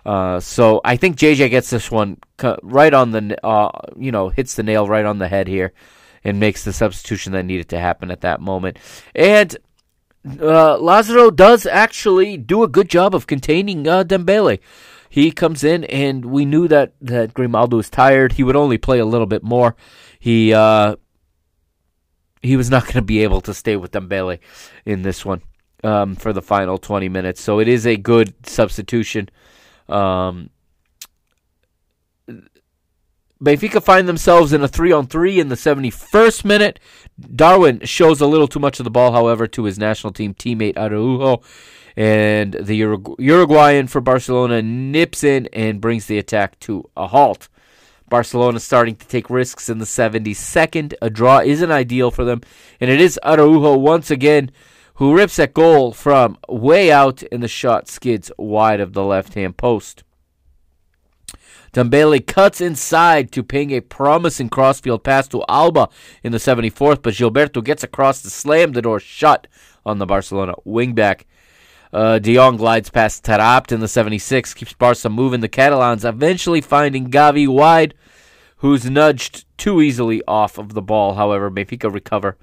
Uh, 0.06 0.40
so 0.40 0.82
I 0.84 0.98
think 0.98 1.16
JJ 1.16 1.50
gets 1.50 1.70
this 1.70 1.90
one 1.90 2.18
right 2.62 2.94
on 2.94 3.12
the, 3.12 3.46
uh, 3.46 3.72
you 3.96 4.12
know, 4.12 4.28
hits 4.30 4.56
the 4.56 4.64
nail 4.64 4.88
right 4.88 5.06
on 5.06 5.18
the 5.18 5.30
head 5.30 5.48
here, 5.48 5.72
and 6.24 6.40
makes 6.40 6.64
the 6.66 6.74
substitution 6.74 7.32
that 7.34 7.46
needed 7.46 7.70
to 7.70 7.80
happen 7.80 8.12
at 8.12 8.22
that 8.22 8.42
moment. 8.42 8.78
And 9.16 9.56
uh, 10.40 10.78
Lazaro 10.78 11.32
does 11.32 11.66
actually 11.66 12.38
do 12.38 12.64
a 12.64 12.68
good 12.68 12.90
job 12.90 13.14
of 13.14 13.28
containing 13.28 13.88
uh, 13.88 14.04
Dembele 14.04 14.60
he 15.14 15.32
comes 15.32 15.64
in, 15.64 15.84
and 15.84 16.26
we 16.26 16.44
knew 16.44 16.68
that 16.70 16.94
that 17.00 17.36
Grimaldo 17.36 17.78
was 17.78 17.88
tired. 17.88 18.32
He 18.32 18.44
would 18.44 18.56
only 18.56 18.80
play 18.80 18.98
a 18.98 19.06
little 19.06 19.28
bit 19.28 19.44
more. 19.44 19.76
He 20.20 20.56
uh, 20.56 20.96
he 22.42 22.58
was 22.58 22.72
not 22.72 22.84
going 22.86 22.96
to 22.96 23.04
be 23.04 23.22
able 23.22 23.40
to 23.42 23.54
stay 23.54 23.76
with 23.76 23.92
Dembele 23.92 24.40
in 24.88 25.04
this 25.04 25.24
one 25.24 25.44
um, 25.84 26.16
for 26.16 26.34
the 26.34 26.42
final 26.42 26.80
20 26.80 27.10
minutes. 27.10 27.42
So 27.42 27.60
it 27.60 27.68
is 27.68 27.86
a 27.86 27.96
good 27.96 28.34
substitution. 28.48 29.30
Um, 29.88 30.50
Benfica 33.40 33.84
find 33.84 34.10
themselves 34.10 34.52
in 34.52 34.64
a 34.64 34.68
three 34.68 34.92
on 34.92 35.06
three 35.06 35.40
in 35.40 35.50
the 35.50 35.56
71st 35.56 36.44
minute. 36.44 36.80
Darwin 37.36 37.82
shows 37.82 38.20
a 38.20 38.26
little 38.26 38.48
too 38.48 38.60
much 38.60 38.80
of 38.80 38.84
the 38.84 38.90
ball, 38.90 39.12
however, 39.12 39.46
to 39.46 39.66
his 39.66 39.78
national 39.78 40.12
team 40.12 40.34
teammate 40.34 40.76
Araujo 40.76 41.44
and 41.96 42.54
the 42.54 42.76
Uruguayan 42.76 43.88
for 43.88 44.02
Barcelona 44.02 44.62
nips 44.62 45.24
in 45.24 45.48
and 45.54 45.82
brings 45.82 46.08
the 46.08 46.18
attack 46.18 46.60
to 46.62 46.90
a 46.98 47.08
halt. 47.08 47.50
Barcelona 48.10 48.60
starting 48.60 48.96
to 48.96 49.08
take 49.08 49.30
risks 49.30 49.70
in 49.70 49.80
the 49.80 49.86
72nd. 49.86 50.94
A 51.02 51.10
draw 51.10 51.40
isn't 51.40 51.72
ideal 51.72 52.12
for 52.12 52.24
them, 52.24 52.42
and 52.80 52.90
it 52.90 53.02
is 53.02 53.20
Araujo 53.24 53.78
once 53.78 54.12
again 54.12 54.52
who 54.96 55.16
rips 55.16 55.38
that 55.38 55.54
goal 55.54 55.92
from 55.92 56.38
way 56.48 56.92
out, 56.92 57.24
and 57.32 57.42
the 57.42 57.48
shot 57.48 57.88
skids 57.88 58.32
wide 58.38 58.80
of 58.80 58.94
the 58.94 59.04
left-hand 59.04 59.58
post. 59.58 60.04
Dembele 61.74 62.26
cuts 62.26 62.62
inside 62.62 63.32
to 63.32 63.42
ping 63.42 63.72
a 63.72 63.82
promising 63.82 64.50
crossfield 64.50 65.04
pass 65.04 65.28
to 65.30 65.44
Alba 65.50 65.90
in 66.22 66.32
the 66.32 66.38
74th, 66.38 67.02
but 67.02 67.16
Gilberto 67.16 67.64
gets 67.64 67.84
across 67.84 68.22
to 68.22 68.30
slam 68.30 68.74
the 68.74 68.82
door 68.84 69.00
shut 69.00 69.48
on 69.84 69.98
the 69.98 70.06
Barcelona 70.06 70.54
wingback. 70.68 71.24
Uh, 71.94 72.18
De 72.18 72.34
Jong 72.34 72.58
glides 72.58 72.90
past 72.90 73.24
Taarabt 73.24 73.72
in 73.72 73.80
the 73.80 73.88
76, 73.88 74.56
keeps 74.56 74.74
Barca 74.74 75.10
moving. 75.10 75.42
The 75.42 75.48
Catalans 75.48 76.04
eventually 76.04 76.60
finding 76.60 77.12
Gavi 77.12 77.48
wide, 77.48 77.94
who's 78.58 78.90
nudged 78.90 79.46
too 79.60 79.80
easily 79.80 80.24
off 80.28 80.58
of 80.58 80.74
the 80.74 80.82
ball. 80.82 81.14
However, 81.14 81.52
Benfica 81.52 81.94
recover. 81.94 82.36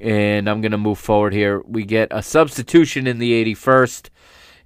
And 0.00 0.50
I'm 0.50 0.60
going 0.60 0.72
to 0.72 0.78
move 0.78 0.98
forward 0.98 1.32
here. 1.32 1.60
We 1.60 1.84
get 1.84 2.08
a 2.10 2.22
substitution 2.22 3.06
in 3.06 3.18
the 3.18 3.54
81st, 3.54 4.10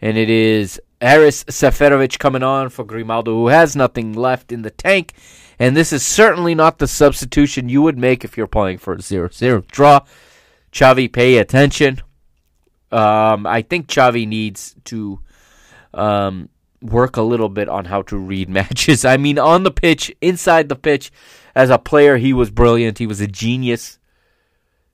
and 0.01 0.17
it 0.17 0.31
is 0.31 0.81
Aris 1.03 1.45
Seferovic 1.45 2.19
coming 2.19 2.43
on 2.43 2.71
for 2.71 2.85
Grimaldo, 2.85 3.33
who 3.33 3.49
has 3.49 3.77
nothing 3.77 4.15
left 4.15 4.51
in 4.51 4.63
the 4.63 4.71
tank. 4.71 5.13
And 5.59 5.77
this 5.77 5.93
is 5.93 6.05
certainly 6.05 6.55
not 6.55 6.79
the 6.79 6.89
substitution 6.89 7.69
you 7.69 7.83
would 7.83 7.99
make 7.99 8.25
if 8.25 8.39
you're 8.39 8.47
playing 8.47 8.79
for 8.79 8.95
a 8.95 9.03
0 9.03 9.29
0 9.29 9.63
draw. 9.71 10.01
Xavi, 10.73 11.13
pay 11.13 11.37
attention. 11.37 12.01
Um, 12.93 13.47
I 13.47 13.63
think 13.63 13.87
Xavi 13.87 14.27
needs 14.27 14.75
to 14.87 15.21
um, 15.95 16.49
work 16.83 17.17
a 17.17 17.23
little 17.23 17.49
bit 17.49 17.69
on 17.69 17.85
how 17.85 18.03
to 18.03 18.17
read 18.17 18.49
matches. 18.61 19.05
I 19.05 19.17
mean, 19.17 19.39
on 19.39 19.63
the 19.63 19.71
pitch, 19.71 20.15
inside 20.21 20.69
the 20.69 20.77
pitch, 20.77 21.11
as 21.55 21.71
a 21.71 21.79
player, 21.79 22.17
he 22.17 22.33
was 22.33 22.51
brilliant. 22.51 22.99
He 22.99 23.07
was 23.07 23.21
a 23.21 23.27
genius. 23.27 23.99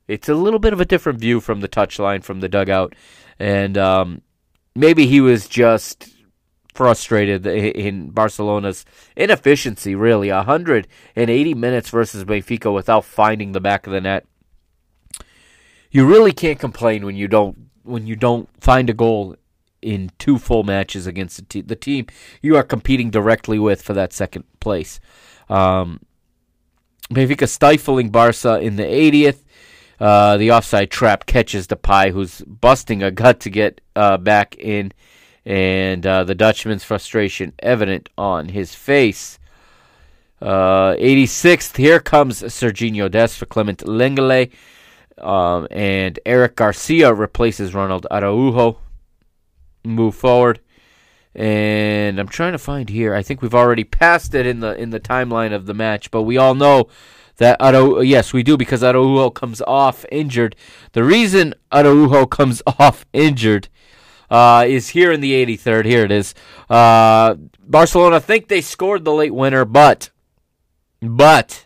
It's 0.08 0.28
a 0.28 0.34
little 0.34 0.60
bit 0.60 0.72
of 0.72 0.80
a 0.80 0.84
different 0.84 1.18
view 1.18 1.40
from 1.40 1.60
the 1.60 1.68
touchline, 1.68 2.22
from 2.22 2.40
the 2.40 2.48
dugout, 2.48 2.94
and 3.38 3.76
um, 3.76 4.22
maybe 4.74 5.06
he 5.06 5.20
was 5.20 5.48
just 5.48 6.08
frustrated 6.72 7.46
in 7.46 8.10
Barcelona's 8.10 8.84
inefficiency. 9.16 9.96
Really, 9.96 10.30
180 10.30 11.54
minutes 11.54 11.90
versus 11.90 12.24
Benfica 12.24 12.72
without 12.72 13.04
finding 13.04 13.50
the 13.52 13.60
back 13.60 13.86
of 13.86 13.92
the 13.92 14.00
net. 14.00 14.26
You 15.90 16.06
really 16.06 16.32
can't 16.32 16.58
complain 16.58 17.04
when 17.04 17.16
you 17.16 17.26
don't 17.26 17.65
when 17.86 18.06
you 18.06 18.16
don't 18.16 18.48
find 18.60 18.90
a 18.90 18.94
goal 18.94 19.36
in 19.82 20.10
two 20.18 20.38
full 20.38 20.64
matches 20.64 21.06
against 21.06 21.36
the, 21.36 21.42
te- 21.42 21.60
the 21.60 21.76
team 21.76 22.06
you 22.42 22.56
are 22.56 22.62
competing 22.62 23.10
directly 23.10 23.58
with 23.58 23.82
for 23.82 23.92
that 23.94 24.12
second 24.12 24.44
place. 24.60 25.00
Um, 25.48 26.00
Benfica 27.10 27.48
stifling 27.48 28.10
Barca 28.10 28.58
in 28.58 28.76
the 28.76 28.82
80th. 28.82 29.44
Uh, 29.98 30.36
the 30.36 30.50
offside 30.50 30.90
trap 30.90 31.26
catches 31.26 31.66
Depay, 31.66 32.10
who's 32.10 32.42
busting 32.42 33.02
a 33.02 33.10
gut 33.10 33.40
to 33.40 33.50
get 33.50 33.80
uh, 33.94 34.18
back 34.18 34.56
in, 34.58 34.92
and 35.46 36.06
uh, 36.06 36.24
the 36.24 36.34
Dutchman's 36.34 36.84
frustration 36.84 37.52
evident 37.60 38.08
on 38.18 38.48
his 38.48 38.74
face. 38.74 39.38
86th, 40.42 41.74
uh, 41.74 41.78
here 41.78 42.00
comes 42.00 42.42
Sergiño 42.42 43.10
Dest 43.10 43.38
for 43.38 43.46
Clement 43.46 43.78
Lenglet. 43.86 44.52
Um, 45.20 45.66
and 45.70 46.18
Eric 46.26 46.56
Garcia 46.56 47.12
replaces 47.12 47.74
Ronald 47.74 48.06
Araujo. 48.10 48.78
Move 49.84 50.14
forward. 50.14 50.60
And 51.34 52.18
I'm 52.18 52.28
trying 52.28 52.52
to 52.52 52.58
find 52.58 52.88
here. 52.88 53.14
I 53.14 53.22
think 53.22 53.42
we've 53.42 53.54
already 53.54 53.84
passed 53.84 54.34
it 54.34 54.46
in 54.46 54.60
the 54.60 54.74
in 54.74 54.90
the 54.90 55.00
timeline 55.00 55.52
of 55.52 55.66
the 55.66 55.74
match, 55.74 56.10
but 56.10 56.22
we 56.22 56.38
all 56.38 56.54
know 56.54 56.88
that 57.36 57.60
Araujo, 57.60 58.00
yes, 58.00 58.32
we 58.32 58.42
do 58.42 58.56
because 58.56 58.82
Araujo 58.82 59.30
comes 59.30 59.60
off 59.62 60.06
injured. 60.10 60.56
The 60.92 61.04
reason 61.04 61.54
Araujo 61.72 62.26
comes 62.26 62.62
off 62.78 63.04
injured 63.12 63.68
uh, 64.30 64.64
is 64.66 64.88
here 64.88 65.12
in 65.12 65.20
the 65.20 65.32
83rd. 65.46 65.84
Here 65.84 66.04
it 66.04 66.10
is. 66.10 66.34
Uh, 66.68 67.36
Barcelona 67.60 68.20
think 68.20 68.48
they 68.48 68.60
scored 68.60 69.04
the 69.04 69.12
late 69.12 69.34
winner, 69.34 69.64
but 69.64 70.10
but 71.02 71.65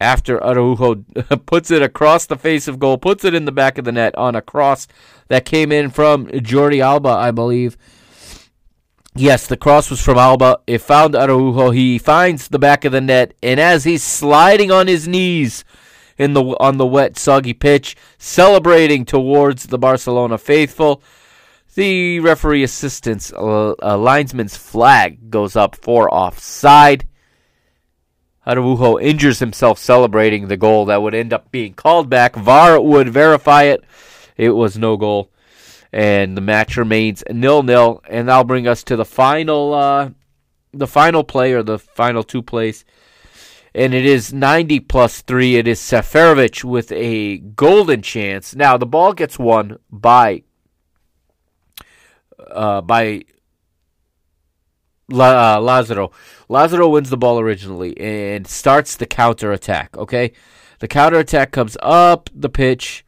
after 0.00 0.42
Araujo 0.42 0.94
puts 1.46 1.70
it 1.70 1.82
across 1.82 2.26
the 2.26 2.36
face 2.36 2.68
of 2.68 2.78
goal, 2.78 2.98
puts 2.98 3.24
it 3.24 3.34
in 3.34 3.44
the 3.44 3.52
back 3.52 3.78
of 3.78 3.84
the 3.84 3.92
net 3.92 4.16
on 4.16 4.34
a 4.34 4.42
cross 4.42 4.86
that 5.28 5.44
came 5.44 5.72
in 5.72 5.90
from 5.90 6.26
Jordi 6.26 6.80
Alba, 6.80 7.08
I 7.08 7.30
believe. 7.30 7.76
Yes, 9.14 9.48
the 9.48 9.56
cross 9.56 9.90
was 9.90 10.00
from 10.00 10.16
Alba. 10.16 10.60
It 10.66 10.78
found 10.78 11.16
Araujo. 11.16 11.70
He 11.70 11.98
finds 11.98 12.48
the 12.48 12.58
back 12.58 12.84
of 12.84 12.92
the 12.92 13.00
net, 13.00 13.34
and 13.42 13.58
as 13.58 13.82
he's 13.82 14.04
sliding 14.04 14.70
on 14.70 14.86
his 14.86 15.08
knees 15.08 15.64
in 16.16 16.34
the 16.34 16.42
on 16.60 16.76
the 16.76 16.86
wet, 16.86 17.16
soggy 17.16 17.54
pitch, 17.54 17.96
celebrating 18.18 19.04
towards 19.04 19.66
the 19.66 19.78
Barcelona 19.78 20.38
faithful, 20.38 21.02
the 21.74 22.20
referee 22.20 22.62
assistant's 22.62 23.32
uh, 23.32 23.74
uh, 23.82 23.98
linesman's 23.98 24.56
flag 24.56 25.30
goes 25.30 25.56
up 25.56 25.74
for 25.74 26.12
offside. 26.14 27.06
Araujo 28.48 28.98
injures 28.98 29.38
himself 29.38 29.78
celebrating 29.78 30.48
the 30.48 30.56
goal 30.56 30.86
that 30.86 31.02
would 31.02 31.14
end 31.14 31.34
up 31.34 31.50
being 31.50 31.74
called 31.74 32.08
back. 32.08 32.34
VAR 32.34 32.80
would 32.80 33.10
verify 33.10 33.64
it. 33.64 33.84
It 34.36 34.50
was 34.50 34.78
no 34.78 34.96
goal. 34.96 35.30
And 35.92 36.36
the 36.36 36.40
match 36.40 36.76
remains 36.78 37.22
nil 37.30 37.62
nil. 37.62 38.02
And 38.08 38.28
that'll 38.28 38.44
bring 38.44 38.66
us 38.66 38.82
to 38.84 38.96
the 38.96 39.04
final 39.04 39.74
uh, 39.74 40.10
the 40.72 40.86
final 40.86 41.24
play 41.24 41.52
or 41.52 41.62
the 41.62 41.78
final 41.78 42.22
two 42.22 42.42
plays. 42.42 42.84
And 43.74 43.92
it 43.92 44.06
is 44.06 44.32
90 44.32 44.80
plus 44.80 45.20
3. 45.22 45.56
It 45.56 45.68
is 45.68 45.78
Seferovic 45.78 46.64
with 46.64 46.90
a 46.90 47.38
golden 47.38 48.00
chance. 48.00 48.54
Now 48.54 48.78
the 48.78 48.86
ball 48.86 49.12
gets 49.12 49.38
won 49.38 49.78
by 49.90 50.42
uh, 52.50 52.80
by 52.80 53.24
La- 55.08 55.56
uh, 55.56 55.60
Lazaro. 55.60 56.10
Lazaro 56.48 56.88
wins 56.88 57.10
the 57.10 57.16
ball 57.16 57.40
originally 57.40 57.98
and 57.98 58.46
starts 58.46 58.96
the 58.96 59.06
counter 59.06 59.52
attack. 59.52 59.96
Okay, 59.96 60.32
the 60.80 60.88
counter 60.88 61.18
attack 61.18 61.50
comes 61.50 61.76
up 61.82 62.30
the 62.34 62.48
pitch 62.48 63.04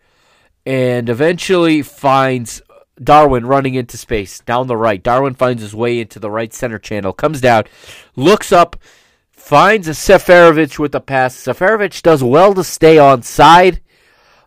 and 0.64 1.08
eventually 1.08 1.82
finds 1.82 2.62
Darwin 3.02 3.46
running 3.46 3.74
into 3.74 3.96
space 3.96 4.40
down 4.40 4.66
the 4.66 4.76
right. 4.76 5.02
Darwin 5.02 5.34
finds 5.34 5.62
his 5.62 5.74
way 5.74 6.00
into 6.00 6.18
the 6.18 6.30
right 6.30 6.52
center 6.52 6.78
channel, 6.78 7.12
comes 7.12 7.40
down, 7.40 7.64
looks 8.16 8.52
up, 8.52 8.76
finds 9.30 9.88
a 9.88 9.92
Seferovic 9.92 10.78
with 10.78 10.92
the 10.92 11.00
pass. 11.00 11.34
Seferovic 11.34 12.02
does 12.02 12.22
well 12.22 12.54
to 12.54 12.64
stay 12.64 12.98
on 12.98 13.22
side. 13.22 13.80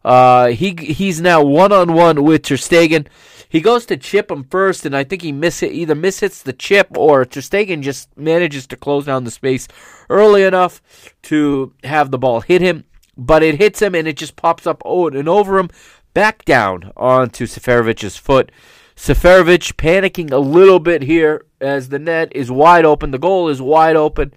Uh, 0.03 0.47
he 0.47 0.75
he's 0.79 1.21
now 1.21 1.43
one 1.43 1.71
on 1.71 1.93
one 1.93 2.23
with 2.23 2.43
Ter 2.43 2.55
Stegen. 2.55 3.07
He 3.47 3.61
goes 3.61 3.85
to 3.85 3.97
chip 3.97 4.31
him 4.31 4.43
first, 4.45 4.85
and 4.85 4.95
I 4.95 5.03
think 5.03 5.21
he 5.21 5.31
miss 5.31 5.61
it, 5.61 5.71
either 5.71 5.95
mishits 5.95 6.41
the 6.41 6.53
chip 6.53 6.87
or 6.97 7.23
Ter 7.23 7.39
Stegen 7.41 7.81
just 7.81 8.09
manages 8.17 8.65
to 8.67 8.75
close 8.75 9.05
down 9.05 9.25
the 9.25 9.31
space 9.31 9.67
early 10.09 10.43
enough 10.43 10.81
to 11.23 11.73
have 11.83 12.09
the 12.09 12.17
ball 12.17 12.41
hit 12.41 12.61
him. 12.61 12.85
But 13.15 13.43
it 13.43 13.59
hits 13.59 13.79
him, 13.79 13.93
and 13.93 14.07
it 14.07 14.17
just 14.17 14.35
pops 14.35 14.65
up 14.65 14.81
and 14.83 15.29
over 15.29 15.59
him, 15.59 15.69
back 16.15 16.45
down 16.45 16.91
onto 16.97 17.45
Seferovic's 17.45 18.17
foot. 18.17 18.51
Seferovic 18.95 19.73
panicking 19.73 20.31
a 20.31 20.37
little 20.37 20.79
bit 20.79 21.03
here 21.03 21.45
as 21.61 21.89
the 21.89 21.99
net 21.99 22.31
is 22.35 22.51
wide 22.51 22.85
open. 22.85 23.11
The 23.11 23.19
goal 23.19 23.49
is 23.49 23.61
wide 23.61 23.95
open, 23.95 24.33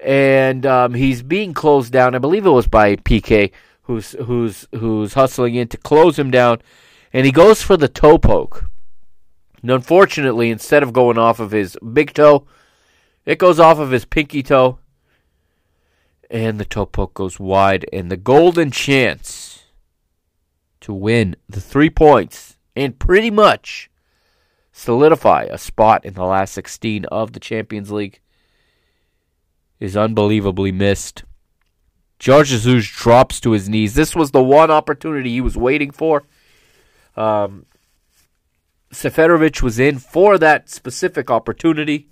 and 0.00 0.64
um, 0.66 0.94
he's 0.94 1.22
being 1.22 1.52
closed 1.54 1.92
down. 1.92 2.14
I 2.14 2.18
believe 2.18 2.46
it 2.46 2.50
was 2.50 2.66
by 2.66 2.96
Piqué, 2.96 3.50
who's 3.82 4.12
who's 4.12 4.66
who's 4.72 5.14
hustling 5.14 5.54
in 5.54 5.68
to 5.68 5.76
close 5.76 6.18
him 6.18 6.30
down 6.30 6.62
and 7.12 7.26
he 7.26 7.32
goes 7.32 7.62
for 7.62 7.76
the 7.76 7.88
toe 7.88 8.18
poke. 8.18 8.70
And 9.60 9.70
unfortunately, 9.70 10.50
instead 10.50 10.82
of 10.82 10.92
going 10.92 11.18
off 11.18 11.38
of 11.38 11.50
his 11.50 11.76
big 11.92 12.14
toe, 12.14 12.46
it 13.24 13.38
goes 13.38 13.60
off 13.60 13.78
of 13.78 13.90
his 13.90 14.04
pinky 14.04 14.42
toe, 14.42 14.78
and 16.28 16.58
the 16.58 16.64
toe 16.64 16.86
poke 16.86 17.14
goes 17.14 17.38
wide, 17.38 17.86
and 17.92 18.10
the 18.10 18.16
golden 18.16 18.70
chance 18.70 19.64
to 20.80 20.92
win 20.92 21.36
the 21.48 21.60
three 21.60 21.90
points 21.90 22.56
and 22.74 22.98
pretty 22.98 23.30
much 23.30 23.88
solidify 24.72 25.44
a 25.44 25.58
spot 25.58 26.04
in 26.04 26.14
the 26.14 26.24
last 26.24 26.54
16 26.54 27.04
of 27.04 27.32
the 27.32 27.40
Champions 27.40 27.92
League 27.92 28.18
is 29.78 29.96
unbelievably 29.96 30.72
missed. 30.72 31.22
Jorge 32.24 32.50
Jesus 32.50 32.86
drops 32.86 33.40
to 33.40 33.50
his 33.50 33.68
knees. 33.68 33.94
This 33.94 34.14
was 34.14 34.30
the 34.30 34.42
one 34.42 34.70
opportunity 34.70 35.30
he 35.30 35.40
was 35.40 35.56
waiting 35.56 35.90
for. 35.90 36.22
Um, 37.16 37.66
Seferovic 38.92 39.62
was 39.62 39.78
in 39.78 39.98
for 39.98 40.38
that 40.38 40.70
specific 40.70 41.30
opportunity, 41.30 42.08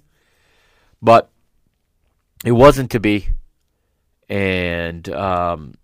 but 1.00 1.30
it 2.44 2.52
wasn't 2.52 2.90
to 2.90 3.00
be. 3.00 3.28
And 4.28 5.08
um, 5.10 5.74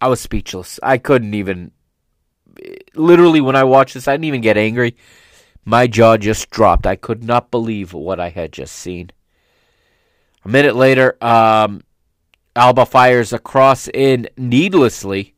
I 0.00 0.08
was 0.08 0.20
speechless. 0.20 0.78
I 0.82 0.98
couldn't 0.98 1.34
even. 1.34 1.72
Literally, 2.94 3.40
when 3.40 3.56
I 3.56 3.64
watched 3.64 3.94
this, 3.94 4.06
I 4.06 4.12
didn't 4.12 4.26
even 4.26 4.40
get 4.40 4.58
angry. 4.58 4.96
My 5.64 5.86
jaw 5.86 6.16
just 6.16 6.50
dropped. 6.50 6.86
I 6.86 6.96
could 6.96 7.24
not 7.24 7.50
believe 7.50 7.92
what 7.92 8.20
I 8.20 8.28
had 8.28 8.52
just 8.52 8.74
seen. 8.74 9.10
A 10.44 10.48
minute 10.48 10.76
later, 10.76 11.16
um, 11.24 11.82
Alba 12.54 12.86
fires 12.86 13.32
a 13.32 13.38
cross 13.38 13.88
in 13.88 14.28
needlessly 14.36 15.34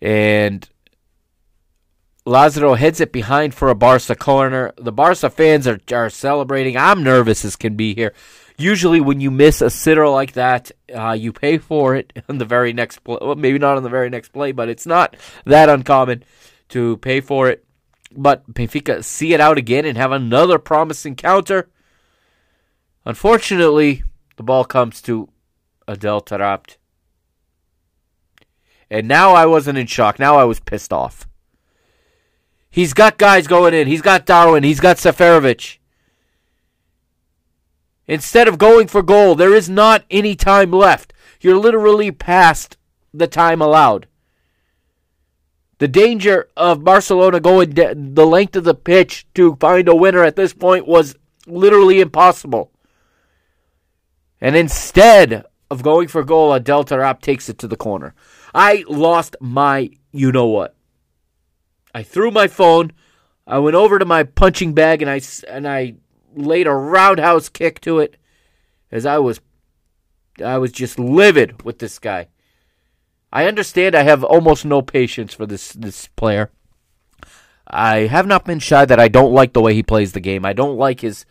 and 0.00 0.68
Lazaro 2.24 2.74
heads 2.74 3.00
it 3.00 3.12
behind 3.12 3.54
for 3.54 3.68
a 3.70 3.74
Barca 3.74 4.14
corner. 4.14 4.72
The 4.76 4.92
Barca 4.92 5.30
fans 5.30 5.66
are, 5.66 5.80
are 5.92 6.10
celebrating. 6.10 6.76
I'm 6.76 7.02
nervous 7.02 7.44
as 7.44 7.56
can 7.56 7.74
be 7.74 7.94
here. 7.94 8.12
usually 8.58 9.00
when 9.00 9.20
you 9.20 9.30
miss 9.30 9.60
a 9.62 9.70
sitter 9.70 10.08
like 10.08 10.32
that, 10.32 10.70
uh, 10.94 11.12
you 11.12 11.32
pay 11.32 11.58
for 11.58 11.96
it 11.96 12.12
on 12.28 12.38
the 12.38 12.44
very 12.44 12.72
next 12.72 13.02
play. 13.04 13.18
Well, 13.20 13.36
maybe 13.36 13.58
not 13.58 13.76
on 13.76 13.82
the 13.82 13.88
very 13.88 14.10
next 14.10 14.30
play, 14.30 14.52
but 14.52 14.68
it's 14.68 14.86
not 14.86 15.16
that 15.44 15.68
uncommon 15.68 16.24
to 16.70 16.98
pay 16.98 17.20
for 17.20 17.48
it. 17.48 17.64
But 18.14 18.52
Benfica 18.52 19.04
see 19.04 19.32
it 19.32 19.40
out 19.40 19.58
again 19.58 19.84
and 19.84 19.96
have 19.96 20.12
another 20.12 20.58
promising 20.58 21.14
counter. 21.14 21.68
Unfortunately, 23.04 24.02
the 24.36 24.42
ball 24.42 24.64
comes 24.64 25.00
to 25.02 25.28
Adel 25.86 26.20
Taarabt. 26.20 26.76
And 28.90 29.06
now 29.06 29.32
I 29.32 29.46
wasn't 29.46 29.78
in 29.78 29.86
shock. 29.86 30.18
Now 30.18 30.36
I 30.36 30.44
was 30.44 30.60
pissed 30.60 30.92
off. 30.92 31.28
He's 32.70 32.94
got 32.94 33.18
guys 33.18 33.46
going 33.46 33.74
in. 33.74 33.86
He's 33.88 34.02
got 34.02 34.26
Darwin. 34.26 34.62
He's 34.62 34.80
got 34.80 34.96
Seferovic. 34.96 35.78
Instead 38.06 38.48
of 38.48 38.56
going 38.58 38.88
for 38.88 39.02
goal, 39.02 39.34
there 39.34 39.54
is 39.54 39.68
not 39.68 40.04
any 40.10 40.34
time 40.34 40.70
left. 40.70 41.12
You're 41.40 41.58
literally 41.58 42.10
past 42.10 42.76
the 43.12 43.26
time 43.26 43.60
allowed. 43.60 44.06
The 45.78 45.88
danger 45.88 46.48
of 46.56 46.84
Barcelona 46.84 47.38
going 47.38 47.70
de- 47.70 47.94
the 47.94 48.26
length 48.26 48.56
of 48.56 48.64
the 48.64 48.74
pitch 48.74 49.26
to 49.34 49.56
find 49.56 49.88
a 49.88 49.94
winner 49.94 50.24
at 50.24 50.36
this 50.36 50.52
point 50.52 50.88
was 50.88 51.14
literally 51.46 52.00
impossible. 52.00 52.72
And 54.40 54.56
instead 54.56 55.44
of 55.70 55.82
going 55.82 56.08
for 56.08 56.24
goal, 56.24 56.52
Adel 56.52 56.84
Taarabt 56.84 57.20
takes 57.20 57.48
it 57.48 57.58
to 57.58 57.68
the 57.68 57.76
corner. 57.76 58.14
I 58.54 58.84
lost 58.88 59.36
my 59.40 59.90
you 60.12 60.32
know 60.32 60.46
what. 60.46 60.74
I 61.94 62.02
threw 62.02 62.30
my 62.30 62.48
phone. 62.48 62.92
I 63.46 63.58
went 63.58 63.76
over 63.76 63.98
to 63.98 64.04
my 64.04 64.22
punching 64.24 64.74
bag 64.74 65.02
and 65.02 65.10
I 65.10 65.20
and 65.48 65.66
I 65.66 65.94
laid 66.34 66.66
a 66.66 66.74
roundhouse 66.74 67.48
kick 67.48 67.80
to 67.82 67.98
it 67.98 68.16
as 68.90 69.06
I 69.06 69.18
was 69.18 69.40
I 70.44 70.58
was 70.58 70.72
just 70.72 70.98
livid 70.98 71.62
with 71.62 71.78
this 71.78 71.98
guy. 71.98 72.28
I 73.32 73.46
understand 73.46 73.94
I 73.94 74.02
have 74.02 74.24
almost 74.24 74.64
no 74.64 74.82
patience 74.82 75.34
for 75.34 75.46
this 75.46 75.72
this 75.72 76.08
player. 76.08 76.50
I 77.66 78.06
have 78.06 78.26
not 78.26 78.46
been 78.46 78.60
shy 78.60 78.86
that 78.86 79.00
I 79.00 79.08
don't 79.08 79.34
like 79.34 79.52
the 79.52 79.60
way 79.60 79.74
he 79.74 79.82
plays 79.82 80.12
the 80.12 80.20
game. 80.20 80.46
I 80.46 80.54
don't 80.54 80.78
like 80.78 81.00
his 81.00 81.26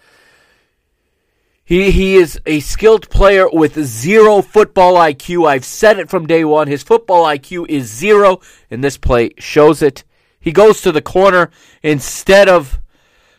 he 1.67 1.91
he 1.91 2.15
is 2.15 2.39
a 2.45 2.61
skilled 2.61 3.09
player 3.09 3.49
with 3.49 3.83
zero 3.83 4.41
football 4.41 4.93
IQ. 4.93 5.49
I've 5.49 5.65
said 5.65 5.99
it 5.99 6.09
from 6.09 6.25
day 6.25 6.45
one. 6.45 6.69
His 6.69 6.81
football 6.81 7.25
IQ 7.25 7.65
is 7.67 7.93
zero, 7.93 8.39
and 8.71 8.81
this 8.81 8.97
play 8.97 9.31
shows 9.37 9.81
it. 9.81 10.05
He 10.39 10.53
goes 10.53 10.79
to 10.83 10.93
the 10.93 11.01
corner 11.01 11.51
instead 11.83 12.47
of 12.47 12.79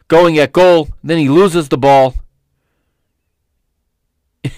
going 0.08 0.38
at 0.38 0.52
goal. 0.52 0.90
Then 1.02 1.16
he 1.16 1.30
loses 1.30 1.70
the 1.70 1.78
ball. 1.78 2.16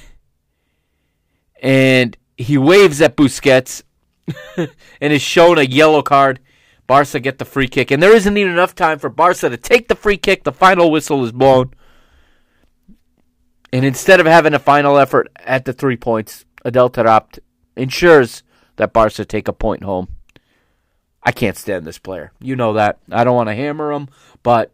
and 1.62 2.16
he 2.36 2.58
waves 2.58 3.00
at 3.00 3.16
Busquets 3.16 3.84
and 4.56 5.12
is 5.12 5.22
shown 5.22 5.58
a 5.58 5.62
yellow 5.62 6.02
card. 6.02 6.40
Barca 6.88 7.20
get 7.20 7.38
the 7.38 7.44
free 7.44 7.68
kick. 7.68 7.92
And 7.92 8.02
there 8.02 8.16
isn't 8.16 8.36
even 8.36 8.50
enough 8.52 8.74
time 8.74 8.98
for 8.98 9.10
Barca 9.10 9.48
to 9.48 9.56
take 9.56 9.86
the 9.86 9.94
free 9.94 10.16
kick. 10.16 10.42
The 10.42 10.50
final 10.50 10.90
whistle 10.90 11.24
is 11.24 11.30
blown. 11.30 11.72
And 13.72 13.84
instead 13.84 14.20
of 14.20 14.26
having 14.26 14.54
a 14.54 14.58
final 14.58 14.98
effort 14.98 15.28
at 15.36 15.64
the 15.64 15.72
three 15.72 15.96
points, 15.96 16.44
Adel 16.64 16.90
Taarabt 16.90 17.38
ensures 17.76 18.42
that 18.76 18.92
Barca 18.92 19.24
take 19.24 19.48
a 19.48 19.52
point 19.52 19.84
home. 19.84 20.08
I 21.22 21.32
can't 21.32 21.56
stand 21.56 21.84
this 21.84 21.98
player. 21.98 22.32
You 22.40 22.56
know 22.56 22.72
that. 22.72 22.98
I 23.10 23.24
don't 23.24 23.36
want 23.36 23.48
to 23.48 23.54
hammer 23.54 23.92
him, 23.92 24.08
but 24.42 24.72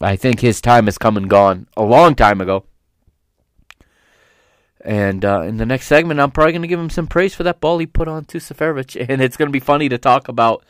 I 0.00 0.16
think 0.16 0.40
his 0.40 0.60
time 0.60 0.86
has 0.86 0.98
come 0.98 1.16
and 1.16 1.28
gone 1.28 1.68
a 1.76 1.84
long 1.84 2.14
time 2.14 2.40
ago. 2.40 2.64
And 4.84 5.24
uh, 5.24 5.42
in 5.42 5.58
the 5.58 5.66
next 5.66 5.86
segment, 5.86 6.18
I'm 6.18 6.32
probably 6.32 6.52
going 6.52 6.62
to 6.62 6.68
give 6.68 6.80
him 6.80 6.90
some 6.90 7.06
praise 7.06 7.34
for 7.34 7.44
that 7.44 7.60
ball 7.60 7.78
he 7.78 7.86
put 7.86 8.08
on 8.08 8.24
to 8.26 8.38
Seferovic. 8.38 9.06
And 9.08 9.20
it's 9.20 9.36
going 9.36 9.48
to 9.48 9.52
be 9.52 9.60
funny 9.60 9.88
to 9.88 9.98
talk 9.98 10.28
about 10.28 10.64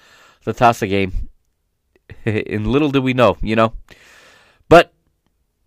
the 0.44 0.52
Taça 0.52 0.88
game. 0.88 1.28
and 2.26 2.66
little 2.66 2.90
do 2.90 3.00
we 3.00 3.14
know, 3.14 3.38
you 3.40 3.56
know. 3.56 3.72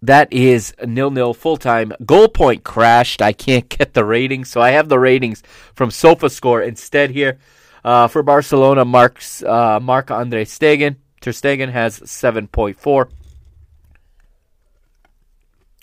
That 0.05 0.31
is 0.31 0.71
nil 0.85 1.09
nil 1.09 1.33
full 1.33 1.57
time. 1.57 1.91
Goal 2.05 2.27
point 2.27 2.63
crashed. 2.63 3.23
I 3.23 3.33
can't 3.33 3.67
get 3.69 3.95
the 3.95 4.05
ratings, 4.05 4.51
so 4.51 4.61
I 4.61 4.69
have 4.69 4.87
the 4.87 4.99
ratings 4.99 5.41
from 5.73 5.89
SofaScore 5.89 6.65
instead 6.65 7.09
here. 7.09 7.39
Uh, 7.83 8.07
for 8.07 8.21
Barcelona, 8.21 8.85
Mark's, 8.85 9.41
uh, 9.43 9.79
Marc-André 9.79 10.45
Stegen. 10.45 10.97
Ter 11.21 11.31
Stegen 11.31 11.71
has 11.71 11.99
7.4. 12.01 13.09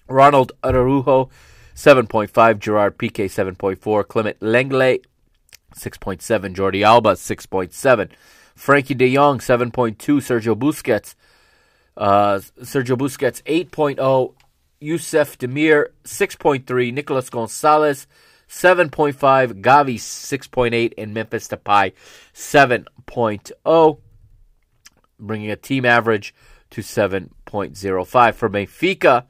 Ronald 0.08 0.52
Araujo, 0.62 1.28
7.5. 1.74 2.58
Gerard 2.60 2.98
Piqué, 2.98 3.24
7.4. 3.24 4.06
Clement 4.06 4.38
Lenglet, 4.40 5.04
6.7. 5.74 6.54
Jordi 6.54 6.84
Alba, 6.84 7.14
6.7. 7.14 8.10
Frenkie 8.56 8.96
de 8.96 9.14
Jong, 9.14 9.38
7.2. 9.38 9.96
Sergio 9.96 10.56
Busquets, 10.56 11.16
uh, 11.96 12.40
Sergio 12.60 12.96
Busquets, 12.96 13.42
8.0. 13.44 14.34
Yusuf 14.82 15.38
Demir, 15.38 15.88
6.3. 16.04 16.92
Nicolas 16.92 17.30
Gonzalez, 17.30 18.06
7.5, 18.48 19.62
Gavi 19.62 19.94
6.8, 19.94 20.94
and 20.98 21.14
Memphis 21.14 21.48
Depay 21.48 21.92
7.0, 22.34 23.98
bringing 25.18 25.50
a 25.50 25.56
team 25.56 25.84
average 25.84 26.34
to 26.70 26.80
7.05. 26.80 28.34
For 28.34 28.50
Benfica, 28.50 29.24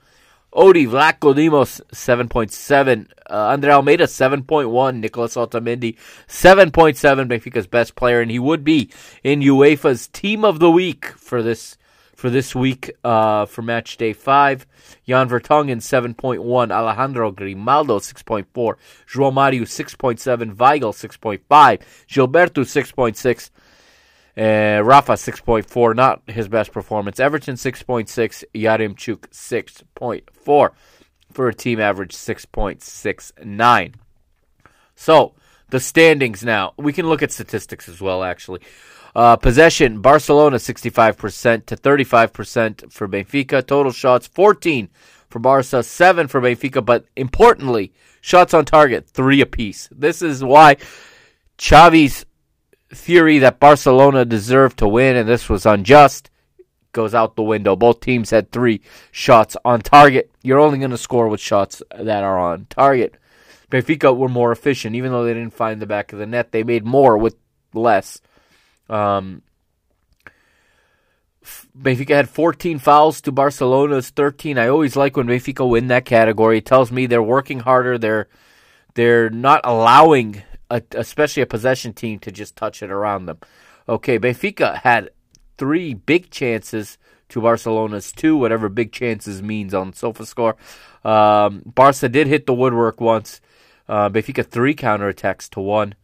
Odi 0.54 0.86
Vlachodimos 0.86 1.80
7.7, 1.92 3.10
uh, 3.30 3.34
Andre 3.34 3.72
Almeida 3.72 4.04
7.1, 4.04 5.00
Nicolas 5.00 5.36
Otamendi 5.36 5.96
7.7, 6.26 7.28
Benfica's 7.28 7.66
best 7.66 7.94
player, 7.94 8.20
and 8.20 8.30
he 8.30 8.38
would 8.38 8.64
be 8.64 8.90
in 9.22 9.40
UEFA's 9.40 10.08
Team 10.08 10.44
of 10.44 10.58
the 10.58 10.70
Week 10.70 11.06
for 11.06 11.42
this 11.42 11.76
for 12.22 12.30
this 12.30 12.54
week 12.54 12.88
uh, 13.02 13.46
for 13.46 13.62
match 13.62 13.96
day 13.96 14.12
five. 14.12 14.64
Jan 15.08 15.28
Vertonghen 15.28 15.80
7.1, 15.80 16.70
Alejandro 16.70 17.32
Grimaldo 17.32 17.98
6.4, 17.98 18.76
João 19.08 19.32
Mario 19.32 19.64
6.7, 19.64 20.54
Weigl 20.54 20.92
6.5, 20.92 21.80
Gilberto 22.06 22.62
6.6, 22.62 23.50
uh, 24.36 24.84
Rafa 24.84 25.14
6.4, 25.14 25.96
not 25.96 26.22
his 26.28 26.46
best 26.46 26.70
performance. 26.70 27.18
Everton 27.18 27.56
6.6, 27.56 28.44
Yaremchuk 28.54 29.28
6.4 29.32 30.70
for 31.32 31.48
a 31.48 31.54
team 31.54 31.80
average 31.80 32.14
6.69. 32.14 33.94
So, 34.94 35.34
the 35.70 35.80
standings 35.80 36.44
now. 36.44 36.74
We 36.76 36.92
can 36.92 37.08
look 37.08 37.22
at 37.24 37.32
statistics 37.32 37.88
as 37.88 38.00
well, 38.00 38.22
actually. 38.22 38.60
Uh, 39.14 39.36
possession, 39.36 40.00
Barcelona 40.00 40.56
65% 40.56 41.66
to 41.66 41.76
35% 41.76 42.92
for 42.92 43.06
Benfica. 43.06 43.66
Total 43.66 43.92
shots 43.92 44.26
14 44.26 44.88
for 45.28 45.38
Barca, 45.38 45.82
7 45.82 46.28
for 46.28 46.40
Benfica, 46.40 46.84
but 46.84 47.06
importantly, 47.16 47.92
shots 48.20 48.54
on 48.54 48.64
target 48.64 49.08
3 49.08 49.40
apiece. 49.42 49.88
This 49.92 50.22
is 50.22 50.42
why 50.42 50.76
Xavi's 51.58 52.24
theory 52.90 53.38
that 53.38 53.60
Barcelona 53.60 54.24
deserved 54.24 54.78
to 54.78 54.88
win 54.88 55.16
and 55.16 55.28
this 55.28 55.48
was 55.48 55.64
unjust 55.64 56.30
goes 56.92 57.14
out 57.14 57.36
the 57.36 57.42
window. 57.42 57.74
Both 57.74 58.00
teams 58.00 58.30
had 58.30 58.52
3 58.52 58.80
shots 59.10 59.56
on 59.64 59.80
target. 59.80 60.30
You're 60.42 60.60
only 60.60 60.78
going 60.78 60.90
to 60.90 60.98
score 60.98 61.28
with 61.28 61.40
shots 61.40 61.82
that 61.90 62.22
are 62.22 62.38
on 62.38 62.66
target. 62.68 63.16
Benfica 63.70 64.14
were 64.14 64.28
more 64.28 64.52
efficient 64.52 64.94
even 64.94 65.10
though 65.10 65.24
they 65.24 65.34
didn't 65.34 65.54
find 65.54 65.80
the 65.80 65.86
back 65.86 66.12
of 66.12 66.18
the 66.18 66.26
net. 66.26 66.52
They 66.52 66.64
made 66.64 66.84
more 66.84 67.16
with 67.16 67.36
less. 67.72 68.20
Um, 68.92 69.42
Benfica 71.76 72.10
had 72.10 72.28
14 72.28 72.78
fouls 72.78 73.20
to 73.22 73.32
Barcelona's 73.32 74.10
13. 74.10 74.58
I 74.58 74.68
always 74.68 74.94
like 74.94 75.16
when 75.16 75.26
Benfica 75.26 75.68
win 75.68 75.88
that 75.88 76.04
category. 76.04 76.58
It 76.58 76.66
tells 76.66 76.92
me 76.92 77.06
they're 77.06 77.22
working 77.22 77.60
harder. 77.60 77.98
They're 77.98 78.28
they're 78.94 79.30
not 79.30 79.62
allowing, 79.64 80.42
a, 80.68 80.82
especially 80.92 81.42
a 81.42 81.46
possession 81.46 81.94
team, 81.94 82.18
to 82.20 82.30
just 82.30 82.56
touch 82.56 82.82
it 82.82 82.90
around 82.90 83.24
them. 83.24 83.38
Okay, 83.88 84.18
Benfica 84.18 84.76
had 84.76 85.10
three 85.56 85.94
big 85.94 86.30
chances 86.30 86.98
to 87.30 87.40
Barcelona's 87.40 88.12
two, 88.12 88.36
whatever 88.36 88.68
big 88.68 88.92
chances 88.92 89.42
means 89.42 89.72
on 89.72 89.92
SofaScore. 89.92 90.56
Um, 91.04 91.62
Barca 91.64 92.10
did 92.10 92.26
hit 92.26 92.44
the 92.44 92.52
woodwork 92.52 93.00
once. 93.00 93.40
Uh, 93.88 94.10
Benfica 94.10 94.46
three 94.46 94.74
counterattacks 94.74 95.48
to 95.50 95.60
one 95.60 95.94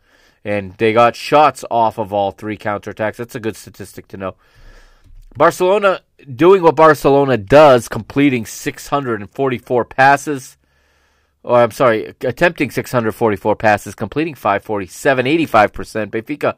and 0.44 0.72
they 0.74 0.92
got 0.92 1.16
shots 1.16 1.64
off 1.70 1.98
of 1.98 2.12
all 2.12 2.30
three 2.30 2.56
counterattacks. 2.56 3.16
That's 3.16 3.34
a 3.34 3.40
good 3.40 3.56
statistic 3.56 4.08
to 4.08 4.16
know. 4.16 4.36
Barcelona 5.36 6.00
doing 6.34 6.62
what 6.62 6.76
Barcelona 6.76 7.36
does, 7.36 7.88
completing 7.88 8.46
644 8.46 9.84
passes. 9.84 10.56
Or 11.42 11.62
I'm 11.62 11.70
sorry, 11.70 12.14
attempting 12.22 12.70
644 12.70 13.56
passes, 13.56 13.94
completing 13.94 14.34
547, 14.34 15.26
85%. 15.26 16.10
Benfica 16.10 16.56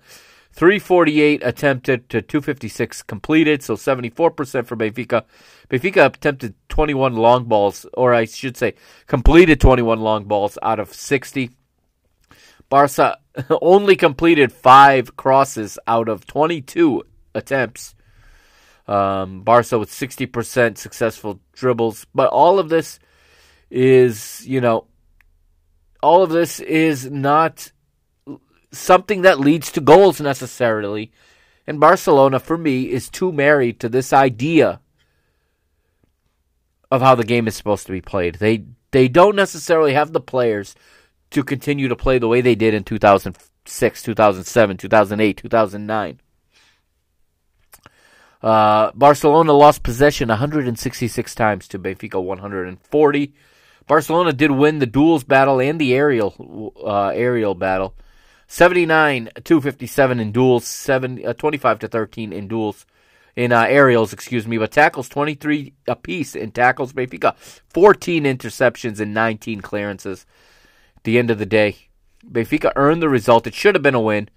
348 0.53 1.43
attempted 1.45 2.09
to 2.09 2.21
256 2.23 3.03
completed, 3.03 3.63
so 3.63 3.75
74% 3.75 4.13
for 4.67 4.77
Benfica. 4.77 5.25
Benfica 5.69 6.07
attempted 6.07 6.55
21 6.69 7.15
long 7.15 7.45
balls, 7.45 7.87
or 7.95 8.13
I 8.13 8.25
should 8.25 8.57
say, 8.57 8.75
completed 9.07 9.61
21 9.61 10.01
long 10.01 10.25
balls 10.25 10.59
out 10.63 10.81
of 10.81 10.93
60. 10.93 11.51
Barca 12.69 13.19
only 13.63 13.97
completed 13.97 14.53
five 14.53 15.17
crosses 15.17 15.79
out 15.87 16.09
of 16.09 16.27
22 16.27 17.03
attempts. 17.35 17.95
Um, 18.87 19.43
Barca 19.43 19.79
with 19.79 19.91
60% 19.91 20.77
successful 20.77 21.41
dribbles. 21.53 22.07
But 22.15 22.31
all 22.31 22.59
of 22.59 22.69
this 22.69 22.99
is, 23.71 24.47
you 24.47 24.61
know, 24.61 24.87
all 26.03 26.23
of 26.23 26.31
this 26.31 26.61
is 26.61 27.09
not 27.11 27.71
something 28.73 29.23
that 29.23 29.41
leads 29.41 29.71
to 29.73 29.81
goals 29.81 30.21
necessarily. 30.21 31.13
And 31.67 31.79
Barcelona, 31.79 32.41
for 32.41 32.59
me, 32.59 32.91
is 32.91 33.09
too 33.09 33.33
married 33.33 33.79
to 33.81 33.89
this 33.89 34.13
idea 34.13 34.81
of 36.91 37.01
how 37.01 37.15
the 37.15 37.25
game 37.25 37.47
is 37.47 37.55
supposed 37.55 37.87
to 37.87 37.93
be 37.93 38.01
played. 38.01 38.37
They 38.37 38.65
they 38.91 39.07
don't 39.07 39.37
necessarily 39.37 39.95
have 39.95 40.13
the 40.13 40.21
players 40.21 40.75
to 41.31 41.45
continue 41.45 41.89
to 41.89 41.97
play 41.97 42.19
the 42.19 42.29
way 42.29 42.41
they 42.41 42.55
did 42.55 42.75
in 42.75 42.85
2006, 42.85 44.03
2007, 44.03 44.77
2008, 44.77 45.37
2009. 45.37 46.21
Uh, 48.43 48.91
Barcelona 48.95 49.53
lost 49.53 49.83
possession 49.83 50.29
166 50.29 51.35
times 51.35 51.69
to 51.69 51.79
Benfica 51.79 52.23
140. 52.23 53.35
Barcelona 53.87 54.33
did 54.33 54.51
win 54.51 54.79
the 54.79 54.87
duels 54.87 55.25
battle 55.25 55.61
and 55.61 55.81
the 55.81 55.95
aerial 55.95 56.73
uh, 56.85 57.09
aerial 57.09 57.55
battle. 57.55 57.95
79 58.47 59.31
257 59.45 60.21
in 60.21 60.33
duels, 60.33 60.67
7 60.67 61.27
uh, 61.27 61.33
25 61.35 61.81
to 61.81 61.89
13 61.89 62.33
in 62.33 62.49
duels 62.49 62.87
in 63.37 63.53
uh, 63.53 63.63
aerials, 63.63 64.13
excuse 64.13 64.47
me, 64.47 64.59
but 64.59 64.73
tackles 64.73 65.09
23 65.09 65.75
apiece 65.87 66.35
in 66.35 66.51
tackles. 66.51 66.93
Benfica 66.93 67.37
14 67.37 68.25
interceptions 68.25 69.01
and 69.01 69.13
19 69.13 69.61
clearances. 69.61 70.27
The 71.03 71.19
end 71.19 71.31
of 71.31 71.39
the 71.39 71.47
day, 71.47 71.89
Benfica 72.25 72.73
earned 72.77 73.03
the 73.03 73.09
result. 73.09 73.47
It 73.47 73.55
should 73.55 73.75
have 73.75 73.83
been 73.83 73.95
a 73.95 74.01
win. 74.01 74.29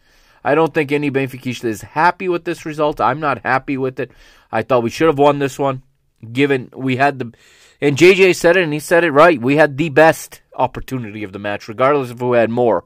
I 0.43 0.55
don't 0.55 0.73
think 0.73 0.91
any 0.91 1.09
Benfica 1.09 1.63
is 1.63 1.81
happy 1.81 2.27
with 2.27 2.43
this 2.45 2.65
result. 2.65 2.99
I'm 2.99 3.19
not 3.19 3.43
happy 3.43 3.77
with 3.77 3.99
it. 3.99 4.11
I 4.51 4.61
thought 4.61 4.83
we 4.83 4.89
should 4.89 5.07
have 5.07 5.17
won 5.17 5.39
this 5.39 5.57
one, 5.57 5.83
given 6.31 6.69
we 6.75 6.97
had 6.97 7.19
the. 7.19 7.33
And 7.79 7.97
JJ 7.97 8.35
said 8.35 8.57
it, 8.57 8.63
and 8.63 8.73
he 8.73 8.79
said 8.79 9.03
it 9.03 9.11
right. 9.11 9.41
We 9.41 9.57
had 9.57 9.77
the 9.77 9.89
best 9.89 10.41
opportunity 10.55 11.23
of 11.23 11.33
the 11.33 11.39
match, 11.39 11.67
regardless 11.67 12.11
if 12.11 12.21
we 12.21 12.37
had 12.37 12.49
more. 12.49 12.85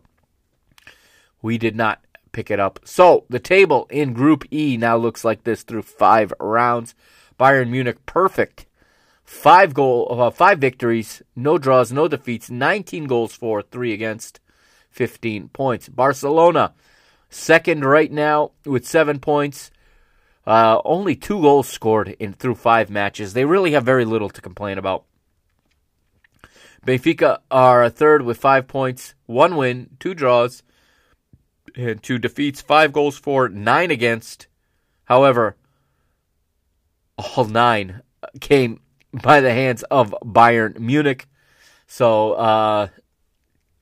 We 1.41 1.57
did 1.57 1.75
not 1.75 2.03
pick 2.31 2.51
it 2.51 2.59
up. 2.59 2.79
So 2.83 3.25
the 3.29 3.39
table 3.39 3.87
in 3.89 4.13
Group 4.13 4.45
E 4.53 4.77
now 4.77 4.95
looks 4.95 5.25
like 5.25 5.43
this 5.43 5.63
through 5.63 5.81
five 5.81 6.31
rounds. 6.39 6.93
Bayern 7.39 7.69
Munich 7.69 8.05
perfect, 8.05 8.66
five 9.27 9.73
goal, 9.73 10.07
uh, 10.09 10.31
five 10.31 10.57
victories, 10.57 11.21
no 11.35 11.57
draws, 11.57 11.91
no 11.91 12.07
defeats, 12.07 12.49
19 12.49 13.05
goals 13.05 13.33
for, 13.35 13.61
three 13.61 13.93
against, 13.93 14.39
15 14.89 15.49
points. 15.49 15.89
Barcelona 15.89 16.73
second 17.29 17.83
right 17.83 18.11
now 18.11 18.51
with 18.65 18.87
seven 18.87 19.19
points. 19.19 19.69
Uh, 20.47 20.79
only 20.85 21.13
two 21.13 21.41
goals 21.41 21.67
scored 21.67 22.15
in 22.19 22.31
through 22.31 22.55
five 22.55 22.89
matches. 22.89 23.33
They 23.33 23.43
really 23.43 23.73
have 23.73 23.83
very 23.83 24.05
little 24.05 24.29
to 24.29 24.41
complain 24.41 24.77
about. 24.77 25.03
Benfica 26.85 27.39
are 27.51 27.89
third 27.89 28.21
with 28.21 28.37
five 28.37 28.65
points, 28.65 29.13
one 29.25 29.57
win, 29.57 29.89
two 29.99 30.13
draws, 30.13 30.63
and 31.75 32.01
two 32.01 32.17
defeats, 32.17 32.61
five 32.61 32.93
goals 32.93 33.17
for, 33.17 33.49
nine 33.49 33.91
against. 33.91 34.47
However, 35.03 35.57
all 37.17 37.43
nine 37.43 38.03
came 38.39 38.79
by 39.13 39.41
the 39.41 39.53
hands 39.53 39.83
of 39.83 40.13
Bayern 40.23 40.79
Munich. 40.79 41.27
So, 41.87 42.33
uh, 42.33 42.87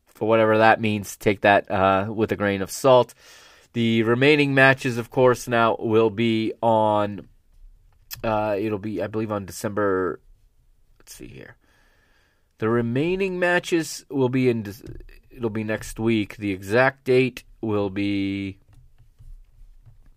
for 0.08 0.28
whatever 0.28 0.60
that 0.60 0.80
means, 0.80 1.18
take 1.18 1.42
that 1.42 1.70
uh, 1.70 2.08
with 2.10 2.32
a 2.32 2.36
grain 2.36 2.62
of 2.62 2.72
salt. 2.72 3.14
The 3.74 4.04
remaining 4.04 4.54
matches, 4.54 4.98
of 4.98 5.10
course, 5.10 5.48
now 5.48 5.76
will 5.80 6.10
be 6.10 6.54
on. 6.62 7.28
Uh, 8.24 8.56
it'll 8.58 8.80
be, 8.80 9.02
I 9.02 9.08
believe, 9.08 9.32
on 9.32 9.46
December. 9.46 10.22
Let's 11.00 11.14
see 11.14 11.28
here. 11.28 11.58
The 12.60 12.70
remaining 12.70 13.38
matches 13.38 14.06
will 14.10 14.30
be 14.30 14.50
in. 14.50 14.74
It'll 15.30 15.50
be 15.50 15.66
next 15.66 16.00
week. 16.00 16.38
The 16.38 16.52
exact 16.52 17.04
date 17.04 17.44
will 17.60 17.90
be 17.90 18.60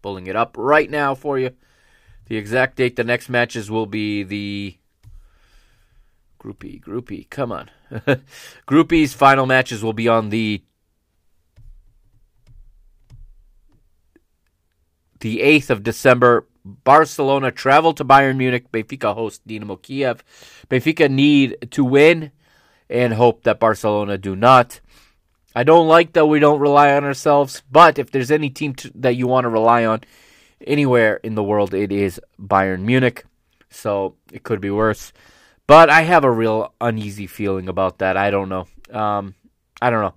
pulling 0.03 0.29
it 0.29 0.37
up 0.37 0.55
right 0.57 0.89
now 0.89 1.17
for 1.17 1.39
you. 1.39 1.51
The 2.27 2.37
exact 2.37 2.77
date, 2.77 2.95
the 2.95 3.05
next 3.05 3.29
matches 3.29 3.71
will 3.71 3.87
be 3.87 4.23
the 4.23 4.77
Groupie, 6.39 6.81
Groupie, 6.81 7.29
come 7.29 7.53
on. 7.53 7.71
Group 8.67 8.93
E's 8.93 9.13
final 9.13 9.47
matches 9.47 9.83
will 9.83 9.93
be 9.93 10.09
on 10.09 10.31
the 10.31 10.63
the 15.21 15.41
8th 15.41 15.71
of 15.71 15.83
December. 15.83 16.47
Barcelona 16.65 17.51
travel 17.51 17.95
to 17.95 18.05
Bayern 18.05 18.37
Munich. 18.37 18.71
Benfica 18.71 19.15
host 19.15 19.47
Dinamo 19.49 19.81
Kiev. 19.81 20.23
Benfica 20.69 21.11
need 21.11 21.71
to 21.71 21.85
win 21.85 22.31
and 22.91 23.15
hope 23.15 23.43
that 23.45 23.59
Barcelona 23.59 24.19
do 24.19 24.37
not. 24.37 24.81
I 25.55 25.65
don't 25.65 25.89
like 25.89 26.13
that 26.13 26.27
we 26.27 26.39
don't 26.39 26.61
rely 26.61 26.93
on 26.93 27.05
ourselves, 27.05 27.63
but 27.71 27.99
if 27.99 28.11
there's 28.11 28.31
any 28.31 28.51
team 28.51 28.75
to, 28.75 28.93
that 28.97 29.17
you 29.17 29.27
want 29.27 29.45
to 29.45 29.49
rely 29.49 29.85
on 29.85 30.03
anywhere 30.67 31.17
in 31.17 31.35
the 31.35 31.43
world, 31.43 31.75
it 31.75 31.91
is 31.91 32.21
Bayern 32.41 32.83
Munich. 32.83 33.25
So 33.71 34.15
it 34.33 34.43
could 34.43 34.61
be 34.61 34.71
worse. 34.71 35.13
But 35.69 35.91
I 35.91 36.01
have 36.01 36.25
a 36.25 36.31
real 36.31 36.73
uneasy 36.81 37.27
feeling 37.27 37.69
about 37.69 37.99
that. 37.99 38.17
I 38.17 38.31
don't 38.31 38.49
know. 38.49 38.67
Um, 38.91 39.35
I 39.81 39.91
don't 39.91 40.01
know. 40.01 40.15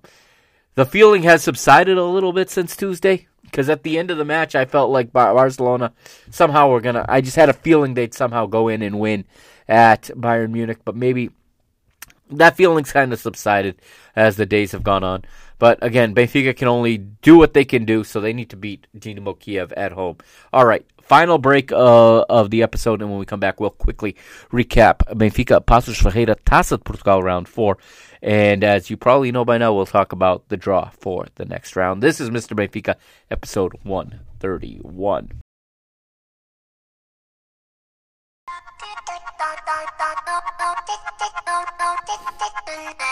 The 0.74 0.86
feeling 0.86 1.22
has 1.24 1.44
subsided 1.44 1.98
a 1.98 2.04
little 2.04 2.32
bit 2.32 2.48
since 2.48 2.74
Tuesday 2.74 3.28
because 3.42 3.68
at 3.68 3.82
the 3.82 3.98
end 3.98 4.10
of 4.10 4.16
the 4.16 4.24
match, 4.24 4.54
I 4.54 4.64
felt 4.64 4.90
like 4.90 5.12
Barcelona 5.12 5.92
somehow 6.30 6.70
were 6.70 6.80
gonna. 6.80 7.04
I 7.06 7.20
just 7.20 7.36
had 7.36 7.50
a 7.50 7.52
feeling 7.52 7.92
they'd 7.92 8.14
somehow 8.14 8.46
go 8.46 8.68
in 8.68 8.80
and 8.80 8.98
win 8.98 9.26
at 9.68 10.04
Bayern 10.16 10.52
Munich, 10.52 10.78
but 10.86 10.96
maybe 10.96 11.30
that 12.30 12.56
feeling's 12.56 12.90
kind 12.90 13.12
of 13.12 13.20
subsided 13.20 13.76
as 14.16 14.36
the 14.36 14.46
days 14.46 14.72
have 14.72 14.82
gone 14.82 15.04
on. 15.04 15.22
But 15.58 15.78
again, 15.82 16.14
Benfica 16.14 16.56
can 16.56 16.66
only 16.66 16.96
do 16.96 17.36
what 17.36 17.52
they 17.52 17.66
can 17.66 17.84
do, 17.84 18.04
so 18.04 18.20
they 18.20 18.32
need 18.32 18.48
to 18.50 18.56
beat 18.56 18.86
Dinamo 18.96 19.38
Kiev 19.38 19.70
at 19.74 19.92
home. 19.92 20.16
All 20.50 20.64
right, 20.64 20.86
final 21.02 21.38
break 21.38 21.72
uh, 21.72 22.24
of 22.28 22.50
the 22.50 22.62
episode, 22.62 23.02
and 23.02 23.10
when 23.10 23.18
we 23.18 23.26
come 23.26 23.40
back, 23.40 23.60
we'll 23.60 23.70
quickly 23.70 24.16
recap 24.52 24.98
Benfica 25.14 25.60
Paços 25.60 26.00
Ferreira 26.00 26.36
Taça 26.36 26.78
de 26.78 26.84
Portugal 26.84 27.22
round 27.22 27.48
four. 27.48 27.78
And 28.22 28.62
as 28.62 28.88
you 28.88 28.96
probably 28.96 29.32
know 29.32 29.44
by 29.44 29.58
now, 29.58 29.74
we'll 29.74 29.86
talk 29.86 30.12
about 30.12 30.48
the 30.48 30.56
draw 30.56 30.90
for 30.90 31.26
the 31.34 31.44
next 31.44 31.74
round. 31.74 32.02
This 32.02 32.20
is 32.20 32.30
Mr. 32.30 32.54
Benfica, 32.56 32.94
episode 33.30 33.72
131. 33.82 35.42
you 42.74 43.02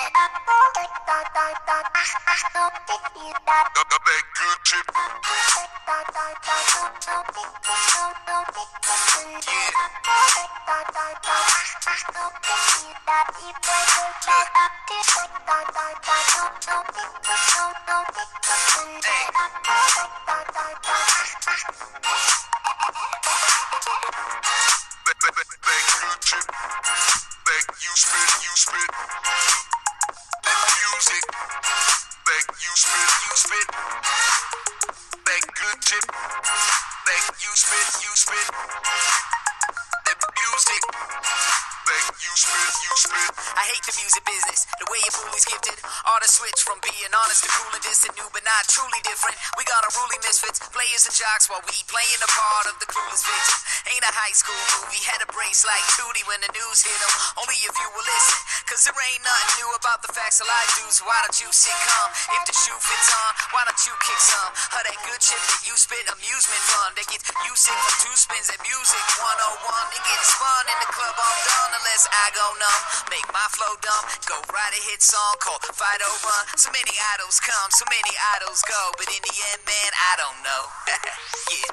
song 75.11 75.37
called 75.41 75.61
Fight 75.63 75.99
Run. 76.01 76.47
So 76.57 76.71
many 76.71 76.93
idols 77.15 77.41
come, 77.41 77.71
so 77.71 77.85
many 77.91 78.17
idols 78.37 78.63
go, 78.63 78.93
but 78.97 79.09
in 79.09 79.21
the 79.25 79.35
end, 79.51 79.61
man, 79.67 79.91
I 79.99 80.15
don't 80.23 80.41
know. 80.47 80.63
yeah. 81.51 81.67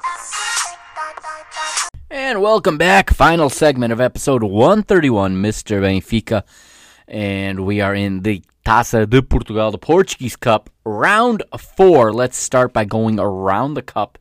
And 2.10 2.42
welcome 2.42 2.78
back. 2.78 3.10
Final 3.10 3.48
segment 3.48 3.92
of 3.92 4.00
episode 4.00 4.42
131, 4.42 5.36
Mr. 5.36 5.80
Benfica. 5.80 6.42
And 7.06 7.64
we 7.64 7.80
are 7.80 7.94
in 7.94 8.22
the 8.22 8.42
Taça 8.66 9.08
de 9.08 9.22
Portugal, 9.22 9.70
the 9.70 9.78
Portuguese 9.78 10.34
Cup, 10.34 10.68
round 10.84 11.44
four. 11.56 12.12
Let's 12.12 12.36
start 12.36 12.72
by 12.72 12.86
going 12.86 13.20
around 13.20 13.74
the 13.74 13.82
cup 13.82 14.18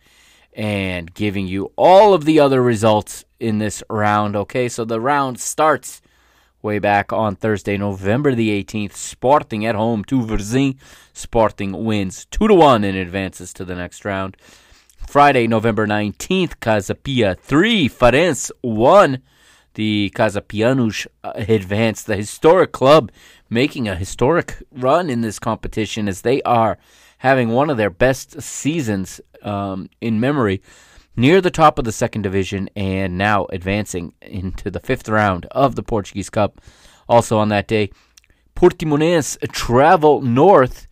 and 0.53 1.11
giving 1.11 1.47
you 1.47 1.71
all 1.75 2.13
of 2.13 2.25
the 2.25 2.39
other 2.39 2.61
results 2.61 3.25
in 3.39 3.57
this 3.57 3.81
round. 3.89 4.35
Okay, 4.35 4.69
so 4.69 4.85
the 4.85 5.01
round 5.01 5.39
starts 5.39 6.03
way 6.67 6.79
back 6.79 7.13
on 7.13 7.37
Thursday, 7.37 7.77
November 7.77 8.35
the 8.35 8.49
18th. 8.61 8.91
Sporting 8.91 9.65
at 9.65 9.73
home 9.73 10.03
to 10.03 10.19
Varzim. 10.19 10.77
Sporting 11.13 11.85
wins 11.85 12.25
2 12.25 12.49
to 12.49 12.53
1 12.53 12.83
and 12.83 12.97
advances 12.97 13.53
to 13.53 13.63
the 13.63 13.73
next 13.73 14.03
round. 14.03 14.35
Friday, 15.07 15.47
November 15.47 15.87
19th, 15.87 16.59
Casa 16.59 16.93
Pia 16.93 17.35
3, 17.35 17.87
Farense 17.87 18.51
1. 18.59 19.21
The 19.75 20.11
Casapianos 20.13 21.07
uh, 21.23 21.31
advanced 21.35 22.05
the 22.05 22.17
historic 22.17 22.73
club, 22.73 23.13
making 23.49 23.87
a 23.87 23.95
historic 23.95 24.61
run 24.69 25.09
in 25.09 25.21
this 25.21 25.39
competition 25.39 26.09
as 26.09 26.23
they 26.23 26.41
are 26.41 26.77
having 27.19 27.47
one 27.47 27.69
of 27.69 27.77
their 27.77 27.89
best 27.89 28.41
seasons 28.41 29.21
um, 29.41 29.89
in 30.01 30.19
memory 30.19 30.61
near 31.17 31.41
the 31.41 31.51
top 31.51 31.77
of 31.77 31.83
the 31.83 31.91
second 31.91 32.21
division 32.21 32.69
and 32.75 33.17
now 33.17 33.47
advancing 33.49 34.13
into 34.21 34.71
the 34.71 34.79
fifth 34.79 35.09
round 35.09 35.47
of 35.47 35.75
the 35.75 35.83
Portuguese 35.83 36.29
Cup. 36.29 36.61
Also 37.09 37.37
on 37.37 37.49
that 37.49 37.67
day, 37.67 37.89
Portimonense 38.55 39.37
travel 39.51 40.21
north 40.21 40.87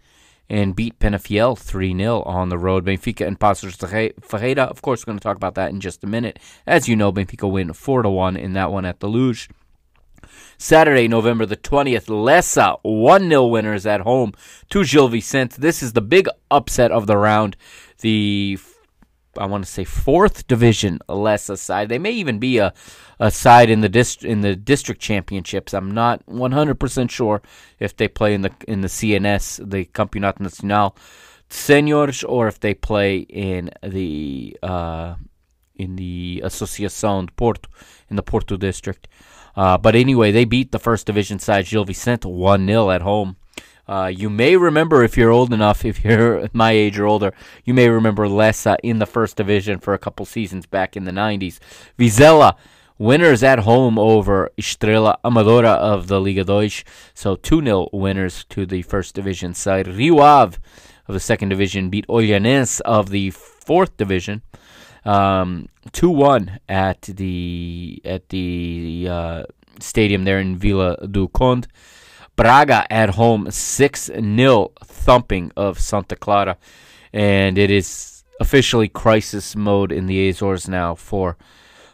and 0.49 0.75
beat 0.75 0.99
Penafiel 0.99 1.57
3 1.57 1.97
0 1.97 2.21
on 2.23 2.49
the 2.49 2.57
road. 2.57 2.85
Benfica 2.85 3.25
and 3.25 3.39
Paços 3.39 3.75
Ferreira. 4.21 4.63
Of 4.63 4.81
course, 4.81 5.01
we're 5.01 5.11
going 5.11 5.19
to 5.19 5.23
talk 5.23 5.37
about 5.37 5.55
that 5.55 5.71
in 5.71 5.79
just 5.79 6.03
a 6.03 6.07
minute. 6.07 6.39
As 6.67 6.87
you 6.87 6.95
know, 6.95 7.11
Benfica 7.11 7.49
win 7.49 7.73
4 7.73 8.03
1 8.03 8.37
in 8.37 8.53
that 8.53 8.71
one 8.71 8.85
at 8.85 8.99
the 8.99 9.09
Luz. 9.09 9.47
Saturday, 10.57 11.07
November 11.07 11.45
the 11.45 11.57
20th, 11.57 12.05
Leça 12.05 12.79
1 12.83 13.29
0 13.29 13.47
winners 13.47 13.85
at 13.85 14.01
home 14.01 14.33
to 14.69 14.83
Gil 14.83 15.07
Vicente. 15.07 15.57
This 15.59 15.83
is 15.83 15.93
the 15.93 16.01
big 16.01 16.27
upset 16.49 16.91
of 16.91 17.07
the 17.07 17.17
round. 17.17 17.57
The 18.01 18.59
I 19.37 19.45
want 19.45 19.65
to 19.65 19.71
say 19.71 19.83
fourth 19.83 20.47
division 20.47 20.99
Leça 21.09 21.57
side. 21.57 21.89
They 21.89 21.99
may 21.99 22.11
even 22.11 22.39
be 22.39 22.57
a, 22.57 22.73
a 23.19 23.31
side 23.31 23.69
in 23.69 23.81
the 23.81 23.89
dist- 23.89 24.23
in 24.23 24.41
the 24.41 24.55
district 24.55 25.01
championships. 25.01 25.73
I'm 25.73 25.91
not 25.91 26.25
100% 26.25 27.09
sure 27.09 27.41
if 27.79 27.95
they 27.97 28.07
play 28.07 28.33
in 28.33 28.41
the 28.41 28.51
in 28.67 28.81
the 28.81 28.87
CNS, 28.87 29.69
the 29.69 29.85
Campeonato 29.85 30.39
Nacional 30.39 30.95
Seniors, 31.49 32.23
or 32.23 32.47
if 32.47 32.59
they 32.59 32.73
play 32.73 33.17
in 33.19 33.69
the 33.83 34.57
uh, 34.63 35.15
in 35.75 35.95
the 35.95 36.41
Associação 36.43 37.25
de 37.25 37.31
Porto 37.33 37.69
in 38.09 38.15
the 38.15 38.23
Porto 38.23 38.57
district. 38.57 39.07
Uh, 39.55 39.77
but 39.77 39.95
anyway, 39.95 40.31
they 40.31 40.45
beat 40.45 40.71
the 40.71 40.79
first 40.79 41.05
division 41.05 41.39
side 41.39 41.65
Gil 41.65 41.85
Vicente 41.85 42.27
1 42.27 42.67
0 42.67 42.91
at 42.91 43.01
home. 43.01 43.37
Uh, 43.87 44.11
you 44.13 44.29
may 44.29 44.57
remember, 44.57 45.03
if 45.03 45.15
you're 45.17 45.31
old 45.31 45.53
enough, 45.53 45.85
if 45.85 46.03
you're 46.03 46.49
my 46.53 46.71
age 46.71 46.97
or 46.97 47.05
older, 47.05 47.33
you 47.63 47.73
may 47.73 47.89
remember 47.89 48.27
Leça 48.27 48.77
in 48.83 48.99
the 48.99 49.05
first 49.05 49.37
division 49.37 49.79
for 49.79 49.93
a 49.93 49.99
couple 49.99 50.25
seasons 50.25 50.65
back 50.65 50.97
in 50.97 51.05
the 51.05 51.11
90s. 51.11 51.59
Vizela, 51.97 52.55
winners 52.97 53.43
at 53.43 53.59
home 53.59 53.99
over 53.99 54.49
Estrela 54.57 55.17
Amadora 55.23 55.75
of 55.75 56.07
the 56.07 56.19
Liga 56.19 56.43
Dois. 56.43 56.83
So 57.13 57.35
2 57.35 57.63
0 57.63 57.89
winners 57.91 58.45
to 58.45 58.65
the 58.65 58.81
first 58.81 59.15
division 59.15 59.53
side. 59.53 59.87
Rio 59.87 60.19
Ave 60.19 60.57
of 61.07 61.13
the 61.13 61.19
second 61.19 61.49
division 61.49 61.89
beat 61.89 62.07
Olhanense 62.07 62.81
of 62.81 63.09
the 63.09 63.31
fourth 63.31 63.95
division. 63.97 64.41
Um, 65.03 65.69
two 65.91 66.09
one 66.09 66.59
at 66.67 67.03
the 67.03 68.01
at 68.03 68.29
the 68.29 69.07
uh, 69.09 69.43
stadium 69.79 70.23
there 70.23 70.39
in 70.39 70.57
Vila 70.57 71.07
do 71.07 71.27
Conde. 71.27 71.67
Braga 72.35 72.91
at 72.91 73.11
home, 73.11 73.49
6 73.49 74.05
0 74.05 74.71
thumping 74.83 75.51
of 75.55 75.79
Santa 75.79 76.15
Clara. 76.15 76.57
And 77.13 77.57
it 77.57 77.71
is 77.71 78.23
officially 78.39 78.89
crisis 78.89 79.55
mode 79.55 79.91
in 79.91 80.05
the 80.07 80.29
Azores 80.29 80.67
now 80.67 80.95
for 80.95 81.37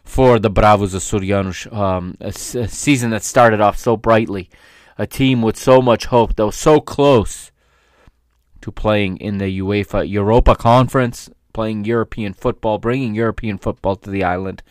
for 0.04 0.40
the 0.40 0.50
Bravos 0.50 0.94
Açorianos. 0.96 1.72
Um, 1.72 2.18
a, 2.20 2.28
s- 2.28 2.56
a 2.56 2.68
season 2.68 3.12
that 3.12 3.24
started 3.24 3.62
off 3.62 3.78
so 3.78 3.96
brightly. 3.96 4.50
A 4.98 5.08
team 5.08 5.42
with 5.42 5.58
so 5.58 5.82
much 5.82 6.06
hope, 6.06 6.38
was 6.38 6.56
so 6.56 6.80
close 6.80 7.52
to 8.62 8.72
playing 8.72 9.18
in 9.18 9.38
the 9.38 9.60
UEFA 9.60 10.08
Europa 10.08 10.56
Conference, 10.56 11.30
playing 11.54 11.86
European 11.86 12.34
football, 12.34 12.78
bringing 12.78 13.16
European 13.16 13.58
football 13.58 13.96
to 13.96 14.10
the 14.10 14.24
island. 14.24 14.62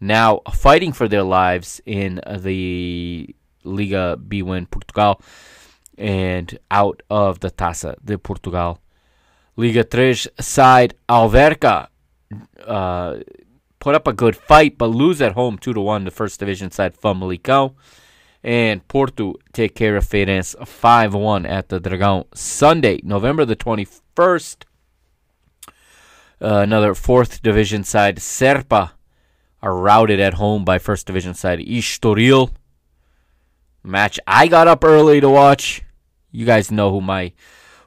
Now 0.00 0.40
fighting 0.52 0.92
for 0.92 1.08
their 1.08 1.22
lives 1.22 1.80
in 1.86 2.20
the 2.36 3.34
Liga 3.64 4.16
bwin 4.16 4.66
Portugal 4.66 5.20
and 5.96 6.58
out 6.70 7.02
of 7.10 7.40
the 7.40 7.50
Taça 7.50 7.96
de 8.04 8.18
Portugal. 8.18 8.80
Liga 9.56 9.84
3 9.84 10.14
side 10.40 10.94
Alverca 11.08 11.88
uh, 12.66 13.16
put 13.78 13.94
up 13.94 14.06
a 14.06 14.12
good 14.12 14.36
fight 14.36 14.76
but 14.76 14.86
lose 14.86 15.22
at 15.22 15.32
home 15.32 15.58
2 15.58 15.74
to 15.74 15.80
1 15.80 16.04
the 16.04 16.10
first 16.10 16.40
division 16.40 16.70
side 16.70 16.94
Famalicão. 16.96 17.74
And 18.42 18.86
Porto 18.88 19.34
take 19.54 19.74
care 19.74 19.96
of 19.96 20.06
Feirense 20.06 20.54
5 20.66 21.14
1 21.14 21.46
at 21.46 21.70
the 21.70 21.80
Dragão. 21.80 22.26
Sunday, 22.34 23.00
November 23.02 23.46
the 23.46 23.56
21st. 23.56 24.64
Uh, 26.42 26.60
another 26.60 26.94
fourth 26.94 27.42
division 27.42 27.84
side, 27.84 28.16
Serpa, 28.16 28.90
are 29.62 29.74
routed 29.74 30.20
at 30.20 30.34
home 30.34 30.62
by 30.62 30.78
first 30.78 31.06
division 31.06 31.32
side 31.32 31.58
Estoril. 31.60 32.50
Match 33.84 34.18
I 34.26 34.48
got 34.48 34.66
up 34.66 34.82
early 34.82 35.20
to 35.20 35.28
watch. 35.28 35.82
You 36.30 36.46
guys 36.46 36.70
know 36.70 36.90
who 36.90 37.02
my 37.02 37.32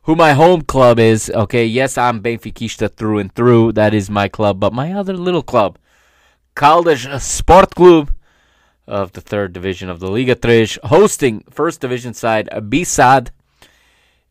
who 0.04 0.16
my 0.16 0.34
home 0.34 0.62
club 0.62 1.00
is. 1.00 1.32
Okay, 1.34 1.66
yes, 1.66 1.98
I'm 1.98 2.22
Benfiquista 2.22 2.94
through 2.94 3.18
and 3.18 3.34
through. 3.34 3.74
That 3.74 3.96
is 3.96 4.10
my 4.10 4.28
club, 4.28 4.60
but 4.60 4.74
my 4.74 4.94
other 4.94 5.18
little 5.18 5.42
club, 5.42 5.80
Caldas 6.56 7.20
Sport 7.20 7.74
Club 7.74 8.12
of 8.88 9.12
the 9.14 9.22
third 9.22 9.52
division 9.52 9.90
of 9.90 10.00
the 10.00 10.08
Liga 10.10 10.36
3, 10.36 10.68
hosting 10.84 11.44
first 11.50 11.82
division 11.82 12.14
side 12.14 12.48
B-SAD. 12.70 13.32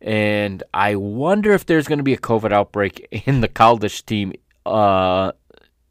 And 0.01 0.63
I 0.73 0.95
wonder 0.95 1.53
if 1.53 1.67
there's 1.67 1.89
going 1.89 1.99
to 1.99 2.05
be 2.05 2.15
a 2.15 2.19
COVID 2.19 2.53
outbreak 2.53 3.07
in 3.27 3.43
the 3.43 3.49
Caldas 3.49 4.05
team 4.05 4.33
uh, 4.65 5.33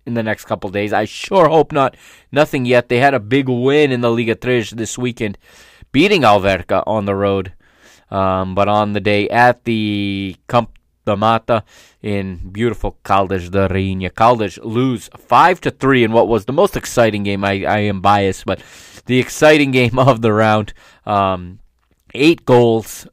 in 0.06 0.14
the 0.14 0.24
next 0.24 0.46
couple 0.46 0.70
days. 0.70 0.94
I 0.94 1.06
sure 1.06 1.50
hope 1.50 1.72
not. 1.72 1.96
Nothing 2.32 2.66
yet. 2.66 2.90
They 2.90 3.00
had 3.00 3.14
a 3.14 3.20
big 3.20 3.50
win 3.50 3.92
in 3.92 4.02
the 4.02 4.12
Liga 4.12 4.36
3 4.36 4.64
this 4.74 4.98
weekend, 4.98 5.38
beating 5.92 6.22
Alverca 6.22 6.84
on 6.86 7.06
the 7.06 7.16
road. 7.16 7.54
Um, 8.10 8.54
but 8.54 8.68
on 8.68 8.94
the 8.94 9.02
day 9.02 9.28
at 9.30 9.64
the 9.64 10.36
Campo 10.48 10.72
da 11.06 11.16
Mata 11.16 11.64
in 12.02 12.50
beautiful 12.52 12.98
Caldas 13.04 13.50
de 13.50 13.68
Rainha, 13.68 14.12
Caldas 14.12 14.60
lose 14.64 15.10
five 15.18 15.62
to 15.62 15.72
three 15.72 16.04
in 16.04 16.12
what 16.12 16.28
was 16.28 16.46
the 16.46 16.54
most 16.54 16.76
exciting 16.76 17.24
game. 17.24 17.44
I, 17.44 17.64
I 17.66 17.80
am 17.80 18.02
biased, 18.02 18.46
but 18.46 18.62
the 19.06 19.20
exciting 19.20 19.72
game 19.72 19.98
of 20.00 20.22
the 20.22 20.34
round. 20.34 20.74
Um, 21.06 21.60
eight 22.14 22.46
goals 22.46 23.08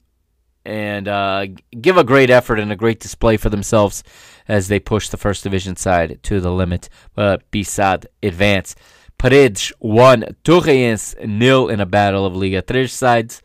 and 0.64 1.09
uh, 1.09 1.47
give 1.81 1.97
a 1.97 2.05
great 2.05 2.31
effort 2.31 2.59
and 2.59 2.70
a 2.73 2.77
great 2.77 3.01
display 3.01 3.36
for 3.36 3.51
themselves 3.51 4.02
as 4.48 4.69
they 4.69 4.81
push 4.81 5.09
the 5.09 5.16
first 5.16 5.43
division 5.43 5.77
side 5.77 6.20
to 6.24 6.40
the 6.40 6.51
limit. 6.51 6.89
But 7.14 7.51
B-SAD 7.51 8.06
advance. 8.23 8.74
Paredes 9.19 9.73
won, 9.78 10.24
Torreense 10.43 11.14
nil 11.27 11.69
in 11.69 11.81
a 11.81 11.86
battle 11.86 12.27
of 12.27 12.35
Liga 12.35 12.60
3 12.62 12.86
sides. 12.89 13.43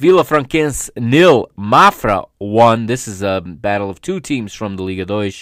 Vilafranquense 0.00 0.90
nil, 0.96 1.50
Mafra 1.58 2.28
won. 2.38 2.86
This 2.86 3.08
is 3.08 3.22
a 3.22 3.42
battle 3.44 3.90
of 3.90 4.00
two 4.00 4.20
teams 4.20 4.52
from 4.52 4.76
the 4.76 4.82
Liga 4.82 5.04
2, 5.04 5.32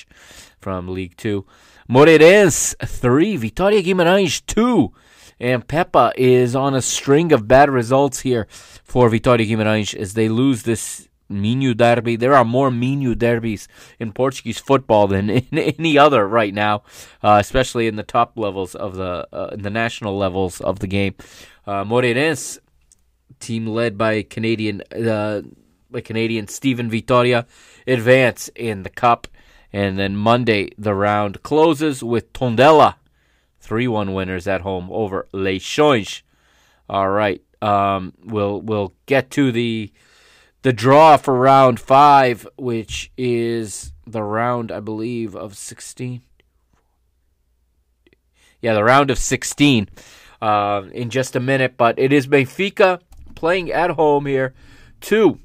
from 0.60 0.88
League 0.88 1.16
2. 1.16 1.44
Moreirense 1.90 2.74
3, 2.82 3.36
Vitória 3.36 3.84
Guimarães 3.84 4.42
2. 4.46 4.92
And 5.40 5.66
Pepa 5.66 6.12
is 6.16 6.54
on 6.54 6.74
a 6.74 6.80
string 6.80 7.32
of 7.32 7.48
bad 7.48 7.68
results 7.68 8.20
here 8.20 8.46
for 8.84 9.10
Vitória 9.10 9.46
Guimarães 9.46 9.94
as 9.94 10.14
they 10.14 10.28
lose 10.28 10.62
this 10.62 11.08
Minho 11.28 11.74
derby. 11.74 12.16
There 12.16 12.34
are 12.34 12.44
more 12.44 12.70
Minho 12.70 13.14
derbies 13.14 13.68
in 13.98 14.12
Portuguese 14.12 14.58
football 14.58 15.06
than 15.06 15.30
in 15.30 15.58
any 15.58 15.98
other 15.98 16.26
right 16.28 16.52
now, 16.52 16.82
uh, 17.22 17.38
especially 17.40 17.86
in 17.86 17.96
the 17.96 18.02
top 18.02 18.32
levels 18.36 18.74
of 18.74 18.96
the 18.96 19.26
uh, 19.32 19.50
in 19.52 19.62
the 19.62 19.70
national 19.70 20.16
levels 20.16 20.60
of 20.60 20.80
the 20.80 20.86
game. 20.86 21.14
Uh, 21.66 21.84
Moreirense, 21.84 22.58
team 23.40 23.66
led 23.66 23.96
by 23.96 24.22
Canadian 24.22 24.82
uh, 24.92 25.42
by 25.90 26.00
Canadian 26.00 26.48
Steven 26.48 26.90
Vitória, 26.90 27.46
advance 27.86 28.48
in 28.54 28.82
the 28.82 28.90
cup, 28.90 29.28
and 29.72 29.98
then 29.98 30.16
Monday 30.16 30.70
the 30.76 30.94
round 30.94 31.42
closes 31.42 32.02
with 32.02 32.32
Tondela, 32.32 32.96
three 33.60 33.88
one 33.88 34.12
winners 34.12 34.46
at 34.46 34.60
home 34.60 34.88
over 34.90 35.26
Leixões. 35.32 36.22
All 36.88 37.08
right, 37.08 37.42
um, 37.62 38.12
we'll 38.22 38.60
we'll 38.60 38.94
get 39.06 39.30
to 39.32 39.50
the 39.50 39.90
the 40.64 40.72
draw 40.72 41.18
for 41.18 41.34
round 41.34 41.78
five, 41.78 42.48
which 42.56 43.12
is 43.18 43.92
the 44.06 44.22
round, 44.22 44.72
I 44.72 44.80
believe, 44.80 45.36
of 45.36 45.58
16. 45.58 46.22
Yeah, 48.62 48.72
the 48.72 48.82
round 48.82 49.10
of 49.10 49.18
16 49.18 49.90
uh, 50.40 50.82
in 50.90 51.10
just 51.10 51.36
a 51.36 51.40
minute. 51.40 51.76
But 51.76 51.98
it 51.98 52.14
is 52.14 52.26
Benfica 52.26 53.00
playing 53.34 53.72
at 53.72 53.90
home 53.90 54.24
here 54.24 54.54
to 55.02 55.38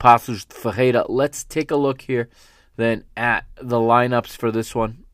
Paços 0.00 0.50
Ferreira. 0.50 1.04
Let's 1.10 1.44
take 1.44 1.70
a 1.70 1.76
look 1.76 2.00
here 2.00 2.30
then 2.76 3.04
at 3.18 3.44
the 3.60 3.76
lineups 3.76 4.34
for 4.34 4.50
this 4.50 4.74
one. 4.74 5.04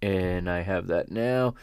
And 0.00 0.48
I 0.48 0.62
have 0.62 0.86
that 0.86 1.10
now. 1.10 1.54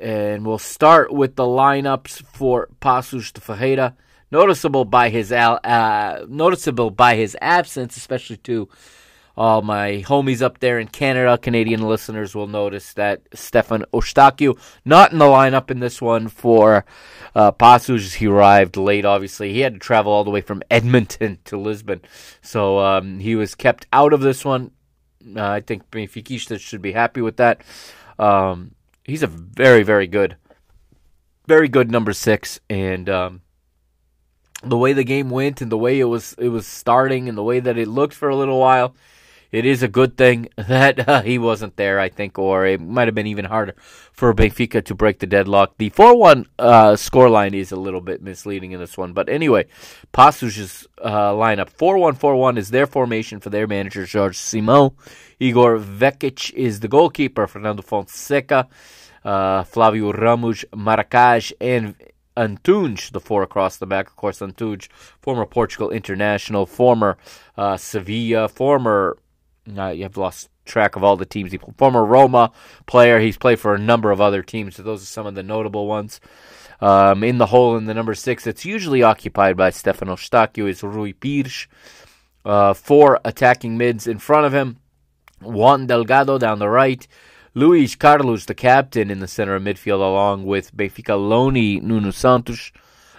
And 0.00 0.44
we'll 0.44 0.58
start 0.58 1.12
with 1.12 1.36
the 1.36 1.44
lineups 1.44 2.24
for 2.26 2.68
Paços 2.80 3.38
Ferreira 3.38 3.94
noticeable 4.30 4.84
by 4.84 5.08
his 5.08 5.32
uh, 5.32 6.26
noticeable 6.28 6.90
by 6.90 7.16
his 7.16 7.36
absence, 7.40 7.96
especially 7.96 8.36
to 8.38 8.68
all 9.36 9.62
my 9.62 10.02
homies 10.04 10.42
up 10.42 10.58
there 10.58 10.80
in 10.80 10.88
Canada. 10.88 11.38
Canadian 11.38 11.82
listeners 11.82 12.34
will 12.34 12.48
notice 12.48 12.92
that 12.94 13.22
Stefan 13.34 13.84
Eustáquio 13.92 14.58
not 14.84 15.12
in 15.12 15.18
the 15.18 15.24
lineup 15.24 15.70
in 15.70 15.78
this 15.78 16.02
one 16.02 16.26
for 16.28 16.84
uh, 17.36 17.52
Paços. 17.52 18.14
He 18.14 18.26
arrived 18.26 18.76
late, 18.76 19.04
obviously. 19.04 19.52
He 19.52 19.60
had 19.60 19.74
to 19.74 19.78
travel 19.78 20.12
all 20.12 20.24
the 20.24 20.30
way 20.30 20.40
from 20.40 20.62
Edmonton 20.70 21.38
to 21.44 21.56
Lisbon, 21.56 22.02
so 22.42 22.80
um, 22.80 23.20
he 23.20 23.36
was 23.36 23.54
kept 23.54 23.86
out 23.92 24.12
of 24.12 24.20
this 24.20 24.44
one. 24.44 24.72
Uh, 25.36 25.48
I 25.48 25.60
think 25.60 25.90
Benfica 25.90 26.58
should 26.58 26.82
be 26.82 26.92
happy 26.92 27.20
with 27.20 27.36
that. 27.36 27.62
Um, 28.18 28.72
he's 29.04 29.22
a 29.22 29.28
very, 29.28 29.84
very 29.84 30.06
good, 30.06 30.36
very 31.46 31.68
good 31.68 31.90
number 31.90 32.12
six, 32.12 32.58
and 32.68 33.08
um, 33.08 33.42
the 34.62 34.76
way 34.76 34.92
the 34.92 35.04
game 35.04 35.30
went 35.30 35.60
and 35.60 35.70
the 35.70 35.78
way 35.78 36.00
it 36.00 36.04
was 36.04 36.34
it 36.38 36.48
was 36.48 36.66
starting 36.66 37.28
and 37.28 37.38
the 37.38 37.42
way 37.42 37.60
that 37.60 37.78
it 37.78 37.88
looked 37.88 38.14
for 38.14 38.28
a 38.28 38.36
little 38.36 38.58
while, 38.58 38.94
it 39.52 39.64
is 39.64 39.82
a 39.82 39.88
good 39.88 40.16
thing 40.16 40.48
that 40.56 41.08
uh, 41.08 41.22
he 41.22 41.38
wasn't 41.38 41.76
there. 41.76 42.00
I 42.00 42.08
think, 42.08 42.38
or 42.38 42.66
it 42.66 42.80
might 42.80 43.08
have 43.08 43.14
been 43.14 43.26
even 43.26 43.44
harder 43.44 43.74
for 44.12 44.34
Benfica 44.34 44.84
to 44.84 44.94
break 44.94 45.20
the 45.20 45.26
deadlock. 45.26 45.74
The 45.78 45.90
four-one 45.90 46.46
uh, 46.58 46.92
scoreline 46.92 47.54
is 47.54 47.70
a 47.70 47.76
little 47.76 48.00
bit 48.00 48.22
misleading 48.22 48.72
in 48.72 48.80
this 48.80 48.98
one, 48.98 49.12
but 49.12 49.28
anyway, 49.28 49.66
Paços' 50.12 50.86
uh, 51.00 51.32
lineup 51.32 51.70
four-one-four-one 51.70 52.58
is 52.58 52.70
their 52.70 52.86
formation 52.86 53.40
for 53.40 53.50
their 53.50 53.66
manager 53.66 54.06
Jorge 54.06 54.36
Simão. 54.36 54.94
Igor 55.38 55.78
Vekic 55.78 56.52
is 56.54 56.80
the 56.80 56.88
goalkeeper. 56.88 57.46
Fernando 57.46 57.82
Fonseca. 57.82 58.68
Uh, 59.24 59.64
Flavio 59.64 60.12
Ramos, 60.12 60.64
Maracás, 60.72 61.52
and 61.60 61.96
Antunes, 62.38 63.10
the 63.10 63.20
four 63.20 63.42
across 63.42 63.76
the 63.76 63.86
back. 63.86 64.06
Of 64.06 64.16
course, 64.16 64.38
Antunes, 64.40 64.88
former 65.20 65.44
Portugal 65.44 65.90
international, 65.90 66.66
former 66.66 67.18
uh, 67.56 67.76
Sevilla, 67.76 68.48
former. 68.48 69.18
Uh, 69.76 69.88
you 69.88 70.04
have 70.04 70.16
lost 70.16 70.48
track 70.64 70.96
of 70.96 71.02
all 71.02 71.16
the 71.16 71.26
teams. 71.26 71.52
He 71.52 71.58
former 71.76 72.04
Roma 72.04 72.52
player. 72.86 73.18
He's 73.18 73.36
played 73.36 73.58
for 73.58 73.74
a 73.74 73.78
number 73.78 74.10
of 74.10 74.20
other 74.20 74.42
teams. 74.42 74.76
So 74.76 74.82
those 74.82 75.02
are 75.02 75.06
some 75.06 75.26
of 75.26 75.34
the 75.34 75.42
notable 75.42 75.86
ones. 75.86 76.20
Um, 76.80 77.24
in 77.24 77.38
the 77.38 77.46
hole 77.46 77.76
in 77.76 77.86
the 77.86 77.94
number 77.94 78.14
six, 78.14 78.46
it's 78.46 78.64
usually 78.64 79.02
occupied 79.02 79.56
by 79.56 79.70
Stefano 79.70 80.14
Eustáquio, 80.14 80.68
is 80.68 80.82
Rui 80.82 81.12
Pires. 81.12 81.66
Uh, 82.44 82.72
four 82.72 83.18
attacking 83.24 83.76
mids 83.76 84.06
in 84.06 84.18
front 84.18 84.46
of 84.46 84.54
him. 84.54 84.78
Juan 85.42 85.86
Delgado 85.86 86.38
down 86.38 86.60
the 86.60 86.68
right. 86.68 87.06
Luis 87.58 87.96
Carlos, 87.96 88.44
the 88.44 88.54
captain, 88.54 89.10
in 89.10 89.18
the 89.18 89.26
center 89.26 89.56
of 89.56 89.64
midfield, 89.64 89.98
along 89.98 90.46
with 90.46 90.76
Benfica 90.76 91.18
Loni 91.18 91.82
Nuno 91.82 92.12
Santos. 92.12 92.70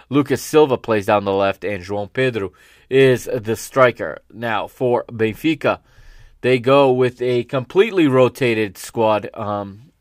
Lucas 0.08 0.42
Silva 0.42 0.78
plays 0.78 1.04
down 1.04 1.26
the 1.26 1.32
left, 1.32 1.62
and 1.62 1.84
João 1.84 2.10
Pedro 2.10 2.54
is 2.88 3.28
the 3.30 3.54
striker. 3.54 4.16
Now, 4.32 4.66
for 4.66 5.04
Benfica, 5.08 5.80
they 6.40 6.58
go 6.58 6.90
with 6.90 7.20
a 7.20 7.44
completely 7.44 8.06
rotated 8.06 8.78
squad, 8.78 9.28
um, 9.34 9.92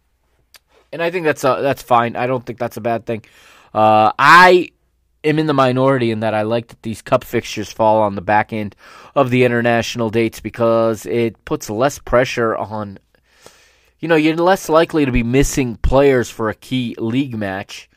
and 0.93 1.03
I 1.03 1.11
think 1.11 1.25
that's 1.25 1.43
uh, 1.43 1.59
that's 1.59 1.81
fine. 1.81 2.15
I 2.15 2.25
don't 2.25 2.45
think 2.45 2.59
that's 2.59 2.77
a 2.77 2.81
bad 2.81 3.05
thing. 3.05 3.25
Uh, 3.73 4.13
I 4.17 4.69
am 5.21 5.37
in 5.37 5.47
the 5.47 5.53
minority 5.53 6.11
in 6.11 6.21
that 6.21 6.33
I 6.33 6.43
like 6.43 6.69
that 6.69 6.81
these 6.81 7.01
cup 7.01 7.25
fixtures 7.25 7.73
fall 7.73 8.01
on 8.03 8.15
the 8.15 8.21
back 8.21 8.53
end 8.53 8.77
of 9.15 9.31
the 9.31 9.43
international 9.43 10.09
dates 10.09 10.39
because 10.39 11.05
it 11.05 11.43
puts 11.43 11.69
less 11.69 11.99
pressure 11.99 12.55
on 12.55 12.99
you 13.99 14.07
know, 14.07 14.15
you're 14.15 14.35
less 14.35 14.69
likely 14.69 15.05
to 15.05 15.11
be 15.11 15.23
missing 15.23 15.76
players 15.77 16.30
for 16.30 16.49
a 16.49 16.55
key 16.55 16.95
league 16.97 17.38
match. 17.38 17.89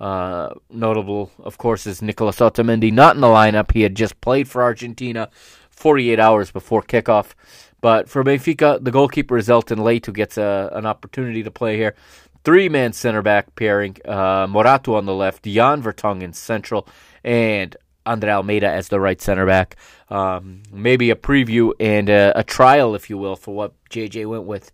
Uh, 0.00 0.52
notable, 0.68 1.30
of 1.38 1.56
course, 1.56 1.86
is 1.86 2.02
Nicolas 2.02 2.38
Otamendi 2.38 2.92
not 2.92 3.14
in 3.14 3.20
the 3.20 3.28
lineup. 3.28 3.72
He 3.72 3.82
had 3.82 3.94
just 3.94 4.20
played 4.20 4.48
for 4.48 4.62
Argentina 4.62 5.30
48 5.70 6.18
hours 6.18 6.50
before 6.50 6.82
kickoff. 6.82 7.34
But 7.80 8.08
for 8.08 8.24
Benfica, 8.24 8.82
the 8.82 8.90
goalkeeper 8.90 9.36
is 9.36 9.48
Helton 9.48 9.82
Leite, 9.84 10.06
who 10.06 10.12
gets 10.12 10.38
a, 10.38 10.70
an 10.72 10.86
opportunity 10.86 11.42
to 11.42 11.50
play 11.50 11.76
here. 11.76 11.94
Three 12.42 12.68
man 12.68 12.92
center 12.92 13.22
back 13.22 13.54
pairing 13.54 13.96
uh, 14.04 14.46
Morato 14.46 14.96
on 14.96 15.06
the 15.06 15.14
left, 15.14 15.44
Jan 15.44 15.82
Vertonghen 15.82 16.34
central, 16.34 16.86
and 17.22 17.76
Andre 18.04 18.30
Almeida 18.30 18.68
as 18.68 18.88
the 18.88 19.00
right 19.00 19.20
center 19.20 19.46
back. 19.46 19.76
Um, 20.10 20.62
maybe 20.72 21.10
a 21.10 21.14
preview 21.14 21.72
and 21.80 22.08
a, 22.08 22.32
a 22.38 22.42
trial, 22.42 22.94
if 22.94 23.08
you 23.08 23.16
will, 23.16 23.36
for 23.36 23.54
what 23.54 23.72
JJ 23.90 24.26
went 24.26 24.44
with 24.44 24.72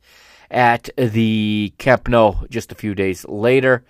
at 0.51 0.89
the 0.97 1.73
Camp 1.79 2.09
Nou 2.09 2.47
just 2.49 2.73
a 2.73 2.75
few 2.75 2.95
days 2.95 3.25
later. 3.27 3.85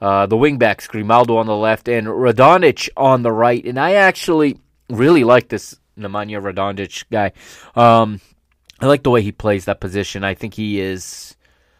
Uh, 0.00 0.26
the 0.26 0.36
wingbacks, 0.36 0.88
Grimaldo 0.88 1.36
on 1.36 1.46
the 1.46 1.56
left 1.56 1.88
and 1.88 2.08
Radonjic 2.08 2.88
on 2.96 3.22
the 3.22 3.30
right. 3.30 3.64
And 3.64 3.78
I 3.78 3.94
actually 3.94 4.58
really 4.90 5.22
like 5.22 5.48
this 5.48 5.78
Nemanja 5.96 6.42
Radonjic 6.42 7.04
guy. 7.10 7.32
Um, 7.76 8.20
I 8.80 8.86
like 8.86 9.04
the 9.04 9.10
way 9.10 9.22
he 9.22 9.30
plays 9.30 9.66
that 9.66 9.80
position. 9.80 10.24
I 10.24 10.34
think 10.34 10.54
he 10.54 10.80
is 10.80 11.36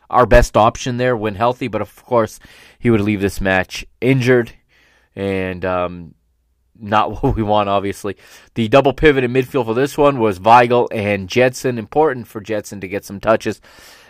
our 0.09 0.27
best 0.27 0.57
option 0.57 0.99
there 0.99 1.17
when 1.17 1.35
healthy, 1.35 1.67
but 1.67 1.83
of 1.83 2.05
course, 2.05 2.39
he 2.79 2.91
would 2.91 3.01
leave 3.01 3.21
this 3.21 3.41
match 3.41 3.85
injured 4.01 4.53
and 5.17 5.65
um, 5.65 6.15
not 6.79 7.11
what 7.23 7.35
we 7.35 7.43
want, 7.43 7.69
obviously. 7.69 8.17
The 8.55 8.69
double 8.69 8.93
pivot 8.93 9.25
in 9.25 9.33
midfield 9.33 9.65
for 9.65 9.75
this 9.75 9.99
one 9.99 10.21
was 10.21 10.39
Weigl 10.39 10.87
and 10.93 11.29
Gedson. 11.29 11.79
Important 11.79 12.29
for 12.29 12.41
Gedson 12.41 12.81
to 12.83 12.89
get 12.89 13.05
some 13.05 13.21
touches. 13.21 13.61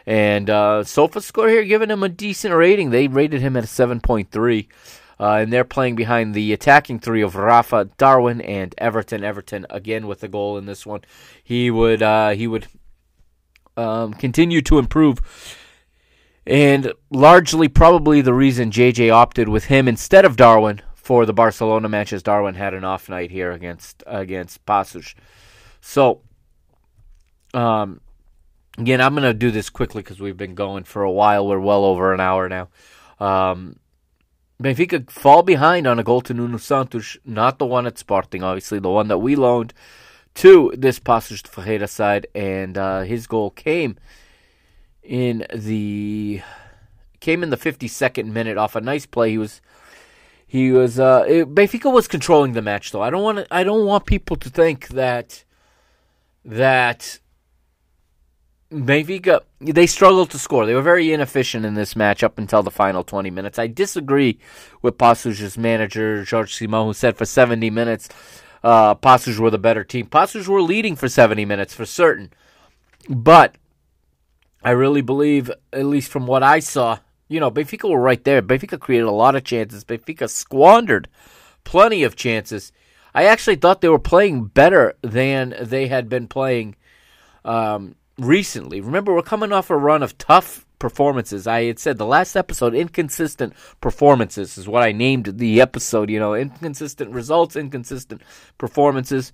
And 0.07 0.51
uh, 0.51 0.83
SofaScore 0.85 1.49
here 1.49 1.65
giving 1.65 1.91
him 1.91 2.03
a 2.03 2.09
decent 2.09 2.55
rating. 2.55 2.91
They 2.91 3.09
rated 3.09 3.41
him 3.41 3.57
at 3.57 3.65
a 3.65 3.69
7.3. 3.69 4.69
Uh, 5.23 5.37
and 5.37 5.53
they're 5.53 5.63
playing 5.63 5.95
behind 5.95 6.35
the 6.35 6.53
attacking 6.53 6.99
three 6.99 7.23
of 7.23 7.37
Rafa, 7.37 7.91
Darwin, 7.97 8.41
and 8.41 8.75
Everton. 8.79 9.23
Everton 9.23 9.67
again 9.71 10.09
with 10.09 10.25
a 10.25 10.29
goal 10.29 10.59
in 10.59 10.67
this 10.67 10.85
one. 10.85 11.03
He 11.45 11.71
would 11.71 12.03
uh, 12.03 12.31
he 12.31 12.49
would 12.49 12.67
um, 13.77 14.15
continue 14.15 14.61
to 14.63 14.81
improve, 14.81 15.21
and 16.45 16.93
largely 17.11 17.69
probably 17.69 18.21
the 18.21 18.35
reason 18.35 18.73
JJ 18.73 19.13
opted 19.13 19.49
with 19.49 19.67
him 19.67 19.87
instead 19.87 20.25
of 20.25 20.37
Darwin 20.37 20.83
for 20.95 21.25
the 21.25 21.33
Barcelona 21.33 21.89
matches. 21.89 22.25
Darwin 22.25 22.57
had 22.57 22.75
an 22.75 22.83
off 22.83 23.09
night 23.09 23.31
here 23.31 23.53
against 23.53 24.03
against 24.07 24.67
Paços. 24.67 25.15
So, 25.81 26.23
um, 27.55 28.01
again, 28.79 29.01
I'm 29.01 29.15
going 29.15 29.25
to 29.25 29.35
do 29.35 29.51
this 29.51 29.71
quickly 29.71 30.03
because 30.03 30.21
we've 30.21 30.37
been 30.37 30.55
going 30.55 30.85
for 30.85 31.03
a 31.03 31.11
while. 31.11 31.47
We're 31.47 31.61
well 31.61 31.85
over 31.85 32.13
an 32.13 32.21
hour 32.21 32.49
now. 32.49 32.69
Um, 33.21 33.77
Benfica 34.63 35.11
fall 35.11 35.43
behind 35.43 35.87
on 35.87 35.99
a 35.99 36.05
goal 36.05 36.21
to 36.23 36.35
Nuno 36.35 36.59
Santos, 36.59 37.17
not 37.25 37.59
the 37.59 37.67
one 37.67 37.87
at 37.87 37.99
Sporting, 37.99 38.43
obviously, 38.43 38.79
the 38.79 38.91
one 38.91 39.09
that 39.09 39.19
we 39.19 39.35
loaned 39.35 39.75
to 40.35 40.73
this 40.77 40.99
Paços 40.99 41.43
de 41.43 41.49
Ferreira 41.49 41.89
side, 41.89 42.27
and 42.35 42.79
uh, 42.79 43.03
his 43.03 43.27
goal 43.27 43.51
came 43.51 43.97
in 45.03 45.45
the 45.53 46.41
came 47.21 47.43
in 47.43 47.51
the 47.51 47.57
52nd 47.57 48.27
minute 48.27 48.57
off 48.57 48.77
a 48.77 48.81
nice 48.81 49.07
play. 49.07 49.31
He 49.31 49.39
was 49.39 49.61
he 50.47 50.71
was 50.71 50.99
uh, 50.99 51.23
Benfica 51.25 51.93
was 51.93 52.09
controlling 52.09 52.53
the 52.53 52.63
match 52.63 52.93
though. 52.93 53.03
I 53.03 53.11
don't 53.11 53.23
want 53.23 53.47
I 53.51 53.65
don't 53.65 53.87
want 53.87 54.07
people 54.07 54.37
to 54.37 54.49
think 54.49 54.89
that 54.89 55.45
that 56.45 57.19
Benfica, 58.73 59.43
they 59.61 59.87
struggled 59.87 60.31
to 60.31 60.39
score. 60.39 60.65
They 60.65 60.75
were 60.75 60.83
very 60.83 61.13
inefficient 61.13 61.67
in 61.67 61.75
this 61.75 61.95
match 61.95 62.23
up 62.23 62.39
until 62.39 62.63
the 62.63 62.71
final 62.71 63.05
20 63.05 63.31
minutes. 63.31 63.59
I 63.59 63.67
disagree 63.67 64.39
with 64.81 64.97
Paços's 64.97 65.59
manager, 65.59 66.25
Jorge 66.25 66.67
Simão, 66.67 66.87
who 66.87 66.95
said 66.95 67.19
for 67.19 67.27
70 67.27 67.69
minutes, 67.69 68.09
uh, 68.65 68.95
Paços 68.95 69.39
were 69.39 69.51
the 69.51 69.59
better 69.59 69.85
team. 69.85 70.07
Paços 70.07 70.49
were 70.49 70.63
leading 70.63 70.97
for 70.97 71.09
70 71.09 71.45
minutes 71.45 71.75
for 71.75 71.85
certain. 71.85 72.33
But 73.09 73.57
I 74.65 74.71
really 74.71 75.03
believe, 75.03 75.51
at 75.73 75.85
least 75.85 76.11
from 76.11 76.27
what 76.27 76.43
I 76.43 76.61
saw, 76.61 76.99
you 77.29 77.41
know, 77.41 77.51
Benfica 77.51 77.89
were 77.89 78.01
right 78.01 78.23
there. 78.25 78.41
Benfica 78.41 78.81
created 78.81 79.07
a 79.07 79.11
lot 79.11 79.37
of 79.37 79.45
chances. 79.45 79.85
Benfica 79.85 80.31
squandered 80.31 81.09
plenty 81.65 82.05
of 82.05 82.17
chances. 82.17 82.73
I 83.15 83.25
actually 83.25 83.57
thought 83.57 83.83
they 83.83 83.89
were 83.89 83.99
playing 83.99 84.47
better 84.47 84.95
than 85.03 85.55
they 85.61 85.89
had 85.89 86.09
been 86.09 86.27
playing 86.27 86.77
um, 87.45 87.97
recently. 88.19 88.81
Remember, 88.81 89.15
we're 89.15 89.23
coming 89.23 89.53
off 89.53 89.71
a 89.71 89.77
run 89.77 90.03
of 90.03 90.19
tough 90.19 90.67
performances. 90.79 91.47
I 91.47 91.65
had 91.65 91.79
said 91.79 91.99
the 91.99 92.07
last 92.07 92.37
episode, 92.37 92.75
inconsistent 92.75 93.55
performances 93.81 94.59
is 94.59 94.69
what 94.69 94.83
I 94.83 94.93
named 94.93 95.39
the 95.39 95.61
episode. 95.61 96.11
You 96.11 96.21
know, 96.21 96.35
inconsistent 96.35 97.13
results, 97.13 97.57
inconsistent 97.57 98.23
performances. 98.59 99.33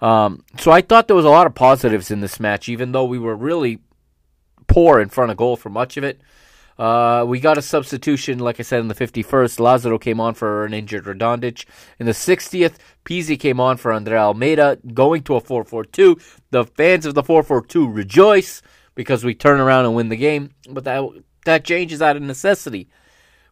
Um, 0.00 0.44
so 0.58 0.70
I 0.70 0.80
thought 0.80 1.06
there 1.06 1.16
was 1.16 1.24
a 1.24 1.30
lot 1.30 1.46
of 1.46 1.54
positives 1.54 2.10
in 2.10 2.20
this 2.20 2.40
match, 2.40 2.68
even 2.68 2.92
though 2.92 3.04
we 3.04 3.18
were 3.18 3.36
really 3.36 3.78
poor 4.66 5.00
in 5.00 5.08
front 5.08 5.30
of 5.30 5.36
goal 5.36 5.56
for 5.56 5.68
much 5.68 5.96
of 5.96 6.04
it. 6.04 6.20
Uh, 6.80 7.26
we 7.28 7.38
got 7.38 7.58
a 7.58 7.62
substitution, 7.62 8.38
like 8.38 8.58
I 8.58 8.62
said, 8.62 8.80
in 8.80 8.88
the 8.88 8.94
51st. 8.94 9.60
Lazaro 9.60 9.98
came 9.98 10.18
on 10.18 10.32
for 10.32 10.64
an 10.64 10.72
injured 10.72 11.04
Radonjic. 11.04 11.66
In 11.98 12.06
the 12.06 12.12
60th, 12.12 12.76
Pizzi 13.04 13.38
came 13.38 13.60
on 13.60 13.76
for 13.76 13.92
Andre 13.92 14.16
Almeida, 14.16 14.78
going 14.94 15.22
to 15.24 15.34
a 15.34 15.40
4 15.42 15.62
4 15.62 15.84
2. 15.84 16.16
The 16.52 16.64
fans 16.64 17.04
of 17.04 17.12
the 17.12 17.22
4 17.22 17.42
4 17.42 17.66
2 17.66 17.86
rejoice 17.86 18.62
because 18.94 19.24
we 19.24 19.34
turn 19.34 19.60
around 19.60 19.84
and 19.84 19.94
win 19.94 20.08
the 20.08 20.16
game, 20.16 20.54
but 20.70 20.84
that, 20.84 21.06
that 21.44 21.66
changes 21.66 22.00
out 22.00 22.16
of 22.16 22.22
necessity. 22.22 22.88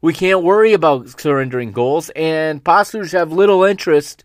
We 0.01 0.15
can't 0.15 0.43
worry 0.43 0.73
about 0.73 1.21
surrendering 1.21 1.73
goals, 1.73 2.09
and 2.17 2.65
Paços 2.65 3.13
have 3.13 3.31
little 3.31 3.63
interest 3.63 4.25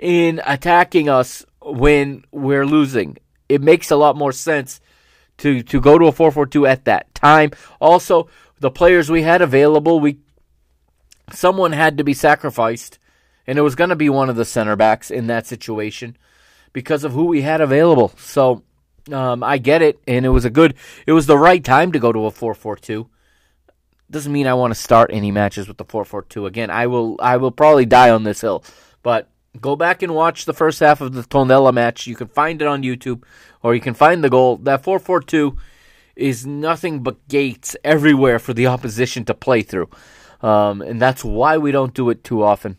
in 0.00 0.40
attacking 0.44 1.08
us 1.08 1.46
when 1.60 2.24
we're 2.32 2.66
losing. 2.66 3.18
It 3.48 3.62
makes 3.62 3.92
a 3.92 3.96
lot 3.96 4.16
more 4.16 4.32
sense 4.32 4.80
to 5.38 5.62
to 5.62 5.80
go 5.80 5.98
to 5.98 6.06
a 6.06 6.12
4-4-2 6.12 6.68
at 6.68 6.84
that 6.84 7.14
time. 7.14 7.50
Also, 7.80 8.28
the 8.60 8.70
players 8.70 9.10
we 9.10 9.22
had 9.22 9.42
available, 9.42 10.00
we 10.00 10.18
someone 11.32 11.72
had 11.72 11.98
to 11.98 12.04
be 12.04 12.14
sacrificed, 12.14 12.98
and 13.46 13.58
it 13.58 13.62
was 13.62 13.74
going 13.74 13.90
to 13.90 13.96
be 13.96 14.08
one 14.08 14.30
of 14.30 14.36
the 14.36 14.44
center 14.44 14.76
backs 14.76 15.10
in 15.10 15.26
that 15.26 15.46
situation 15.46 16.16
because 16.72 17.04
of 17.04 17.12
who 17.12 17.24
we 17.24 17.42
had 17.42 17.60
available. 17.60 18.12
So 18.16 18.62
um, 19.10 19.42
I 19.42 19.58
get 19.58 19.82
it, 19.82 19.98
and 20.06 20.24
it 20.24 20.30
was 20.30 20.44
a 20.44 20.50
good, 20.50 20.74
it 21.06 21.12
was 21.12 21.26
the 21.26 21.38
right 21.38 21.62
time 21.62 21.92
to 21.92 21.98
go 21.98 22.12
to 22.12 22.26
a 22.26 22.30
4-4-2. 22.30 23.08
Doesn't 24.10 24.32
mean 24.32 24.46
I 24.46 24.54
want 24.54 24.74
to 24.74 24.78
start 24.78 25.10
any 25.12 25.30
matches 25.30 25.66
with 25.66 25.78
the 25.78 25.84
4-4-2 25.84 26.46
again. 26.46 26.70
I 26.70 26.86
will, 26.86 27.16
I 27.20 27.38
will 27.38 27.50
probably 27.50 27.86
die 27.86 28.10
on 28.10 28.24
this 28.24 28.42
hill, 28.42 28.62
but 29.02 29.28
go 29.60 29.74
back 29.74 30.02
and 30.02 30.14
watch 30.14 30.44
the 30.44 30.54
first 30.54 30.80
half 30.80 31.00
of 31.00 31.14
the 31.14 31.22
Tondela 31.22 31.72
match. 31.72 32.06
You 32.06 32.14
can 32.14 32.28
find 32.28 32.60
it 32.60 32.68
on 32.68 32.82
YouTube, 32.82 33.22
or 33.62 33.74
you 33.74 33.80
can 33.80 33.94
find 33.94 34.22
the 34.22 34.30
goal. 34.30 34.56
That 34.56 34.82
4-4-2 34.82 35.56
is 36.16 36.46
nothing 36.46 37.02
but 37.02 37.26
gates 37.28 37.76
everywhere 37.84 38.38
for 38.38 38.52
the 38.52 38.66
opposition 38.66 39.24
to 39.26 39.34
play 39.34 39.62
through, 39.62 39.88
um, 40.40 40.82
and 40.82 41.00
that's 41.00 41.24
why 41.24 41.56
we 41.58 41.72
don't 41.72 41.94
do 41.94 42.10
it 42.10 42.24
too 42.24 42.42
often. 42.42 42.78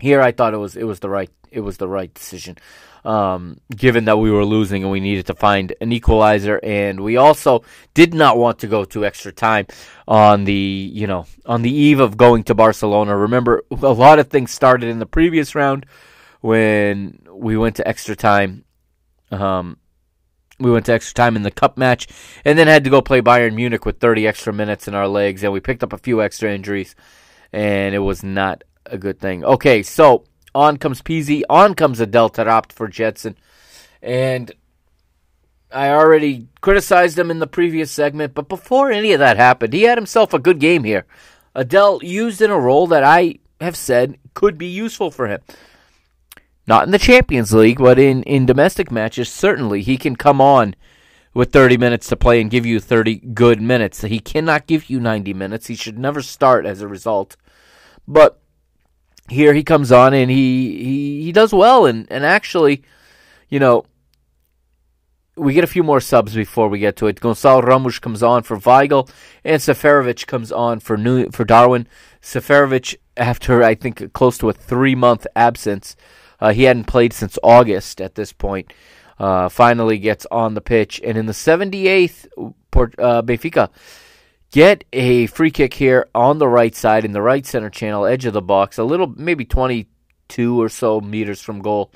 Here, 0.00 0.20
I 0.20 0.32
thought 0.32 0.54
it 0.54 0.58
was 0.58 0.76
it 0.76 0.84
was 0.84 1.00
the 1.00 1.08
right 1.08 1.30
it 1.50 1.60
was 1.60 1.78
the 1.78 1.88
right 1.88 2.12
decision, 2.12 2.56
um, 3.04 3.60
given 3.74 4.04
that 4.04 4.18
we 4.18 4.30
were 4.30 4.44
losing 4.44 4.82
and 4.82 4.92
we 4.92 5.00
needed 5.00 5.26
to 5.26 5.34
find 5.34 5.74
an 5.80 5.92
equalizer, 5.92 6.60
and 6.62 7.00
we 7.00 7.16
also 7.16 7.64
did 7.94 8.14
not 8.14 8.38
want 8.38 8.58
to 8.60 8.66
go 8.66 8.84
to 8.84 9.04
extra 9.04 9.32
time 9.32 9.66
on 10.06 10.44
the 10.44 10.90
you 10.92 11.06
know 11.06 11.26
on 11.46 11.62
the 11.62 11.72
eve 11.72 12.00
of 12.00 12.16
going 12.16 12.44
to 12.44 12.54
Barcelona. 12.54 13.16
Remember, 13.16 13.64
a 13.70 13.92
lot 13.92 14.18
of 14.18 14.28
things 14.28 14.50
started 14.50 14.88
in 14.88 14.98
the 14.98 15.06
previous 15.06 15.54
round 15.54 15.86
when 16.40 17.20
we 17.30 17.56
went 17.56 17.76
to 17.76 17.88
extra 17.88 18.16
time. 18.16 18.64
Um, 19.30 19.76
we 20.58 20.70
went 20.70 20.86
to 20.86 20.92
extra 20.92 21.14
time 21.14 21.36
in 21.36 21.42
the 21.42 21.50
cup 21.50 21.76
match, 21.76 22.08
and 22.44 22.58
then 22.58 22.66
had 22.66 22.84
to 22.84 22.90
go 22.90 23.00
play 23.00 23.20
Bayern 23.20 23.54
Munich 23.54 23.84
with 23.84 24.00
30 24.00 24.26
extra 24.26 24.52
minutes 24.52 24.88
in 24.88 24.94
our 24.94 25.08
legs, 25.08 25.42
and 25.42 25.52
we 25.52 25.60
picked 25.60 25.82
up 25.82 25.92
a 25.92 25.98
few 25.98 26.22
extra 26.22 26.52
injuries, 26.52 26.94
and 27.52 27.94
it 27.94 28.00
was 28.00 28.22
not 28.22 28.64
a 28.86 28.98
good 28.98 29.20
thing. 29.20 29.44
Okay, 29.44 29.82
so 29.82 30.24
on 30.54 30.76
comes 30.76 31.02
Pizzi, 31.02 31.42
on 31.48 31.74
comes 31.74 32.00
Adel 32.00 32.30
Taarabt 32.30 32.72
for 32.72 32.88
Gedson. 32.88 33.36
and 34.02 34.52
I 35.70 35.90
already 35.90 36.48
criticized 36.62 37.18
him 37.18 37.30
in 37.30 37.40
the 37.40 37.46
previous 37.46 37.90
segment, 37.90 38.34
but 38.34 38.48
before 38.48 38.90
any 38.90 39.12
of 39.12 39.18
that 39.18 39.36
happened, 39.36 39.74
he 39.74 39.82
had 39.82 39.98
himself 39.98 40.32
a 40.32 40.38
good 40.38 40.60
game 40.60 40.84
here. 40.84 41.04
Adel 41.54 42.00
used 42.02 42.40
in 42.40 42.50
a 42.50 42.58
role 42.58 42.86
that 42.86 43.04
I 43.04 43.38
have 43.60 43.76
said 43.76 44.16
could 44.32 44.56
be 44.56 44.66
useful 44.66 45.10
for 45.10 45.28
him. 45.28 45.40
Not 46.68 46.84
in 46.84 46.90
the 46.90 46.98
Champions 46.98 47.54
League, 47.54 47.78
but 47.78 47.98
in, 47.98 48.22
in 48.24 48.44
domestic 48.44 48.90
matches, 48.92 49.30
certainly 49.30 49.80
he 49.80 49.96
can 49.96 50.16
come 50.16 50.38
on 50.38 50.74
with 51.32 51.50
30 51.50 51.78
minutes 51.78 52.08
to 52.08 52.16
play 52.16 52.42
and 52.42 52.50
give 52.50 52.66
you 52.66 52.78
30 52.78 53.20
good 53.32 53.62
minutes. 53.62 54.02
He 54.02 54.20
cannot 54.20 54.66
give 54.66 54.90
you 54.90 55.00
90 55.00 55.32
minutes. 55.32 55.68
He 55.68 55.74
should 55.74 55.98
never 55.98 56.20
start 56.20 56.66
as 56.66 56.82
a 56.82 56.86
result. 56.86 57.38
But 58.06 58.42
here 59.30 59.54
he 59.54 59.64
comes 59.64 59.90
on 59.90 60.12
and 60.12 60.30
he 60.30 60.84
he, 60.84 61.22
he 61.22 61.32
does 61.32 61.54
well 61.54 61.86
and, 61.86 62.06
and 62.10 62.22
actually, 62.22 62.82
you 63.48 63.58
know, 63.58 63.86
we 65.36 65.54
get 65.54 65.64
a 65.64 65.68
few 65.68 65.82
more 65.82 66.00
subs 66.00 66.34
before 66.34 66.68
we 66.68 66.80
get 66.80 66.96
to 66.96 67.06
it. 67.06 67.18
Gonçalo 67.18 67.62
Ramos 67.62 67.98
comes 67.98 68.22
on 68.22 68.42
for 68.42 68.58
Weigl, 68.58 69.08
and 69.42 69.62
Seferovic 69.62 70.26
comes 70.26 70.52
on 70.52 70.80
for 70.80 70.98
New, 70.98 71.30
for 71.30 71.44
Darwin. 71.46 71.86
Seferovic, 72.20 72.96
after 73.16 73.62
I 73.62 73.74
think 73.74 74.12
close 74.12 74.36
to 74.38 74.50
a 74.50 74.52
three 74.52 74.96
month 74.96 75.26
absence, 75.34 75.96
uh, 76.40 76.52
he 76.52 76.64
hadn't 76.64 76.84
played 76.84 77.12
since 77.12 77.38
August 77.42 78.00
at 78.00 78.14
this 78.14 78.32
point. 78.32 78.72
Uh, 79.18 79.48
finally 79.48 79.98
gets 79.98 80.26
on 80.30 80.54
the 80.54 80.60
pitch, 80.60 81.00
and 81.04 81.18
in 81.18 81.26
the 81.26 81.32
78th, 81.32 82.28
Port, 82.70 82.94
uh, 82.98 83.20
Benfica 83.20 83.68
get 84.52 84.84
a 84.92 85.26
free 85.26 85.50
kick 85.50 85.74
here 85.74 86.08
on 86.14 86.38
the 86.38 86.46
right 86.46 86.74
side 86.74 87.04
in 87.04 87.12
the 87.12 87.20
right 87.20 87.44
center 87.44 87.68
channel, 87.68 88.06
edge 88.06 88.24
of 88.26 88.32
the 88.32 88.40
box, 88.40 88.78
a 88.78 88.84
little 88.84 89.08
maybe 89.16 89.44
22 89.44 90.62
or 90.62 90.68
so 90.68 91.00
meters 91.00 91.40
from 91.40 91.60
goal, 91.60 91.90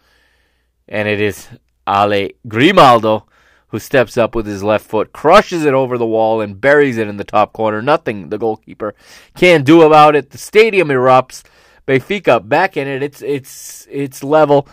and 0.88 1.06
it 1.06 1.20
is 1.20 1.48
Ale 1.86 2.30
Grimaldo 2.48 3.26
who 3.72 3.78
steps 3.78 4.18
up 4.18 4.34
with 4.34 4.46
his 4.46 4.62
left 4.62 4.84
foot, 4.84 5.14
crushes 5.14 5.64
it 5.64 5.72
over 5.72 5.96
the 5.96 6.06
wall, 6.06 6.42
and 6.42 6.60
buries 6.60 6.98
it 6.98 7.08
in 7.08 7.16
the 7.16 7.24
top 7.24 7.54
corner. 7.54 7.80
Nothing 7.80 8.28
the 8.28 8.36
goalkeeper 8.36 8.94
can 9.34 9.64
do 9.64 9.80
about 9.80 10.14
it. 10.14 10.28
The 10.28 10.36
stadium 10.36 10.88
erupts. 10.88 11.42
Benfica 11.86 12.46
back 12.46 12.76
in 12.76 12.86
it. 12.86 13.02
It's 13.02 13.22
it's 13.22 13.86
it's 13.90 14.22
level. 14.22 14.68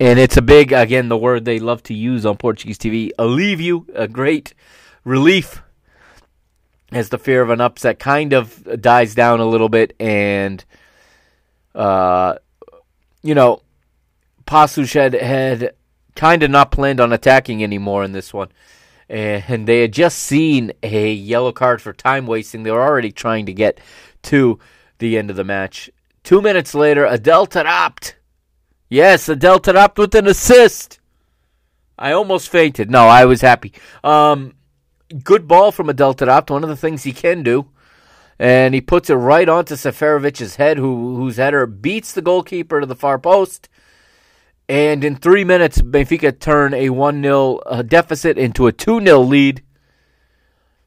And 0.00 0.18
it's 0.18 0.36
a 0.36 0.42
big, 0.42 0.72
again, 0.72 1.08
the 1.08 1.16
word 1.16 1.44
they 1.44 1.60
love 1.60 1.80
to 1.84 1.94
use 1.94 2.26
on 2.26 2.36
Portuguese 2.36 2.76
TV, 2.76 3.12
alívio, 3.20 3.84
a 3.94 4.08
great 4.08 4.52
relief 5.04 5.62
as 6.90 7.08
the 7.10 7.18
fear 7.18 7.40
of 7.40 7.50
an 7.50 7.60
upset 7.60 8.00
kind 8.00 8.32
of 8.32 8.80
dies 8.80 9.14
down 9.14 9.38
a 9.38 9.46
little 9.46 9.68
bit. 9.68 9.94
And, 10.00 10.64
uh, 11.72 12.34
you 13.22 13.36
know, 13.36 13.62
Paços 14.44 14.92
had, 14.92 15.14
had 15.14 15.74
kind 16.16 16.42
of 16.42 16.50
not 16.50 16.72
planned 16.72 16.98
on 16.98 17.12
attacking 17.12 17.62
anymore 17.62 18.02
in 18.02 18.10
this 18.10 18.34
one. 18.34 18.48
And 19.08 19.68
they 19.68 19.82
had 19.82 19.92
just 19.92 20.18
seen 20.18 20.72
a 20.82 21.12
yellow 21.12 21.52
card 21.52 21.80
for 21.80 21.92
time 21.92 22.26
wasting. 22.26 22.64
They 22.64 22.72
were 22.72 22.82
already 22.82 23.12
trying 23.12 23.46
to 23.46 23.54
get 23.54 23.78
to 24.22 24.58
the 24.98 25.18
end 25.18 25.30
of 25.30 25.36
the 25.36 25.44
match. 25.44 25.90
Two 26.22 26.40
minutes 26.40 26.74
later, 26.74 27.04
Adel 27.04 27.46
Taarabt. 27.46 28.14
Yes, 28.88 29.28
Adel 29.28 29.58
Taarabt 29.58 29.98
with 29.98 30.14
an 30.14 30.26
assist. 30.26 31.00
I 31.98 32.12
almost 32.12 32.48
fainted. 32.48 32.90
No, 32.90 33.06
I 33.06 33.24
was 33.24 33.40
happy. 33.40 33.72
Um, 34.04 34.54
good 35.22 35.48
ball 35.48 35.72
from 35.72 35.88
Adel 35.88 36.14
Taarabt. 36.14 36.50
One 36.50 36.62
of 36.62 36.68
the 36.68 36.76
things 36.76 37.02
he 37.02 37.12
can 37.12 37.42
do. 37.42 37.68
And 38.38 38.74
he 38.74 38.80
puts 38.80 39.08
it 39.10 39.14
right 39.14 39.48
onto 39.48 39.74
Seferovic's 39.74 40.56
head, 40.56 40.78
who, 40.78 41.16
whose 41.16 41.36
header 41.36 41.66
beats 41.66 42.12
the 42.12 42.22
goalkeeper 42.22 42.80
to 42.80 42.86
the 42.86 42.96
far 42.96 43.18
post. 43.18 43.68
And 44.68 45.04
in 45.04 45.16
three 45.16 45.44
minutes, 45.44 45.80
Benfica 45.80 46.38
turn 46.38 46.72
a 46.74 46.90
1 46.90 47.22
0 47.22 47.56
uh, 47.56 47.82
deficit 47.82 48.38
into 48.38 48.66
a 48.66 48.72
2 48.72 49.00
0 49.00 49.20
lead. 49.20 49.62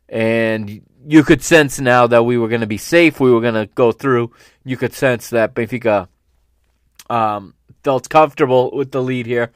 And 0.09 0.81
you 1.07 1.23
could 1.23 1.43
sense 1.43 1.79
now 1.79 2.07
that 2.07 2.23
we 2.23 2.37
were 2.37 2.47
going 2.47 2.61
to 2.61 2.67
be 2.67 2.77
safe. 2.77 3.19
We 3.19 3.31
were 3.31 3.41
going 3.41 3.53
to 3.53 3.67
go 3.75 3.91
through. 3.91 4.31
You 4.63 4.77
could 4.77 4.93
sense 4.93 5.29
that 5.29 5.53
Benfica 5.53 6.07
um, 7.09 7.53
felt 7.83 8.09
comfortable 8.09 8.71
with 8.71 8.91
the 8.91 9.01
lead 9.01 9.25
here. 9.25 9.51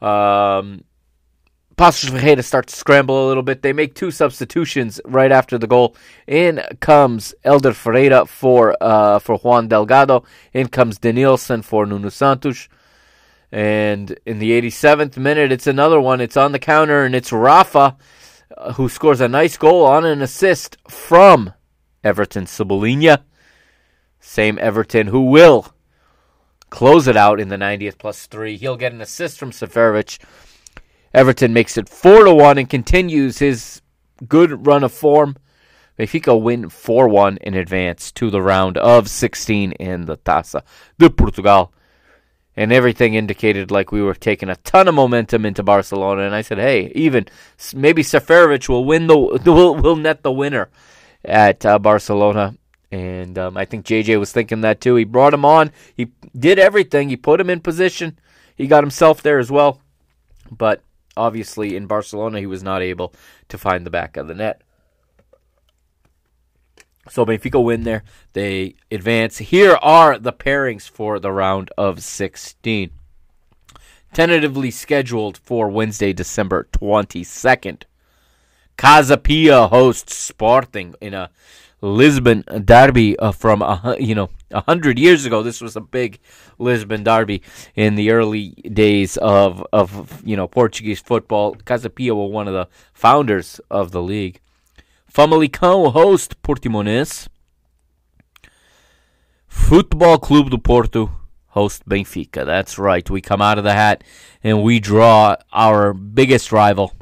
Um, 0.00 0.84
Paços 1.76 2.10
Ferreira 2.10 2.42
starts 2.42 2.72
to 2.72 2.78
scramble 2.78 3.26
a 3.26 3.28
little 3.28 3.44
bit. 3.44 3.62
They 3.62 3.72
make 3.72 3.94
two 3.94 4.10
substitutions 4.10 5.00
right 5.04 5.30
after 5.30 5.58
the 5.58 5.68
goal. 5.68 5.94
In 6.26 6.60
comes 6.80 7.34
Hélder 7.44 7.72
Ferreira 7.72 8.26
for 8.26 8.76
uh, 8.80 9.20
for 9.20 9.36
Juan 9.38 9.68
Delgado. 9.68 10.24
In 10.52 10.68
comes 10.68 10.98
Denilson 10.98 11.62
for 11.62 11.86
Nuno 11.86 12.08
Santos. 12.08 12.68
And 13.52 14.18
in 14.26 14.40
the 14.40 14.60
87th 14.60 15.16
minute, 15.16 15.52
it's 15.52 15.68
another 15.68 16.00
one. 16.00 16.20
It's 16.20 16.36
on 16.36 16.52
the 16.52 16.58
counter, 16.58 17.04
and 17.04 17.14
it's 17.14 17.32
Rafa 17.32 17.96
Uh, 18.56 18.72
who 18.74 18.88
scores 18.88 19.20
a 19.20 19.28
nice 19.28 19.58
goal 19.58 19.84
on 19.84 20.06
an 20.06 20.22
assist 20.22 20.78
from 20.88 21.52
Everton 22.02 22.46
Cebolinha. 22.46 23.22
Same 24.20 24.58
Everton 24.58 25.08
who 25.08 25.26
will 25.26 25.74
close 26.70 27.06
it 27.06 27.16
out 27.16 27.40
in 27.40 27.48
the 27.48 27.56
90th 27.56 27.98
plus 27.98 28.26
three. 28.26 28.56
He'll 28.56 28.76
get 28.76 28.92
an 28.92 29.02
assist 29.02 29.38
from 29.38 29.50
Seferovic. 29.50 30.18
Everton 31.12 31.52
makes 31.52 31.76
it 31.76 31.90
4 31.90 32.24
to 32.24 32.34
1 32.34 32.58
and 32.58 32.70
continues 32.70 33.38
his 33.38 33.82
good 34.26 34.66
run 34.66 34.82
of 34.82 34.92
form. 34.92 35.36
Benfica 35.98 36.40
win 36.40 36.70
4 36.70 37.08
1 37.08 37.38
in 37.38 37.54
advance 37.54 38.12
to 38.12 38.30
the 38.30 38.40
round 38.40 38.78
of 38.78 39.08
16 39.08 39.72
in 39.72 40.06
the 40.06 40.16
Taça 40.16 40.62
de 40.98 41.10
Portugal. 41.10 41.72
And 42.58 42.72
everything 42.72 43.14
indicated 43.14 43.70
like 43.70 43.92
we 43.92 44.02
were 44.02 44.16
taking 44.16 44.48
a 44.48 44.56
ton 44.56 44.88
of 44.88 44.94
momentum 44.96 45.46
into 45.46 45.62
Barcelona. 45.62 46.22
And 46.22 46.34
I 46.34 46.42
said, 46.42 46.58
hey, 46.58 46.90
even 46.92 47.26
maybe 47.72 48.02
Seferovic 48.02 48.68
will 48.68 48.84
win 48.84 49.06
the 49.06 49.16
will, 49.46 49.76
will 49.76 49.94
net 49.94 50.24
the 50.24 50.32
winner 50.32 50.68
at 51.24 51.64
uh, 51.64 51.78
Barcelona. 51.78 52.56
And 52.90 53.38
um, 53.38 53.56
I 53.56 53.64
think 53.64 53.86
JJ 53.86 54.18
was 54.18 54.32
thinking 54.32 54.62
that 54.62 54.80
too. 54.80 54.96
He 54.96 55.04
brought 55.04 55.34
him 55.34 55.44
on. 55.44 55.70
He 55.94 56.10
did 56.36 56.58
everything. 56.58 57.10
He 57.10 57.16
put 57.16 57.40
him 57.40 57.48
in 57.48 57.60
position. 57.60 58.18
He 58.56 58.66
got 58.66 58.82
himself 58.82 59.22
there 59.22 59.38
as 59.38 59.52
well. 59.52 59.80
But 60.50 60.82
obviously 61.16 61.76
in 61.76 61.86
Barcelona, 61.86 62.40
he 62.40 62.46
was 62.46 62.64
not 62.64 62.82
able 62.82 63.14
to 63.50 63.56
find 63.56 63.86
the 63.86 63.90
back 63.90 64.16
of 64.16 64.26
the 64.26 64.34
net. 64.34 64.62
So 67.10 67.24
Benfica 67.24 67.62
win 67.62 67.84
there. 67.84 68.04
They 68.32 68.74
advance. 68.90 69.38
Here 69.38 69.76
are 69.82 70.18
the 70.18 70.32
pairings 70.32 70.88
for 70.88 71.18
the 71.18 71.32
round 71.32 71.70
of 71.76 72.02
16. 72.02 72.90
Tentatively 74.12 74.70
scheduled 74.70 75.38
for 75.38 75.68
Wednesday, 75.68 76.12
December 76.12 76.68
22nd. 76.72 77.82
Casa 78.76 79.16
Pia 79.16 79.66
hosts 79.68 80.14
Sporting 80.14 80.94
in 81.00 81.12
a 81.12 81.30
Lisbon 81.80 82.44
derby 82.64 83.18
uh, 83.18 83.32
from 83.32 83.62
you 84.00 84.14
know 84.14 84.30
a 84.50 84.60
hundred 84.62 84.98
years 84.98 85.26
ago. 85.26 85.42
This 85.42 85.60
was 85.60 85.76
a 85.76 85.80
big 85.80 86.18
Lisbon 86.58 87.04
derby 87.04 87.42
in 87.76 87.94
the 87.94 88.10
early 88.10 88.50
days 88.50 89.16
of 89.18 89.64
of 89.72 90.22
you 90.24 90.36
know 90.36 90.48
Portuguese 90.48 91.00
football. 91.00 91.54
Casa 91.64 91.90
Pia 91.90 92.14
were 92.14 92.26
one 92.26 92.48
of 92.48 92.54
the 92.54 92.68
founders 92.94 93.60
of 93.70 93.92
the 93.92 94.02
league. 94.02 94.40
Famalicão 95.18 95.88
host 95.88 96.36
Portimonense. 96.36 97.28
Futebol 99.48 100.16
Clube 100.20 100.48
do 100.48 100.60
Porto 100.60 101.10
host 101.48 101.82
Benfica. 101.84 102.46
That's 102.46 102.78
right. 102.78 103.10
We 103.10 103.20
come 103.20 103.42
out 103.42 103.58
of 103.58 103.64
the 103.64 103.72
hat 103.72 104.04
and 104.44 104.62
we 104.62 104.78
draw 104.78 105.34
our 105.52 105.92
biggest 105.92 106.52
rival. 106.52 106.92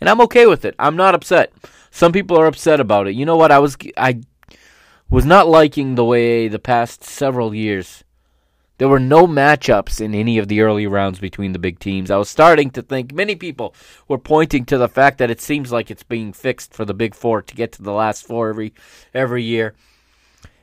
And 0.00 0.08
I'm 0.08 0.20
okay 0.20 0.46
with 0.46 0.64
it. 0.64 0.76
I'm 0.78 0.94
not 0.94 1.16
upset. 1.16 1.52
Some 1.90 2.12
people 2.12 2.38
are 2.38 2.46
upset 2.46 2.78
about 2.78 3.08
it. 3.08 3.16
You 3.16 3.26
know 3.26 3.36
what? 3.36 3.50
I 3.50 3.58
was 3.58 3.76
I 3.96 4.20
was 5.10 5.24
not 5.24 5.48
liking 5.48 5.96
the 5.96 6.04
way 6.04 6.46
the 6.46 6.60
past 6.60 7.02
several 7.02 7.52
years 7.52 8.04
there 8.78 8.88
were 8.88 9.00
no 9.00 9.26
matchups 9.26 10.00
in 10.00 10.14
any 10.14 10.38
of 10.38 10.48
the 10.48 10.60
early 10.60 10.86
rounds 10.86 11.18
between 11.18 11.52
the 11.52 11.58
big 11.58 11.78
teams. 11.78 12.10
I 12.10 12.16
was 12.16 12.28
starting 12.28 12.70
to 12.70 12.82
think 12.82 13.12
many 13.12 13.36
people 13.36 13.74
were 14.08 14.18
pointing 14.18 14.64
to 14.66 14.78
the 14.78 14.88
fact 14.88 15.18
that 15.18 15.30
it 15.30 15.40
seems 15.40 15.70
like 15.70 15.90
it's 15.90 16.02
being 16.02 16.32
fixed 16.32 16.74
for 16.74 16.84
the 16.84 16.94
big 16.94 17.14
four 17.14 17.42
to 17.42 17.54
get 17.54 17.72
to 17.72 17.82
the 17.82 17.92
last 17.92 18.26
four 18.26 18.48
every 18.48 18.74
every 19.12 19.44
year. 19.44 19.74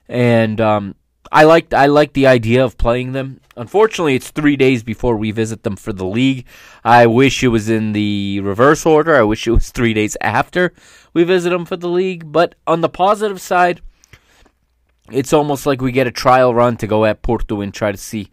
And 0.10 0.60
um, 0.60 0.96
I 1.32 1.46
liked 1.46 1.74
I 1.74 1.86
liked 1.86 2.14
the 2.14 2.28
idea 2.28 2.64
of 2.66 2.78
playing 2.78 3.14
them. 3.14 3.40
Unfortunately, 3.56 4.16
it's 4.16 4.32
three 4.32 4.58
days 4.58 4.84
before 4.84 5.16
we 5.16 5.32
visit 5.32 5.64
them 5.64 5.78
for 5.78 5.94
the 5.94 6.06
league. 6.06 6.46
I 6.84 7.08
wish 7.08 7.44
it 7.44 7.50
was 7.50 7.70
in 7.70 7.94
the 7.94 8.42
reverse 8.42 8.86
order. 8.86 9.16
I 9.16 9.24
wish 9.24 9.48
it 9.48 9.52
was 9.52 9.70
three 9.70 9.94
days 9.94 10.18
after 10.20 10.74
we 11.14 11.24
visit 11.24 11.52
them 11.52 11.66
for 11.66 11.78
the 11.78 11.88
league. 11.88 12.32
But 12.32 12.56
on 12.68 12.82
the 12.82 12.90
positive 12.90 13.40
side, 13.40 13.82
it's 15.14 15.34
almost 15.34 15.66
like 15.66 15.82
we 15.82 15.92
get 15.92 16.08
a 16.08 16.12
trial 16.12 16.54
run 16.54 16.78
to 16.78 16.88
go 16.88 17.06
at 17.06 17.22
Porto 17.22 17.62
and 17.62 17.74
try 17.74 17.92
to 17.92 17.98
see 17.98 18.30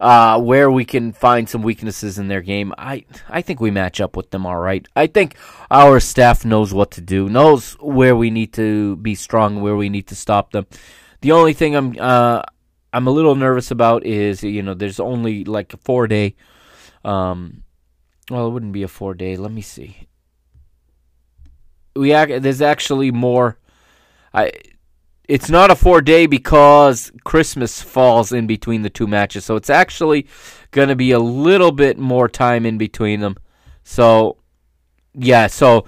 uh, 0.00 0.40
where 0.40 0.70
we 0.70 0.84
can 0.84 1.12
find 1.12 1.48
some 1.48 1.62
weaknesses 1.62 2.18
in 2.18 2.28
their 2.28 2.42
game. 2.42 2.72
I 2.76 3.04
I 3.28 3.42
think 3.42 3.60
we 3.60 3.70
match 3.70 4.00
up 4.00 4.16
with 4.16 4.30
them 4.30 4.46
all 4.46 4.58
right. 4.58 4.86
I 4.94 5.06
think 5.06 5.36
our 5.70 6.00
staff 6.00 6.44
knows 6.44 6.74
what 6.74 6.90
to 6.92 7.00
do, 7.00 7.28
knows 7.28 7.72
where 7.80 8.16
we 8.16 8.30
need 8.30 8.52
to 8.54 8.96
be 8.96 9.14
strong, 9.14 9.60
where 9.60 9.76
we 9.76 9.88
need 9.88 10.06
to 10.08 10.14
stop 10.14 10.52
them. 10.52 10.66
The 11.22 11.32
only 11.32 11.54
thing 11.54 11.74
I'm 11.74 11.96
uh, 11.98 12.42
I'm 12.92 13.06
a 13.06 13.10
little 13.10 13.34
nervous 13.34 13.70
about 13.70 14.04
is 14.04 14.42
you 14.42 14.62
know 14.62 14.74
there's 14.74 15.00
only 15.00 15.44
like 15.44 15.72
a 15.72 15.78
four 15.78 16.06
day. 16.06 16.34
Um, 17.04 17.62
well, 18.30 18.48
it 18.48 18.50
wouldn't 18.50 18.72
be 18.72 18.82
a 18.82 18.88
four 18.88 19.14
day. 19.14 19.36
Let 19.36 19.52
me 19.52 19.62
see. 19.62 20.08
We 21.94 22.10
there's 22.10 22.60
actually 22.60 23.10
more. 23.10 23.58
I 24.34 24.52
it's 25.28 25.50
not 25.50 25.70
a 25.70 25.76
four 25.76 26.00
day 26.00 26.26
because 26.26 27.12
Christmas 27.24 27.82
falls 27.82 28.32
in 28.32 28.46
between 28.46 28.82
the 28.82 28.90
two 28.90 29.06
matches. 29.06 29.44
So 29.44 29.56
it's 29.56 29.70
actually 29.70 30.26
going 30.70 30.88
to 30.88 30.96
be 30.96 31.10
a 31.10 31.18
little 31.18 31.72
bit 31.72 31.98
more 31.98 32.28
time 32.28 32.64
in 32.64 32.78
between 32.78 33.20
them. 33.20 33.36
So, 33.82 34.38
yeah, 35.14 35.46
so 35.46 35.86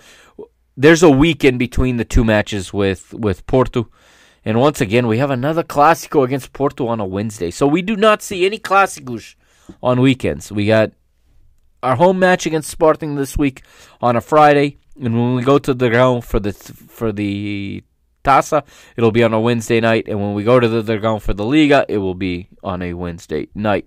there's 0.77 1.03
a 1.03 1.11
week 1.11 1.45
in 1.45 1.59
between 1.59 1.97
the 1.97 2.05
two 2.05 2.25
matches 2.25 2.73
with, 2.73 3.15
with 3.15 3.47
Porto. 3.47 3.89
And 4.45 4.61
once 4.61 4.81
again, 4.81 5.07
we 5.07 5.19
have 5.19 5.31
another 5.31 5.63
Clásico 5.63 6.25
against 6.25 6.53
Porto 6.53 6.89
on 6.89 7.01
a 7.01 7.05
Wednesday. 7.05 7.51
So 7.51 7.67
we 7.67 7.83
do 7.83 7.97
not 7.97 8.23
see 8.23 8.47
any 8.47 8.59
Clásicos 8.59 9.35
on 9.83 10.01
weekends. 10.01 10.51
We 10.51 10.67
got 10.67 10.93
our 11.83 11.97
home 11.97 12.19
match 12.19 12.47
against 12.47 12.71
Sporting 12.71 13.15
this 13.17 13.37
week 13.37 13.63
on 14.01 14.17
a 14.17 14.21
Friday. 14.21 14.79
And 15.01 15.15
when 15.15 15.35
we 15.35 15.43
go 15.43 15.59
to 15.59 15.75
the 15.75 15.91
ground 15.91 16.25
for 16.25 16.41
the 16.41 16.53
for 16.53 17.13
the 17.13 17.85
Taça, 18.29 18.63
it'll 18.97 19.11
be 19.11 19.25
on 19.25 19.33
a 19.33 19.41
Wednesday 19.41 19.81
night, 19.81 20.07
and 20.07 20.21
when 20.21 20.35
we 20.35 20.45
go 20.45 20.61
to 20.61 20.69
the 20.69 20.83
Dragão 20.83 21.21
for 21.21 21.33
the 21.33 21.45
Liga, 21.45 21.87
it 21.89 21.99
will 21.99 22.15
be 22.15 22.49
on 22.63 22.83
a 22.83 22.93
Wednesday 22.93 23.49
night. 23.55 23.87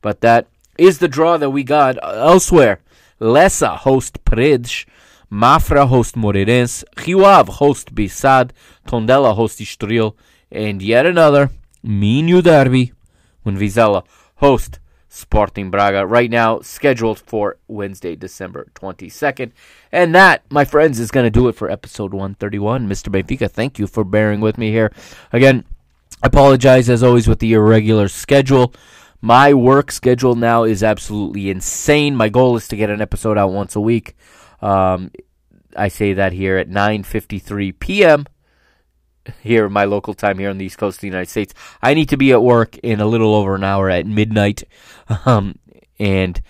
But 0.00 0.20
that 0.20 0.46
is 0.78 0.98
the 0.98 1.08
draw 1.08 1.36
that 1.36 1.50
we 1.50 1.64
got 1.64 1.98
elsewhere. 2.02 2.80
Leça 3.20 3.76
host 3.76 4.24
Paredes, 4.24 4.86
Mafra 5.30 5.86
host 5.86 6.14
Moreirense, 6.16 6.84
Rio 7.06 7.44
host 7.44 7.94
B-SAD, 7.94 8.52
Tondela 8.86 9.34
host 9.34 9.58
Estoril, 9.60 10.14
and 10.50 10.80
yet 10.82 11.06
another 11.06 11.50
Minho 11.82 12.40
derby 12.40 12.92
when 13.42 13.56
Vizela 13.56 14.04
host 14.36 14.79
Sporting 15.12 15.72
Braga. 15.72 16.06
Right 16.06 16.30
now, 16.30 16.60
scheduled 16.60 17.18
for 17.18 17.58
Wednesday, 17.66 18.14
December 18.14 18.70
22nd. 18.74 19.50
And 19.90 20.14
that, 20.14 20.44
my 20.50 20.64
friends, 20.64 21.00
is 21.00 21.10
going 21.10 21.24
to 21.24 21.30
do 21.30 21.48
it 21.48 21.56
for 21.56 21.68
episode 21.68 22.14
131. 22.14 22.88
Mr. 22.88 23.08
Benfica, 23.08 23.50
thank 23.50 23.78
you 23.78 23.88
for 23.88 24.04
bearing 24.04 24.40
with 24.40 24.56
me 24.56 24.70
here. 24.70 24.92
Again, 25.32 25.64
I 26.22 26.28
apologize 26.28 26.88
as 26.88 27.02
always 27.02 27.26
with 27.26 27.40
the 27.40 27.52
irregular 27.54 28.06
schedule. 28.06 28.72
My 29.20 29.52
work 29.52 29.90
schedule 29.90 30.36
now 30.36 30.62
is 30.62 30.82
absolutely 30.82 31.50
insane. 31.50 32.14
My 32.14 32.28
goal 32.28 32.56
is 32.56 32.68
to 32.68 32.76
get 32.76 32.88
an 32.88 33.02
episode 33.02 33.36
out 33.36 33.52
once 33.52 33.74
a 33.74 33.80
week. 33.80 34.16
Um, 34.62 35.10
I 35.76 35.88
say 35.88 36.12
that 36.14 36.32
here 36.32 36.56
at 36.56 36.68
9:53 36.68 37.78
p.m. 37.80 38.26
here 39.42 39.68
my 39.68 39.84
local 39.84 40.14
time 40.14 40.38
here 40.38 40.50
on 40.50 40.58
the 40.58 40.64
East 40.64 40.78
Coast 40.78 40.98
of 40.98 41.00
the 41.02 41.06
United 41.06 41.28
States. 41.28 41.54
I 41.82 41.94
need 41.94 42.08
to 42.10 42.16
be 42.16 42.32
at 42.32 42.42
work 42.42 42.76
in 42.78 43.00
a 43.00 43.06
little 43.06 43.34
over 43.34 43.54
an 43.54 43.64
hour 43.64 43.90
at 43.90 44.06
midnight, 44.06 44.64
um, 45.26 45.58
and 45.98 46.40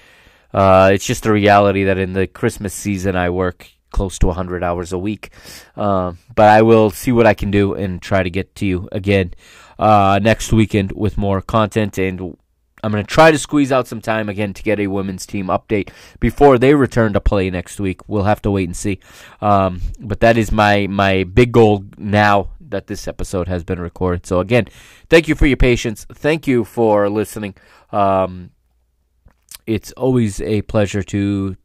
uh, 0.52 0.90
it's 0.92 1.06
just 1.06 1.26
a 1.26 1.32
reality 1.32 1.84
that 1.84 1.98
in 1.98 2.12
the 2.12 2.26
Christmas 2.26 2.74
season 2.74 3.16
I 3.16 3.30
work 3.30 3.70
close 3.90 4.18
to 4.20 4.26
100 4.26 4.62
hours 4.62 4.92
a 4.92 4.98
week. 4.98 5.30
Uh, 5.76 6.14
but 6.34 6.48
I 6.48 6.62
will 6.62 6.90
see 6.90 7.12
what 7.12 7.26
I 7.26 7.34
can 7.34 7.50
do 7.50 7.74
and 7.74 8.00
try 8.00 8.22
to 8.22 8.30
get 8.30 8.54
to 8.56 8.66
you 8.66 8.88
again 8.92 9.34
uh, 9.78 10.20
next 10.22 10.52
weekend 10.52 10.92
with 10.92 11.18
more 11.18 11.40
content. 11.40 11.98
And 11.98 12.36
I'm 12.82 12.92
going 12.92 13.04
to 13.04 13.10
try 13.10 13.30
to 13.30 13.38
squeeze 13.38 13.72
out 13.72 13.88
some 13.88 14.00
time 14.00 14.28
again 14.28 14.54
to 14.54 14.62
get 14.62 14.80
a 14.80 14.86
women's 14.86 15.26
team 15.26 15.46
update 15.46 15.90
before 16.18 16.58
they 16.58 16.74
return 16.74 17.12
to 17.12 17.20
play 17.20 17.50
next 17.50 17.80
week. 17.80 18.08
We'll 18.08 18.24
have 18.24 18.42
to 18.42 18.50
wait 18.50 18.68
and 18.68 18.76
see. 18.76 19.00
Um, 19.40 19.80
but 19.98 20.20
that 20.20 20.36
is 20.36 20.50
my, 20.52 20.86
my 20.86 21.24
big 21.24 21.52
goal 21.52 21.84
now 21.98 22.50
that 22.70 22.86
this 22.86 23.06
episode 23.06 23.48
has 23.48 23.64
been 23.64 23.80
recorded. 23.80 24.26
So 24.26 24.40
again, 24.40 24.66
thank 25.08 25.28
you 25.28 25.34
for 25.34 25.46
your 25.46 25.56
patience. 25.56 26.06
Thank 26.12 26.46
you 26.46 26.64
for 26.64 27.08
listening. 27.08 27.54
Um, 27.92 28.50
it's 29.66 29.92
always 29.92 30.40
a 30.40 30.62
pleasure 30.62 31.02
to 31.02 31.56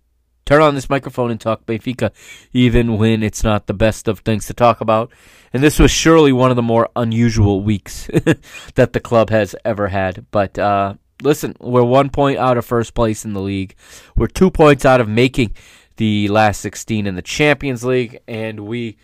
turn 0.45 0.61
on 0.61 0.75
this 0.75 0.89
microphone 0.89 1.31
and 1.31 1.41
talk 1.41 1.65
Benfica, 1.65 2.11
even 2.53 2.97
when 2.97 3.23
it's 3.23 3.43
not 3.43 3.67
the 3.67 3.73
best 3.73 4.07
of 4.07 4.19
things 4.19 4.45
to 4.47 4.53
talk 4.53 4.79
about. 4.79 5.11
And 5.53 5.63
this 5.63 5.79
was 5.79 5.91
surely 5.91 6.31
one 6.31 6.49
of 6.51 6.55
the 6.55 6.61
more 6.61 6.89
unusual 6.95 7.61
weeks 7.61 8.07
that 8.75 8.93
the 8.93 8.99
club 8.99 9.29
has 9.29 9.55
ever 9.65 9.87
had. 9.87 10.25
But 10.31 10.59
uh, 10.59 10.95
listen, 11.21 11.55
we're 11.59 11.83
one 11.83 12.09
point 12.09 12.37
out 12.37 12.57
of 12.57 12.65
first 12.65 12.93
place 12.93 13.25
in 13.25 13.33
the 13.33 13.41
league. 13.41 13.75
We're 14.15 14.27
two 14.27 14.51
points 14.51 14.85
out 14.85 15.01
of 15.01 15.09
making 15.09 15.55
the 15.97 16.27
last 16.27 16.61
16 16.61 17.07
in 17.07 17.15
the 17.15 17.21
Champions 17.21 17.83
League, 17.83 18.19
and 18.27 18.61
we 18.61 18.97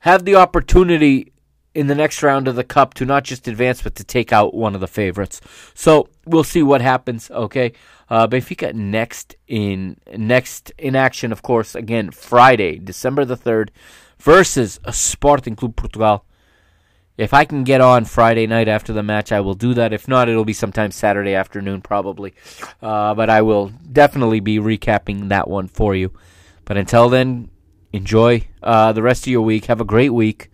have 0.00 0.24
the 0.24 0.36
opportunity 0.36 1.32
in 1.76 1.86
the 1.88 1.94
next 1.94 2.22
round 2.22 2.48
of 2.48 2.56
the 2.56 2.64
cup 2.76 2.94
to 2.94 3.04
not 3.04 3.22
just 3.30 3.46
advance 3.48 3.82
but 3.82 3.94
to 3.96 4.04
take 4.04 4.32
out 4.32 4.54
one 4.54 4.74
of 4.74 4.80
the 4.80 4.94
favorites. 5.00 5.40
So 5.74 6.08
we'll 6.24 6.50
see 6.54 6.62
what 6.62 6.80
happens. 6.80 7.30
Okay, 7.30 7.72
Uh, 8.08 8.26
Benfica 8.28 8.72
next 8.72 9.34
in 9.48 9.96
next 10.16 10.72
in 10.78 10.94
action, 10.94 11.32
of 11.32 11.40
course, 11.42 11.74
again 11.74 12.10
Friday, 12.12 12.78
December 12.78 13.24
the 13.24 13.36
third, 13.36 13.70
versus 14.32 14.78
Sporting 14.92 15.56
Club 15.56 15.74
Portugal. 15.74 16.24
If 17.18 17.32
I 17.32 17.44
can 17.46 17.64
get 17.64 17.80
on 17.80 18.04
Friday 18.04 18.46
night 18.46 18.68
after 18.68 18.92
the 18.92 19.02
match, 19.02 19.32
I 19.32 19.40
will 19.40 19.54
do 19.54 19.74
that. 19.74 19.92
If 19.92 20.06
not, 20.06 20.28
it'll 20.28 20.44
be 20.44 20.52
sometime 20.52 20.90
Saturday 20.92 21.34
afternoon, 21.34 21.80
probably. 21.80 22.32
Uh, 22.80 23.14
but 23.14 23.28
I 23.28 23.40
will 23.42 23.72
definitely 23.92 24.40
be 24.40 24.58
recapping 24.58 25.28
that 25.28 25.48
one 25.48 25.68
for 25.68 25.94
you. 25.96 26.12
But 26.64 26.76
until 26.76 27.08
then, 27.08 27.50
enjoy 27.92 28.46
uh, 28.62 28.92
the 28.92 29.02
rest 29.02 29.26
of 29.26 29.32
your 29.32 29.42
week. 29.42 29.64
Have 29.66 29.80
a 29.80 29.84
great 29.94 30.12
week. 30.12 30.50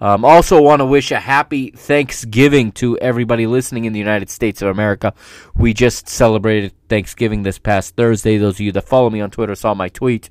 Um, 0.00 0.24
also, 0.24 0.60
want 0.60 0.80
to 0.80 0.86
wish 0.86 1.10
a 1.10 1.20
happy 1.20 1.70
Thanksgiving 1.70 2.72
to 2.72 2.98
everybody 2.98 3.46
listening 3.46 3.86
in 3.86 3.92
the 3.92 3.98
United 3.98 4.28
States 4.28 4.60
of 4.60 4.68
America. 4.68 5.14
We 5.54 5.72
just 5.72 6.08
celebrated 6.08 6.72
Thanksgiving 6.88 7.42
this 7.42 7.58
past 7.58 7.96
Thursday. 7.96 8.36
Those 8.36 8.56
of 8.56 8.60
you 8.60 8.72
that 8.72 8.86
follow 8.86 9.08
me 9.08 9.20
on 9.20 9.30
Twitter 9.30 9.54
saw 9.54 9.72
my 9.72 9.88
tweet 9.88 10.28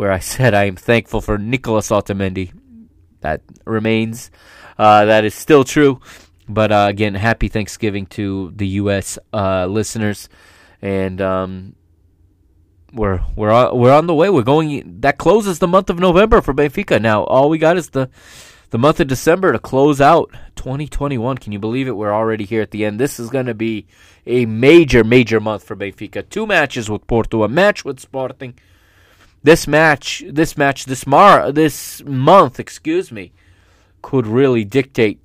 where 0.00 0.10
I 0.10 0.18
said 0.32 0.54
I 0.54 0.64
am 0.64 0.76
thankful 0.76 1.20
for 1.20 1.38
Nicolas 1.38 1.90
Otamendi. 1.90 2.52
That 3.20 3.42
remains. 3.64 4.30
Uh, 4.78 5.04
that 5.04 5.24
is 5.24 5.34
still 5.34 5.62
true. 5.62 6.00
But 6.48 6.72
uh, 6.72 6.86
again, 6.88 7.14
happy 7.14 7.48
Thanksgiving 7.48 8.06
to 8.06 8.52
the 8.56 8.66
U.S. 8.82 9.18
Uh, 9.32 9.66
listeners, 9.66 10.28
and 10.82 11.20
um, 11.20 11.76
we're 12.92 13.20
we're 13.36 13.50
on, 13.50 13.78
we're 13.78 13.92
on 13.92 14.08
the 14.08 14.14
way. 14.14 14.30
We're 14.30 14.42
going. 14.42 15.00
That 15.02 15.16
closes 15.16 15.60
the 15.60 15.68
month 15.68 15.90
of 15.90 16.00
November 16.00 16.40
for 16.40 16.52
Benfica. 16.52 17.00
Now 17.00 17.22
all 17.24 17.48
we 17.48 17.58
got 17.58 17.76
is 17.76 17.90
the 17.90 18.10
the 18.70 18.78
month 18.78 19.00
of 19.00 19.08
December 19.08 19.52
to 19.52 19.58
close 19.58 20.00
out 20.00 20.30
2021. 20.56 21.38
Can 21.38 21.52
you 21.52 21.58
believe 21.58 21.88
it? 21.88 21.96
We're 21.96 22.14
already 22.14 22.44
here 22.44 22.62
at 22.62 22.70
the 22.70 22.84
end. 22.84 22.98
This 22.98 23.18
is 23.18 23.28
going 23.28 23.46
to 23.46 23.54
be 23.54 23.86
a 24.26 24.46
major 24.46 25.04
major 25.04 25.40
month 25.40 25.64
for 25.64 25.76
Benfica. 25.76 26.28
Two 26.28 26.46
matches 26.46 26.88
with 26.88 27.06
Porto, 27.06 27.42
a 27.42 27.48
match 27.48 27.84
with 27.84 28.00
Sporting. 28.00 28.54
This 29.42 29.66
match, 29.66 30.22
this 30.28 30.56
match, 30.56 30.84
this 30.84 31.06
mar, 31.06 31.50
this 31.50 32.02
month, 32.04 32.60
excuse 32.60 33.10
me, 33.10 33.32
could 34.02 34.26
really 34.26 34.64
dictate 34.64 35.18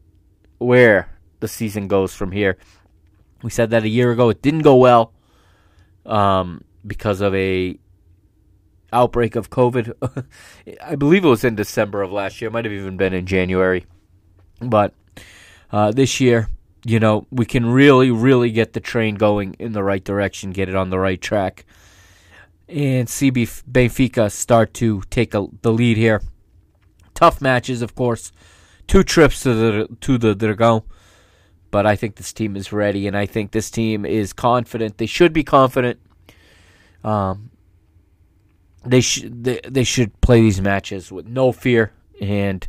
where 0.57 1.09
the 1.41 1.47
season 1.47 1.88
goes 1.88 2.13
from 2.13 2.31
here. 2.31 2.57
We 3.43 3.49
said 3.49 3.69
that 3.72 3.84
a 3.84 3.89
year 3.89 4.11
ago. 4.11 4.30
It 4.30 4.41
didn't 4.41 4.61
go 4.61 4.77
well 4.77 5.13
um, 6.05 6.63
because 6.88 7.22
of 7.22 7.35
a 7.35 7.77
outbreak 8.95 9.35
of 9.35 9.49
COVID. 9.49 10.26
I 10.84 10.95
believe 10.95 11.26
it 11.26 11.30
was 11.30 11.43
in 11.43 11.55
December 11.55 12.01
of 12.01 12.11
last 12.11 12.41
year. 12.41 12.49
It 12.49 12.51
might 12.51 12.65
have 12.65 12.73
even 12.73 12.97
been 12.97 13.13
in 13.13 13.26
January. 13.26 13.85
But 14.59 14.93
uh, 15.72 15.91
this 15.91 16.19
year, 16.19 16.49
you 16.84 16.99
know, 16.99 17.27
we 17.31 17.45
can 17.45 17.65
really, 17.65 18.11
really 18.11 18.51
get 18.51 18.73
the 18.73 18.80
train 18.80 19.15
going 19.15 19.55
in 19.59 19.73
the 19.73 19.84
right 19.84 20.03
direction, 20.03 20.51
get 20.51 20.69
it 20.69 20.76
on 20.76 20.89
the 20.89 20.99
right 20.99 21.22
track, 21.22 21.65
and 22.67 23.09
see 23.09 23.31
Benfica 23.31 24.31
start 24.31 24.73
to 24.76 25.01
take 25.09 25.34
a, 25.34 25.45
the 25.61 25.72
lead 25.72 25.97
here. 25.97 26.22
Tough 27.13 27.41
matches, 27.41 27.81
of 27.81 27.95
course 27.95 28.31
two 28.88 29.03
trips 29.03 29.41
to 29.41 29.53
the 29.53 29.88
to 30.01 30.17
the 30.17 30.35
Dragão. 30.35 30.84
But 31.72 31.85
I 31.85 31.95
think 31.95 32.15
this 32.15 32.31
team 32.31 32.55
is 32.55 32.72
ready, 32.72 33.07
and 33.07 33.17
I 33.17 33.26
think 33.26 33.51
this 33.51 33.69
team 33.69 34.05
is 34.05 34.31
confident. 34.31 34.97
They 34.97 35.07
should 35.07 35.34
be 35.34 35.43
confident. 35.43 35.99
Um, 37.03 37.51
they 38.86 39.02
should 39.02 39.44
they, 39.44 39.60
they 39.68 39.84
should 39.84 40.20
play 40.22 40.41
these 40.41 40.62
matches 40.62 41.12
with 41.12 41.28
no 41.28 41.52
fear, 41.52 41.91
and 42.22 42.68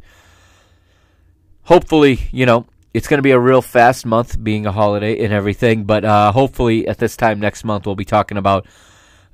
hopefully, 1.65 2.29
you 2.33 2.47
know, 2.47 2.67
it's 2.95 3.09
going 3.09 3.19
to 3.19 3.23
be 3.23 3.33
a 3.33 3.39
real 3.39 3.63
fast 3.63 4.07
month, 4.07 4.43
being 4.43 4.67
a 4.67 4.73
holiday 4.73 5.23
and 5.23 5.33
everything. 5.33 5.85
But 5.85 6.05
uh, 6.05 6.33
hopefully, 6.33 6.89
at 6.89 6.99
this 6.99 7.17
time 7.17 7.41
next 7.41 7.65
month, 7.65 7.87
we'll 7.87 7.95
be 7.95 8.05
talking 8.05 8.39
about 8.39 8.67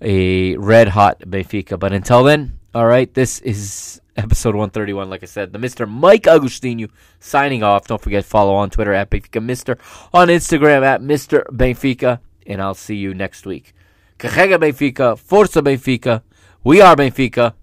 a 0.01 0.57
red 0.57 0.89
hot 0.89 1.21
Benfica. 1.21 1.79
But 1.79 1.93
until 1.93 2.25
then, 2.25 2.59
all 2.75 2.87
right, 2.87 3.13
this 3.15 3.39
is 3.41 4.01
episode 4.17 4.55
131, 4.55 5.09
like 5.09 5.23
I 5.23 5.27
said. 5.27 5.53
The 5.53 5.59
Mr. 5.59 5.89
Mike 5.89 6.25
Agustinu 6.25 6.91
signing 7.21 7.63
off. 7.63 7.87
Don't 7.87 8.01
forget, 8.01 8.25
follow 8.25 8.55
on 8.55 8.71
Twitter 8.71 8.93
at 8.93 9.11
Benfica 9.11 9.43
Mister, 9.43 9.79
on 10.13 10.29
Instagram 10.29 10.83
at 10.83 11.01
Mr. 11.01 11.45
Benfica, 11.47 12.21
and 12.47 12.61
I'll 12.61 12.75
see 12.75 12.97
you 12.97 13.15
next 13.15 13.47
week. 13.47 13.75
Benfica, 14.19 15.17
Força 15.17 15.63
Benfica, 15.63 16.23
we 16.65 16.81
are 16.81 16.95
Benfica, 16.97 17.55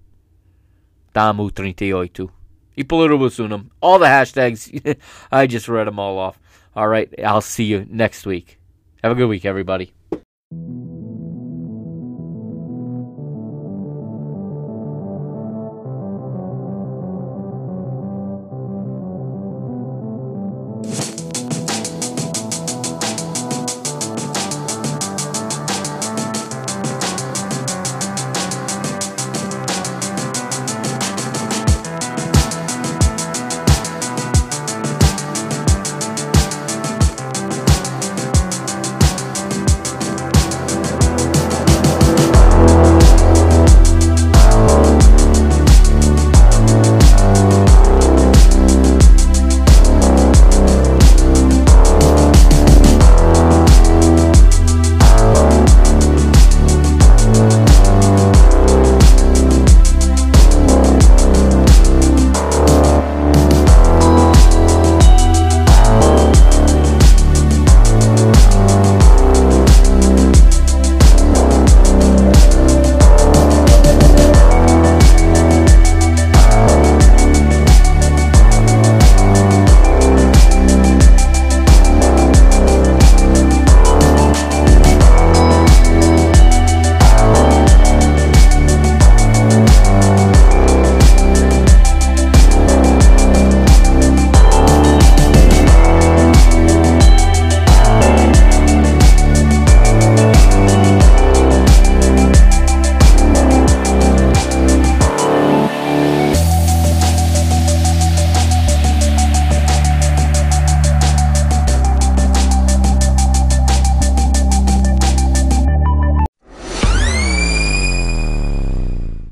Tamu 1.13 1.49
38. 1.49 2.19
E 2.75 2.83
Pluribus 2.83 3.39
Unum. 3.39 3.71
All 3.81 3.99
the 3.99 4.05
hashtags, 4.05 4.97
I 5.31 5.47
just 5.47 5.67
read 5.67 5.87
them 5.87 5.99
all 5.99 6.17
off. 6.17 6.39
All 6.75 6.87
right, 6.87 7.13
I'll 7.23 7.41
see 7.41 7.65
you 7.65 7.85
next 7.89 8.25
week. 8.25 8.59
Have 9.03 9.11
a 9.11 9.15
good 9.15 9.27
week, 9.27 9.45
everybody. 9.45 9.93